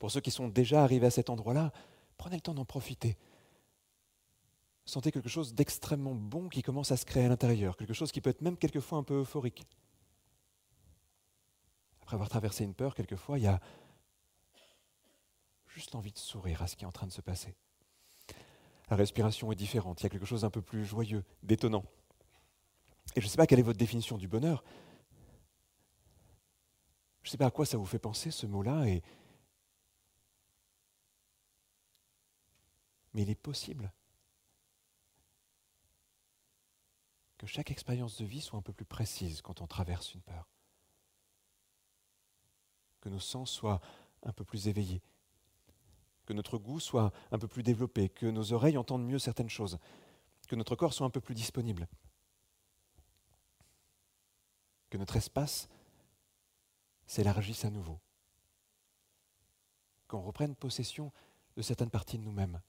Pour 0.00 0.10
ceux 0.10 0.20
qui 0.20 0.32
sont 0.32 0.48
déjà 0.48 0.82
arrivés 0.82 1.06
à 1.06 1.10
cet 1.10 1.30
endroit-là, 1.30 1.72
prenez 2.16 2.34
le 2.34 2.40
temps 2.40 2.54
d'en 2.54 2.64
profiter. 2.64 3.16
Sentez 4.84 5.12
quelque 5.12 5.28
chose 5.28 5.54
d'extrêmement 5.54 6.16
bon 6.16 6.48
qui 6.48 6.62
commence 6.62 6.90
à 6.90 6.96
se 6.96 7.04
créer 7.04 7.24
à 7.24 7.28
l'intérieur, 7.28 7.76
quelque 7.76 7.94
chose 7.94 8.10
qui 8.10 8.20
peut 8.20 8.30
être 8.30 8.42
même 8.42 8.56
quelquefois 8.56 8.98
un 8.98 9.04
peu 9.04 9.20
euphorique. 9.20 9.64
Après 12.02 12.14
avoir 12.14 12.28
traversé 12.28 12.64
une 12.64 12.74
peur, 12.74 12.96
quelquefois, 12.96 13.38
il 13.38 13.44
y 13.44 13.46
a 13.46 13.60
juste 15.68 15.94
envie 15.94 16.12
de 16.12 16.18
sourire 16.18 16.62
à 16.62 16.66
ce 16.66 16.74
qui 16.74 16.82
est 16.82 16.88
en 16.88 16.92
train 16.92 17.06
de 17.06 17.12
se 17.12 17.22
passer. 17.22 17.54
La 18.90 18.96
respiration 18.96 19.52
est 19.52 19.56
différente, 19.56 20.00
il 20.00 20.02
y 20.02 20.06
a 20.06 20.10
quelque 20.10 20.26
chose 20.26 20.40
d'un 20.40 20.50
peu 20.50 20.62
plus 20.62 20.84
joyeux, 20.84 21.24
d'étonnant. 21.44 21.84
Et 23.14 23.20
je 23.20 23.26
ne 23.26 23.30
sais 23.30 23.36
pas 23.36 23.46
quelle 23.46 23.60
est 23.60 23.62
votre 23.62 23.78
définition 23.78 24.18
du 24.18 24.26
bonheur, 24.26 24.64
je 27.24 27.28
ne 27.28 27.30
sais 27.30 27.38
pas 27.38 27.46
à 27.46 27.50
quoi 27.50 27.64
ça 27.64 27.78
vous 27.78 27.86
fait 27.86 27.98
penser 27.98 28.30
ce 28.30 28.46
mot-là, 28.46 28.86
et... 28.86 29.02
mais 33.14 33.22
il 33.22 33.30
est 33.30 33.34
possible 33.34 33.90
que 37.38 37.46
chaque 37.46 37.70
expérience 37.70 38.18
de 38.18 38.26
vie 38.26 38.42
soit 38.42 38.58
un 38.58 38.62
peu 38.62 38.74
plus 38.74 38.84
précise 38.84 39.40
quand 39.40 39.62
on 39.62 39.66
traverse 39.66 40.12
une 40.12 40.20
peur, 40.20 40.46
que 43.00 43.08
nos 43.08 43.20
sens 43.20 43.50
soient 43.50 43.80
un 44.24 44.32
peu 44.32 44.44
plus 44.44 44.68
éveillés, 44.68 45.00
que 46.26 46.34
notre 46.34 46.58
goût 46.58 46.78
soit 46.78 47.10
un 47.30 47.38
peu 47.38 47.48
plus 47.48 47.62
développé, 47.62 48.10
que 48.10 48.26
nos 48.26 48.52
oreilles 48.52 48.76
entendent 48.76 49.06
mieux 49.06 49.18
certaines 49.18 49.48
choses, 49.48 49.78
que 50.46 50.56
notre 50.56 50.76
corps 50.76 50.92
soit 50.92 51.06
un 51.06 51.10
peu 51.10 51.22
plus 51.22 51.34
disponible, 51.34 51.88
que 54.90 54.98
notre 54.98 55.16
espace 55.16 55.70
s'élargissent 57.06 57.64
à 57.64 57.70
nouveau. 57.70 58.00
Qu'on 60.08 60.22
reprenne 60.22 60.54
possession 60.54 61.12
de 61.56 61.62
certaines 61.62 61.90
parties 61.90 62.18
de 62.18 62.24
nous-mêmes, 62.24 62.60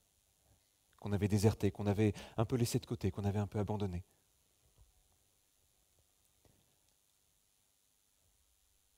qu'on 1.00 1.12
avait 1.12 1.28
désertées, 1.28 1.72
qu'on 1.72 1.88
avait 1.88 2.14
un 2.38 2.46
peu 2.46 2.56
laissées 2.56 2.80
de 2.80 2.86
côté, 2.86 3.12
qu'on 3.12 3.26
avait 3.26 3.40
un 3.40 3.48
peu 3.48 3.60
abandonnées. 3.60 4.04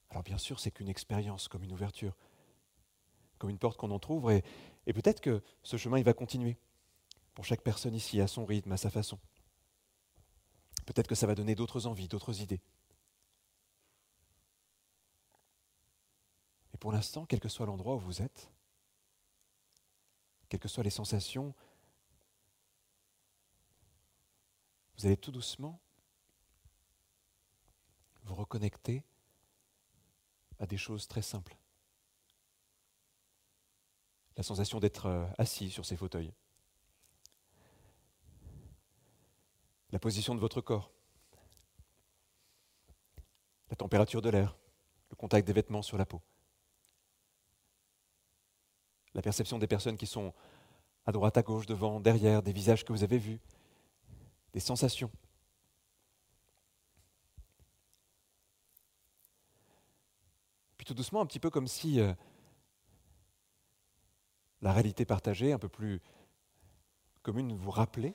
Alors 0.09 0.23
bien 0.23 0.37
sûr, 0.37 0.59
c'est 0.59 0.71
qu'une 0.71 0.89
expérience, 0.89 1.47
comme 1.47 1.63
une 1.63 1.73
ouverture, 1.73 2.15
comme 3.37 3.49
une 3.49 3.59
porte 3.59 3.77
qu'on 3.77 3.91
entr'ouvre, 3.91 4.31
et, 4.31 4.43
et 4.85 4.93
peut-être 4.93 5.21
que 5.21 5.43
ce 5.63 5.77
chemin, 5.77 5.97
il 5.97 6.03
va 6.03 6.13
continuer, 6.13 6.57
pour 7.33 7.45
chaque 7.45 7.61
personne 7.61 7.93
ici, 7.93 8.19
à 8.19 8.27
son 8.27 8.45
rythme, 8.45 8.71
à 8.71 8.77
sa 8.77 8.89
façon. 8.89 9.19
Peut-être 10.87 11.07
que 11.07 11.15
ça 11.15 11.27
va 11.27 11.35
donner 11.35 11.53
d'autres 11.53 11.85
envies, 11.85 12.07
d'autres 12.07 12.41
idées. 12.41 12.61
Pour 16.79 16.91
l'instant, 16.91 17.25
quel 17.25 17.39
que 17.39 17.49
soit 17.49 17.65
l'endroit 17.65 17.95
où 17.95 17.99
vous 17.99 18.21
êtes, 18.21 18.51
quelles 20.49 20.59
que 20.59 20.67
soient 20.67 20.83
les 20.83 20.89
sensations, 20.89 21.53
vous 24.97 25.05
allez 25.05 25.17
tout 25.17 25.31
doucement 25.31 25.79
vous 28.23 28.35
reconnecter 28.35 29.03
à 30.59 30.65
des 30.65 30.77
choses 30.77 31.07
très 31.07 31.21
simples. 31.21 31.55
La 34.35 34.43
sensation 34.43 34.79
d'être 34.79 35.07
euh, 35.07 35.25
assis 35.37 35.71
sur 35.71 35.85
ces 35.85 35.97
fauteuils. 35.97 36.33
La 39.91 39.99
position 39.99 40.35
de 40.35 40.39
votre 40.39 40.61
corps. 40.61 40.91
La 43.69 43.75
température 43.75 44.21
de 44.21 44.29
l'air. 44.29 44.55
Le 45.09 45.15
contact 45.15 45.47
des 45.47 45.53
vêtements 45.53 45.81
sur 45.81 45.97
la 45.97 46.05
peau 46.05 46.21
la 49.17 49.23
perception 49.23 49.57
des 49.57 49.65
personnes 49.65 49.97
qui 49.97 50.05
sont 50.05 50.31
à 51.07 51.11
droite, 51.11 51.35
à 51.37 51.41
gauche, 51.41 51.65
devant, 51.65 51.99
derrière, 51.99 52.43
des 52.43 52.53
visages 52.53 52.85
que 52.85 52.93
vous 52.93 53.03
avez 53.03 53.17
vus, 53.17 53.39
des 54.53 54.59
sensations. 54.59 55.09
Puis 60.77 60.85
tout 60.85 60.93
doucement, 60.93 61.19
un 61.21 61.25
petit 61.25 61.39
peu 61.39 61.49
comme 61.49 61.67
si 61.67 61.99
euh, 61.99 62.13
la 64.61 64.71
réalité 64.71 65.03
partagée, 65.03 65.51
un 65.51 65.57
peu 65.57 65.69
plus 65.69 65.99
commune, 67.23 67.55
vous 67.55 67.71
rappelait. 67.71 68.13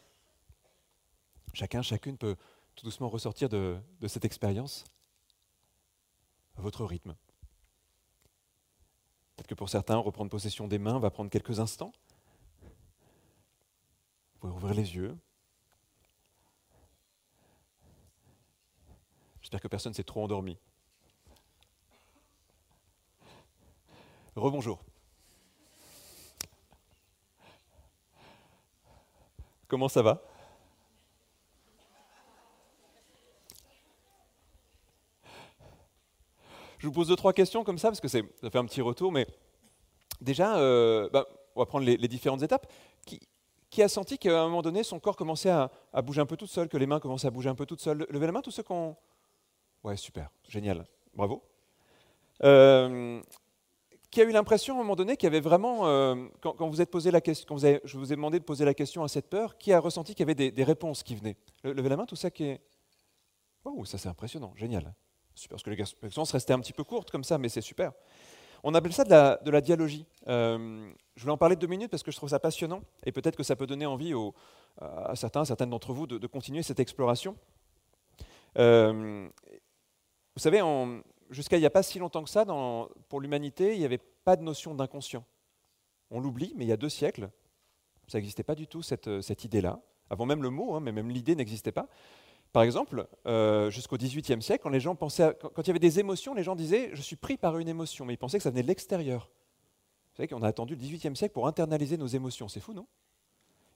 Chacun, 1.52 1.82
chacune 1.82 2.16
peut 2.16 2.36
tout 2.76 2.84
doucement 2.84 3.08
ressortir 3.08 3.48
de, 3.48 3.76
de 4.00 4.06
cette 4.06 4.24
expérience 4.24 4.84
à 6.56 6.60
votre 6.60 6.84
rythme. 6.84 7.16
Peut-être 9.42 9.48
que 9.48 9.54
pour 9.56 9.70
certains, 9.70 9.96
reprendre 9.96 10.30
possession 10.30 10.68
des 10.68 10.78
mains 10.78 11.00
va 11.00 11.10
prendre 11.10 11.28
quelques 11.28 11.58
instants. 11.58 11.90
Vous 14.34 14.38
pouvez 14.38 14.52
ouvrir 14.52 14.72
les 14.72 14.94
yeux. 14.94 15.18
J'espère 19.40 19.60
que 19.60 19.66
personne 19.66 19.94
s'est 19.94 20.04
trop 20.04 20.22
endormi. 20.22 20.56
Rebonjour. 24.36 24.80
Comment 29.66 29.88
ça 29.88 30.02
va? 30.02 30.22
Je 36.82 36.88
vous 36.88 36.92
pose 36.92 37.06
deux, 37.06 37.14
trois 37.14 37.32
questions 37.32 37.62
comme 37.62 37.78
ça, 37.78 37.90
parce 37.90 38.00
que 38.00 38.08
ça 38.08 38.18
fait 38.50 38.58
un 38.58 38.64
petit 38.64 38.80
retour, 38.80 39.12
mais 39.12 39.28
déjà, 40.20 40.56
euh, 40.56 41.08
bah, 41.12 41.28
on 41.54 41.60
va 41.60 41.66
prendre 41.66 41.86
les, 41.86 41.96
différentes 42.08 42.42
étapes. 42.42 42.66
Qui, 43.70 43.82
a 43.82 43.88
senti 43.88 44.18
qu'à 44.18 44.42
un 44.42 44.48
moment 44.48 44.62
donné, 44.62 44.82
son 44.82 44.98
corps 44.98 45.14
commençait 45.14 45.48
à, 45.48 45.70
bouger 46.02 46.20
un 46.20 46.26
peu 46.26 46.36
toute 46.36 46.50
seule, 46.50 46.68
que 46.68 46.76
les 46.76 46.86
mains 46.86 46.98
commençaient 46.98 47.28
à 47.28 47.30
bouger 47.30 47.48
un 47.48 47.54
peu 47.54 47.66
toutes 47.66 47.80
seules 47.80 48.04
Levez 48.10 48.26
la 48.26 48.32
main, 48.32 48.42
tous 48.42 48.50
ceux 48.50 48.64
qui 48.64 48.72
ont... 48.72 48.96
Ouais, 49.84 49.96
super, 49.96 50.32
génial, 50.48 50.84
bravo. 51.14 51.44
Euh, 52.42 53.22
qui 54.10 54.20
a 54.20 54.24
eu 54.24 54.32
l'impression 54.32 54.74
à 54.74 54.78
un 54.78 54.82
moment 54.82 54.96
donné 54.96 55.16
qu'il 55.16 55.28
y 55.28 55.28
avait 55.28 55.40
vraiment, 55.40 55.86
euh, 55.86 56.16
quand, 56.40 56.68
vous 56.68 56.80
êtes 56.80 56.90
posé 56.90 57.12
la 57.12 57.20
question, 57.20 57.56
je 57.58 57.96
vous 57.96 58.12
ai 58.12 58.16
demandé 58.16 58.40
de 58.40 58.44
poser 58.44 58.64
la 58.64 58.74
question 58.74 59.04
à 59.04 59.08
cette 59.08 59.30
peur, 59.30 59.56
qui 59.56 59.72
a 59.72 59.78
ressenti 59.78 60.16
qu'il 60.16 60.24
y 60.24 60.26
avait 60.26 60.34
des, 60.34 60.50
des 60.50 60.64
réponses 60.64 61.04
qui 61.04 61.14
venaient? 61.14 61.36
Le- 61.62 61.74
Levez 61.74 61.90
la 61.90 61.96
main, 61.96 62.06
tout 62.06 62.16
ça 62.16 62.32
qui 62.32 62.42
est... 62.42 62.60
Oh, 63.64 63.84
ça 63.84 63.98
c'est 63.98 64.08
impressionnant, 64.08 64.52
génial. 64.56 64.92
Super, 65.34 65.56
parce 65.56 65.62
que 65.62 65.70
les 65.70 65.76
questions 65.76 66.24
restaient 66.24 66.52
un 66.52 66.60
petit 66.60 66.72
peu 66.72 66.84
courtes 66.84 67.10
comme 67.10 67.24
ça, 67.24 67.38
mais 67.38 67.48
c'est 67.48 67.60
super. 67.60 67.92
On 68.64 68.74
appelle 68.74 68.92
ça 68.92 69.04
de 69.04 69.50
la, 69.50 69.60
dialogie. 69.60 70.06
Euh, 70.28 70.92
je 71.16 71.22
voulais 71.22 71.32
en 71.32 71.36
parler 71.36 71.56
deux 71.56 71.66
minutes 71.66 71.90
parce 71.90 72.02
que 72.02 72.12
je 72.12 72.16
trouve 72.16 72.28
ça 72.28 72.38
passionnant 72.38 72.82
et 73.04 73.10
peut-être 73.10 73.34
que 73.34 73.42
ça 73.42 73.56
peut 73.56 73.66
donner 73.66 73.86
envie 73.86 74.14
à 74.80 75.16
certains, 75.16 75.44
certaines 75.44 75.70
d'entre 75.70 75.92
vous 75.92 76.06
de, 76.06 76.26
continuer 76.26 76.62
cette 76.62 76.78
exploration. 76.78 77.36
Euh, 78.58 79.28
vous 80.36 80.40
savez, 80.40 80.60
jusqu'à 81.30 81.56
il 81.56 81.60
n'y 81.60 81.66
a 81.66 81.70
pas 81.70 81.82
si 81.82 81.98
longtemps 81.98 82.22
que 82.22 82.30
ça, 82.30 82.44
pour 83.08 83.20
l'humanité, 83.20 83.74
il 83.74 83.80
n'y 83.80 83.84
avait 83.84 83.98
pas 83.98 84.36
de 84.36 84.42
notion 84.42 84.74
d'inconscient. 84.74 85.24
On 86.10 86.20
l'oublie, 86.20 86.52
mais 86.56 86.64
il 86.64 86.68
y 86.68 86.72
a 86.72 86.76
deux 86.76 86.88
siècles, 86.88 87.30
ça 88.06 88.18
n'existait 88.18 88.42
pas 88.44 88.54
du 88.54 88.68
tout 88.68 88.82
cette, 88.82 89.22
cette 89.22 89.44
idée-là. 89.44 89.80
Avant 90.08 90.26
même 90.26 90.42
le 90.42 90.50
mot, 90.50 90.74
hein, 90.74 90.80
mais 90.80 90.92
même 90.92 91.10
l'idée 91.10 91.34
n'existait 91.34 91.72
pas. 91.72 91.88
Par 92.52 92.62
exemple, 92.62 93.06
euh, 93.26 93.70
jusqu'au 93.70 93.96
XVIIIe 93.96 94.42
siècle, 94.42 94.62
quand 94.62 94.72
il 94.72 95.66
y 95.66 95.70
avait 95.70 95.78
des 95.78 96.00
émotions, 96.00 96.34
les 96.34 96.42
gens 96.42 96.54
disaient 96.54 96.90
je 96.92 97.00
suis 97.00 97.16
pris 97.16 97.36
par 97.36 97.58
une 97.58 97.68
émotion, 97.68 98.04
mais 98.04 98.14
ils 98.14 98.18
pensaient 98.18 98.38
que 98.38 98.42
ça 98.42 98.50
venait 98.50 98.62
de 98.62 98.68
l'extérieur. 98.68 99.30
Vous 100.12 100.16
savez 100.18 100.28
qu'on 100.28 100.42
a 100.42 100.48
attendu 100.48 100.74
le 100.74 100.80
XVIIIe 100.80 101.16
siècle 101.16 101.32
pour 101.32 101.46
internaliser 101.46 101.96
nos 101.96 102.06
émotions, 102.06 102.48
c'est 102.48 102.60
fou, 102.60 102.74
non? 102.74 102.86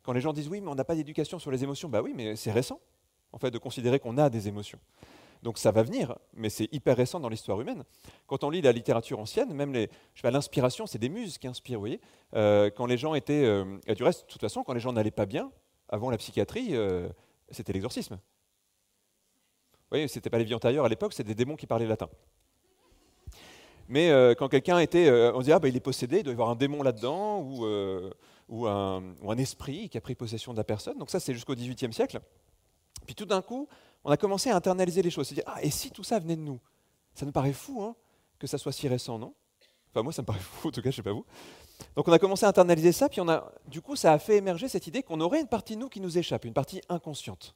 Quand 0.03 0.13
les 0.13 0.21
gens 0.21 0.35
disent 0.35 0.49
oui, 0.49 0.61
mais 0.61 0.69
on 0.69 0.75
n'a 0.75 0.85
pas 0.85 0.95
d'éducation 0.95 1.39
sur 1.39 1.51
les 1.51 1.65
émotions, 1.65 1.89
bah 1.89 2.03
oui, 2.03 2.13
mais 2.15 2.37
c'est 2.37 2.53
récent, 2.53 2.79
en 3.33 3.39
fait, 3.39 3.51
de 3.51 3.59
considérer 3.59 3.99
qu'on 3.99 4.19
a 4.19 4.29
des 4.29 4.47
émotions. 4.47 4.79
Donc 5.43 5.59
ça 5.59 5.71
va 5.71 5.83
venir, 5.83 6.17
mais 6.35 6.51
c'est 6.51 6.69
hyper 6.73 6.97
récent 6.97 7.21
dans 7.21 7.29
l'histoire 7.29 7.61
humaine. 7.61 7.85
Quand 8.27 8.45
on 8.45 8.51
lit 8.51 8.63
la 8.63 8.73
littérature 8.73 9.19
ancienne, 9.19 9.53
même 9.53 9.73
l'inspiration, 10.23 10.87
c'est 10.87 10.99
des 10.99 11.09
muses 11.09 11.39
qui 11.39 11.47
inspirent, 11.47 11.79
vous 11.79 11.83
voyez. 11.83 12.01
Euh, 12.35 12.71
quand 12.71 12.87
les 12.87 12.97
gens 12.97 13.15
étaient, 13.15 13.45
euh, 13.45 13.79
du 13.95 14.03
reste, 14.03 14.23
de 14.23 14.27
toute 14.33 14.41
façon, 14.41 14.65
quand 14.65 14.75
les 14.75 14.81
gens 14.81 14.93
n'allaient 14.93 15.11
pas 15.11 15.27
bien, 15.27 15.51
avant 15.89 16.11
la 16.11 16.19
psychiatrie, 16.19 16.71
euh, 16.73 17.09
c'était 17.51 17.73
l'exorcisme. 17.73 18.19
Voyez, 19.91 20.09
c'était 20.09 20.31
pas 20.31 20.39
les 20.39 20.45
vieux 20.45 20.59
tailleurs 20.59 20.85
à 20.85 20.89
l'époque, 20.89 21.13
c'était 21.13 21.29
des 21.29 21.35
démons 21.35 21.57
qui 21.57 21.67
parlaient 21.67 21.87
latin. 21.87 22.09
Mais 23.89 24.11
euh, 24.11 24.35
quand 24.35 24.49
quelqu'un 24.49 24.79
était, 24.81 25.07
euh, 25.09 25.33
on 25.35 25.41
disait 25.41 25.53
ah 25.53 25.59
bah, 25.59 25.69
il 25.69 25.77
est 25.77 25.81
possédé, 25.81 26.19
il 26.19 26.23
doit 26.25 26.33
y 26.33 26.35
avoir 26.35 26.51
un 26.51 26.57
démon 26.57 26.83
là-dedans 26.83 27.41
ou, 27.41 27.65
euh, 27.65 28.11
un, 28.51 29.39
esprit 29.39 29.89
qui 29.89 29.97
a 29.97 30.01
pris 30.01 30.15
possession 30.15 30.53
de 30.53 30.59
la 30.59 30.65
personne. 30.65 30.99
Donc 30.99 31.11
ça 31.11 31.21
c'est 31.21 31.35
jusqu'au 31.35 31.55
XVIIIe 31.55 31.93
siècle. 31.93 32.21
Puis 33.07 33.15
tout 33.15 33.27
d'un 33.27 33.43
coup, 33.43 33.69
on 34.03 34.11
a 34.11 34.17
commencé 34.17 34.51
à 34.51 34.57
internaliser 34.57 35.03
les 35.03 35.11
choses. 35.11 35.29
Se 35.29 35.35
dire 35.35 35.45
ah 35.47 35.63
et 35.63 35.71
si 35.71 35.91
tout 35.91 36.03
ça 36.03 36.19
venait 36.19 36.37
de 36.37 36.41
nous? 36.41 36.59
Ça 37.15 37.25
nous 37.25 37.33
paraît 37.33 37.53
fou 37.53 37.83
hein, 37.83 37.95
que 38.39 38.47
ça 38.47 38.59
soit 38.59 38.73
si 38.73 38.89
récent, 38.89 39.19
non? 39.19 39.35
Enfin 39.93 40.03
moi 40.03 40.13
ça 40.13 40.23
me 40.23 40.27
paraît 40.27 40.41
fou 40.41 40.69
en 40.69 40.71
tout 40.73 40.83
cas, 40.83 40.91
je 40.91 40.97
sais 40.97 41.03
pas 41.03 41.13
vous. 41.13 41.25
Donc 41.95 42.09
on 42.09 42.13
a 42.13 42.19
commencé 42.19 42.45
à 42.45 42.49
internaliser 42.49 42.91
ça, 42.91 43.09
puis 43.09 43.21
on 43.21 43.29
a, 43.29 43.53
du 43.69 43.81
coup 43.81 43.95
ça 43.95 44.13
a 44.13 44.19
fait 44.19 44.37
émerger 44.37 44.67
cette 44.67 44.87
idée 44.87 45.03
qu'on 45.03 45.21
aurait 45.21 45.41
une 45.41 45.47
partie 45.47 45.77
de 45.77 45.81
nous 45.81 45.89
qui 45.89 46.01
nous 46.01 46.19
échappe, 46.19 46.45
une 46.45 46.55
partie 46.55 46.81
inconsciente. 46.89 47.55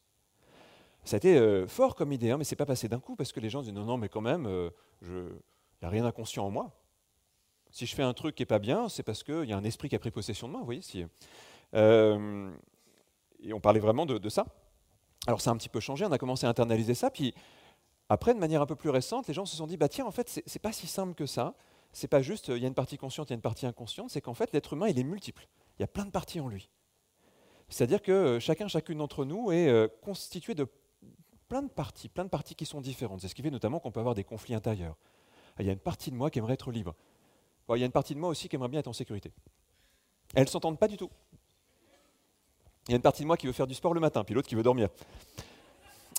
Ça 1.04 1.16
a 1.16 1.18
été 1.18 1.36
euh, 1.36 1.66
fort 1.66 1.94
comme 1.94 2.12
idée, 2.12 2.30
hein, 2.30 2.38
mais 2.38 2.44
c'est 2.44 2.56
pas 2.56 2.66
passé 2.66 2.88
d'un 2.88 3.00
coup 3.00 3.16
parce 3.16 3.32
que 3.32 3.40
les 3.40 3.50
gens 3.50 3.62
disent 3.62 3.72
non, 3.72 3.84
non, 3.84 3.96
mais 3.96 4.08
quand 4.08 4.20
même, 4.20 4.46
euh, 4.46 4.70
il 5.02 5.12
n'y 5.82 5.86
a 5.86 5.88
rien 5.88 6.02
d'inconscient 6.02 6.44
en 6.44 6.50
moi. 6.50 6.70
Si 7.70 7.86
je 7.86 7.94
fais 7.94 8.02
un 8.02 8.12
truc 8.12 8.34
qui 8.34 8.42
n'est 8.42 8.46
pas 8.46 8.58
bien, 8.58 8.88
c'est 8.88 9.02
parce 9.02 9.22
qu'il 9.22 9.44
y 9.44 9.52
a 9.52 9.56
un 9.56 9.64
esprit 9.64 9.88
qui 9.88 9.96
a 9.96 9.98
pris 9.98 10.10
possession 10.10 10.46
de 10.48 10.52
moi, 10.52 10.60
vous 10.60 10.66
voyez. 10.66 11.06
Euh, 11.74 12.50
et 13.40 13.52
on 13.52 13.60
parlait 13.60 13.80
vraiment 13.80 14.06
de, 14.06 14.28
ça. 14.28 14.44
Alors 15.26 15.40
ça 15.40 15.50
a 15.50 15.54
un 15.54 15.56
petit 15.56 15.68
peu 15.68 15.80
changé, 15.80 16.04
on 16.04 16.12
a 16.12 16.18
commencé 16.18 16.46
à 16.46 16.48
internaliser 16.48 16.94
ça, 16.94 17.10
puis 17.10 17.34
après, 18.12 18.34
de 18.34 18.40
manière 18.40 18.60
un 18.60 18.66
peu 18.66 18.74
plus 18.74 18.90
récente, 18.90 19.28
les 19.28 19.34
gens 19.34 19.46
se 19.46 19.56
sont 19.56 19.68
dit, 19.68 19.76
bah 19.76 19.88
tiens, 19.88 20.04
en 20.04 20.10
fait, 20.10 20.42
c'est 20.44 20.58
pas 20.58 20.72
si 20.72 20.88
simple 20.88 21.14
que 21.14 21.26
ça. 21.26 21.54
C'est 21.92 22.08
pas 22.08 22.22
juste, 22.22 22.50
euh, 22.50 22.56
il 22.56 22.60
y 22.60 22.64
a 22.64 22.68
une 22.68 22.74
partie 22.74 22.98
consciente, 22.98 23.30
il 23.30 23.32
y 23.32 23.34
a 23.34 23.36
une 23.36 23.40
partie 23.40 23.66
inconsciente, 23.66 24.10
c'est 24.10 24.20
qu'en 24.20 24.34
fait, 24.34 24.52
l'être 24.52 24.72
humain, 24.72 24.88
il 24.88 24.98
est 24.98 25.04
multiple. 25.04 25.46
Il 25.78 25.82
y 25.82 25.84
a 25.84 25.86
plein 25.86 26.04
de 26.04 26.10
parties 26.10 26.40
en 26.40 26.48
lui. 26.48 26.68
C'est-à-dire 27.68 28.02
que 28.02 28.10
euh, 28.10 28.40
chacun, 28.40 28.66
chacune 28.66 28.98
d'entre 28.98 29.24
nous 29.24 29.52
est 29.52 29.68
euh, 29.68 29.86
constitué 30.02 30.54
de 30.54 30.66
plein 31.50 31.62
de 31.62 31.68
parties, 31.68 32.08
plein 32.08 32.24
de 32.24 32.30
parties 32.30 32.54
qui 32.54 32.64
sont 32.64 32.80
différentes. 32.80 33.20
C'est 33.20 33.28
ce 33.28 33.34
qui 33.34 33.42
fait 33.42 33.50
notamment 33.50 33.80
qu'on 33.80 33.90
peut 33.90 33.98
avoir 33.98 34.14
des 34.14 34.22
conflits 34.22 34.54
intérieurs. 34.54 34.96
Ah, 35.56 35.62
Il 35.62 35.66
y 35.66 35.68
a 35.68 35.72
une 35.72 35.80
partie 35.80 36.12
de 36.12 36.14
moi 36.14 36.30
qui 36.30 36.38
aimerait 36.38 36.54
être 36.54 36.70
libre. 36.70 36.94
Il 37.68 37.78
y 37.78 37.82
a 37.82 37.86
une 37.86 37.92
partie 37.92 38.14
de 38.14 38.20
moi 38.20 38.28
aussi 38.28 38.48
qui 38.48 38.54
aimerait 38.54 38.68
bien 38.68 38.78
être 38.78 38.86
en 38.86 38.92
sécurité. 38.92 39.32
Elles 40.34 40.44
ne 40.44 40.48
s'entendent 40.48 40.78
pas 40.78 40.86
du 40.86 40.96
tout. 40.96 41.10
Il 42.86 42.92
y 42.92 42.94
a 42.94 42.96
une 42.96 43.02
partie 43.02 43.22
de 43.22 43.26
moi 43.26 43.36
qui 43.36 43.48
veut 43.48 43.52
faire 43.52 43.66
du 43.66 43.74
sport 43.74 43.92
le 43.94 44.00
matin, 44.00 44.22
puis 44.22 44.32
l'autre 44.32 44.48
qui 44.48 44.54
veut 44.54 44.62
dormir. 44.62 44.90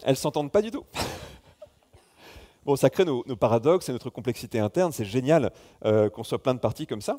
Elles 0.03 0.11
ne 0.11 0.15
s'entendent 0.15 0.51
pas 0.51 0.61
du 0.61 0.69
tout. 0.69 0.85
bon, 2.65 2.75
ça 2.75 2.89
crée 2.89 3.05
nos, 3.05 3.23
nos 3.25 3.37
paradoxes 3.37 3.87
et 3.87 3.93
notre 3.93 4.09
complexité 4.09 4.59
interne. 4.59 4.91
C'est 4.91 5.05
génial 5.05 5.53
euh, 5.85 6.09
qu'on 6.09 6.25
soit 6.25 6.43
plein 6.43 6.53
de 6.53 6.59
parties 6.59 6.87
comme 6.87 7.01
ça. 7.01 7.15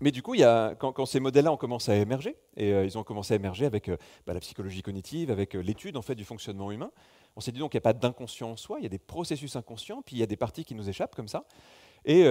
Mais 0.00 0.10
du 0.10 0.22
coup, 0.22 0.34
quand, 0.78 1.06
ces 1.06 1.20
modèles-là 1.20 1.52
ont 1.52 1.56
commencé 1.56 1.92
à 1.92 1.96
émerger, 1.96 2.36
et 2.56 2.72
euh, 2.72 2.84
ils 2.84 2.98
ont 2.98 3.04
commencé 3.04 3.32
à 3.34 3.36
émerger 3.36 3.64
avec 3.64 3.88
euh, 3.88 3.96
bah, 4.26 4.34
la 4.34 4.40
psychologie 4.40 4.82
cognitive, 4.82 5.30
avec 5.30 5.54
euh, 5.54 5.60
l'étude 5.60 5.96
en 5.96 6.02
fait 6.02 6.16
du 6.16 6.24
fonctionnement 6.24 6.72
humain, 6.72 6.90
on 7.36 7.40
s'est 7.40 7.52
dit 7.52 7.60
donc 7.60 7.72
qu'il 7.72 7.78
n'y 7.78 7.82
a 7.82 7.88
pas 7.88 7.92
d'inconscient 7.92 8.50
en 8.50 8.56
soi, 8.56 8.78
il 8.80 8.82
y 8.82 8.86
a 8.86 8.90
des 8.90 8.98
processus 8.98 9.54
inconscients, 9.54 10.02
puis 10.02 10.16
il 10.16 10.18
y 10.18 10.22
a 10.22 10.26
des 10.26 10.36
parties 10.36 10.64
qui 10.64 10.74
nous 10.74 10.88
échappent 10.88 11.14
comme 11.14 11.28
ça. 11.28 11.44
Et, 12.06 12.24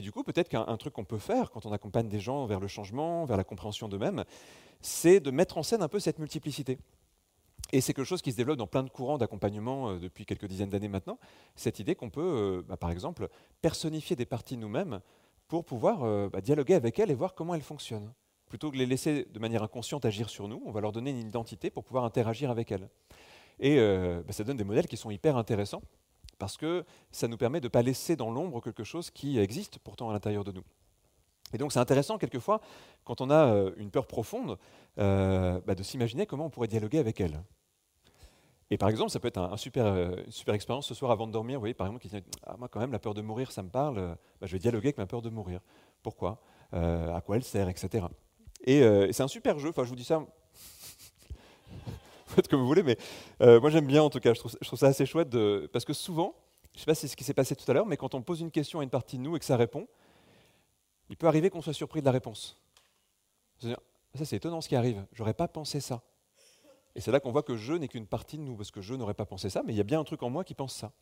du 0.00 0.12
coup, 0.12 0.22
peut-être 0.22 0.48
qu'un 0.48 0.64
un 0.66 0.76
truc 0.78 0.94
qu'on 0.94 1.04
peut 1.04 1.18
faire 1.18 1.50
quand 1.50 1.66
on 1.66 1.72
accompagne 1.72 2.08
des 2.08 2.20
gens 2.20 2.46
vers 2.46 2.58
le 2.58 2.68
changement, 2.68 3.26
vers 3.26 3.36
la 3.36 3.44
compréhension 3.44 3.86
d'eux-mêmes, 3.86 4.24
c'est 4.80 5.20
de 5.20 5.30
mettre 5.30 5.58
en 5.58 5.62
scène 5.62 5.82
un 5.82 5.88
peu 5.88 6.00
cette 6.00 6.18
multiplicité. 6.18 6.78
Et 7.70 7.82
c'est 7.82 7.92
quelque 7.92 8.06
chose 8.06 8.22
qui 8.22 8.32
se 8.32 8.36
développe 8.38 8.56
dans 8.56 8.66
plein 8.66 8.82
de 8.82 8.88
courants 8.88 9.18
d'accompagnement 9.18 9.94
depuis 9.98 10.24
quelques 10.24 10.46
dizaines 10.46 10.70
d'années 10.70 10.88
maintenant, 10.88 11.18
cette 11.54 11.78
idée 11.80 11.94
qu'on 11.94 12.08
peut, 12.08 12.64
bah, 12.66 12.78
par 12.78 12.90
exemple, 12.90 13.28
personnifier 13.60 14.16
des 14.16 14.24
parties 14.24 14.56
nous-mêmes 14.56 15.00
pour 15.50 15.64
pouvoir 15.64 16.04
euh, 16.04 16.28
bah, 16.30 16.40
dialoguer 16.40 16.74
avec 16.74 16.98
elles 17.00 17.10
et 17.10 17.14
voir 17.14 17.34
comment 17.34 17.54
elles 17.54 17.62
fonctionnent. 17.62 18.12
Plutôt 18.48 18.70
que 18.70 18.76
de 18.76 18.78
les 18.78 18.86
laisser 18.86 19.26
de 19.28 19.38
manière 19.40 19.64
inconsciente 19.64 20.04
agir 20.04 20.30
sur 20.30 20.46
nous, 20.46 20.62
on 20.64 20.70
va 20.70 20.80
leur 20.80 20.92
donner 20.92 21.10
une 21.10 21.18
identité 21.18 21.70
pour 21.70 21.82
pouvoir 21.84 22.04
interagir 22.04 22.50
avec 22.50 22.70
elles. 22.70 22.88
Et 23.58 23.78
euh, 23.78 24.22
bah, 24.24 24.32
ça 24.32 24.44
donne 24.44 24.56
des 24.56 24.64
modèles 24.64 24.86
qui 24.86 24.96
sont 24.96 25.10
hyper 25.10 25.36
intéressants 25.36 25.82
parce 26.38 26.56
que 26.56 26.84
ça 27.10 27.26
nous 27.26 27.36
permet 27.36 27.60
de 27.60 27.66
ne 27.66 27.70
pas 27.70 27.82
laisser 27.82 28.14
dans 28.14 28.30
l'ombre 28.30 28.62
quelque 28.62 28.84
chose 28.84 29.10
qui 29.10 29.38
existe 29.38 29.78
pourtant 29.80 30.08
à 30.08 30.12
l'intérieur 30.12 30.44
de 30.44 30.52
nous. 30.52 30.64
Et 31.52 31.58
donc 31.58 31.72
c'est 31.72 31.80
intéressant 31.80 32.16
quelquefois, 32.16 32.60
quand 33.04 33.20
on 33.20 33.28
a 33.28 33.52
euh, 33.52 33.72
une 33.76 33.90
peur 33.90 34.06
profonde, 34.06 34.56
bah, 34.96 35.74
de 35.74 35.82
s'imaginer 35.82 36.26
comment 36.26 36.46
on 36.46 36.50
pourrait 36.50 36.68
dialoguer 36.68 36.98
avec 36.98 37.20
elle. 37.20 37.42
Et 38.70 38.78
par 38.78 38.88
exemple, 38.88 39.10
ça 39.10 39.18
peut 39.18 39.28
être 39.28 39.38
un, 39.38 39.52
un 39.52 39.56
euh, 39.78 40.24
une 40.24 40.32
super 40.32 40.54
expérience 40.54 40.86
ce 40.86 40.94
soir 40.94 41.10
avant 41.10 41.26
de 41.26 41.32
dormir. 41.32 41.58
Vous 41.58 41.62
voyez, 41.62 41.74
par 41.74 41.88
exemple, 41.88 42.02
qui 42.02 42.08
dit 42.08 42.22
ah, 42.44 42.56
Moi, 42.56 42.68
quand 42.68 42.78
même, 42.78 42.92
la 42.92 43.00
peur 43.00 43.14
de 43.14 43.22
mourir, 43.22 43.50
ça 43.50 43.62
me 43.62 43.68
parle. 43.68 43.98
euh, 43.98 44.14
bah, 44.40 44.46
je 44.46 44.52
vais 44.52 44.60
dialoguer 44.60 44.88
avec 44.88 44.98
ma 44.98 45.06
peur 45.06 45.22
de 45.22 45.28
mourir. 45.28 45.60
Pourquoi? 46.02 46.40
Euh, 46.72 47.14
À 47.14 47.20
quoi 47.20 47.36
elle 47.36 47.42
sert 47.42 47.68
Etc. 47.68 48.06
Et, 48.64 48.80
c'est 49.12 49.22
un 49.22 49.28
super 49.28 49.58
jeu. 49.58 49.70
Enfin, 49.70 49.84
je 49.84 49.88
vous 49.88 49.96
dis 49.96 50.04
ça. 50.04 50.20
Faites 52.26 52.46
comme 52.46 52.60
vous 52.60 52.66
voulez, 52.66 52.84
mais 52.84 52.96
moi 53.40 53.70
j'aime 53.70 53.86
bien 53.86 54.04
en 54.04 54.10
tout 54.10 54.20
cas. 54.20 54.34
Je 54.34 54.38
trouve, 54.38 54.78
ça 54.78 54.86
assez 54.86 55.04
chouette 55.04 55.30
de, 55.30 55.68
parce 55.72 55.84
que 55.84 55.92
souvent, 55.92 56.36
je 56.72 56.76
ne 56.76 56.80
sais 56.80 56.86
pas 56.86 56.94
si 56.94 57.00
c'est 57.02 57.08
ce 57.08 57.16
qui 57.16 57.24
s'est 57.24 57.34
passé 57.34 57.56
tout 57.56 57.68
à 57.68 57.74
l'heure, 57.74 57.86
mais 57.86 57.96
quand 57.96 58.14
on 58.14 58.22
pose 58.22 58.40
une 58.40 58.52
question 58.52 58.78
à 58.78 58.84
une 58.84 58.90
partie 58.90 59.18
de 59.18 59.22
nous 59.22 59.34
et 59.34 59.40
que 59.40 59.44
ça 59.44 59.56
répond, 59.56 59.88
il 61.08 61.16
peut 61.16 61.26
arriver 61.26 61.50
qu'on 61.50 61.62
soit 61.62 61.72
surpris 61.72 62.00
de 62.00 62.06
la 62.06 62.12
réponse. 62.12 62.56
Ça, 63.58 64.24
c'est 64.24 64.36
étonnant 64.36 64.60
ce 64.60 64.68
qui 64.68 64.76
arrive. 64.76 65.04
J'aurais 65.12 65.34
pas 65.34 65.48
pensé 65.48 65.80
ça. 65.80 66.02
Et 66.94 67.00
c'est 67.00 67.12
là 67.12 67.20
qu'on 67.20 67.32
voit 67.32 67.42
que 67.42 67.56
je 67.56 67.74
n'est 67.74 67.88
qu'une 67.88 68.06
partie 68.06 68.36
de 68.36 68.42
nous, 68.42 68.56
parce 68.56 68.70
que 68.70 68.80
je 68.80 68.94
n'aurais 68.94 69.14
pas 69.14 69.26
pensé 69.26 69.48
ça, 69.50 69.62
mais 69.64 69.72
il 69.72 69.76
y 69.76 69.80
a 69.80 69.84
bien 69.84 70.00
un 70.00 70.04
truc 70.04 70.22
en 70.22 70.30
moi 70.30 70.44
qui 70.44 70.54
pense 70.54 70.74
ça. 70.74 70.92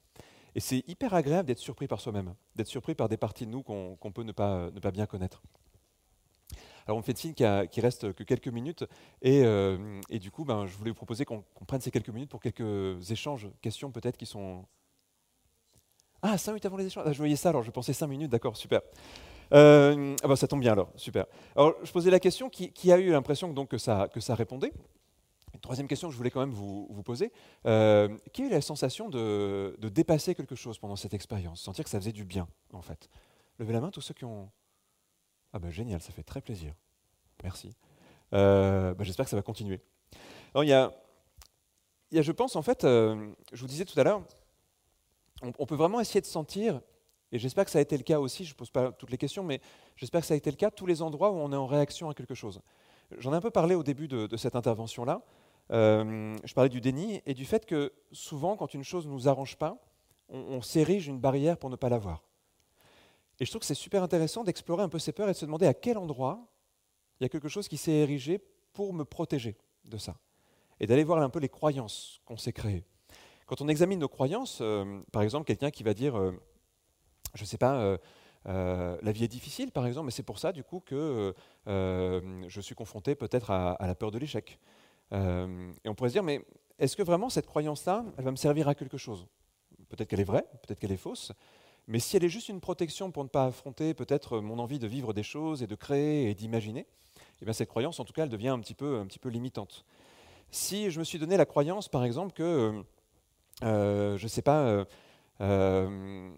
Et 0.54 0.60
c'est 0.60 0.82
hyper 0.88 1.14
agréable 1.14 1.46
d'être 1.46 1.58
surpris 1.58 1.86
par 1.86 2.00
soi-même, 2.00 2.34
d'être 2.56 2.66
surpris 2.66 2.94
par 2.94 3.08
des 3.08 3.16
parties 3.16 3.46
de 3.46 3.50
nous 3.50 3.62
qu'on 3.62 4.12
peut 4.12 4.22
ne 4.22 4.32
pas, 4.32 4.70
ne 4.70 4.80
pas 4.80 4.90
bien 4.90 5.06
connaître. 5.06 5.42
Alors 6.86 6.96
on 6.96 7.00
me 7.00 7.04
fait 7.04 7.16
signe 7.16 7.34
qu'il 7.34 7.68
qu'il 7.70 7.82
reste 7.82 8.14
que 8.14 8.24
quelques 8.24 8.48
minutes, 8.48 8.84
et, 9.20 9.42
euh, 9.44 10.00
et 10.08 10.18
du 10.18 10.30
coup, 10.30 10.46
ben, 10.46 10.66
je 10.66 10.74
voulais 10.74 10.90
vous 10.90 10.96
proposer 10.96 11.26
qu'on 11.26 11.44
prenne 11.66 11.82
ces 11.82 11.90
quelques 11.90 12.08
minutes 12.08 12.30
pour 12.30 12.40
quelques 12.40 13.10
échanges, 13.10 13.48
questions 13.60 13.90
peut-être 13.90 14.16
qui 14.16 14.26
sont... 14.26 14.64
Ah, 16.22 16.36
5 16.36 16.52
minutes 16.52 16.66
avant 16.66 16.78
les 16.78 16.86
échanges 16.86 17.04
Ah, 17.06 17.12
Je 17.12 17.18
voyais 17.18 17.36
ça, 17.36 17.50
alors 17.50 17.62
je 17.62 17.70
pensais 17.70 17.92
5 17.92 18.06
minutes, 18.06 18.30
d'accord, 18.30 18.56
super. 18.56 18.80
Euh, 19.52 20.16
ah 20.22 20.28
bah, 20.28 20.36
ça 20.36 20.48
tombe 20.48 20.60
bien 20.60 20.72
alors, 20.72 20.90
super. 20.96 21.26
Alors 21.56 21.74
je 21.82 21.92
posais 21.92 22.10
la 22.10 22.20
question, 22.20 22.48
qui, 22.48 22.72
qui 22.72 22.90
a 22.90 22.98
eu 22.98 23.10
l'impression 23.10 23.52
donc, 23.52 23.68
que, 23.68 23.78
ça, 23.78 24.08
que 24.12 24.20
ça 24.20 24.34
répondait 24.34 24.72
Troisième 25.60 25.88
question 25.88 26.08
que 26.08 26.12
je 26.12 26.18
voulais 26.18 26.30
quand 26.30 26.40
même 26.40 26.52
vous, 26.52 27.02
poser. 27.04 27.32
Euh, 27.66 28.08
a 28.08 28.40
eu 28.40 28.48
la 28.48 28.60
sensation 28.60 29.08
de, 29.08 29.76
dépasser 29.80 30.34
quelque 30.34 30.54
chose 30.54 30.78
pendant 30.78 30.96
cette 30.96 31.14
expérience? 31.14 31.60
Sentir 31.60 31.84
que 31.84 31.90
ça 31.90 31.98
faisait 31.98 32.12
du 32.12 32.24
bien, 32.24 32.48
en 32.72 32.82
fait 32.82 33.08
Levez 33.58 33.72
la 33.72 33.80
main 33.80 33.90
tous 33.90 34.00
ceux 34.00 34.14
qui 34.14 34.24
ont... 34.24 34.50
Ah 35.52 35.58
bah 35.58 35.70
génial, 35.70 36.00
ça 36.00 36.12
fait 36.12 36.22
très 36.22 36.40
plaisir. 36.40 36.74
Merci. 37.42 37.74
Euh, 38.34 38.94
bah, 38.94 39.04
J'espère 39.04 39.24
que 39.24 39.30
ça 39.30 39.36
va 39.36 39.42
continuer. 39.42 39.80
Alors 40.54 40.64
il 40.64 40.68
y 40.68 40.72
a, 40.72 40.92
y 42.12 42.18
a 42.18 42.22
je 42.22 42.32
pense, 42.32 42.54
en 42.54 42.62
fait, 42.62 42.84
euh, 42.84 43.32
je 43.52 43.60
vous 43.60 43.66
disais 43.66 43.84
tout 43.84 43.98
à 43.98 44.04
l'heure, 44.04 44.22
on 45.42 45.66
peut 45.66 45.76
vraiment 45.76 46.00
essayer 46.00 46.20
de 46.20 46.26
sentir 46.26 46.80
Et 47.30 47.38
j'espère 47.38 47.64
que 47.64 47.70
ça 47.70 47.78
a 47.78 47.82
été 47.82 47.96
le 47.96 48.02
cas 48.02 48.18
aussi, 48.18 48.44
je 48.44 48.52
ne 48.52 48.56
pose 48.56 48.70
pas 48.70 48.92
toutes 48.92 49.10
les 49.10 49.18
questions, 49.18 49.44
mais 49.44 49.60
j'espère 49.96 50.20
que 50.20 50.26
ça 50.26 50.34
a 50.34 50.36
été 50.36 50.50
le 50.50 50.56
cas 50.56 50.70
tous 50.70 50.86
les 50.86 51.02
endroits 51.02 51.30
où 51.30 51.36
on 51.36 51.52
est 51.52 51.56
en 51.56 51.66
réaction 51.66 52.10
à 52.10 52.14
quelque 52.14 52.34
chose. 52.34 52.60
J'en 53.16 53.32
ai 53.32 53.36
un 53.36 53.40
peu 53.40 53.50
parlé 53.50 53.74
au 53.74 53.82
début 53.82 54.08
de, 54.08 54.36
cette 54.36 54.56
intervention-là. 54.56 55.22
Euh, 55.70 56.36
je 56.44 56.54
parlais 56.54 56.70
du 56.70 56.80
déni 56.80 57.20
et 57.26 57.34
du 57.34 57.44
fait 57.44 57.66
que 57.66 57.92
souvent, 58.12 58.56
quand 58.56 58.74
une 58.74 58.84
chose 58.84 59.06
ne 59.06 59.12
nous 59.12 59.28
arrange 59.28 59.56
pas, 59.56 59.76
on, 60.30 60.60
s'érige 60.60 61.08
une 61.08 61.18
barrière 61.18 61.56
pour 61.56 61.70
ne 61.70 61.76
pas 61.76 61.88
l'avoir. 61.88 62.22
Et 63.40 63.46
je 63.46 63.50
trouve 63.50 63.60
que 63.60 63.66
c'est 63.66 63.74
super 63.74 64.02
intéressant 64.02 64.44
d'explorer 64.44 64.82
un 64.82 64.88
peu 64.88 64.98
ces 64.98 65.12
peurs 65.12 65.28
et 65.28 65.32
de 65.32 65.36
se 65.36 65.46
demander 65.46 65.66
à 65.66 65.72
quel 65.72 65.96
endroit 65.96 66.46
il 67.18 67.24
y 67.24 67.26
a 67.26 67.28
quelque 67.28 67.48
chose 67.48 67.66
qui 67.66 67.78
s'est 67.78 67.92
érigé 67.92 68.38
pour 68.72 68.92
me 68.92 69.04
protéger 69.04 69.56
de 69.84 69.96
ça. 69.96 70.16
Et 70.80 70.86
d'aller 70.86 71.04
voir 71.04 71.22
un 71.22 71.30
peu 71.30 71.38
les 71.38 71.48
croyances 71.48 72.20
qu'on 72.26 72.36
s'est 72.36 72.52
créées. 72.52 72.84
Quand 73.46 73.62
on 73.62 73.68
examine 73.68 73.98
nos 73.98 74.08
croyances, 74.08 74.58
euh, 74.60 75.00
par 75.12 75.22
exemple, 75.22 75.46
quelqu'un 75.46 75.70
qui 75.70 75.82
va 75.82 75.94
dire, 75.94 76.16
euh, 76.18 76.32
je 77.34 77.42
ne 77.42 77.46
sais 77.46 77.58
pas, 77.58 77.98
la 78.44 79.12
vie 79.12 79.24
est 79.24 79.28
difficile, 79.28 79.72
par 79.72 79.86
exemple, 79.86 80.06
mais 80.06 80.12
c'est 80.12 80.22
pour 80.22 80.38
ça, 80.38 80.52
du 80.52 80.62
coup, 80.62 80.80
que 80.80 81.34
je 81.66 82.60
suis 82.60 82.74
confronté 82.74 83.14
peut-être 83.14 83.50
à, 83.50 83.76
la 83.80 83.94
peur 83.94 84.10
de 84.10 84.18
l'échec. 84.18 84.58
Et 85.12 85.88
on 85.88 85.94
pourrait 85.94 86.10
se 86.10 86.14
dire, 86.14 86.22
mais 86.22 86.44
est-ce 86.78 86.96
que 86.96 87.02
vraiment 87.02 87.28
cette 87.28 87.46
croyance-là, 87.46 88.04
elle 88.16 88.24
va 88.24 88.30
me 88.30 88.36
servir 88.36 88.68
à 88.68 88.74
quelque 88.74 88.98
chose? 88.98 89.26
Peut-être 89.88 90.08
qu'elle 90.08 90.20
est 90.20 90.24
vraie, 90.24 90.44
peut-être 90.62 90.78
qu'elle 90.78 90.92
est 90.92 90.96
fausse, 90.96 91.32
mais 91.86 91.98
si 91.98 92.16
elle 92.16 92.24
est 92.24 92.28
juste 92.28 92.50
une 92.50 92.60
protection 92.60 93.10
pour 93.10 93.24
ne 93.24 93.28
pas 93.28 93.46
affronter 93.46 93.94
peut-être 93.94 94.40
mon 94.40 94.58
envie 94.58 94.78
de 94.78 94.86
vivre 94.86 95.14
des 95.14 95.22
choses 95.22 95.62
et 95.62 95.66
de 95.66 95.74
créer 95.74 96.30
et 96.30 96.34
d'imaginer, 96.34 96.86
eh 97.40 97.44
bien 97.44 97.54
cette 97.54 97.68
croyance, 97.68 97.98
en 97.98 98.04
tout 98.04 98.12
cas, 98.12 98.24
elle 98.24 98.28
devient 98.28 98.48
un 98.48 98.60
petit 98.60 98.74
peu, 98.74 98.98
un 98.98 99.06
petit 99.06 99.18
peu 99.18 99.30
limitante. 99.30 99.84
Si 100.50 100.90
je 100.90 100.98
me 100.98 101.04
suis 101.04 101.18
donné 101.18 101.36
la 101.36 101.46
croyance, 101.46 101.88
par 101.88 102.04
exemple, 102.04 102.32
que, 102.32 102.82
euh, 103.62 104.18
je 104.18 104.22
ne 104.22 104.28
sais 104.28 104.42
pas, 104.42 104.60
euh, 104.60 104.84
euh, 105.40 106.30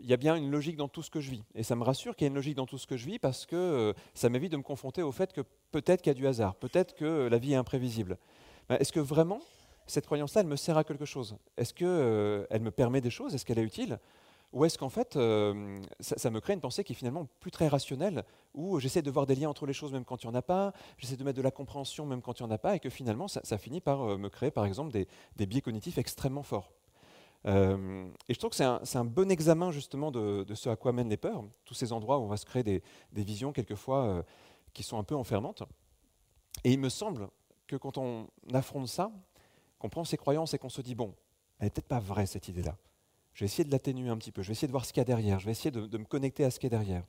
il 0.00 0.06
y 0.06 0.12
a 0.12 0.16
bien 0.16 0.36
une 0.36 0.50
logique 0.50 0.76
dans 0.76 0.88
tout 0.88 1.02
ce 1.02 1.10
que 1.10 1.20
je 1.20 1.30
vis. 1.30 1.44
Et 1.54 1.62
ça 1.62 1.76
me 1.76 1.84
rassure 1.84 2.16
qu'il 2.16 2.24
y 2.24 2.26
ait 2.26 2.28
une 2.28 2.34
logique 2.34 2.56
dans 2.56 2.66
tout 2.66 2.78
ce 2.78 2.86
que 2.86 2.96
je 2.96 3.06
vis 3.06 3.18
parce 3.18 3.46
que 3.46 3.94
ça 4.14 4.28
m'évite 4.28 4.52
de 4.52 4.56
me 4.56 4.62
confronter 4.62 5.02
au 5.02 5.12
fait 5.12 5.32
que 5.32 5.42
peut-être 5.70 6.02
qu'il 6.02 6.10
y 6.10 6.16
a 6.16 6.18
du 6.18 6.26
hasard, 6.26 6.54
peut-être 6.56 6.94
que 6.94 7.28
la 7.28 7.38
vie 7.38 7.52
est 7.52 7.56
imprévisible. 7.56 8.18
Ben, 8.68 8.76
est-ce 8.78 8.92
que 8.92 9.00
vraiment 9.00 9.40
cette 9.86 10.06
croyance-là, 10.06 10.42
elle 10.42 10.46
me 10.46 10.56
sert 10.56 10.78
à 10.78 10.84
quelque 10.84 11.04
chose? 11.04 11.36
Est-ce 11.56 11.74
qu'elle 11.74 11.88
euh, 11.88 12.46
elle 12.50 12.62
me 12.62 12.70
permet 12.70 13.00
des 13.00 13.10
choses? 13.10 13.34
Est-ce 13.34 13.44
qu'elle 13.44 13.58
est 13.58 13.64
utile? 13.64 13.98
Ou 14.52 14.64
est-ce 14.64 14.78
qu'en 14.78 14.88
fait, 14.88 15.14
euh, 15.14 15.78
ça, 16.00 16.30
me 16.30 16.40
crée 16.40 16.54
une 16.54 16.60
pensée 16.60 16.82
qui 16.82 16.92
est 16.92 16.96
finalement 16.96 17.28
plus 17.38 17.52
très 17.52 17.68
rationnelle, 17.68 18.24
où 18.54 18.80
j'essaie 18.80 19.02
de 19.02 19.10
voir 19.10 19.26
des 19.26 19.36
liens 19.36 19.48
entre 19.48 19.64
les 19.64 19.72
choses 19.72 19.92
même 19.92 20.04
quand 20.04 20.24
il 20.24 20.26
n'y 20.26 20.32
en 20.32 20.34
a 20.34 20.42
pas, 20.42 20.72
j'essaie 20.98 21.16
de 21.16 21.22
mettre 21.22 21.36
de 21.36 21.42
la 21.42 21.52
compréhension 21.52 22.04
même 22.04 22.20
quand 22.20 22.40
il 22.40 22.42
n'y 22.42 22.48
en 22.48 22.50
a 22.52 22.58
pas, 22.58 22.74
et 22.74 22.80
que 22.80 22.90
finalement, 22.90 23.28
ça, 23.28 23.58
finit 23.58 23.80
par 23.80 24.02
euh, 24.02 24.16
me 24.16 24.28
créer, 24.28 24.50
par 24.50 24.66
exemple, 24.66 24.90
des, 24.90 25.46
biais 25.46 25.60
cognitifs 25.60 25.98
extrêmement 25.98 26.42
forts? 26.42 26.72
Et 27.46 28.34
je 28.34 28.38
trouve 28.38 28.50
que 28.50 28.56
c'est 28.56 28.96
un, 28.98 29.04
bon 29.04 29.30
examen 29.30 29.70
justement 29.70 30.10
de, 30.10 30.44
ce 30.54 30.68
à 30.68 30.76
quoi 30.76 30.92
mènent 30.92 31.08
les 31.08 31.16
peurs, 31.16 31.44
tous 31.64 31.74
ces 31.74 31.92
endroits 31.92 32.18
où 32.18 32.22
on 32.22 32.28
va 32.28 32.36
se 32.36 32.44
créer 32.44 32.62
des, 32.62 32.82
visions 33.12 33.52
quelquefois 33.52 34.24
qui 34.72 34.82
sont 34.82 34.98
un 34.98 35.04
peu 35.04 35.14
enfermantes. 35.14 35.62
Et 36.64 36.72
il 36.72 36.78
me 36.78 36.88
semble 36.88 37.28
que 37.66 37.76
quand 37.76 37.98
on 37.98 38.26
affronte 38.52 38.88
ça, 38.88 39.10
qu'on 39.78 39.88
prend 39.88 40.04
ses 40.04 40.16
croyances 40.16 40.54
et 40.54 40.58
qu'on 40.58 40.68
se 40.68 40.82
dit, 40.82 40.94
bon, 40.94 41.14
elle 41.58 41.66
n'est 41.66 41.70
peut-être 41.70 41.88
pas 41.88 42.00
vraie 42.00 42.26
cette 42.26 42.48
idée-là. 42.48 42.76
Je 43.32 43.40
vais 43.40 43.46
essayer 43.46 43.64
de 43.64 43.70
l'atténuer 43.70 44.08
un 44.08 44.18
petit 44.18 44.32
peu, 44.32 44.42
je 44.42 44.48
vais 44.48 44.52
essayer 44.52 44.68
de 44.68 44.72
voir 44.72 44.84
ce 44.84 44.92
qu'il 44.92 45.00
y 45.00 45.02
a 45.02 45.04
derrière, 45.04 45.38
je 45.38 45.46
vais 45.46 45.52
essayer 45.52 45.70
de, 45.70 45.98
me 45.98 46.04
connecter 46.04 46.44
à 46.44 46.50
ce 46.50 46.58
qu'il 46.58 46.70
y 46.70 46.74
a 46.74 46.78
derrière. 46.78 47.04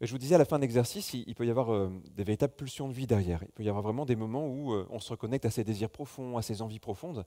Et 0.00 0.06
je 0.06 0.12
vous 0.12 0.18
disais 0.18 0.36
à 0.36 0.38
la 0.38 0.44
fin 0.44 0.56
de 0.56 0.62
l'exercice, 0.62 1.12
il, 1.12 1.34
peut 1.34 1.44
y 1.44 1.50
avoir 1.50 1.72
euh, 1.72 1.90
des 2.14 2.22
véritables 2.22 2.54
pulsions 2.54 2.86
de 2.86 2.92
vie 2.92 3.08
derrière. 3.08 3.42
Il 3.42 3.50
peut 3.50 3.64
y 3.64 3.68
avoir 3.68 3.82
vraiment 3.82 4.06
des 4.06 4.14
moments 4.14 4.46
où 4.46 4.72
euh, 4.72 4.86
on 4.90 5.00
se 5.00 5.10
reconnecte 5.10 5.44
à 5.44 5.50
ses 5.50 5.64
désirs 5.64 5.90
profonds, 5.90 6.36
à 6.36 6.42
ses 6.42 6.62
envies 6.62 6.78
profondes. 6.78 7.24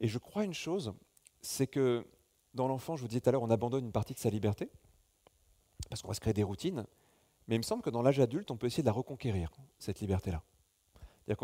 Et 0.00 0.08
je 0.08 0.18
crois 0.18 0.44
une 0.44 0.54
chose, 0.54 0.94
c'est 1.40 1.66
que 1.66 2.06
dans 2.54 2.68
l'enfant, 2.68 2.96
je 2.96 3.02
vous 3.02 3.08
disais 3.08 3.20
tout 3.20 3.28
à 3.28 3.32
l'heure, 3.32 3.42
on 3.42 3.50
abandonne 3.50 3.84
une 3.84 3.92
partie 3.92 4.14
de 4.14 4.18
sa 4.18 4.30
liberté, 4.30 4.70
parce 5.88 6.02
qu'on 6.02 6.08
va 6.08 6.14
se 6.14 6.20
créer 6.20 6.34
des 6.34 6.42
routines. 6.42 6.86
Mais 7.48 7.54
il 7.54 7.58
me 7.58 7.62
semble 7.62 7.82
que 7.82 7.90
dans 7.90 8.02
l'âge 8.02 8.18
adulte, 8.18 8.50
on 8.50 8.56
peut 8.56 8.66
essayer 8.66 8.82
de 8.82 8.88
la 8.88 8.92
reconquérir, 8.92 9.50
cette 9.78 10.00
liberté-là. 10.00 10.42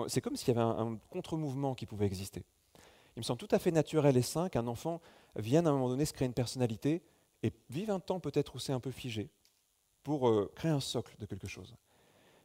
C'est 0.09 0.21
comme 0.21 0.37
s'il 0.37 0.55
y 0.55 0.59
avait 0.59 0.61
un, 0.61 0.99
contre-mouvement 1.11 1.75
qui 1.75 1.87
pouvait 1.87 2.07
exister. 2.07 2.45
Il 3.17 3.21
me 3.21 3.23
semble 3.23 3.39
tout 3.39 3.49
à 3.51 3.59
fait 3.59 3.71
naturel 3.71 4.17
et 4.17 4.23
sain 4.23 4.49
qu'un 4.49 4.67
enfant 4.67 5.01
vienne 5.37 5.67
à 5.67 5.71
un 5.71 5.75
moment 5.75 5.89
donné 5.89 6.05
se 6.05 6.13
créer 6.13 6.27
une 6.27 6.35
personnalité 6.35 7.03
et 7.43 7.53
vive 7.69 7.91
un 7.91 8.01
temps 8.01 8.21
peut-être 8.21 8.55
où 8.55 8.59
c'est 8.59 8.73
un 8.73 8.81
peu 8.81 8.91
figé 8.91 9.29
pour 10.03 10.29
euh, 10.29 10.51
créer 10.55 10.71
un 10.71 10.81
socle 10.81 11.17
de 11.19 11.27
quelque 11.27 11.49
chose. 11.49 11.77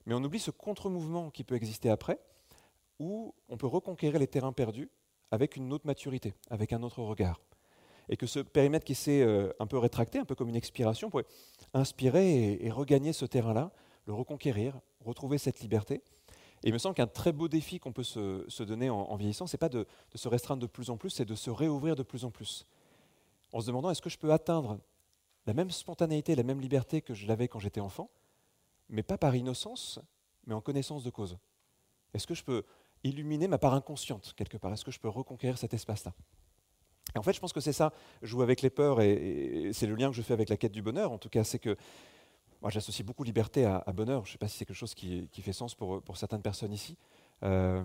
Mais 0.06 0.14
on 0.14 0.24
oublie 0.24 0.40
ce 0.40 0.52
contre-mouvement 0.52 1.30
qui 1.30 1.44
peut 1.44 1.56
exister 1.56 1.90
après, 1.90 2.20
où 3.00 3.34
on 3.50 3.58
peut 3.58 3.68
reconquérir 3.68 4.20
les 4.20 4.28
terrains 4.28 4.54
perdus 4.54 4.90
avec 5.32 5.56
une 5.56 5.74
autre 5.74 5.86
maturité, 5.86 6.34
avec 6.50 6.74
un 6.74 6.84
autre 6.84 7.02
regard. 7.02 7.42
Et 8.10 8.18
que 8.18 8.26
ce 8.26 8.40
périmètre 8.40 8.86
qui 8.86 8.96
s'est 8.96 9.22
euh, 9.22 9.52
un 9.60 9.68
peu 9.68 9.78
rétracté, 9.78 10.20
un 10.20 10.26
peu 10.26 10.36
comme 10.36 10.50
une 10.50 10.56
expiration, 10.56 11.10
pourrait 11.10 11.26
inspirer 11.74 12.58
et 12.62 12.72
regagner 12.72 13.14
ce 13.14 13.26
terrain-là, 13.26 13.72
le 14.06 14.14
reconquérir, 14.14 14.80
retrouver 15.04 15.38
cette 15.38 15.60
liberté 15.60 16.02
et 16.64 16.70
il 16.70 16.74
me 16.74 16.80
semble 16.80 16.96
qu'un 16.96 17.08
très 17.08 17.32
beau 17.32 17.48
défi 17.48 17.80
qu'on 17.80 17.94
peut 17.94 18.04
se, 18.04 18.64
donner 18.64 18.90
en, 18.90 19.16
vieillissant, 19.16 19.46
ce 19.46 19.56
n'est 19.56 19.60
pas 19.60 19.70
de, 19.70 19.86
se 20.16 20.28
restreindre 20.28 20.62
de 20.62 20.68
plus 20.68 20.90
en 20.90 20.98
plus, 20.98 21.12
c'est 21.12 21.26
de 21.26 21.36
se 21.36 21.50
réouvrir 21.50 21.96
de 21.96 22.04
plus 22.04 22.26
en 22.26 22.32
plus. 22.32 22.66
En 23.54 23.62
se 23.62 23.68
demandant 23.68 23.92
est-ce 23.92 24.02
que 24.02 24.10
je 24.10 24.18
peux 24.18 24.32
atteindre 24.32 24.80
la 25.46 25.54
même 25.54 25.70
spontanéité, 25.70 26.36
la 26.36 26.44
même 26.44 26.60
liberté 26.60 27.02
que 27.02 27.14
je 27.14 27.28
l'avais 27.28 27.48
quand 27.48 27.60
j'étais 27.60 27.80
enfant, 27.80 28.10
mais 28.90 29.04
pas 29.04 29.18
par 29.18 29.36
innocence, 29.36 30.00
mais 30.46 30.56
en 30.56 30.62
connaissance 30.62 31.04
de 31.04 31.10
cause? 31.12 31.38
Est-ce 32.14 32.26
que 32.26 32.34
je 32.34 32.44
peux 32.44 32.64
illuminer 33.04 33.48
ma 33.48 33.58
part 33.58 33.74
inconsciente 33.74 34.34
quelque 34.36 34.58
part 34.58 34.74
Est-ce 34.74 34.86
que 34.86 34.92
je 34.92 35.00
peux 35.00 35.10
reconquérir 35.10 35.58
cet 35.58 35.74
espace-là? 35.74 36.14
Et 37.16 37.20
en 37.20 37.24
fait, 37.24 37.34
je 37.34 37.40
pense 37.40 37.54
que 37.54 37.62
c'est 37.62 37.74
ça, 37.74 37.94
jouer 38.22 38.44
avec 38.44 38.62
les 38.62 38.70
peurs, 38.70 39.02
et 39.02 39.72
c'est 39.74 39.88
le 39.88 39.96
lien 39.96 40.10
que 40.10 40.16
je 40.16 40.22
fais 40.22 40.34
avec 40.34 40.50
la 40.50 40.58
quête 40.58 40.74
du 40.74 40.82
bonheur, 40.82 41.12
en 41.12 41.18
tout 41.18 41.30
cas, 41.30 41.44
c'est 41.44 41.60
que 41.60 41.78
moi, 42.62 42.72
j'associe 42.72 43.06
beaucoup 43.06 43.24
liberté 43.24 43.66
à, 43.66 43.84
bonheur. 43.94 44.26
Je 44.26 44.30
ne 44.30 44.32
sais 44.34 44.38
pas 44.38 44.48
si 44.48 44.58
c'est 44.58 44.66
quelque 44.66 44.78
chose 44.78 44.96
qui, 44.96 45.30
fait 45.32 45.54
sens 45.54 45.76
pour, 45.76 46.02
certaines 46.16 46.42
personnes 46.42 46.74
ici. 46.74 46.98
Euh, 47.44 47.84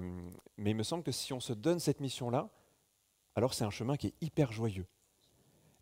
mais 0.56 0.70
il 0.70 0.76
me 0.76 0.82
semble 0.82 1.02
que 1.02 1.12
si 1.12 1.32
on 1.32 1.40
se 1.40 1.52
donne 1.52 1.78
cette 1.78 2.00
mission-là, 2.00 2.48
alors 3.34 3.52
c'est 3.52 3.64
un 3.64 3.70
chemin 3.70 3.96
qui 3.96 4.08
est 4.08 4.14
hyper 4.22 4.50
joyeux. 4.50 4.86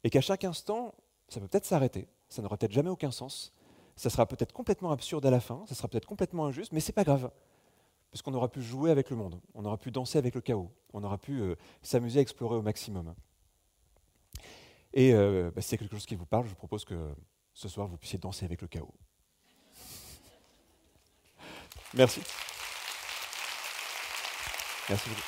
Et 0.03 0.11
qu'à 0.11 0.20
chaque 0.20 0.45
instant, 0.45 0.95
ça 1.28 1.41
peut 1.41 1.47
peut-être 1.47 1.66
s'arrêter. 1.66 2.09
Ça 2.28 2.43
n'aura 2.43 2.57
peut-être 2.57 2.72
jamais 2.72 2.91
aucun 2.91 3.12
sens. 3.12 3.53
Ça 3.95 4.11
sera 4.11 4.26
peut-être 4.26 4.53
complètement 4.53 4.91
absurde 4.91 5.24
à 5.24 5.31
la 5.31 5.41
fin. 5.41 5.64
Ça 5.66 5.74
sera 5.74 5.87
peut-être 5.87 6.07
complètement 6.07 6.47
injuste, 6.47 6.72
mais 6.72 6.81
c'est 6.81 6.93
pas 6.93 7.05
grave. 7.05 7.31
Parce 8.11 8.22
qu'on 8.22 8.34
aura 8.34 8.48
pu 8.48 8.62
jouer 8.62 8.90
avec 8.90 9.11
le 9.11 9.16
monde. 9.16 9.40
On 9.54 9.64
aura 9.64 9.78
pu 9.78 9.90
danser 9.90 10.18
avec 10.18 10.34
le 10.34 10.40
chaos. 10.40 10.72
On 10.92 11.04
aura 11.04 11.18
pu 11.18 11.40
euh, 11.40 11.54
s'amuser 11.82 12.18
à 12.18 12.22
explorer 12.22 12.56
au 12.56 12.62
maximum. 12.62 13.14
Et 14.92 15.14
euh, 15.14 15.50
bah, 15.54 15.61
si 15.61 15.68
c'est 15.68 15.78
quelque 15.78 15.94
chose 15.94 16.06
qui 16.06 16.16
vous 16.16 16.26
parle, 16.26 16.44
je 16.44 16.50
vous 16.50 16.56
propose 16.56 16.84
que 16.84 17.14
ce 17.54 17.68
soir 17.68 17.86
vous 17.86 17.96
puissiez 17.96 18.18
danser 18.18 18.44
avec 18.44 18.61
le 18.62 18.68
chaos. 18.68 18.94
Merci. 21.94 22.20
Merci 24.88 25.08
beaucoup. 25.08 25.22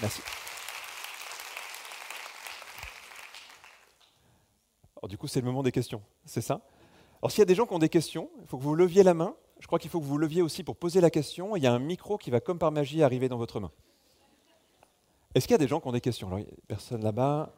Merci. 0.00 0.41
Alors, 5.02 5.08
du 5.08 5.18
coup, 5.18 5.26
c'est 5.26 5.40
le 5.40 5.46
moment 5.46 5.64
des 5.64 5.72
questions, 5.72 6.00
c'est 6.24 6.40
ça? 6.40 6.60
Alors, 7.20 7.32
s'il 7.32 7.40
y 7.40 7.42
a 7.42 7.46
des 7.46 7.56
gens 7.56 7.66
qui 7.66 7.74
ont 7.74 7.80
des 7.80 7.88
questions, 7.88 8.30
il 8.40 8.46
faut 8.46 8.56
que 8.56 8.62
vous 8.62 8.76
leviez 8.76 9.02
la 9.02 9.14
main. 9.14 9.34
Je 9.58 9.66
crois 9.66 9.80
qu'il 9.80 9.90
faut 9.90 9.98
que 10.00 10.04
vous 10.04 10.16
leviez 10.16 10.42
aussi 10.42 10.62
pour 10.62 10.76
poser 10.76 11.00
la 11.00 11.10
question. 11.10 11.56
Il 11.56 11.62
y 11.64 11.66
a 11.66 11.72
un 11.72 11.80
micro 11.80 12.18
qui 12.18 12.30
va, 12.30 12.38
comme 12.38 12.58
par 12.60 12.70
magie, 12.70 13.02
arriver 13.02 13.28
dans 13.28 13.36
votre 13.36 13.58
main. 13.58 13.72
Est-ce 15.34 15.48
qu'il 15.48 15.54
y 15.54 15.56
a 15.56 15.58
des 15.58 15.66
gens 15.66 15.80
qui 15.80 15.88
ont 15.88 15.92
des 15.92 16.00
questions? 16.00 16.28
Alors, 16.28 16.44
Personne 16.68 17.02
là-bas. 17.02 17.52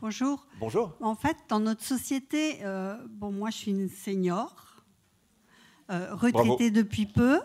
Bonjour. 0.00 0.46
Bonjour. 0.60 0.92
En 1.00 1.16
fait, 1.16 1.36
dans 1.48 1.60
notre 1.60 1.82
société, 1.82 2.64
euh, 2.64 2.96
bon, 3.10 3.32
moi 3.32 3.50
je 3.50 3.56
suis 3.56 3.70
une 3.72 3.88
senior, 3.88 4.84
euh, 5.90 6.14
retraitée 6.14 6.70
depuis 6.70 7.06
peu. 7.06 7.40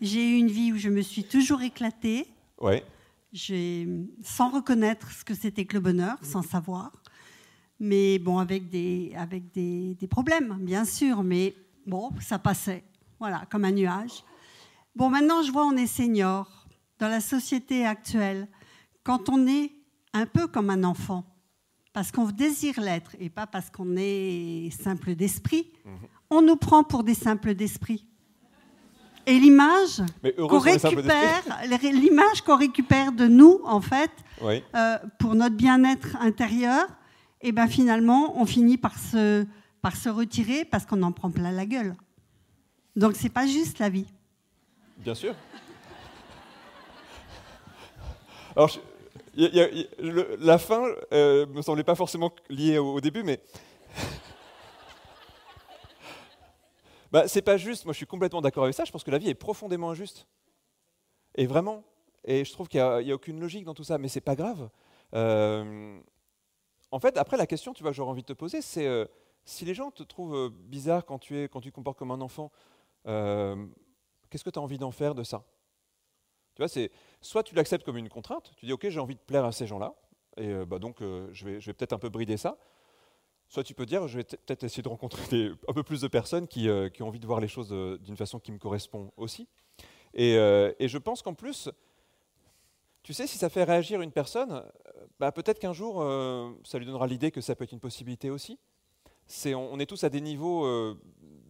J'ai 0.00 0.30
eu 0.30 0.36
une 0.36 0.48
vie 0.48 0.72
où 0.72 0.76
je 0.76 0.88
me 0.88 1.02
suis 1.02 1.24
toujours 1.24 1.62
éclatée. 1.62 2.26
Ouais. 2.60 2.84
Sans 4.22 4.50
reconnaître 4.50 5.10
ce 5.12 5.24
que 5.24 5.34
c'était 5.34 5.64
que 5.64 5.74
le 5.74 5.80
bonheur, 5.80 6.16
sans 6.22 6.42
savoir. 6.42 6.92
Mais 7.80 8.18
bon, 8.18 8.38
avec 8.38 8.68
des, 8.68 9.12
avec 9.16 9.52
des, 9.52 9.94
des 9.94 10.06
problèmes, 10.08 10.56
bien 10.60 10.84
sûr. 10.84 11.22
Mais 11.22 11.54
Bon, 11.88 12.10
ça 12.20 12.38
passait, 12.38 12.84
voilà, 13.18 13.46
comme 13.50 13.64
un 13.64 13.72
nuage. 13.72 14.22
Bon, 14.94 15.08
maintenant, 15.08 15.42
je 15.42 15.50
vois, 15.50 15.64
on 15.64 15.74
est 15.74 15.86
senior. 15.86 16.66
Dans 16.98 17.08
la 17.08 17.22
société 17.22 17.86
actuelle, 17.86 18.46
quand 19.04 19.30
on 19.30 19.46
est 19.46 19.72
un 20.12 20.26
peu 20.26 20.48
comme 20.48 20.68
un 20.68 20.84
enfant, 20.84 21.24
parce 21.94 22.12
qu'on 22.12 22.26
désire 22.26 22.78
l'être 22.78 23.16
et 23.18 23.30
pas 23.30 23.46
parce 23.46 23.70
qu'on 23.70 23.96
est 23.96 24.68
simple 24.70 25.14
d'esprit, 25.14 25.72
mhm. 25.86 25.92
on 26.28 26.42
nous 26.42 26.56
prend 26.56 26.84
pour 26.84 27.04
des 27.04 27.14
simples 27.14 27.54
d'esprit. 27.54 28.04
Et 29.28 29.38
l'image 29.38 30.00
qu'on 30.48 30.58
récupère, 30.58 31.42
l'image 31.82 32.40
qu'on 32.40 32.56
récupère 32.56 33.12
de 33.12 33.26
nous, 33.26 33.60
en 33.64 33.82
fait, 33.82 34.10
euh, 34.74 34.96
pour 35.18 35.34
notre 35.34 35.54
bien-être 35.54 36.16
intérieur, 36.18 36.86
et 37.42 37.48
eh 37.48 37.52
ben 37.52 37.68
finalement, 37.68 38.40
on 38.40 38.46
finit 38.46 38.78
par 38.78 38.98
se, 38.98 39.44
par 39.82 39.96
se 39.96 40.08
retirer 40.08 40.64
parce 40.64 40.86
qu'on 40.86 41.02
en 41.02 41.12
prend 41.12 41.30
plein 41.30 41.52
la 41.52 41.66
gueule. 41.66 41.94
Donc 42.96 43.16
c'est 43.16 43.28
pas 43.28 43.46
juste 43.46 43.78
la 43.78 43.90
vie. 43.90 44.06
Bien 44.96 45.14
sûr. 45.14 45.34
Alors, 48.56 48.68
je- 48.68 48.80
y 49.40 49.44
a- 49.46 49.50
y 49.50 49.60
a- 49.60 49.70
y- 49.72 49.88
le- 50.00 50.36
la 50.40 50.56
fin 50.58 50.82
euh, 51.12 51.44
me 51.54 51.60
semblait 51.62 51.84
pas 51.84 51.94
forcément 51.94 52.32
liée 52.48 52.78
au, 52.78 52.94
au 52.94 53.00
début, 53.02 53.22
mais. 53.22 53.40
Bah, 57.10 57.28
c'est 57.28 57.42
pas 57.42 57.56
juste. 57.56 57.84
Moi, 57.84 57.92
je 57.92 57.98
suis 57.98 58.06
complètement 58.06 58.40
d'accord 58.40 58.64
avec 58.64 58.74
ça. 58.74 58.84
Je 58.84 58.92
pense 58.92 59.04
que 59.04 59.10
la 59.10 59.18
vie 59.18 59.28
est 59.28 59.34
profondément 59.34 59.90
injuste. 59.90 60.26
Et 61.36 61.46
vraiment. 61.46 61.84
Et 62.24 62.44
je 62.44 62.52
trouve 62.52 62.68
qu'il 62.68 62.80
n'y 62.80 63.10
a, 63.10 63.14
aucune 63.14 63.40
logique 63.40 63.64
dans 63.64 63.74
tout 63.74 63.84
ça, 63.84 63.98
mais 63.98 64.08
c'est 64.08 64.20
pas 64.20 64.36
grave. 64.36 64.68
Euh, 65.14 65.98
en 66.90 66.98
fait, 66.98 67.16
après, 67.16 67.36
la 67.36 67.46
question, 67.46 67.72
tu 67.72 67.82
vois, 67.82 67.92
que 67.92 67.96
j'aurais 67.96 68.10
envie 68.10 68.22
de 68.22 68.26
te 68.26 68.32
poser, 68.32 68.60
c'est 68.60 68.86
euh, 68.86 69.06
si 69.44 69.64
les 69.64 69.74
gens 69.74 69.90
te 69.90 70.02
trouvent 70.02 70.34
euh, 70.34 70.50
bizarre 70.50 71.04
quand 71.04 71.18
tu 71.18 71.38
es, 71.38 71.48
quand 71.48 71.60
tu 71.60 71.70
te 71.70 71.74
comportes 71.74 71.98
comme 71.98 72.10
un 72.10 72.20
enfant, 72.20 72.50
qu'est-ce 73.04 74.44
que 74.44 74.50
tu 74.50 74.58
as 74.58 74.62
envie 74.62 74.78
d'en 74.78 74.90
faire 74.90 75.14
de 75.14 75.22
ça? 75.22 75.44
Tu 76.54 76.62
vois, 76.62 76.88
soit 77.22 77.42
tu 77.42 77.54
l'acceptes 77.54 77.84
comme 77.84 77.96
une 77.96 78.08
contrainte, 78.08 78.52
tu 78.56 78.66
dis 78.66 78.72
ok, 78.72 78.88
j'ai 78.88 79.00
envie 79.00 79.14
de 79.14 79.20
plaire 79.20 79.44
à 79.44 79.52
ces 79.52 79.66
gens-là, 79.66 79.94
et 80.36 80.52
bah, 80.66 80.78
donc 80.78 80.98
je 81.00 81.44
vais 81.46 81.72
peut-être 81.72 81.94
un 81.94 81.98
peu 81.98 82.10
brider 82.10 82.36
ça. 82.36 82.58
Soit 83.48 83.64
tu 83.64 83.72
peux 83.72 83.86
dire, 83.86 84.06
je 84.08 84.18
vais 84.18 84.24
peut- 84.24 84.36
peut-être 84.36 84.64
essayer 84.64 84.82
de 84.82 84.88
rencontrer 84.88 85.50
un 85.68 85.72
peu 85.72 85.82
plus 85.82 86.02
de 86.02 86.08
personnes 86.08 86.46
qui, 86.46 86.68
euh, 86.68 86.90
qui 86.90 87.02
ont 87.02 87.08
envie 87.08 87.18
de 87.18 87.26
voir 87.26 87.40
les 87.40 87.48
choses 87.48 87.70
euh, 87.72 87.96
d'une 87.98 88.16
façon 88.16 88.38
qui 88.38 88.52
me 88.52 88.58
correspond 88.58 89.10
aussi. 89.16 89.48
Et, 90.12 90.36
euh, 90.36 90.72
et 90.78 90.88
je 90.88 90.98
pense 90.98 91.22
qu'en 91.22 91.32
plus, 91.32 91.70
tu 93.02 93.14
sais, 93.14 93.26
si 93.26 93.38
ça 93.38 93.48
fait 93.48 93.64
réagir 93.64 94.02
une 94.02 94.12
personne, 94.12 94.62
bah, 95.18 95.32
peut-être 95.32 95.58
qu'un 95.58 95.72
jour, 95.72 96.04
ça 96.64 96.78
lui 96.78 96.84
donnera 96.84 97.06
l'idée 97.06 97.30
que 97.30 97.40
ça 97.40 97.54
peut 97.54 97.64
être 97.64 97.72
une 97.72 97.80
possibilité 97.80 98.28
aussi. 98.28 98.58
C'est, 99.26 99.54
on, 99.54 99.78
est 99.78 99.86
tous 99.86 100.04
à 100.04 100.10
des 100.10 100.20
niveaux 100.20 100.66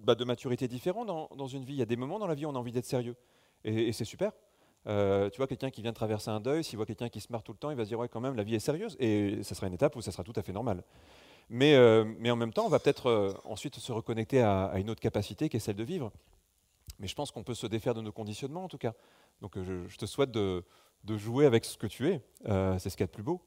bah, 0.05 0.15
de 0.15 0.25
maturité 0.25 0.69
différents 0.69 1.05
dans, 1.05 1.29
dans 1.37 1.49
une 1.49 1.65
vie. 1.65 1.75
Il 1.75 1.79
y 1.79 1.83
a 1.83 1.87
des 1.87 1.97
moments 1.97 2.21
dans 2.21 2.29
la 2.29 2.35
vie 2.35 2.47
où 2.47 2.49
on 2.49 2.55
a 2.55 2.59
envie 2.59 2.71
d'être 2.71 2.85
sérieux. 2.85 3.17
Et, 3.65 3.93
c'est 3.93 4.05
super. 4.05 4.33
Tu 4.85 5.37
vois, 5.37 5.49
quelqu'un 5.49 5.71
qui 5.71 5.83
vient 5.83 5.91
de 5.91 5.97
traverser 5.97 6.31
un 6.31 6.41
deuil, 6.41 6.63
s'il 6.63 6.77
voit 6.77 6.87
quelqu'un 6.87 7.09
qui 7.09 7.21
se 7.21 7.33
marre 7.33 7.43
tout 7.43 7.53
le 7.53 7.59
temps, 7.59 7.71
il 7.71 7.77
va 7.77 7.85
se 7.85 7.89
dire, 7.89 7.99
ouais, 7.99 8.09
quand 8.09 8.21
même, 8.21 8.37
la 8.37 8.45
vie 8.45 8.55
est 8.55 8.61
sérieuse. 8.61 8.97
Et 9.01 9.43
ça 9.43 9.57
sera 9.57 9.67
une 9.67 9.75
étape 9.75 9.97
où 9.97 10.01
ça 10.01 10.13
sera 10.13 10.23
tout 10.23 10.35
à 10.37 10.43
fait 10.43 10.53
normal. 10.53 10.85
Mais, 11.51 11.75
euh, 11.75 12.05
mais 12.19 12.31
en 12.31 12.37
même 12.37 12.53
temps, 12.53 12.67
on 12.67 12.69
va 12.69 12.79
peut-être 12.79 13.07
euh, 13.07 13.33
ensuite 13.45 13.77
se 13.77 13.91
reconnecter 13.93 14.41
à, 14.43 14.65
à 14.67 14.79
une 14.79 14.91
autre 14.91 15.01
capacité 15.01 15.49
qui 15.49 15.57
est 15.57 15.61
celle 15.61 15.77
de 15.77 15.85
vivre. 15.85 16.13
Mais 16.99 17.07
je 17.09 17.15
pense 17.15 17.31
qu'on 17.31 17.43
peut 17.45 17.55
se 17.55 17.67
défaire 17.67 17.95
de 17.95 18.03
nos 18.03 18.13
conditionnements, 18.13 18.65
en 18.65 18.69
tout 18.69 18.79
cas. 18.79 18.93
Donc 19.41 19.57
euh, 19.57 19.65
je, 19.65 19.89
je 19.89 19.97
te 19.97 20.05
souhaite 20.07 20.31
de, 20.31 20.65
de 21.05 21.17
jouer 21.17 21.47
avec 21.47 21.65
ce 21.65 21.79
que 21.79 21.87
tu 21.87 22.09
es. 22.09 22.23
C'est 22.79 22.91
ce 22.91 22.97
qu'il 22.97 23.01
y 23.01 23.05
a 23.05 23.07
de 23.07 23.13
plus 23.13 23.23
beau. 23.23 23.41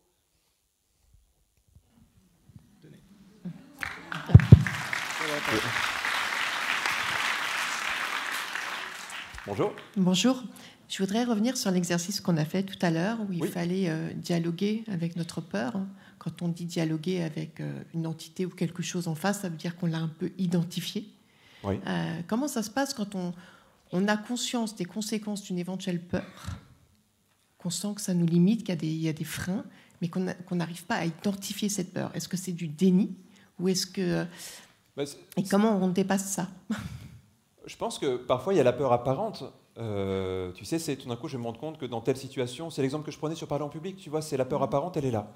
Bonjour. 9.47 9.74
Bonjour. 9.97 10.43
Je 10.88 10.97
voudrais 11.02 11.24
revenir 11.24 11.58
sur 11.58 11.72
l'exercice 11.72 12.20
qu'on 12.22 12.38
a 12.38 12.45
fait 12.45 12.64
tout 12.64 12.78
à 12.82 12.89
l'heure, 12.91 13.18
où 13.22 13.32
il 13.32 13.41
Oui. 13.41 13.49
fallait 13.49 13.89
euh, 13.89 14.12
dialoguer 14.14 14.84
avec 14.91 15.16
notre 15.16 15.41
peur. 15.41 15.74
Quand 16.22 16.44
on 16.44 16.50
dit 16.50 16.66
dialoguer 16.66 17.24
avec 17.24 17.60
euh, 17.62 17.84
une 17.96 18.06
entité 18.06 18.46
ou 18.46 18.52
quelque 18.52 18.84
chose 18.84 19.08
en 19.08 19.16
face, 19.16 19.42
ça 19.42 19.50
veut 19.50 19.58
dire 19.58 19.76
qu'on 19.76 19.88
l'a 19.88 19.98
un 19.98 20.08
peu 20.08 20.32
identifié. 20.38 21.10
Oui. 21.64 21.80
Euh, 21.88 22.22
comment 22.28 22.48
ça 22.48 22.62
se 22.62 22.70
passe 22.70 22.94
quand 22.94 23.16
on, 23.16 23.34
on 23.92 24.08
a 24.08 24.18
conscience 24.18 24.76
des 24.76 24.86
conséquences 24.86 25.42
d'une 25.42 25.58
éventuelle 25.58 26.00
peur, 26.00 26.60
qu'on 27.58 27.72
sent 27.72 27.96
que 27.96 28.02
ça 28.02 28.14
nous 28.14 28.28
limite, 28.28 28.60
qu'il 28.60 28.70
y 28.70 28.72
a 28.72 28.76
des, 28.76 28.88
il 28.88 29.02
y 29.02 29.10
a 29.10 29.14
des 29.14 29.24
freins, 29.24 29.66
mais 30.00 30.10
qu'on 30.10 30.56
n'arrive 30.56 30.86
pas 30.86 30.98
à 30.98 31.06
identifier 31.06 31.70
cette 31.70 31.92
peur? 31.92 32.12
Est-ce 32.14 32.28
que 32.28 32.38
c'est 32.38 32.52
du 32.52 32.68
déni 32.68 33.16
ou 33.60 33.68
est-ce 33.68 33.88
que 33.88 34.24
Bah, 34.96 35.06
et 35.38 35.44
comment 35.44 35.76
on 35.82 35.88
dépasse 35.88 36.26
ça? 36.26 36.50
Je 37.66 37.78
pense 37.78 37.98
que 37.98 38.18
parfois 38.18 38.54
il 38.54 38.58
y 38.58 38.60
a 38.60 38.64
la 38.64 38.74
peur 38.74 38.94
apparente. 38.94 39.44
Euh, 39.80 40.52
tu 40.52 40.66
sais, 40.66 40.78
c'est 40.78 40.98
tout 40.98 41.10
d'un 41.10 41.16
coup 41.16 41.28
je 41.28 41.38
me 41.38 41.46
rends 41.46 41.54
compte 41.54 41.80
que 41.80 41.88
dans 41.88 42.02
telle 42.02 42.18
situation, 42.18 42.70
c'est 42.70 42.84
l'exemple 42.84 43.06
que 43.06 43.12
je 43.12 43.18
prenais 43.18 43.36
sur 43.36 43.48
parler 43.48 43.64
en 43.64 43.70
public, 43.70 43.98
tu 43.98 44.12
vois, 44.12 44.22
c'est 44.22 44.38
la 44.38 44.46
peur 44.46 44.62
apparente, 44.62 44.98
elle 44.98 45.06
est 45.06 45.12
là. 45.12 45.34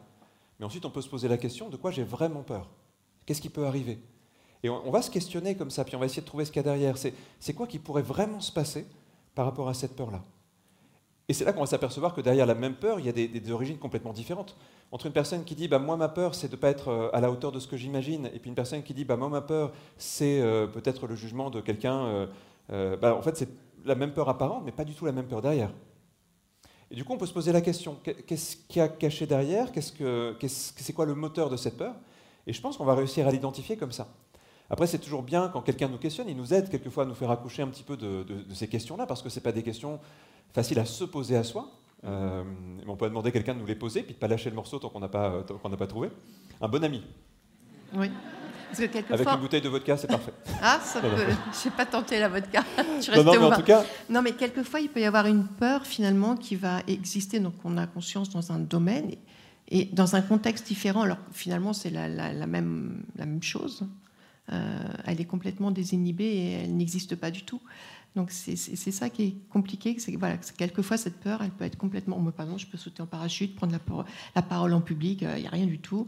Mais 0.60 0.66
ensuite 0.66 0.86
on 0.86 0.90
peut 0.90 1.02
se 1.02 1.10
poser 1.10 1.28
la 1.28 1.38
question 1.38 1.70
de 1.70 1.78
quoi 1.78 1.92
j'ai 1.92 2.04
vraiment 2.04 2.44
peur 2.44 2.70
Qu'est-ce 3.26 3.42
qui 3.42 3.50
peut 3.50 3.66
arriver? 3.66 4.00
Et 4.64 4.70
on, 4.70 4.90
va 4.90 5.04
se 5.04 5.12
questionner 5.12 5.56
comme 5.56 5.70
ça, 5.70 5.84
puis 5.84 5.96
on 5.96 6.00
va 6.00 6.08
essayer 6.08 6.24
de 6.24 6.28
trouver 6.28 6.44
ce 6.44 6.52
qu'il 6.52 6.60
y 6.60 6.62
a 6.62 6.64
derrière. 6.64 6.96
C'est, 6.98 7.54
quoi 7.54 7.68
qui 7.68 7.78
pourrait 7.78 8.02
vraiment 8.02 8.40
se 8.40 8.52
passer 8.52 8.88
par 9.36 9.46
rapport 9.46 9.70
à 9.70 9.76
cette 9.76 9.96
peur-là? 9.96 10.24
Et 11.28 11.34
c'est 11.34 11.46
là 11.46 11.54
qu'on 11.54 11.60
va 11.60 11.68
s'apercevoir 11.68 12.16
que 12.16 12.22
derrière 12.22 12.48
la 12.48 12.56
même 12.56 12.74
peur, 12.74 13.00
il 13.00 13.06
y 13.06 13.10
a 13.10 13.12
des, 13.12 13.52
origines 13.52 13.78
complètement 13.78 14.12
différentes. 14.12 14.56
Entre 14.92 15.06
une 15.06 15.12
personne 15.12 15.44
qui 15.44 15.54
dit 15.54 15.68
bah, 15.68 15.78
Moi, 15.78 15.98
ma 15.98 16.08
peur, 16.08 16.34
c'est 16.34 16.48
de 16.48 16.56
ne 16.56 16.60
pas 16.60 16.70
être 16.70 16.88
euh, 16.88 17.10
à 17.14 17.22
la 17.22 17.30
hauteur 17.30 17.52
de 17.52 17.60
ce 17.60 17.68
que 17.68 17.78
j'imagine, 17.78 18.28
et 18.34 18.40
puis 18.40 18.50
une 18.50 18.56
personne 18.56 18.82
qui 18.82 18.96
dit 18.96 19.06
bah, 19.06 19.18
Moi, 19.18 19.30
ma 19.30 19.42
peur, 19.42 19.72
c'est 19.98 20.42
euh, 20.42 20.66
peut-être 20.66 21.06
le 21.06 21.16
jugement 21.16 21.52
de 21.52 21.62
quelqu'un. 21.62 22.28
euh, 22.72 22.98
bah, 22.98 23.16
en 23.16 23.22
fait, 23.22 23.38
c'est 23.38 23.50
la 23.86 23.94
même 23.94 24.14
peur 24.14 24.30
apparente, 24.30 24.64
mais 24.66 24.72
pas 24.72 24.84
du 24.84 24.96
tout 24.96 25.06
la 25.06 25.12
même 25.12 25.28
peur 25.28 25.44
derrière. 25.44 25.72
Et 26.92 26.96
du 26.96 27.04
coup, 27.04 27.14
on 27.14 27.18
peut 27.18 27.26
se 27.26 27.34
poser 27.34 27.52
la 27.52 27.62
question 27.62 27.98
qu'est- 28.04 28.26
qu'est-ce 28.26 28.58
qu'il 28.68 28.78
y 28.78 28.82
a 28.82 28.88
caché 28.88 29.26
derrière? 29.26 29.72
Qu'est-ce 29.72 29.92
que, 29.92 30.36
qu'est-ce- 30.40 30.74
C'est 30.78 30.94
quoi 30.94 31.06
le 31.06 31.16
moteur 31.16 31.50
de 31.50 31.58
cette 31.58 31.78
peur? 31.78 31.96
Et 32.48 32.54
je 32.54 32.62
pense 32.62 32.78
qu'on 32.78 32.86
va 32.86 32.94
réussir 32.96 33.28
à 33.28 33.32
l'identifier 33.32 33.76
comme 33.76 33.92
ça. 33.92 34.08
Après, 34.70 34.88
c'est 34.88 35.00
toujours 35.00 35.24
bien 35.24 35.50
quand 35.50 35.62
quelqu'un 35.62 35.88
nous 35.88 35.98
questionne, 35.98 36.28
il 36.30 36.38
nous 36.38 36.54
aide 36.54 36.70
quelquefois 36.70 37.04
à 37.04 37.06
nous 37.08 37.16
faire 37.16 37.30
accoucher 37.32 37.62
un 37.62 37.68
petit 37.68 37.84
peu 37.84 37.98
de, 37.98 38.26
ces 38.54 38.68
questions-là, 38.68 39.06
parce 39.06 39.22
que 39.22 39.30
ce 39.30 39.40
pas 39.40 39.52
des 39.52 39.64
questions 39.64 40.00
faciles 40.54 40.80
à 40.80 40.86
se 40.86 41.04
poser 41.04 41.36
à 41.38 41.44
soi. 41.44 41.70
Euh, 42.04 42.44
on 42.88 42.96
peut 42.96 43.08
demander 43.08 43.30
à 43.30 43.32
quelqu'un 43.32 43.56
de 43.56 43.60
nous 43.60 43.66
les 43.66 43.76
poser, 43.76 44.02
puis 44.02 44.14
de 44.14 44.18
ne 44.18 44.22
pas 44.22 44.28
lâcher 44.28 44.50
le 44.50 44.56
morceau 44.56 44.78
tant 44.80 44.90
qu'on 44.90 45.00
n'a 45.00 45.08
pas, 45.08 45.44
tant 45.44 45.58
qu'on 45.58 45.70
n'a 45.70 45.78
pas 45.78 45.88
trouvé. 45.88 46.10
Un 46.62 46.68
bon 46.68 46.84
ami, 46.84 47.04
Oui. 47.96 48.10
Parce 48.78 48.92
que 48.92 49.14
avec 49.14 49.28
une 49.28 49.40
bouteille 49.40 49.62
de 49.62 49.70
vodka, 49.70 49.98
c'est 49.98 50.08
parfait. 50.08 50.34
Ah, 50.62 50.80
ça 50.84 51.02
peut. 51.02 51.08
Je 51.64 51.70
n'ai 51.70 51.76
pas 51.76 51.86
tenté 51.86 52.20
la 52.20 52.28
vodka. 52.30 52.64
Je 53.02 53.12
Non, 53.16 53.24
non, 53.24 53.32
mais 53.34 53.46
en 53.46 53.52
tout 53.58 53.64
cas, 53.64 53.84
Non, 54.10 54.22
mais 54.22 54.32
quelquefois, 54.34 54.80
il 54.80 54.90
peut 54.90 55.02
y 55.02 55.06
avoir 55.06 55.26
une 55.28 55.46
peur 55.46 55.86
finalement 55.86 56.36
qui 56.36 56.56
va 56.56 56.82
exister. 56.88 57.40
Donc, 57.40 57.54
on 57.64 57.78
a 57.78 57.88
conscience 57.88 58.30
dans 58.30 58.52
un 58.52 58.60
domaine 58.60 59.12
et, 59.12 59.82
et 59.82 59.86
dans 59.86 60.16
un 60.16 60.22
contexte 60.22 60.68
différent. 60.68 61.02
Alors, 61.04 61.18
finalement, 61.32 61.74
c'est 61.74 61.90
la, 61.90 62.08
la- 62.08 62.34
la 62.34 62.48
même, 62.48 63.04
la 63.16 63.26
même 63.26 63.44
chose. 63.44 63.86
Euh, 64.52 64.78
elle 65.06 65.20
est 65.20 65.26
complètement 65.26 65.72
désinhibée 65.72 66.26
et 66.26 66.52
elle 66.64 66.76
n'existe 66.78 67.16
pas 67.16 67.32
du 67.32 67.44
tout. 67.44 67.60
Donc, 68.16 68.32
c'est 68.32 68.56
ça 68.56 69.10
qui 69.10 69.24
est 69.24 69.36
compliqué. 69.50 69.98
C'est 70.00 70.16
voilà, 70.16 70.38
quelquefois, 70.58 70.96
cette 70.96 71.18
peur, 71.20 71.42
elle 71.44 71.50
peut 71.50 71.66
être 71.66 71.78
complètement. 71.78 72.18
Moi, 72.18 72.32
par 72.32 72.46
exemple, 72.46 72.62
je 72.62 72.68
peux 72.68 72.78
sauter 72.78 73.02
en 73.02 73.08
parachute, 73.08 73.56
prendre 73.56 73.74
la, 73.74 73.80
par- 73.80 74.06
la 74.36 74.42
parole 74.42 74.72
en 74.74 74.80
public, 74.80 75.22
il 75.24 75.42
n'y 75.42 75.48
a 75.48 75.50
rien 75.50 75.66
du 75.66 75.80
tout. 75.80 76.08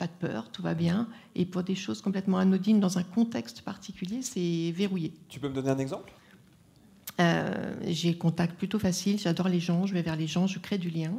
Pas 0.00 0.06
de 0.06 0.12
peur, 0.28 0.50
tout 0.50 0.62
va 0.62 0.72
bien. 0.72 1.06
Et 1.34 1.44
pour 1.44 1.62
des 1.62 1.74
choses 1.74 2.00
complètement 2.00 2.38
anodines 2.38 2.80
dans 2.80 2.96
un 2.96 3.02
contexte 3.02 3.60
particulier, 3.60 4.22
c'est 4.22 4.72
verrouillé. 4.74 5.12
tu 5.28 5.38
peux 5.38 5.48
me 5.50 5.52
donner 5.54 5.68
un 5.68 5.78
exemple? 5.78 6.10
Euh, 7.20 7.74
j'ai 7.86 8.10
le 8.12 8.16
contact 8.16 8.56
plutôt 8.56 8.78
facile, 8.78 9.18
j'adore 9.18 9.48
les 9.50 9.60
gens, 9.60 9.84
je 9.84 9.92
vais 9.92 10.00
vers 10.00 10.16
les 10.16 10.26
gens, 10.26 10.46
je 10.46 10.58
crée 10.58 10.78
du 10.78 10.88
lien. 10.88 11.12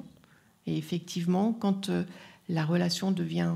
Et 0.65 0.75
effectivement, 0.79 1.53
quand 1.53 1.89
euh, 1.89 2.03
la 2.49 2.65
relation 2.65 3.11
devient 3.11 3.53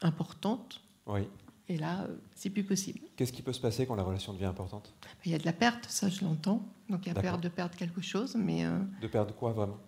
importante, 0.00 0.80
Oui. 1.06 1.20
et 1.68 1.76
là, 1.78 2.02
euh, 2.02 2.16
c'est 2.34 2.50
plus 2.50 2.64
possible. 2.64 2.98
Qu'est-ce 3.14 3.32
qui 3.32 3.42
peut 3.42 3.52
se 3.52 3.60
passer 3.60 3.86
quand 3.86 3.94
la 3.94 4.02
relation 4.02 4.32
devient 4.32 4.46
importante? 4.46 4.92
Il 5.24 5.30
y 5.30 5.34
a 5.36 5.38
de 5.38 5.44
la 5.44 5.52
perte, 5.52 5.86
ça 5.88 6.08
je 6.08 6.24
l'entends. 6.24 6.66
Donc 6.90 7.06
il 7.06 7.14
y 7.14 7.16
a 7.16 7.22
peur 7.22 7.38
de 7.38 7.48
perdre 7.48 7.76
quelque 7.76 8.00
chose, 8.02 8.34
mais 8.34 8.64
De 9.00 9.06
perdre 9.06 9.32
quoi 9.32 9.52
vraiment? 9.52 9.78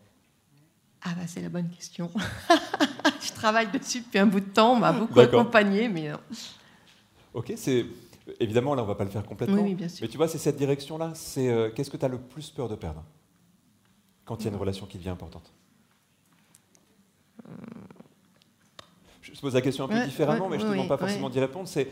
Ah 1.05 1.11
bah 1.17 1.27
c'est 1.27 1.43
la 1.43 1.49
bonne 1.49 1.69
question. 1.69 2.11
je 3.21 3.33
travaille 3.33 3.71
dessus 3.71 4.01
depuis 4.01 4.19
un 4.19 4.27
bout 4.27 4.41
de 4.41 4.49
temps, 4.49 4.73
on 4.73 4.79
m'a 4.79 4.93
beaucoup 4.93 5.21
accompagné, 5.21 5.89
mais 5.89 6.11
euh, 6.11 6.17
Ok, 7.35 7.53
c'est 7.57 7.85
évidemment 8.41 8.75
là 8.75 8.83
on 8.83 8.87
va 8.87 8.95
pas 8.95 9.05
le 9.05 9.11
faire 9.11 9.25
complètement. 9.25 9.57
Oui, 9.57 9.71
oui, 9.71 9.75
bien 9.75 9.89
sûr. 9.89 10.03
Mais 10.03 10.09
tu 10.09 10.17
vois, 10.17 10.29
c'est 10.29 10.39
cette 10.39 10.57
direction-là. 10.57 11.13
C'est 11.15 11.49
euh, 11.51 11.71
qu'est-ce 11.71 11.91
que 11.91 11.97
tu 11.97 12.05
as 12.05 12.09
le 12.09 12.19
plus 12.19 12.51
peur 12.51 12.69
de 12.69 12.75
perdre 12.75 13.05
quand 14.25 14.41
il 14.41 14.45
y 14.45 14.49
a 14.49 14.51
une 14.51 14.57
relation 14.57 14.87
qui 14.87 14.97
devient 14.99 15.11
importante? 15.11 15.53
Je 19.21 19.41
pose 19.41 19.55
la 19.55 19.61
question 19.61 19.85
un 19.85 19.89
peu 19.89 19.95
Ouais, 19.95 20.07
différemment, 20.07 20.47
ouais, 20.47 20.53
mais 20.53 20.59
je 20.59 20.63
ne 20.63 20.69
te 20.69 20.71
oui, 20.73 20.77
demande 20.77 20.89
pas 20.89 20.97
forcément 20.97 21.29
d'y 21.29 21.41
répondre. 21.41 21.69
C'est 21.69 21.91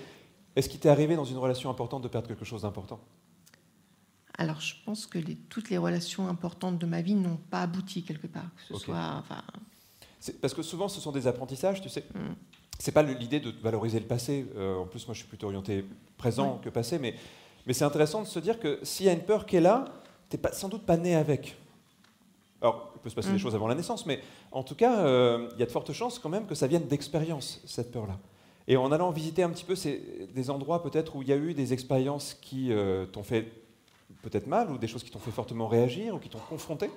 est-ce 0.56 0.68
qu'il 0.68 0.80
t'est 0.80 0.88
arrivé 0.88 1.16
dans 1.16 1.24
une 1.24 1.36
relation 1.36 1.68
importante 1.68 2.02
de 2.02 2.08
perdre 2.08 2.28
quelque 2.28 2.44
chose 2.44 2.62
d'important? 2.62 3.00
Alors 4.38 4.60
je 4.60 4.74
pense 4.84 5.06
que 5.06 5.18
les- 5.18 5.36
toutes 5.36 5.70
les 5.70 5.78
relations 5.78 6.28
importantes 6.28 6.78
de 6.78 6.86
ma 6.86 7.02
vie 7.02 7.14
n'ont 7.14 7.38
pas 7.50 7.62
abouti 7.62 8.02
quelque 8.02 8.26
part. 8.26 8.48
Que 8.68 8.74
ce 8.78 8.84
soit, 8.84 9.16
enfin, 9.18 9.42
Parce 10.40 10.54
que 10.54 10.62
souvent, 10.62 10.88
ce 10.88 11.00
sont 11.00 11.10
des 11.12 11.26
apprentissages, 11.26 11.80
tu 11.82 11.88
sais. 11.88 12.04
Mm. 12.14 12.34
C'est 12.78 12.92
pas 12.92 13.02
l'idée 13.02 13.40
de 13.40 13.50
valoriser 13.62 13.98
le 14.00 14.06
passé. 14.06 14.46
Euh, 14.56 14.76
en 14.76 14.86
plus, 14.86 15.06
moi, 15.06 15.14
je 15.14 15.18
suis 15.20 15.28
plutôt 15.28 15.46
orienté 15.46 15.84
présent 16.16 16.58
que 16.62 16.68
passé, 16.68 16.98
mais, 16.98 17.14
mais 17.66 17.72
c'est 17.72 17.84
intéressant 17.84 18.22
de 18.22 18.26
se 18.28 18.38
dire 18.38 18.58
que 18.60 18.78
s'il 18.82 19.06
y 19.06 19.08
a 19.08 19.12
une 19.12 19.22
peur 19.24 19.46
qui 19.46 19.56
est 19.56 19.60
là, 19.60 19.84
t'es 20.28 20.38
pas, 20.38 20.52
sans 20.52 20.68
doute 20.68 20.82
pas 20.86 20.96
né 20.96 21.14
avec. 21.16 21.56
Alors, 22.60 22.92
il 22.94 23.00
peut 23.00 23.10
se 23.10 23.14
passer 23.16 23.30
Mm. 23.30 23.32
des 23.34 23.38
choses 23.38 23.54
avant 23.56 23.66
la 23.68 23.74
naissance, 23.74 24.06
mais 24.06 24.20
en 24.52 24.62
tout 24.62 24.74
cas, 24.76 25.00
euh, 25.00 25.48
il 25.54 25.60
y 25.60 25.62
a 25.62 25.66
de 25.66 25.70
fortes 25.72 25.92
chances 25.92 26.18
quand 26.20 26.28
même 26.28 26.46
que 26.46 26.54
ça 26.54 26.66
vienne 26.68 26.86
d'expérience, 26.86 27.60
cette 27.66 27.90
peur-là. 27.90 28.18
Et 28.68 28.76
en 28.76 28.92
allant 28.92 29.10
visiter 29.10 29.42
un 29.42 29.50
petit 29.50 29.64
peu 29.64 29.74
ces- 29.74 30.28
des 30.32 30.50
endroits 30.50 30.82
peut-être 30.84 31.16
où 31.16 31.22
il 31.22 31.28
y 31.28 31.32
a 31.32 31.36
eu 31.36 31.52
des 31.52 31.72
expériences 31.72 32.34
qui 32.40 32.72
euh, 32.72 33.06
t'ont 33.06 33.24
fait 33.24 33.50
peut-être 34.22 34.46
mal, 34.46 34.70
ou 34.70 34.78
des 34.78 34.86
choses 34.86 35.02
qui 35.02 35.10
t'ont 35.10 35.18
fait 35.18 35.30
fortement 35.30 35.68
réagir, 35.68 36.14
ou 36.14 36.18
qui 36.18 36.28
t'ont 36.28 36.38
confronté, 36.38 36.90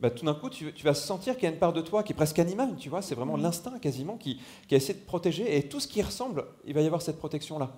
bah, 0.00 0.10
tout 0.10 0.26
d'un 0.26 0.34
coup, 0.34 0.50
tu, 0.50 0.70
vas 0.82 0.94
sentir 0.94 1.34
qu'il 1.34 1.44
y 1.44 1.46
a 1.46 1.50
une 1.50 1.58
part 1.58 1.72
de 1.72 1.80
toi 1.80 2.02
qui 2.02 2.12
est 2.12 2.16
presque 2.16 2.38
animale, 2.38 2.74
tu 2.78 2.90
vois, 2.90 3.00
c'est 3.00 3.14
vraiment 3.14 3.36
l'instinct 3.36 3.78
quasiment 3.78 4.16
qui, 4.16 4.40
qui 4.68 4.74
essaie 4.74 4.94
de 4.94 4.98
protéger, 4.98 5.56
et 5.56 5.68
tout 5.68 5.80
ce 5.80 5.88
qui 5.88 6.02
ressemble, 6.02 6.44
il 6.66 6.74
va 6.74 6.82
y 6.82 6.86
avoir 6.86 7.00
cette 7.00 7.18
protection-là. 7.18 7.72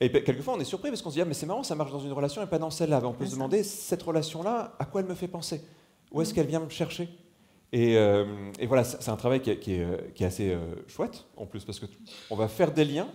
Et 0.00 0.10
quelquefois, 0.10 0.54
on 0.54 0.60
est 0.60 0.64
surpris 0.64 0.90
parce 0.90 1.02
qu'on 1.02 1.10
se 1.10 1.14
dit, 1.14 1.22
ah, 1.22 1.24
mais 1.24 1.34
c'est 1.34 1.46
marrant, 1.46 1.62
ça 1.62 1.74
marche 1.74 1.92
dans 1.92 2.00
une 2.00 2.12
relation 2.12 2.42
et 2.42 2.46
pas 2.46 2.58
dans 2.58 2.70
celle-là. 2.70 3.00
On 3.04 3.12
peut 3.12 3.26
se 3.26 3.32
demander, 3.32 3.62
cette 3.62 4.02
relation-là, 4.02 4.74
à 4.78 4.84
quoi 4.84 5.00
elle 5.00 5.06
me 5.06 5.14
fait 5.14 5.28
penser? 5.28 5.62
Où 6.12 6.20
est-ce 6.20 6.34
qu'elle 6.34 6.46
vient 6.46 6.60
me 6.60 6.68
chercher? 6.68 7.08
Et, 7.72 7.96
euh, 7.96 8.24
et, 8.58 8.66
voilà, 8.66 8.84
c'est 8.84 9.08
un 9.08 9.16
travail 9.16 9.40
qui 9.40 9.50
est, 9.50 9.58
qui 9.58 9.72
est, 9.72 10.26
assez 10.26 10.50
euh, 10.50 10.74
chouette, 10.88 11.24
en 11.36 11.46
plus, 11.46 11.64
parce 11.64 11.80
qu'on 11.80 12.36
va 12.36 12.48
faire 12.48 12.72
des 12.72 12.84
liens 12.84 13.08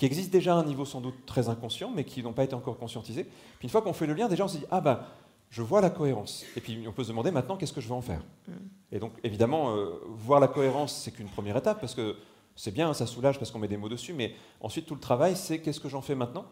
qui 0.00 0.06
existent 0.06 0.32
déjà 0.32 0.54
à 0.54 0.56
un 0.56 0.64
niveau 0.64 0.86
sans 0.86 1.02
doute 1.02 1.26
très 1.26 1.50
inconscient, 1.50 1.90
mais 1.94 2.04
qui 2.04 2.22
n'ont 2.22 2.32
pas 2.32 2.44
été 2.44 2.54
encore 2.54 2.78
conscientisés. 2.78 3.24
Puis 3.24 3.64
une 3.64 3.68
fois 3.68 3.82
qu'on 3.82 3.92
fait 3.92 4.06
le 4.06 4.14
lien, 4.14 4.28
déjà, 4.28 4.46
on 4.46 4.48
se 4.48 4.56
dit, 4.56 4.64
ah 4.70 4.80
bah, 4.80 5.04
je 5.50 5.60
vois 5.60 5.82
la 5.82 5.90
cohérence. 5.90 6.42
Et 6.56 6.62
puis 6.62 6.86
on 6.88 6.92
peut 6.92 7.04
se 7.04 7.08
demander 7.08 7.30
maintenant 7.30 7.58
qu'est-ce 7.58 7.74
que 7.74 7.82
je 7.82 7.88
vais 7.88 7.94
en 7.94 8.00
faire? 8.00 8.22
Mm. 8.48 8.52
Et 8.92 8.98
donc 8.98 9.12
évidemment, 9.22 9.76
euh, 9.76 9.90
voir 10.08 10.40
la 10.40 10.48
cohérence, 10.48 10.96
c'est 10.96 11.10
qu'une 11.10 11.28
première 11.28 11.54
étape, 11.58 11.80
parce 11.80 11.94
que 11.94 12.16
c'est 12.56 12.70
bien, 12.70 12.94
ça 12.94 13.04
soulage 13.04 13.38
parce 13.38 13.50
qu'on 13.50 13.58
met 13.58 13.68
des 13.68 13.76
mots 13.76 13.90
dessus, 13.90 14.14
mais 14.14 14.34
ensuite 14.62 14.86
tout 14.86 14.94
le 14.94 15.00
travail, 15.00 15.36
c'est 15.36 15.58
qu'est-ce 15.58 15.80
que 15.80 15.90
j'en 15.90 16.00
fais 16.00 16.14
maintenant? 16.14 16.46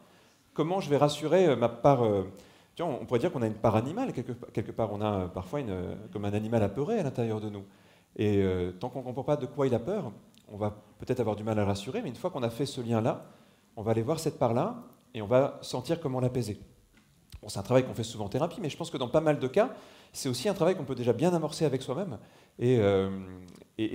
Comment 0.52 0.80
je 0.80 0.90
vais 0.90 0.98
rassurer 0.98 1.46
euh, 1.46 1.56
ma 1.56 1.70
part... 1.70 2.04
Euh, 2.04 2.24
vois, 2.78 2.86
on 2.86 3.06
pourrait 3.06 3.20
dire 3.20 3.32
qu'on 3.32 3.40
a 3.40 3.46
une 3.46 3.54
part 3.54 3.76
animale, 3.76 4.12
quelque, 4.12 4.32
quelque 4.52 4.72
part, 4.72 4.92
on 4.92 5.00
a 5.00 5.26
parfois 5.28 5.60
une, 5.60 5.96
comme 6.12 6.26
un 6.26 6.34
animal 6.34 6.62
apeuré 6.62 6.98
à 6.98 7.02
l'intérieur 7.02 7.40
de 7.40 7.48
nous. 7.48 7.64
Et 8.16 8.44
tant 8.78 8.88
qu'on 8.88 9.00
ne 9.00 9.04
comprend 9.04 9.24
pas 9.24 9.36
de 9.36 9.46
quoi 9.46 9.66
il 9.66 9.74
a 9.74 9.78
peur, 9.78 10.12
on 10.48 10.56
va 10.56 10.76
peut-être 10.98 11.20
avoir 11.20 11.34
du 11.34 11.44
mal 11.44 11.58
à 11.58 11.64
rassurer, 11.64 12.02
mais 12.02 12.08
une 12.08 12.16
fois 12.16 12.30
qu'on 12.30 12.42
a 12.42 12.50
fait 12.50 12.66
ce 12.66 12.80
lien-là, 12.80 13.26
on 13.78 13.82
va 13.82 13.92
aller 13.92 14.02
voir 14.02 14.18
cette 14.18 14.38
part-là 14.38 14.82
et 15.14 15.22
on 15.22 15.26
va 15.26 15.58
sentir 15.62 16.00
comment 16.00 16.20
l'apaiser 16.20 16.60
c'est 17.46 17.58
un 17.58 17.62
travail 17.62 17.86
qu'on 17.86 17.94
fait 17.94 18.04
souvent 18.04 18.24
en 18.24 18.28
thérapie, 18.28 18.60
mais 18.60 18.68
je 18.68 18.76
pense 18.76 18.90
que 18.90 18.96
dans 18.96 19.08
pas 19.08 19.20
mal 19.20 19.38
de 19.38 19.46
cas, 19.46 19.70
c'est 20.12 20.28
aussi 20.28 20.48
un 20.48 20.54
travail 20.54 20.76
qu'on 20.76 20.84
peut 20.84 20.96
déjà 20.96 21.12
bien 21.12 21.32
amorcer 21.32 21.64
avec 21.64 21.82
soi-même 21.82 22.18
et, 22.58 22.78
euh, 22.78 23.10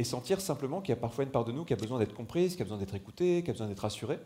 sentir 0.04 0.40
simplement 0.40 0.80
qu'il 0.80 0.90
y 0.90 0.98
a 0.98 1.02
parfois 1.02 1.26
une 1.26 1.32
part 1.32 1.44
de 1.44 1.52
nous 1.52 1.66
qui 1.66 1.74
a 1.74 1.76
besoin 1.76 2.00
d'être 2.00 2.14
comprise, 2.14 2.56
qui 2.56 2.62
a 2.62 2.66
besoin 2.66 2.78
d'être 2.78 2.96
écoutée, 2.96 3.44
qui 3.44 3.50
a 3.50 3.54
besoin 3.54 3.68
d'être 3.68 3.82
rassurée. 3.82 4.20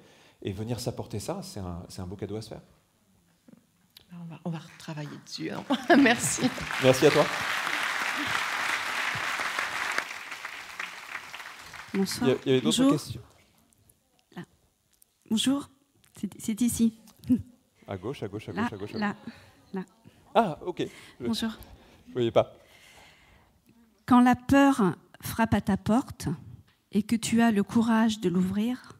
Et 0.43 0.51
venir 0.51 0.79
s'apporter 0.79 1.19
ça, 1.19 1.41
c'est 1.41 1.59
un, 1.59 2.07
beau 2.07 2.15
cadeau 2.15 2.35
à 2.35 2.41
se 2.43 2.49
faire. 2.49 2.61
On 4.13 4.25
va, 4.25 4.39
on 4.45 4.49
va 4.51 4.59
retravailler 4.59 5.17
dessus. 5.25 5.49
Hein. 5.49 5.63
Merci. 5.97 6.47
Merci 6.83 7.07
à 7.07 7.11
toi. 7.11 7.25
Bonsoir. 11.93 12.29
Il 12.45 12.51
y, 12.51 12.55
avait 12.55 12.61
d'autres 12.61 12.91
questions? 12.91 13.21
Bonjour, 15.29 15.69
c'est 16.39 16.61
ici. 16.61 16.97
À 17.85 17.97
gauche, 17.97 18.23
à 18.23 18.29
gauche, 18.29 18.47
à 18.47 18.53
gauche, 18.53 18.73
à 18.73 18.77
gauche. 18.77 18.93
Là, 18.93 19.13
là. 19.73 19.83
Ah, 20.33 20.57
ok. 20.65 20.87
Bonjour. 21.19 21.49
Je 22.05 22.09
ne 22.09 22.13
voyais 22.13 22.31
pas. 22.31 22.53
Quand 24.05 24.21
la 24.21 24.35
peur 24.35 24.95
frappe 25.21 25.53
à 25.53 25.59
ta 25.59 25.75
porte 25.75 26.29
et 26.93 27.03
que 27.03 27.17
tu 27.17 27.41
as 27.41 27.51
le 27.51 27.61
courage 27.63 28.21
de 28.21 28.29
l'ouvrir, 28.29 28.93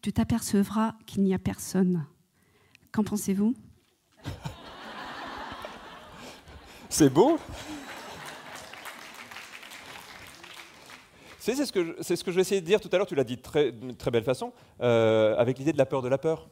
tu 0.00 0.12
t'apercevras 0.12 0.94
qu'il 1.06 1.24
n'y 1.24 1.34
a 1.34 1.40
personne. 1.40 2.06
Qu'en 2.92 3.02
pensez-vous? 3.02 3.54
C'est 6.88 7.10
beau? 7.10 7.38
C'est 11.44 11.66
ce, 11.66 11.72
que 11.72 11.84
je, 11.84 12.14
ce 12.14 12.24
que 12.24 12.30
je 12.30 12.36
vais 12.36 12.40
essayer 12.40 12.62
de 12.62 12.66
dire 12.66 12.80
tout 12.80 12.88
à 12.90 12.96
l'heure, 12.96 13.06
tu 13.06 13.14
l'as 13.14 13.22
dit 13.22 13.36
de 13.36 13.42
très, 13.42 13.70
très 13.98 14.10
belle 14.10 14.24
façon, 14.24 14.54
euh, 14.80 15.36
avec 15.36 15.58
l'idée 15.58 15.74
de 15.74 15.78
la 15.78 15.84
peur 15.84 16.00
de 16.00 16.08
la 16.08 16.16
peur. 16.16 16.48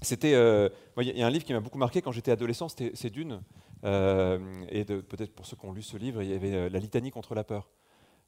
C'était, 0.00 0.34
euh, 0.34 0.68
il 1.00 1.08
y 1.08 1.22
a 1.24 1.26
un 1.26 1.30
livre 1.30 1.44
qui 1.44 1.52
m'a 1.52 1.58
beaucoup 1.58 1.78
marqué 1.78 2.02
quand 2.02 2.12
j'étais 2.12 2.30
adolescent, 2.30 2.68
c'est 2.68 3.10
Dune. 3.10 3.42
Euh, 3.82 4.38
et 4.68 4.84
peut-être 4.84 5.34
pour 5.34 5.44
ceux 5.44 5.56
qui 5.56 5.66
ont 5.66 5.72
lu 5.72 5.82
ce 5.82 5.96
livre, 5.96 6.22
il 6.22 6.30
y 6.30 6.34
avait 6.34 6.70
la 6.70 6.78
litanie 6.78 7.10
contre 7.10 7.34
la 7.34 7.42
peur. 7.42 7.68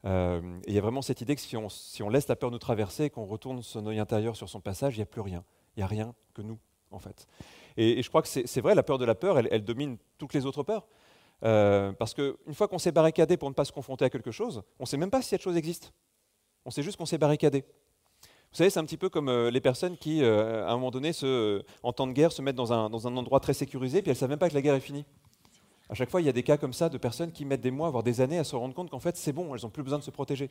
il 0.03 0.75
y 0.75 0.79
a 0.79 0.81
vraiment 0.81 1.01
cette 1.01 1.21
idée 1.21 1.37
que 1.37 1.41
si 1.41 1.57
on, 1.57 1.69
si 1.69 2.03
on 2.03 2.09
laisse 2.09 2.27
la 2.27 2.35
peur 2.35 2.51
nous 2.51 2.59
traverser, 2.59 3.09
qu'on 3.09 3.25
retourne 3.25 3.63
son 3.63 3.87
œil 3.87 4.01
intérieur 4.01 4.35
sur 4.35 4.49
son 4.49 4.61
passage, 4.61 4.97
il 4.97 4.99
n'y 4.99 5.05
a 5.05 5.07
plus 5.07 5.21
rien. 5.21 5.45
Il 5.77 5.81
n'y 5.81 5.85
a 5.85 5.87
rien 5.87 6.13
que 6.35 6.43
nous, 6.43 6.59
en 6.91 6.99
fait. 6.99 7.29
Et, 7.77 8.03
je 8.03 8.09
crois 8.09 8.23
que 8.23 8.27
c'est 8.29 8.61
vrai, 8.61 8.75
la 8.75 8.83
peur 8.83 8.99
de 8.99 9.05
la 9.05 9.15
peur, 9.15 9.39
elle 9.39 9.65
domine 9.65 9.97
toutes 10.19 10.35
les 10.35 10.45
autres 10.45 10.65
peurs. 10.65 10.89
Parce 11.99 12.15
qu'une 12.15 12.55
fois 12.55 12.69
qu'on 12.69 12.79
s'est 12.79 12.93
barricadé 12.93 13.37
pour 13.37 13.49
ne 13.49 13.55
pas 13.55 13.65
se 13.65 13.73
confronter 13.73 14.05
à 14.05 14.11
quelque 14.11 14.31
chose, 14.31 14.63
on 14.79 14.85
ne 14.85 14.87
sait 14.87 14.97
même 14.97 15.11
pas 15.11 15.23
si 15.23 15.29
cette 15.29 15.43
chose 15.43 15.57
existe. 15.57 15.93
On 16.65 16.71
sait 16.71 16.83
juste 16.83 16.97
qu'on 16.97 17.07
s'est 17.07 17.19
barricadé. 17.19 17.65
Vous 18.55 18.59
savez, 18.59 18.71
c'est 18.71 18.79
un 18.79 18.85
petit 18.85 18.97
peu 18.97 19.09
comme 19.09 19.29
euh, 19.29 19.51
les 19.51 19.61
personnes 19.61 19.97
qui, 19.97 20.23
euh, 20.23 20.65
à 20.67 20.71
un 20.71 20.75
moment 20.75 20.93
donné, 20.93 21.11
en 21.83 21.93
temps 21.93 22.07
de 22.07 22.13
guerre, 22.13 22.31
se 22.31 22.41
mettent 22.41 22.55
dans 22.55 22.73
un, 22.73 23.17
endroit 23.17 23.41
très 23.41 23.53
sécurisé, 23.53 24.01
puis 24.01 24.11
elles 24.11 24.17
ne 24.17 24.21
savent 24.21 24.31
même 24.31 24.39
pas 24.39 24.49
que 24.49 24.55
la 24.55 24.63
guerre 24.63 24.77
est 24.77 24.81
finie. 24.81 25.05
À 25.89 25.95
chaque 25.95 26.09
fois, 26.09 26.23
il 26.23 26.25
y 26.25 26.29
a 26.29 26.33
des 26.33 26.45
cas 26.45 26.57
comme 26.57 26.73
ça 26.73 26.89
de 26.89 26.97
personnes 26.97 27.33
qui 27.33 27.45
mettent 27.45 27.63
des 27.63 27.73
mois, 27.73 27.91
voire 27.91 28.05
des 28.05 28.21
années 28.21 28.39
à 28.39 28.45
se 28.45 28.55
rendre 28.55 28.73
compte 28.73 28.91
qu'en 28.91 29.01
fait, 29.01 29.17
c'est 29.17 29.33
bon, 29.33 29.55
elles 29.57 29.63
n'ont 29.63 29.71
plus 29.71 29.83
besoin 29.83 29.99
de 29.99 30.05
se 30.05 30.13
protéger. 30.13 30.51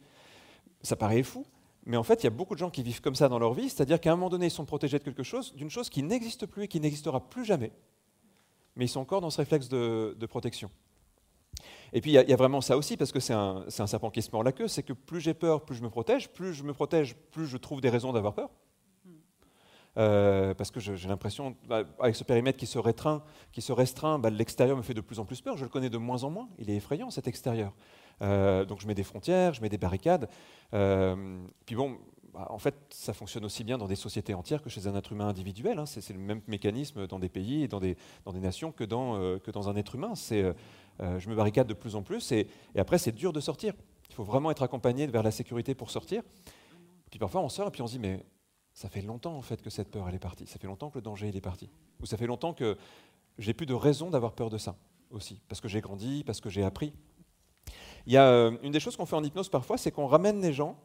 Ça 0.82 0.98
paraît 0.98 1.24
fou, 1.24 1.46
mais 1.86 1.96
en 1.96 2.04
fait, 2.04 2.22
il 2.22 2.26
y 2.26 2.28
a 2.28 2.32
beaucoup 2.32 2.56
de 2.56 2.60
gens 2.60 2.70
qui 2.70 2.84
vivent 2.84 3.00
comme 3.00 3.16
ça 3.16 3.30
dans 3.30 3.40
leur 3.40 3.54
vie, 3.54 3.70
c'est-à-dire 3.70 4.02
qu'à 4.02 4.12
un 4.12 4.18
moment 4.18 4.30
donné, 4.30 4.48
ils 4.48 4.52
sont 4.52 4.66
protégés 4.66 5.00
de 5.00 5.04
quelque 5.06 5.24
chose, 5.24 5.54
d'une 5.56 5.70
chose 5.70 5.90
qui 5.90 6.04
n'existe 6.04 6.46
plus 6.46 6.64
et 6.64 6.68
qui 6.68 6.82
n'existera 6.82 7.22
plus 7.22 7.46
jamais, 7.46 7.72
mais 8.76 8.84
ils 8.84 8.90
sont 8.90 9.00
encore 9.00 9.22
dans 9.22 9.30
ce 9.30 9.38
réflexe 9.38 9.70
de 9.70 10.26
protection. 10.26 10.70
Et 11.94 12.02
puis 12.02 12.12
il 12.12 12.30
y, 12.30 12.34
a 12.34 12.36
vraiment 12.36 12.62
ça 12.62 12.76
aussi, 12.76 12.98
parce 12.98 13.12
que 13.12 13.20
c'est 13.20 13.34
un, 13.34 13.66
serpent 13.70 14.10
qui 14.10 14.22
se 14.22 14.32
mord 14.32 14.44
la 14.44 14.52
queue, 14.52 14.68
c'est 14.68 14.84
que 14.84 14.94
plus 14.94 15.22
j'ai 15.22 15.36
peur, 15.36 15.64
plus 15.64 15.76
je 15.76 15.84
me 15.84 15.90
protège, 15.90 16.30
plus 16.30 16.54
je 16.54 16.64
me 16.64 16.74
protège, 16.74 17.16
plus 17.32 17.46
je 17.46 17.58
trouve 17.58 17.82
des 17.82 17.90
raisons 17.90 18.12
d'avoir 18.12 18.34
peur. 18.34 18.50
Euh, 19.96 20.56
parce 20.56 20.72
que 20.72 20.80
j'ai 20.80 21.08
l'impression, 21.08 21.56
bah, 21.68 21.84
avec 22.00 22.16
ce 22.16 22.24
périmètre 22.24 22.58
qui 22.58 22.66
se 22.66 22.80
restreint, 22.80 23.24
qui 23.52 23.62
se 23.62 23.72
restreint 23.72 24.18
bah, 24.18 24.32
l'extérieur 24.32 24.76
me 24.76 24.82
fait 24.82 24.96
de 24.96 25.02
plus 25.02 25.20
en 25.20 25.26
plus 25.26 25.42
peur, 25.42 25.56
je 25.56 25.64
le 25.64 25.70
connais 25.70 25.92
de 25.92 25.98
moins 25.98 26.24
en 26.24 26.32
moins, 26.32 26.50
il 26.58 26.72
est 26.72 26.76
effrayant 26.76 27.12
cet 27.12 27.28
extérieur. 27.28 27.74
Euh, 28.24 28.66
donc 28.66 28.82
je 28.82 28.88
mets 28.88 28.96
des 28.96 29.04
frontières, 29.04 29.54
je 29.54 29.62
mets 29.62 29.70
des 29.70 29.78
barricades. 29.78 30.30
Euh, 30.74 31.38
puis 31.68 31.76
bon, 31.76 32.00
bah, 32.34 32.48
en 32.50 32.58
fait, 32.58 32.74
ça 32.90 33.14
fonctionne 33.14 33.46
aussi 33.46 33.64
bien 33.64 33.78
dans 33.78 33.88
des 33.88 33.96
sociétés 33.96 34.34
entières 34.34 34.64
que 34.64 34.70
chez 34.72 34.88
un 34.88 34.96
être 34.96 35.12
humain 35.12 35.28
individuel. 35.28 35.78
Hein. 35.78 35.86
C'est 35.86 36.10
le 36.10 36.20
même 36.20 36.42
mécanisme 36.48 37.06
dans 37.06 37.20
des 37.20 37.30
pays 37.30 37.64
et 37.64 37.68
dans 37.68 37.80
des, 37.80 37.96
dans 38.26 38.34
des 38.34 38.40
nations 38.40 38.72
que 38.72 38.84
dans, 38.84 39.38
que 39.40 39.52
dans 39.52 39.70
un 39.70 39.76
être 39.76 39.94
humain. 39.94 40.16
C'est 40.16 40.56
euh, 41.02 41.20
je 41.20 41.30
me 41.30 41.36
barricade 41.36 41.68
de 41.68 41.74
plus 41.74 41.96
en 41.96 42.04
plus, 42.04 42.32
et, 42.32 42.48
après, 42.76 42.98
c'est 42.98 43.12
dur 43.12 43.34
de 43.34 43.40
sortir. 43.40 43.74
Il 44.10 44.16
faut 44.16 44.24
vraiment 44.24 44.52
être 44.52 44.64
accompagné 44.64 45.08
vers 45.08 45.24
la 45.24 45.32
sécurité 45.32 45.74
pour 45.74 45.90
sortir. 45.90 46.22
Puis 47.10 47.20
parfois, 47.20 47.42
on 47.42 47.50
sort 47.50 47.68
et 47.68 47.72
puis 47.72 47.82
on 47.82 47.88
se 47.88 47.94
dit, 47.94 48.00
mais 48.00 48.26
ça 48.74 48.90
fait 48.90 49.02
longtemps 49.02 49.36
en 49.36 49.42
fait 49.42 49.62
que 49.62 49.70
cette 49.70 49.90
peur 49.90 50.08
elle 50.10 50.16
est 50.16 50.20
partie. 50.20 50.48
Ça 50.48 50.58
fait 50.60 50.68
longtemps 50.68 50.90
que 50.90 50.98
le 50.98 51.04
danger 51.04 51.30
il 51.30 51.36
est 51.36 51.42
parti. 51.42 51.70
Ou 52.02 52.06
ça 52.06 52.18
fait 52.18 52.26
longtemps 52.26 52.54
que 52.54 52.78
j'ai 53.38 53.54
plus 53.54 53.66
de 53.66 53.74
raison 53.74 54.10
d'avoir 54.10 54.34
peur 54.34 54.50
de 54.50 54.58
ça 54.58 54.76
aussi, 55.12 55.40
parce 55.48 55.62
que 55.62 55.68
j'ai 55.68 55.82
grandi, 55.82 56.24
parce 56.24 56.42
que 56.42 56.50
j'ai 56.50 56.64
appris. 56.64 56.94
Il 58.06 58.14
y 58.14 58.18
a 58.18 58.28
euh, 58.28 58.58
une 58.64 58.72
des 58.72 58.80
choses 58.80 58.98
qu'on 58.98 59.06
fait 59.06 59.16
en 59.16 59.24
hypnose 59.24 59.50
parfois, 59.50 59.78
c'est 59.78 59.92
qu'on 59.92 60.08
ramène 60.08 60.42
les 60.42 60.54
gens 60.54 60.78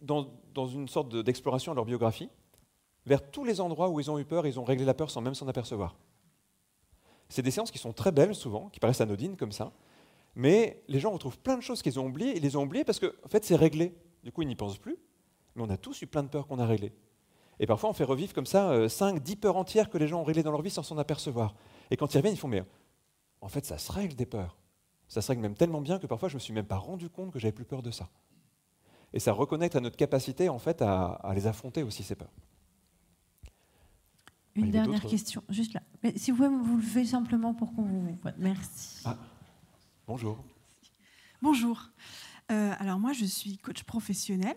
dans, 0.00 0.28
dans 0.54 0.66
une 0.66 0.88
sorte 0.88 1.14
d'exploration 1.14 1.72
de 1.72 1.76
leur 1.76 1.84
biographie 1.84 2.30
vers 3.06 3.30
tous 3.30 3.44
les 3.44 3.60
endroits 3.60 3.88
où 3.88 4.00
ils 4.00 4.10
ont 4.10 4.18
eu 4.18 4.24
peur, 4.24 4.46
ils 4.46 4.58
ont 4.58 4.64
réglé 4.64 4.84
la 4.84 4.94
peur 4.94 5.10
sans 5.10 5.20
même 5.20 5.34
s'en 5.34 5.48
apercevoir. 5.48 5.96
C'est 7.28 7.42
des 7.42 7.50
séances 7.50 7.70
qui 7.70 7.78
sont 7.78 7.92
très 7.92 8.12
belles 8.12 8.34
souvent, 8.34 8.68
qui 8.70 8.80
paraissent 8.80 9.00
anodines 9.00 9.36
comme 9.36 9.52
ça, 9.52 9.72
mais 10.34 10.82
les 10.88 11.00
gens 11.00 11.10
retrouvent 11.10 11.38
plein 11.38 11.56
de 11.56 11.62
choses 11.62 11.82
qu'ils 11.82 11.98
ont 11.98 12.06
oubliées, 12.06 12.36
ils 12.36 12.42
les 12.42 12.56
ont 12.56 12.62
oubliées 12.62 12.84
parce 12.84 13.00
qu'en 13.00 13.08
en 13.24 13.28
fait 13.28 13.44
c'est 13.44 13.56
réglé. 13.56 13.94
Du 14.22 14.32
coup 14.32 14.42
ils 14.42 14.48
n'y 14.48 14.56
pensent 14.56 14.78
plus, 14.78 14.96
mais 15.54 15.62
on 15.62 15.70
a 15.70 15.76
tous 15.76 16.00
eu 16.02 16.06
plein 16.06 16.22
de 16.22 16.28
peurs 16.28 16.46
qu'on 16.46 16.58
a 16.58 16.66
réglées. 16.66 16.92
Et 17.60 17.66
parfois 17.66 17.90
on 17.90 17.92
fait 17.92 18.04
revivre 18.04 18.32
comme 18.32 18.46
ça 18.46 18.88
5, 18.88 19.16
euh, 19.16 19.18
10 19.18 19.36
peurs 19.36 19.56
entières 19.56 19.90
que 19.90 19.98
les 19.98 20.08
gens 20.08 20.20
ont 20.20 20.24
réglées 20.24 20.42
dans 20.42 20.52
leur 20.52 20.62
vie 20.62 20.70
sans 20.70 20.82
s'en 20.82 20.96
apercevoir. 20.96 21.54
Et 21.90 21.96
quand 21.96 22.14
ils 22.14 22.18
reviennent, 22.18 22.34
ils 22.34 22.38
font 22.38 22.48
mais 22.48 22.62
en 23.40 23.48
fait 23.48 23.66
ça 23.66 23.78
se 23.78 23.90
règle 23.92 24.14
des 24.14 24.26
peurs. 24.26 24.56
Ça 25.08 25.22
se 25.22 25.28
règle 25.28 25.42
même 25.42 25.54
tellement 25.54 25.80
bien 25.80 25.98
que 25.98 26.06
parfois 26.06 26.28
je 26.28 26.34
me 26.34 26.40
suis 26.40 26.52
même 26.52 26.66
pas 26.66 26.76
rendu 26.76 27.10
compte 27.10 27.32
que 27.32 27.38
j'avais 27.38 27.52
plus 27.52 27.64
peur 27.64 27.82
de 27.82 27.90
ça. 27.90 28.08
Et 29.12 29.20
ça 29.20 29.32
reconnecte 29.32 29.74
à 29.74 29.80
notre 29.80 29.96
capacité 29.96 30.48
en 30.48 30.58
fait 30.58 30.82
à 30.82 31.32
les 31.34 31.46
affronter 31.46 31.82
aussi 31.82 32.02
ces 32.02 32.14
peurs. 32.14 32.30
Une 34.58 34.70
dernière 34.70 35.02
question, 35.02 35.42
juste 35.48 35.74
là. 35.74 35.82
Mais 36.02 36.16
si 36.16 36.30
vous 36.30 36.38
pouvez 36.38 36.48
vous 36.48 36.76
le 36.76 36.82
faites 36.82 37.06
simplement 37.06 37.54
pour 37.54 37.74
qu'on 37.74 37.82
vous 37.82 38.00
voit. 38.22 38.32
Merci. 38.38 39.02
Ah. 39.04 39.16
Bonjour. 40.06 40.42
Bonjour. 41.42 41.90
Euh, 42.50 42.72
alors 42.78 42.98
moi, 42.98 43.12
je 43.12 43.24
suis 43.24 43.58
coach 43.58 43.84
professionnel. 43.84 44.56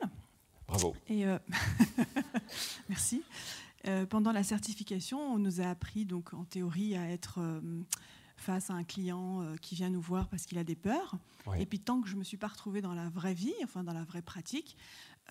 Bravo. 0.67 0.95
Et 1.07 1.25
euh, 1.25 1.37
merci. 2.89 3.21
Euh, 3.87 4.05
pendant 4.05 4.31
la 4.31 4.43
certification, 4.43 5.19
on 5.19 5.37
nous 5.37 5.61
a 5.61 5.65
appris 5.65 6.05
donc 6.05 6.33
en 6.33 6.45
théorie 6.45 6.95
à 6.95 7.09
être 7.09 7.39
face 8.37 8.69
à 8.69 8.73
un 8.73 8.83
client 8.83 9.45
qui 9.61 9.75
vient 9.75 9.89
nous 9.89 10.01
voir 10.01 10.27
parce 10.29 10.45
qu'il 10.45 10.57
a 10.57 10.63
des 10.63 10.75
peurs. 10.75 11.15
Et 11.57 11.65
puis 11.65 11.79
tant 11.79 12.01
que 12.01 12.07
je 12.07 12.15
me 12.15 12.23
suis 12.23 12.37
pas 12.37 12.47
retrouvée 12.47 12.81
dans 12.81 12.93
la 12.93 13.09
vraie 13.09 13.33
vie, 13.33 13.53
enfin 13.63 13.83
dans 13.83 13.93
la 13.93 14.03
vraie 14.03 14.21
pratique, 14.21 14.77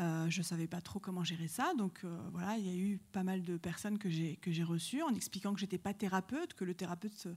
euh, 0.01 0.31
je 0.31 0.39
ne 0.39 0.45
savais 0.45 0.67
pas 0.67 0.81
trop 0.81 0.99
comment 0.99 1.25
gérer 1.25 1.49
ça. 1.49 1.75
Donc 1.77 2.01
euh, 2.05 2.19
voilà, 2.33 2.57
il 2.57 2.67
y 2.67 2.71
a 2.71 2.75
eu 2.75 2.99
pas 3.13 3.23
mal 3.23 3.43
de 3.43 3.57
personnes 3.59 3.99
que 3.99 4.09
j'ai, 4.09 4.39
reçues 4.63 5.03
en 5.03 5.15
expliquant 5.15 5.53
que 5.53 5.61
je 5.61 5.65
n'étais 5.65 5.79
pas 5.79 5.93
thérapeute, 5.93 6.55
que 6.55 6.65
le 6.65 6.75
thérapeute, 6.75 7.29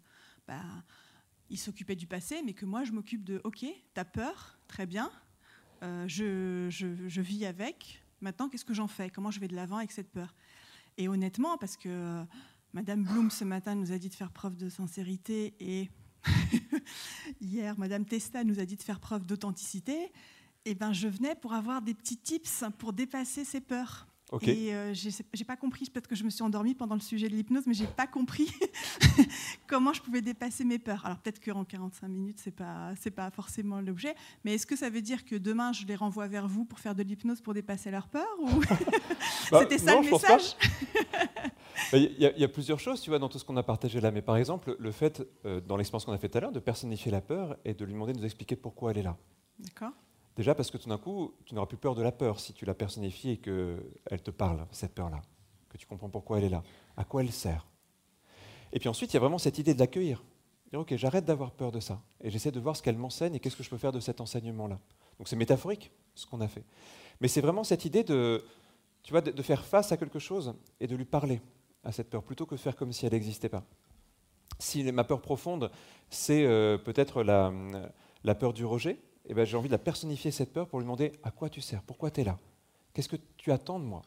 bah, 0.48 0.62
il 1.50 1.58
s'occupait 1.58 1.96
du 1.96 2.08
passé, 2.08 2.42
mais 2.46 2.54
que 2.54 2.66
moi, 2.66 2.84
je 2.84 2.92
m'occupe 2.92 3.24
de, 3.24 3.42
OK, 3.44 3.60
tu 3.60 3.68
as 3.96 4.06
peur, 4.06 4.58
très 4.68 4.86
bien, 4.86 5.12
euh, 5.84 6.08
je, 6.08 6.68
je, 6.70 7.22
vis 7.22 7.46
avec, 7.46 8.04
maintenant, 8.22 8.48
qu'est-ce 8.48 8.66
que 8.66 8.74
j'en 8.74 8.88
fais? 8.88 9.10
Comment 9.10 9.32
je 9.32 9.42
vais 9.42 9.50
de 9.50 9.56
l'avant 9.56 9.78
avec 9.78 9.92
cette 9.92 10.12
peur? 10.12 10.34
Et 10.98 11.10
honnêtement, 11.10 11.58
parce 11.58 11.76
que 11.76 12.24
Madame 12.72 13.04
Bloom, 13.04 13.30
ce 13.30 13.44
matin, 13.44 13.76
nous 13.76 13.92
a 13.92 13.98
dit 13.98 14.08
de 14.08 14.14
faire 14.14 14.32
preuve 14.32 14.56
de 14.56 14.70
sincérité 14.70 15.54
et 15.60 15.90
hier, 17.42 17.78
Madame 17.78 18.06
Testa 18.06 18.46
nous 18.46 18.60
a 18.60 18.66
dit 18.66 18.78
de 18.78 18.84
faire 18.84 19.02
preuve 19.02 19.26
d'authenticité. 19.26 20.14
Eh 20.66 20.76
ben, 20.76 20.94
je 20.94 21.08
venais 21.08 21.36
pour 21.36 21.54
avoir 21.54 21.82
des 21.82 21.94
petits 21.94 22.18
tips 22.18 22.64
pour 22.78 22.94
dépasser 22.94 23.44
ses 23.44 23.62
peurs. 23.62 24.08
Et 24.42 24.74
euh, 24.74 24.94
j'ai 24.94 25.46
pas 25.46 25.56
compris, 25.56 25.86
peut-être 25.86 26.08
que 26.08 26.16
je 26.16 26.24
me 26.24 26.30
suis 26.30 26.42
endormie 26.42 26.74
pendant 26.74 26.96
le 26.96 27.02
sujet 27.02 27.28
de 27.30 27.36
l'hypnose, 27.36 27.68
mais 27.68 27.74
j'ai 27.74 27.86
pas 27.86 28.08
compris 28.08 28.52
comment 29.68 29.94
je 29.94 30.02
pouvais 30.02 30.22
dépasser 30.22 30.64
mes 30.64 30.80
peurs. 30.80 31.06
Alors 31.06 31.20
peut-être 31.20 31.44
qu'en 31.44 31.64
45 31.64 32.08
minutes, 32.08 32.40
c'est 32.44 32.52
pas 32.56 32.94
c'est 33.00 33.12
pas 33.12 33.30
forcément 33.30 33.80
l'objet, 33.80 34.16
mais 34.44 34.56
est-ce 34.56 34.66
que 34.66 34.76
ça 34.76 34.90
veut 34.90 35.02
dire 35.02 35.24
que 35.24 35.36
demain 35.36 35.72
je 35.72 35.86
les 35.86 35.96
renvoie 35.96 36.28
vers 36.28 36.48
vous 36.48 36.66
pour 36.66 36.80
faire 36.80 36.96
de 36.96 37.04
l'hypnose 37.04 37.42
pour 37.42 37.54
dépasser 37.54 37.92
leurs 37.92 38.08
peurs 38.08 38.26
ou 38.42 38.60
bah, 39.52 39.60
c'était 39.62 39.78
ça 39.78 40.02
le 40.02 40.10
message 40.10 40.56
bah, 41.92 41.98
Il 42.00 42.16
y, 42.18 42.40
y, 42.40 42.44
a 42.44 42.50
plusieurs 42.50 42.80
choses, 42.80 43.02
tu 43.02 43.12
vois, 43.12 43.20
dans 43.20 43.30
tout 43.30 43.38
ce 43.38 43.46
qu'on 43.46 43.58
a 43.58 43.64
partagé 43.64 44.02
là. 44.02 44.10
Mais 44.10 44.24
par 44.24 44.38
exemple, 44.38 44.76
le 44.80 44.92
fait, 44.92 45.22
euh, 45.46 45.62
dans 45.62 45.78
l'expérience 45.78 46.06
qu'on 46.06 46.14
a 46.14 46.18
fait 46.18 46.30
tout 46.30 46.40
à 46.40 46.42
l'heure, 46.42 46.52
de 46.52 46.60
personnifier 46.60 47.12
la 47.12 47.22
peur 47.22 47.56
et 47.66 47.76
de 47.76 47.86
lui 47.86 47.94
demander 47.94 48.14
de 48.14 48.18
nous 48.18 48.26
expliquer 48.26 48.56
pourquoi 48.56 48.92
elle 48.92 48.98
est 48.98 49.04
là. 49.04 49.18
D'accord. 49.60 49.94
Déjà 50.36 50.56
parce 50.56 50.72
que 50.72 50.78
tout 50.78 50.90
d'un 50.90 50.98
coup, 50.98 51.34
tu 51.46 51.54
n'auras 51.54 51.68
plus 51.68 51.78
peur 51.78 51.96
de 51.96 52.02
la 52.02 52.12
peur 52.12 52.40
si 52.40 52.54
tu 52.54 52.66
la 52.66 52.74
personnifies 52.74 53.32
et 53.32 53.38
qu'elle 53.38 54.24
te 54.24 54.32
parle, 54.32 54.66
cette 54.72 54.96
peur-là, 54.96 55.22
que 55.70 55.78
tu 55.78 55.86
comprends 55.86 56.10
pourquoi 56.10 56.40
elle 56.40 56.46
est 56.46 56.50
là, 56.50 56.64
à 56.98 57.04
quoi 57.04 57.22
elle 57.22 57.32
sert. 57.32 57.68
Et 58.72 58.80
puis 58.80 58.90
ensuite, 58.90 59.12
il 59.12 59.16
y 59.16 59.18
a 59.18 59.20
vraiment 59.20 59.38
cette 59.38 59.60
idée 59.60 59.74
de 59.76 59.80
l'accueillir. 59.80 60.24
Dire, 60.72 60.80
ok, 60.80 60.96
j'arrête 60.96 61.26
d'avoir 61.26 61.52
peur 61.52 61.72
de 61.72 61.80
ça, 61.80 62.02
et 62.20 62.32
j'essaie 62.32 62.52
de 62.52 62.60
voir 62.60 62.76
ce 62.76 62.82
qu'elle 62.82 62.98
m'enseigne 62.98 63.36
et 63.36 63.40
qu'est-ce 63.40 63.56
que 63.56 63.64
je 63.64 63.70
peux 63.70 63.78
faire 63.78 63.92
de 63.92 64.00
cet 64.00 64.20
enseignement-là. 64.22 64.80
Donc 65.20 65.28
c'est 65.28 65.36
métaphorique, 65.36 65.92
ce 66.16 66.26
qu'on 66.26 66.42
a 66.42 66.48
fait. 66.48 66.66
Mais 67.22 67.28
c'est 67.28 67.42
vraiment 67.42 67.64
cette 67.64 67.86
idée 67.86 68.04
de, 68.04 68.44
tu 69.04 69.12
vois, 69.12 69.22
de, 69.22 69.42
faire 69.44 69.64
face 69.64 69.92
à 69.92 69.98
quelque 69.98 70.18
chose 70.18 70.56
et 70.80 70.88
de 70.88 70.96
lui 70.96 71.06
parler 71.06 71.42
à 71.84 71.92
cette 71.92 72.10
peur, 72.10 72.24
plutôt 72.24 72.48
que 72.48 72.56
de 72.56 72.60
faire 72.60 72.76
comme 72.76 72.92
si 72.92 73.06
elle 73.06 73.14
n'existait 73.14 73.50
pas. 73.50 73.64
Si 74.58 74.84
ma 74.92 75.04
peur 75.04 75.22
profonde, 75.22 75.70
c'est 76.10 76.46
euh, 76.46 76.80
peut-être 76.80 77.22
la, 77.22 77.54
la 78.24 78.36
peur 78.36 78.54
du 78.54 78.66
rejet, 78.66 78.98
eh 79.28 79.34
ben, 79.34 79.46
j'ai 79.46 79.58
envie 79.58 79.70
de 79.70 79.74
la 79.74 79.80
personnifier 79.80 80.32
cette 80.32 80.52
peur 80.52 80.68
pour 80.68 80.80
lui 80.80 80.86
demander 80.86 81.12
à 81.24 81.32
quoi 81.32 81.50
tu 81.50 81.62
sers, 81.62 81.82
pourquoi 81.84 82.12
tu 82.12 82.22
es 82.22 82.24
là, 82.24 82.38
qu'est-ce 82.94 83.10
que 83.10 83.18
tu 83.38 83.52
attends 83.52 83.80
de 83.80 83.86
moi? 83.86 84.02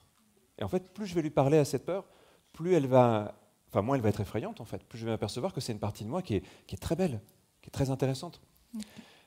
Et 0.59 0.64
en 0.64 0.69
fait, 0.69 0.93
plus 0.93 1.07
je 1.07 1.14
vais 1.14 1.23
lui 1.23 1.31
parler 1.31 1.59
à 1.59 1.64
cette 1.64 1.85
peur, 1.85 2.05
plus 2.53 2.75
elle 2.75 2.87
va, 2.87 3.35
enfin 3.69 3.83
moins 3.83 3.97
elle 3.97 4.03
va 4.03 4.09
être 4.09 4.21
effrayante 4.21 4.61
en 4.61 4.64
fait, 4.64 4.85
plus 4.85 4.99
je 4.99 5.05
vais 5.05 5.11
m'apercevoir 5.11 5.53
que 5.53 5.61
c'est 5.61 5.73
une 5.73 5.79
partie 5.79 6.05
de 6.05 6.09
moi 6.09 6.23
qui 6.23 6.37
est, 6.37 6.43
qui 6.67 6.75
est, 6.75 6.79
très 6.79 6.97
belle, 6.97 7.21
qui 7.62 7.69
est 7.69 7.73
très 7.73 7.91
intéressante. 7.91 8.41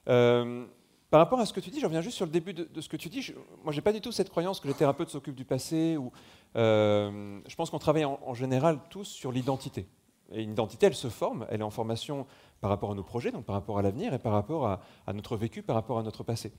Euh, 0.08 0.66
par 1.10 1.20
rapport 1.20 1.40
à 1.40 1.46
ce 1.46 1.54
que 1.54 1.60
tu 1.60 1.72
dis, 1.72 1.80
je 1.80 1.86
reviens 1.86 2.02
juste 2.02 2.18
sur 2.18 2.26
le 2.26 2.32
début 2.32 2.54
de, 2.54 2.82
ce 2.82 2.88
que 2.88 2.98
tu 2.98 3.10
dis. 3.10 3.22
Je, 3.24 3.34
moi, 3.64 3.74
j'ai 3.74 3.82
pas 3.82 3.94
du 3.94 4.00
tout 4.00 4.12
cette 4.12 4.30
croyance 4.30 4.60
que 4.60 4.68
les 4.68 4.76
thérapeutes 4.76 5.10
s'occupent 5.10 5.36
du 5.36 5.46
passé. 5.46 5.98
Ou, 5.98 6.12
euh, 6.56 7.40
je 7.48 7.56
pense 7.56 7.72
qu'on 7.72 7.80
travaille 7.80 8.06
en, 8.06 8.34
général 8.36 8.80
tous 8.92 9.06
sur 9.06 9.32
l'identité. 9.32 9.88
Et 10.32 10.44
une 10.44 10.52
identité, 10.52 10.86
elle 10.86 10.96
se 10.96 11.10
forme, 11.10 11.48
elle 11.50 11.62
est 11.62 11.64
en 11.64 11.72
formation 11.72 12.28
par 12.62 12.70
rapport 12.70 12.92
à 12.92 12.96
nos 12.96 13.04
projets, 13.04 13.32
donc 13.32 13.46
par 13.46 13.56
rapport 13.56 13.78
à 13.80 13.82
l'avenir 13.82 14.14
et 14.14 14.20
par 14.20 14.34
rapport 14.34 14.68
à, 14.68 15.14
notre 15.14 15.38
vécu, 15.38 15.64
par 15.64 15.76
rapport 15.76 16.00
à 16.00 16.04
notre 16.04 16.24
passé. 16.24 16.52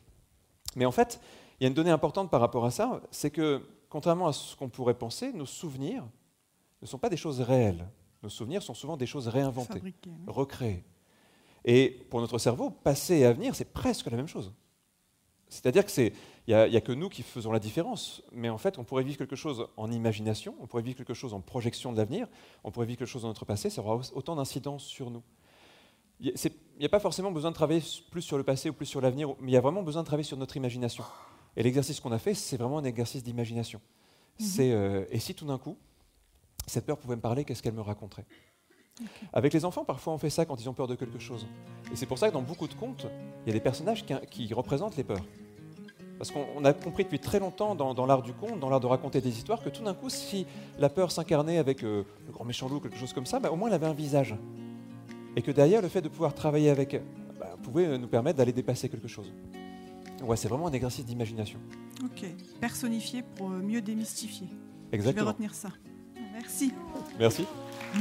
Mais 0.76 0.84
en 0.84 0.92
fait, 0.92 1.20
il 1.59 1.64
y 1.64 1.66
a 1.66 1.68
une 1.68 1.74
donnée 1.74 1.90
importante 1.90 2.30
par 2.30 2.40
rapport 2.40 2.64
à 2.64 2.70
ça, 2.70 3.01
c'est 3.11 3.30
que 3.30 3.62
contrairement 3.88 4.28
à 4.28 4.32
ce 4.32 4.57
qu'on 4.57 4.68
pourrait 4.68 4.94
penser, 4.94 5.32
nos 5.32 5.46
souvenirs 5.46 6.05
ne 6.80 6.86
sont 6.86 6.98
pas 6.98 7.09
des 7.09 7.16
choses 7.16 7.40
réelles. 7.40 7.88
Nos 8.22 8.28
souvenirs 8.28 8.62
sont 8.62 8.74
souvent 8.74 8.96
des 8.96 9.07
choses 9.07 9.28
réinventées, 9.28 9.82
recréées. 10.26 10.84
Et 11.64 12.07
pour 12.11 12.20
notre 12.20 12.38
cerveau, 12.38 12.70
passé 12.70 13.18
et 13.18 13.24
avenir, 13.26 13.55
c'est 13.55 13.72
presque 13.72 14.07
la 14.11 14.16
même 14.16 14.28
chose. 14.28 14.53
C'est-à-dire 15.48 15.84
qu'il 15.84 16.12
n'y 16.48 16.55
a, 16.55 16.62
a, 16.62 16.80
que 16.80 16.92
nous 16.92 17.09
qui 17.09 17.22
faisons 17.22 17.51
la 17.51 17.59
différence. 17.59 18.22
Mais 18.32 18.48
en 18.48 18.57
fait, 18.57 18.78
on 18.78 18.84
pourrait 18.84 19.03
vivre 19.03 19.18
quelque 19.18 19.36
chose 19.36 19.66
en 19.76 19.90
imagination, 19.90 20.55
on 20.61 20.66
pourrait 20.66 20.82
vivre 20.82 20.96
quelque 20.96 21.12
chose 21.12 21.34
en 21.34 21.40
projection 21.40 21.92
de 21.92 21.98
l'avenir, 21.98 22.28
on 22.62 22.70
pourrait 22.70 22.86
vivre 22.86 23.01
quelque 23.01 23.09
chose 23.09 23.22
dans 23.22 23.28
notre 23.28 23.44
passé, 23.44 23.68
ça 23.68 23.82
aura 23.82 24.01
autant 24.14 24.36
d'incidence 24.36 24.84
sur 24.84 25.11
nous. 25.11 25.22
Il 26.21 26.33
n'y 26.79 26.87
a, 26.87 26.89
pas 26.89 27.01
forcément 27.01 27.31
besoin 27.31 27.51
de 27.51 27.55
travailler 27.55 27.83
plus 28.11 28.23
sur 28.23 28.37
le 28.37 28.45
passé 28.45 28.68
ou 28.68 28.73
plus 28.75 28.87
sur 28.87 29.01
l'avenir, 29.01 29.35
mais 29.41 29.53
il 29.53 29.55
y 29.55 29.57
a 29.57 29.61
vraiment 29.61 29.83
besoin 29.83 30.03
de 30.03 30.07
travailler 30.07 30.27
sur 30.27 30.37
notre 30.37 30.57
imagination. 30.57 31.05
Et 31.57 31.62
l'exercice 31.62 31.99
qu'on 31.99 32.12
a 32.12 32.18
fait, 32.18 32.35
c'est 32.35 32.57
vraiment 32.57 32.79
un 32.79 32.85
exercice 32.85 33.23
d'imagination. 33.23 33.81
Mhm. 34.39 34.47
Euh, 34.61 35.05
et 35.11 35.18
si 35.18 35.35
tout 35.35 35.47
d'un 35.47 35.59
coup, 35.59 35.77
cette 36.66 36.87
peur 36.87 36.99
pouvait 36.99 37.16
me 37.16 37.21
parler, 37.21 37.45
qu'est-ce 37.45 37.62
qu'elle 37.62 37.75
me 37.75 37.81
raconterait? 37.81 38.27
Avec 39.33 39.53
les 39.55 39.64
enfants, 39.64 39.85
parfois 39.85 40.12
on 40.12 40.18
fait 40.18 40.31
ça 40.31 40.45
quand 40.45 40.61
ils 40.61 40.68
ont 40.68 40.75
peur 40.75 40.87
de 40.87 40.95
quelque 40.95 41.18
chose. 41.18 41.47
Et 41.93 41.97
c'est 41.97 42.07
pour 42.07 42.18
ça 42.18 42.29
que 42.29 42.35
dans 42.35 42.43
beaucoup 42.43 42.68
de 42.68 42.75
contes, 42.75 43.07
il 43.45 43.49
y 43.49 43.51
a 43.51 43.55
des 43.55 43.61
personnages 43.61 44.05
qui, 44.31 44.53
représentent 44.53 44.97
les 44.97 45.05
peurs. 45.05 45.25
Parce 46.18 46.31
qu'on 46.31 46.64
a 46.66 46.75
compris 46.75 47.05
depuis 47.05 47.18
très 47.18 47.41
longtemps 47.41 47.75
dans, 47.75 48.07
l'art 48.07 48.21
du 48.21 48.35
conte, 48.35 48.61
dans 48.61 48.68
l'art 48.68 48.81
de 48.81 48.87
raconter 48.87 49.23
des 49.23 49.31
histoires, 49.31 49.62
que 49.62 49.71
tout 49.71 49.83
d'un 49.83 49.95
coup, 49.95 50.11
si 50.11 50.47
la 50.79 50.91
peur 50.91 51.11
s'incarnait 51.12 51.57
avec 51.57 51.83
euh, 51.83 52.05
le 52.27 52.33
grand 52.33 52.45
méchant 52.45 52.68
loup, 52.68 52.79
quelque 52.79 52.99
chose 52.99 53.14
comme 53.14 53.25
ça, 53.25 53.41
bah, 53.41 53.51
au 53.51 53.57
moins 53.57 53.68
elle 53.68 53.75
avait 53.75 53.87
un 53.87 53.95
visage. 53.95 54.35
Et 55.37 55.43
que 55.43 55.51
derrière, 55.51 55.83
le 55.83 55.89
fait 55.89 56.03
de 56.03 56.09
pouvoir 56.09 56.35
travailler 56.35 56.70
avec 56.70 56.95
elle 56.95 57.05
bah, 57.39 57.57
pouvait 57.62 57.99
nous 57.99 58.09
permettre 58.09 58.39
d'aller 58.39 58.53
dépasser 58.53 58.89
quelque 58.89 59.09
chose. 59.09 59.33
Ouais, 60.22 60.37
c'est 60.37 60.49
vraiment 60.49 60.66
un 60.66 60.72
exercice 60.72 61.05
d'imagination. 61.05 61.59
Ok, 62.05 62.26
personnifier 62.61 63.22
pour 63.37 63.49
mieux 63.49 63.81
démystifier. 63.81 64.49
Exactement. 64.93 65.20
Je 65.20 65.24
vais 65.24 65.31
retenir 65.31 65.55
ça. 65.55 65.70
Merci. 66.33 66.72
Merci. 67.18 67.47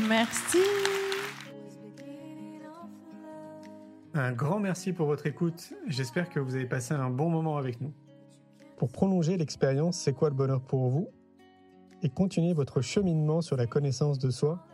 Merci. 0.07 0.57
Un 4.13 4.31
grand 4.31 4.59
merci 4.59 4.91
pour 4.91 5.05
votre 5.05 5.27
écoute. 5.27 5.73
J'espère 5.87 6.29
que 6.29 6.39
vous 6.39 6.55
avez 6.55 6.65
passé 6.65 6.93
un 6.93 7.09
bon 7.09 7.29
moment 7.29 7.57
avec 7.57 7.79
nous. 7.79 7.93
Pour 8.77 8.89
prolonger 8.89 9.37
l'expérience 9.37 9.97
C'est 9.97 10.13
quoi 10.13 10.29
le 10.29 10.35
bonheur 10.35 10.61
pour 10.61 10.89
vous? 10.89 11.09
Et 12.01 12.09
continuer 12.09 12.53
votre 12.53 12.81
cheminement 12.81 13.41
sur 13.41 13.55
la 13.55 13.67
connaissance 13.67 14.17
de 14.19 14.29
soi, 14.29 14.65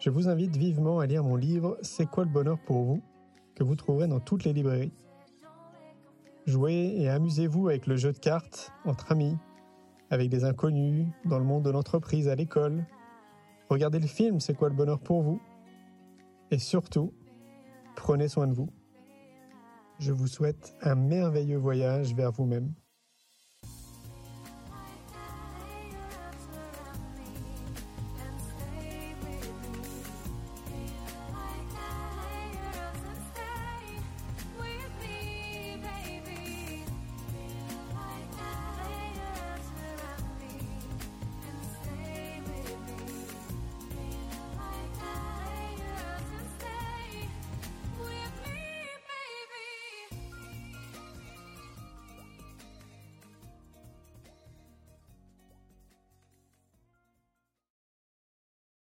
je 0.00 0.10
vous 0.10 0.28
invite 0.28 0.56
vivement 0.56 0.98
à 0.98 1.06
lire 1.06 1.22
mon 1.22 1.36
livre 1.36 1.76
C'est 1.82 2.06
quoi 2.06 2.24
le 2.24 2.30
bonheur 2.30 2.58
pour 2.58 2.82
vous? 2.84 3.02
que 3.54 3.64
vous 3.64 3.76
trouverez 3.76 4.08
dans 4.08 4.20
toutes 4.20 4.44
les 4.44 4.54
librairies. 4.54 4.92
Jouez 6.46 6.94
et 6.96 7.10
amusez-vous 7.10 7.68
avec 7.68 7.86
le 7.86 7.96
jeu 7.96 8.10
de 8.10 8.18
cartes 8.18 8.72
entre 8.86 9.12
amis, 9.12 9.36
avec 10.08 10.30
des 10.30 10.44
inconnus, 10.44 11.06
dans 11.26 11.38
le 11.38 11.44
monde 11.44 11.64
de 11.64 11.70
l'entreprise, 11.70 12.26
à 12.26 12.34
l'école. 12.34 12.86
Regardez 13.68 13.98
le 13.98 14.06
film 14.06 14.40
C'est 14.40 14.54
quoi 14.54 14.70
le 14.70 14.74
bonheur 14.74 14.98
pour 14.98 15.22
vous? 15.22 15.42
Et 16.50 16.58
surtout, 16.58 17.12
prenez 17.96 18.28
soin 18.28 18.46
de 18.46 18.54
vous. 18.54 18.70
Je 19.98 20.12
vous 20.12 20.26
souhaite 20.26 20.74
un 20.80 20.94
merveilleux 20.94 21.58
voyage 21.58 22.14
vers 22.14 22.32
vous-même. 22.32 22.72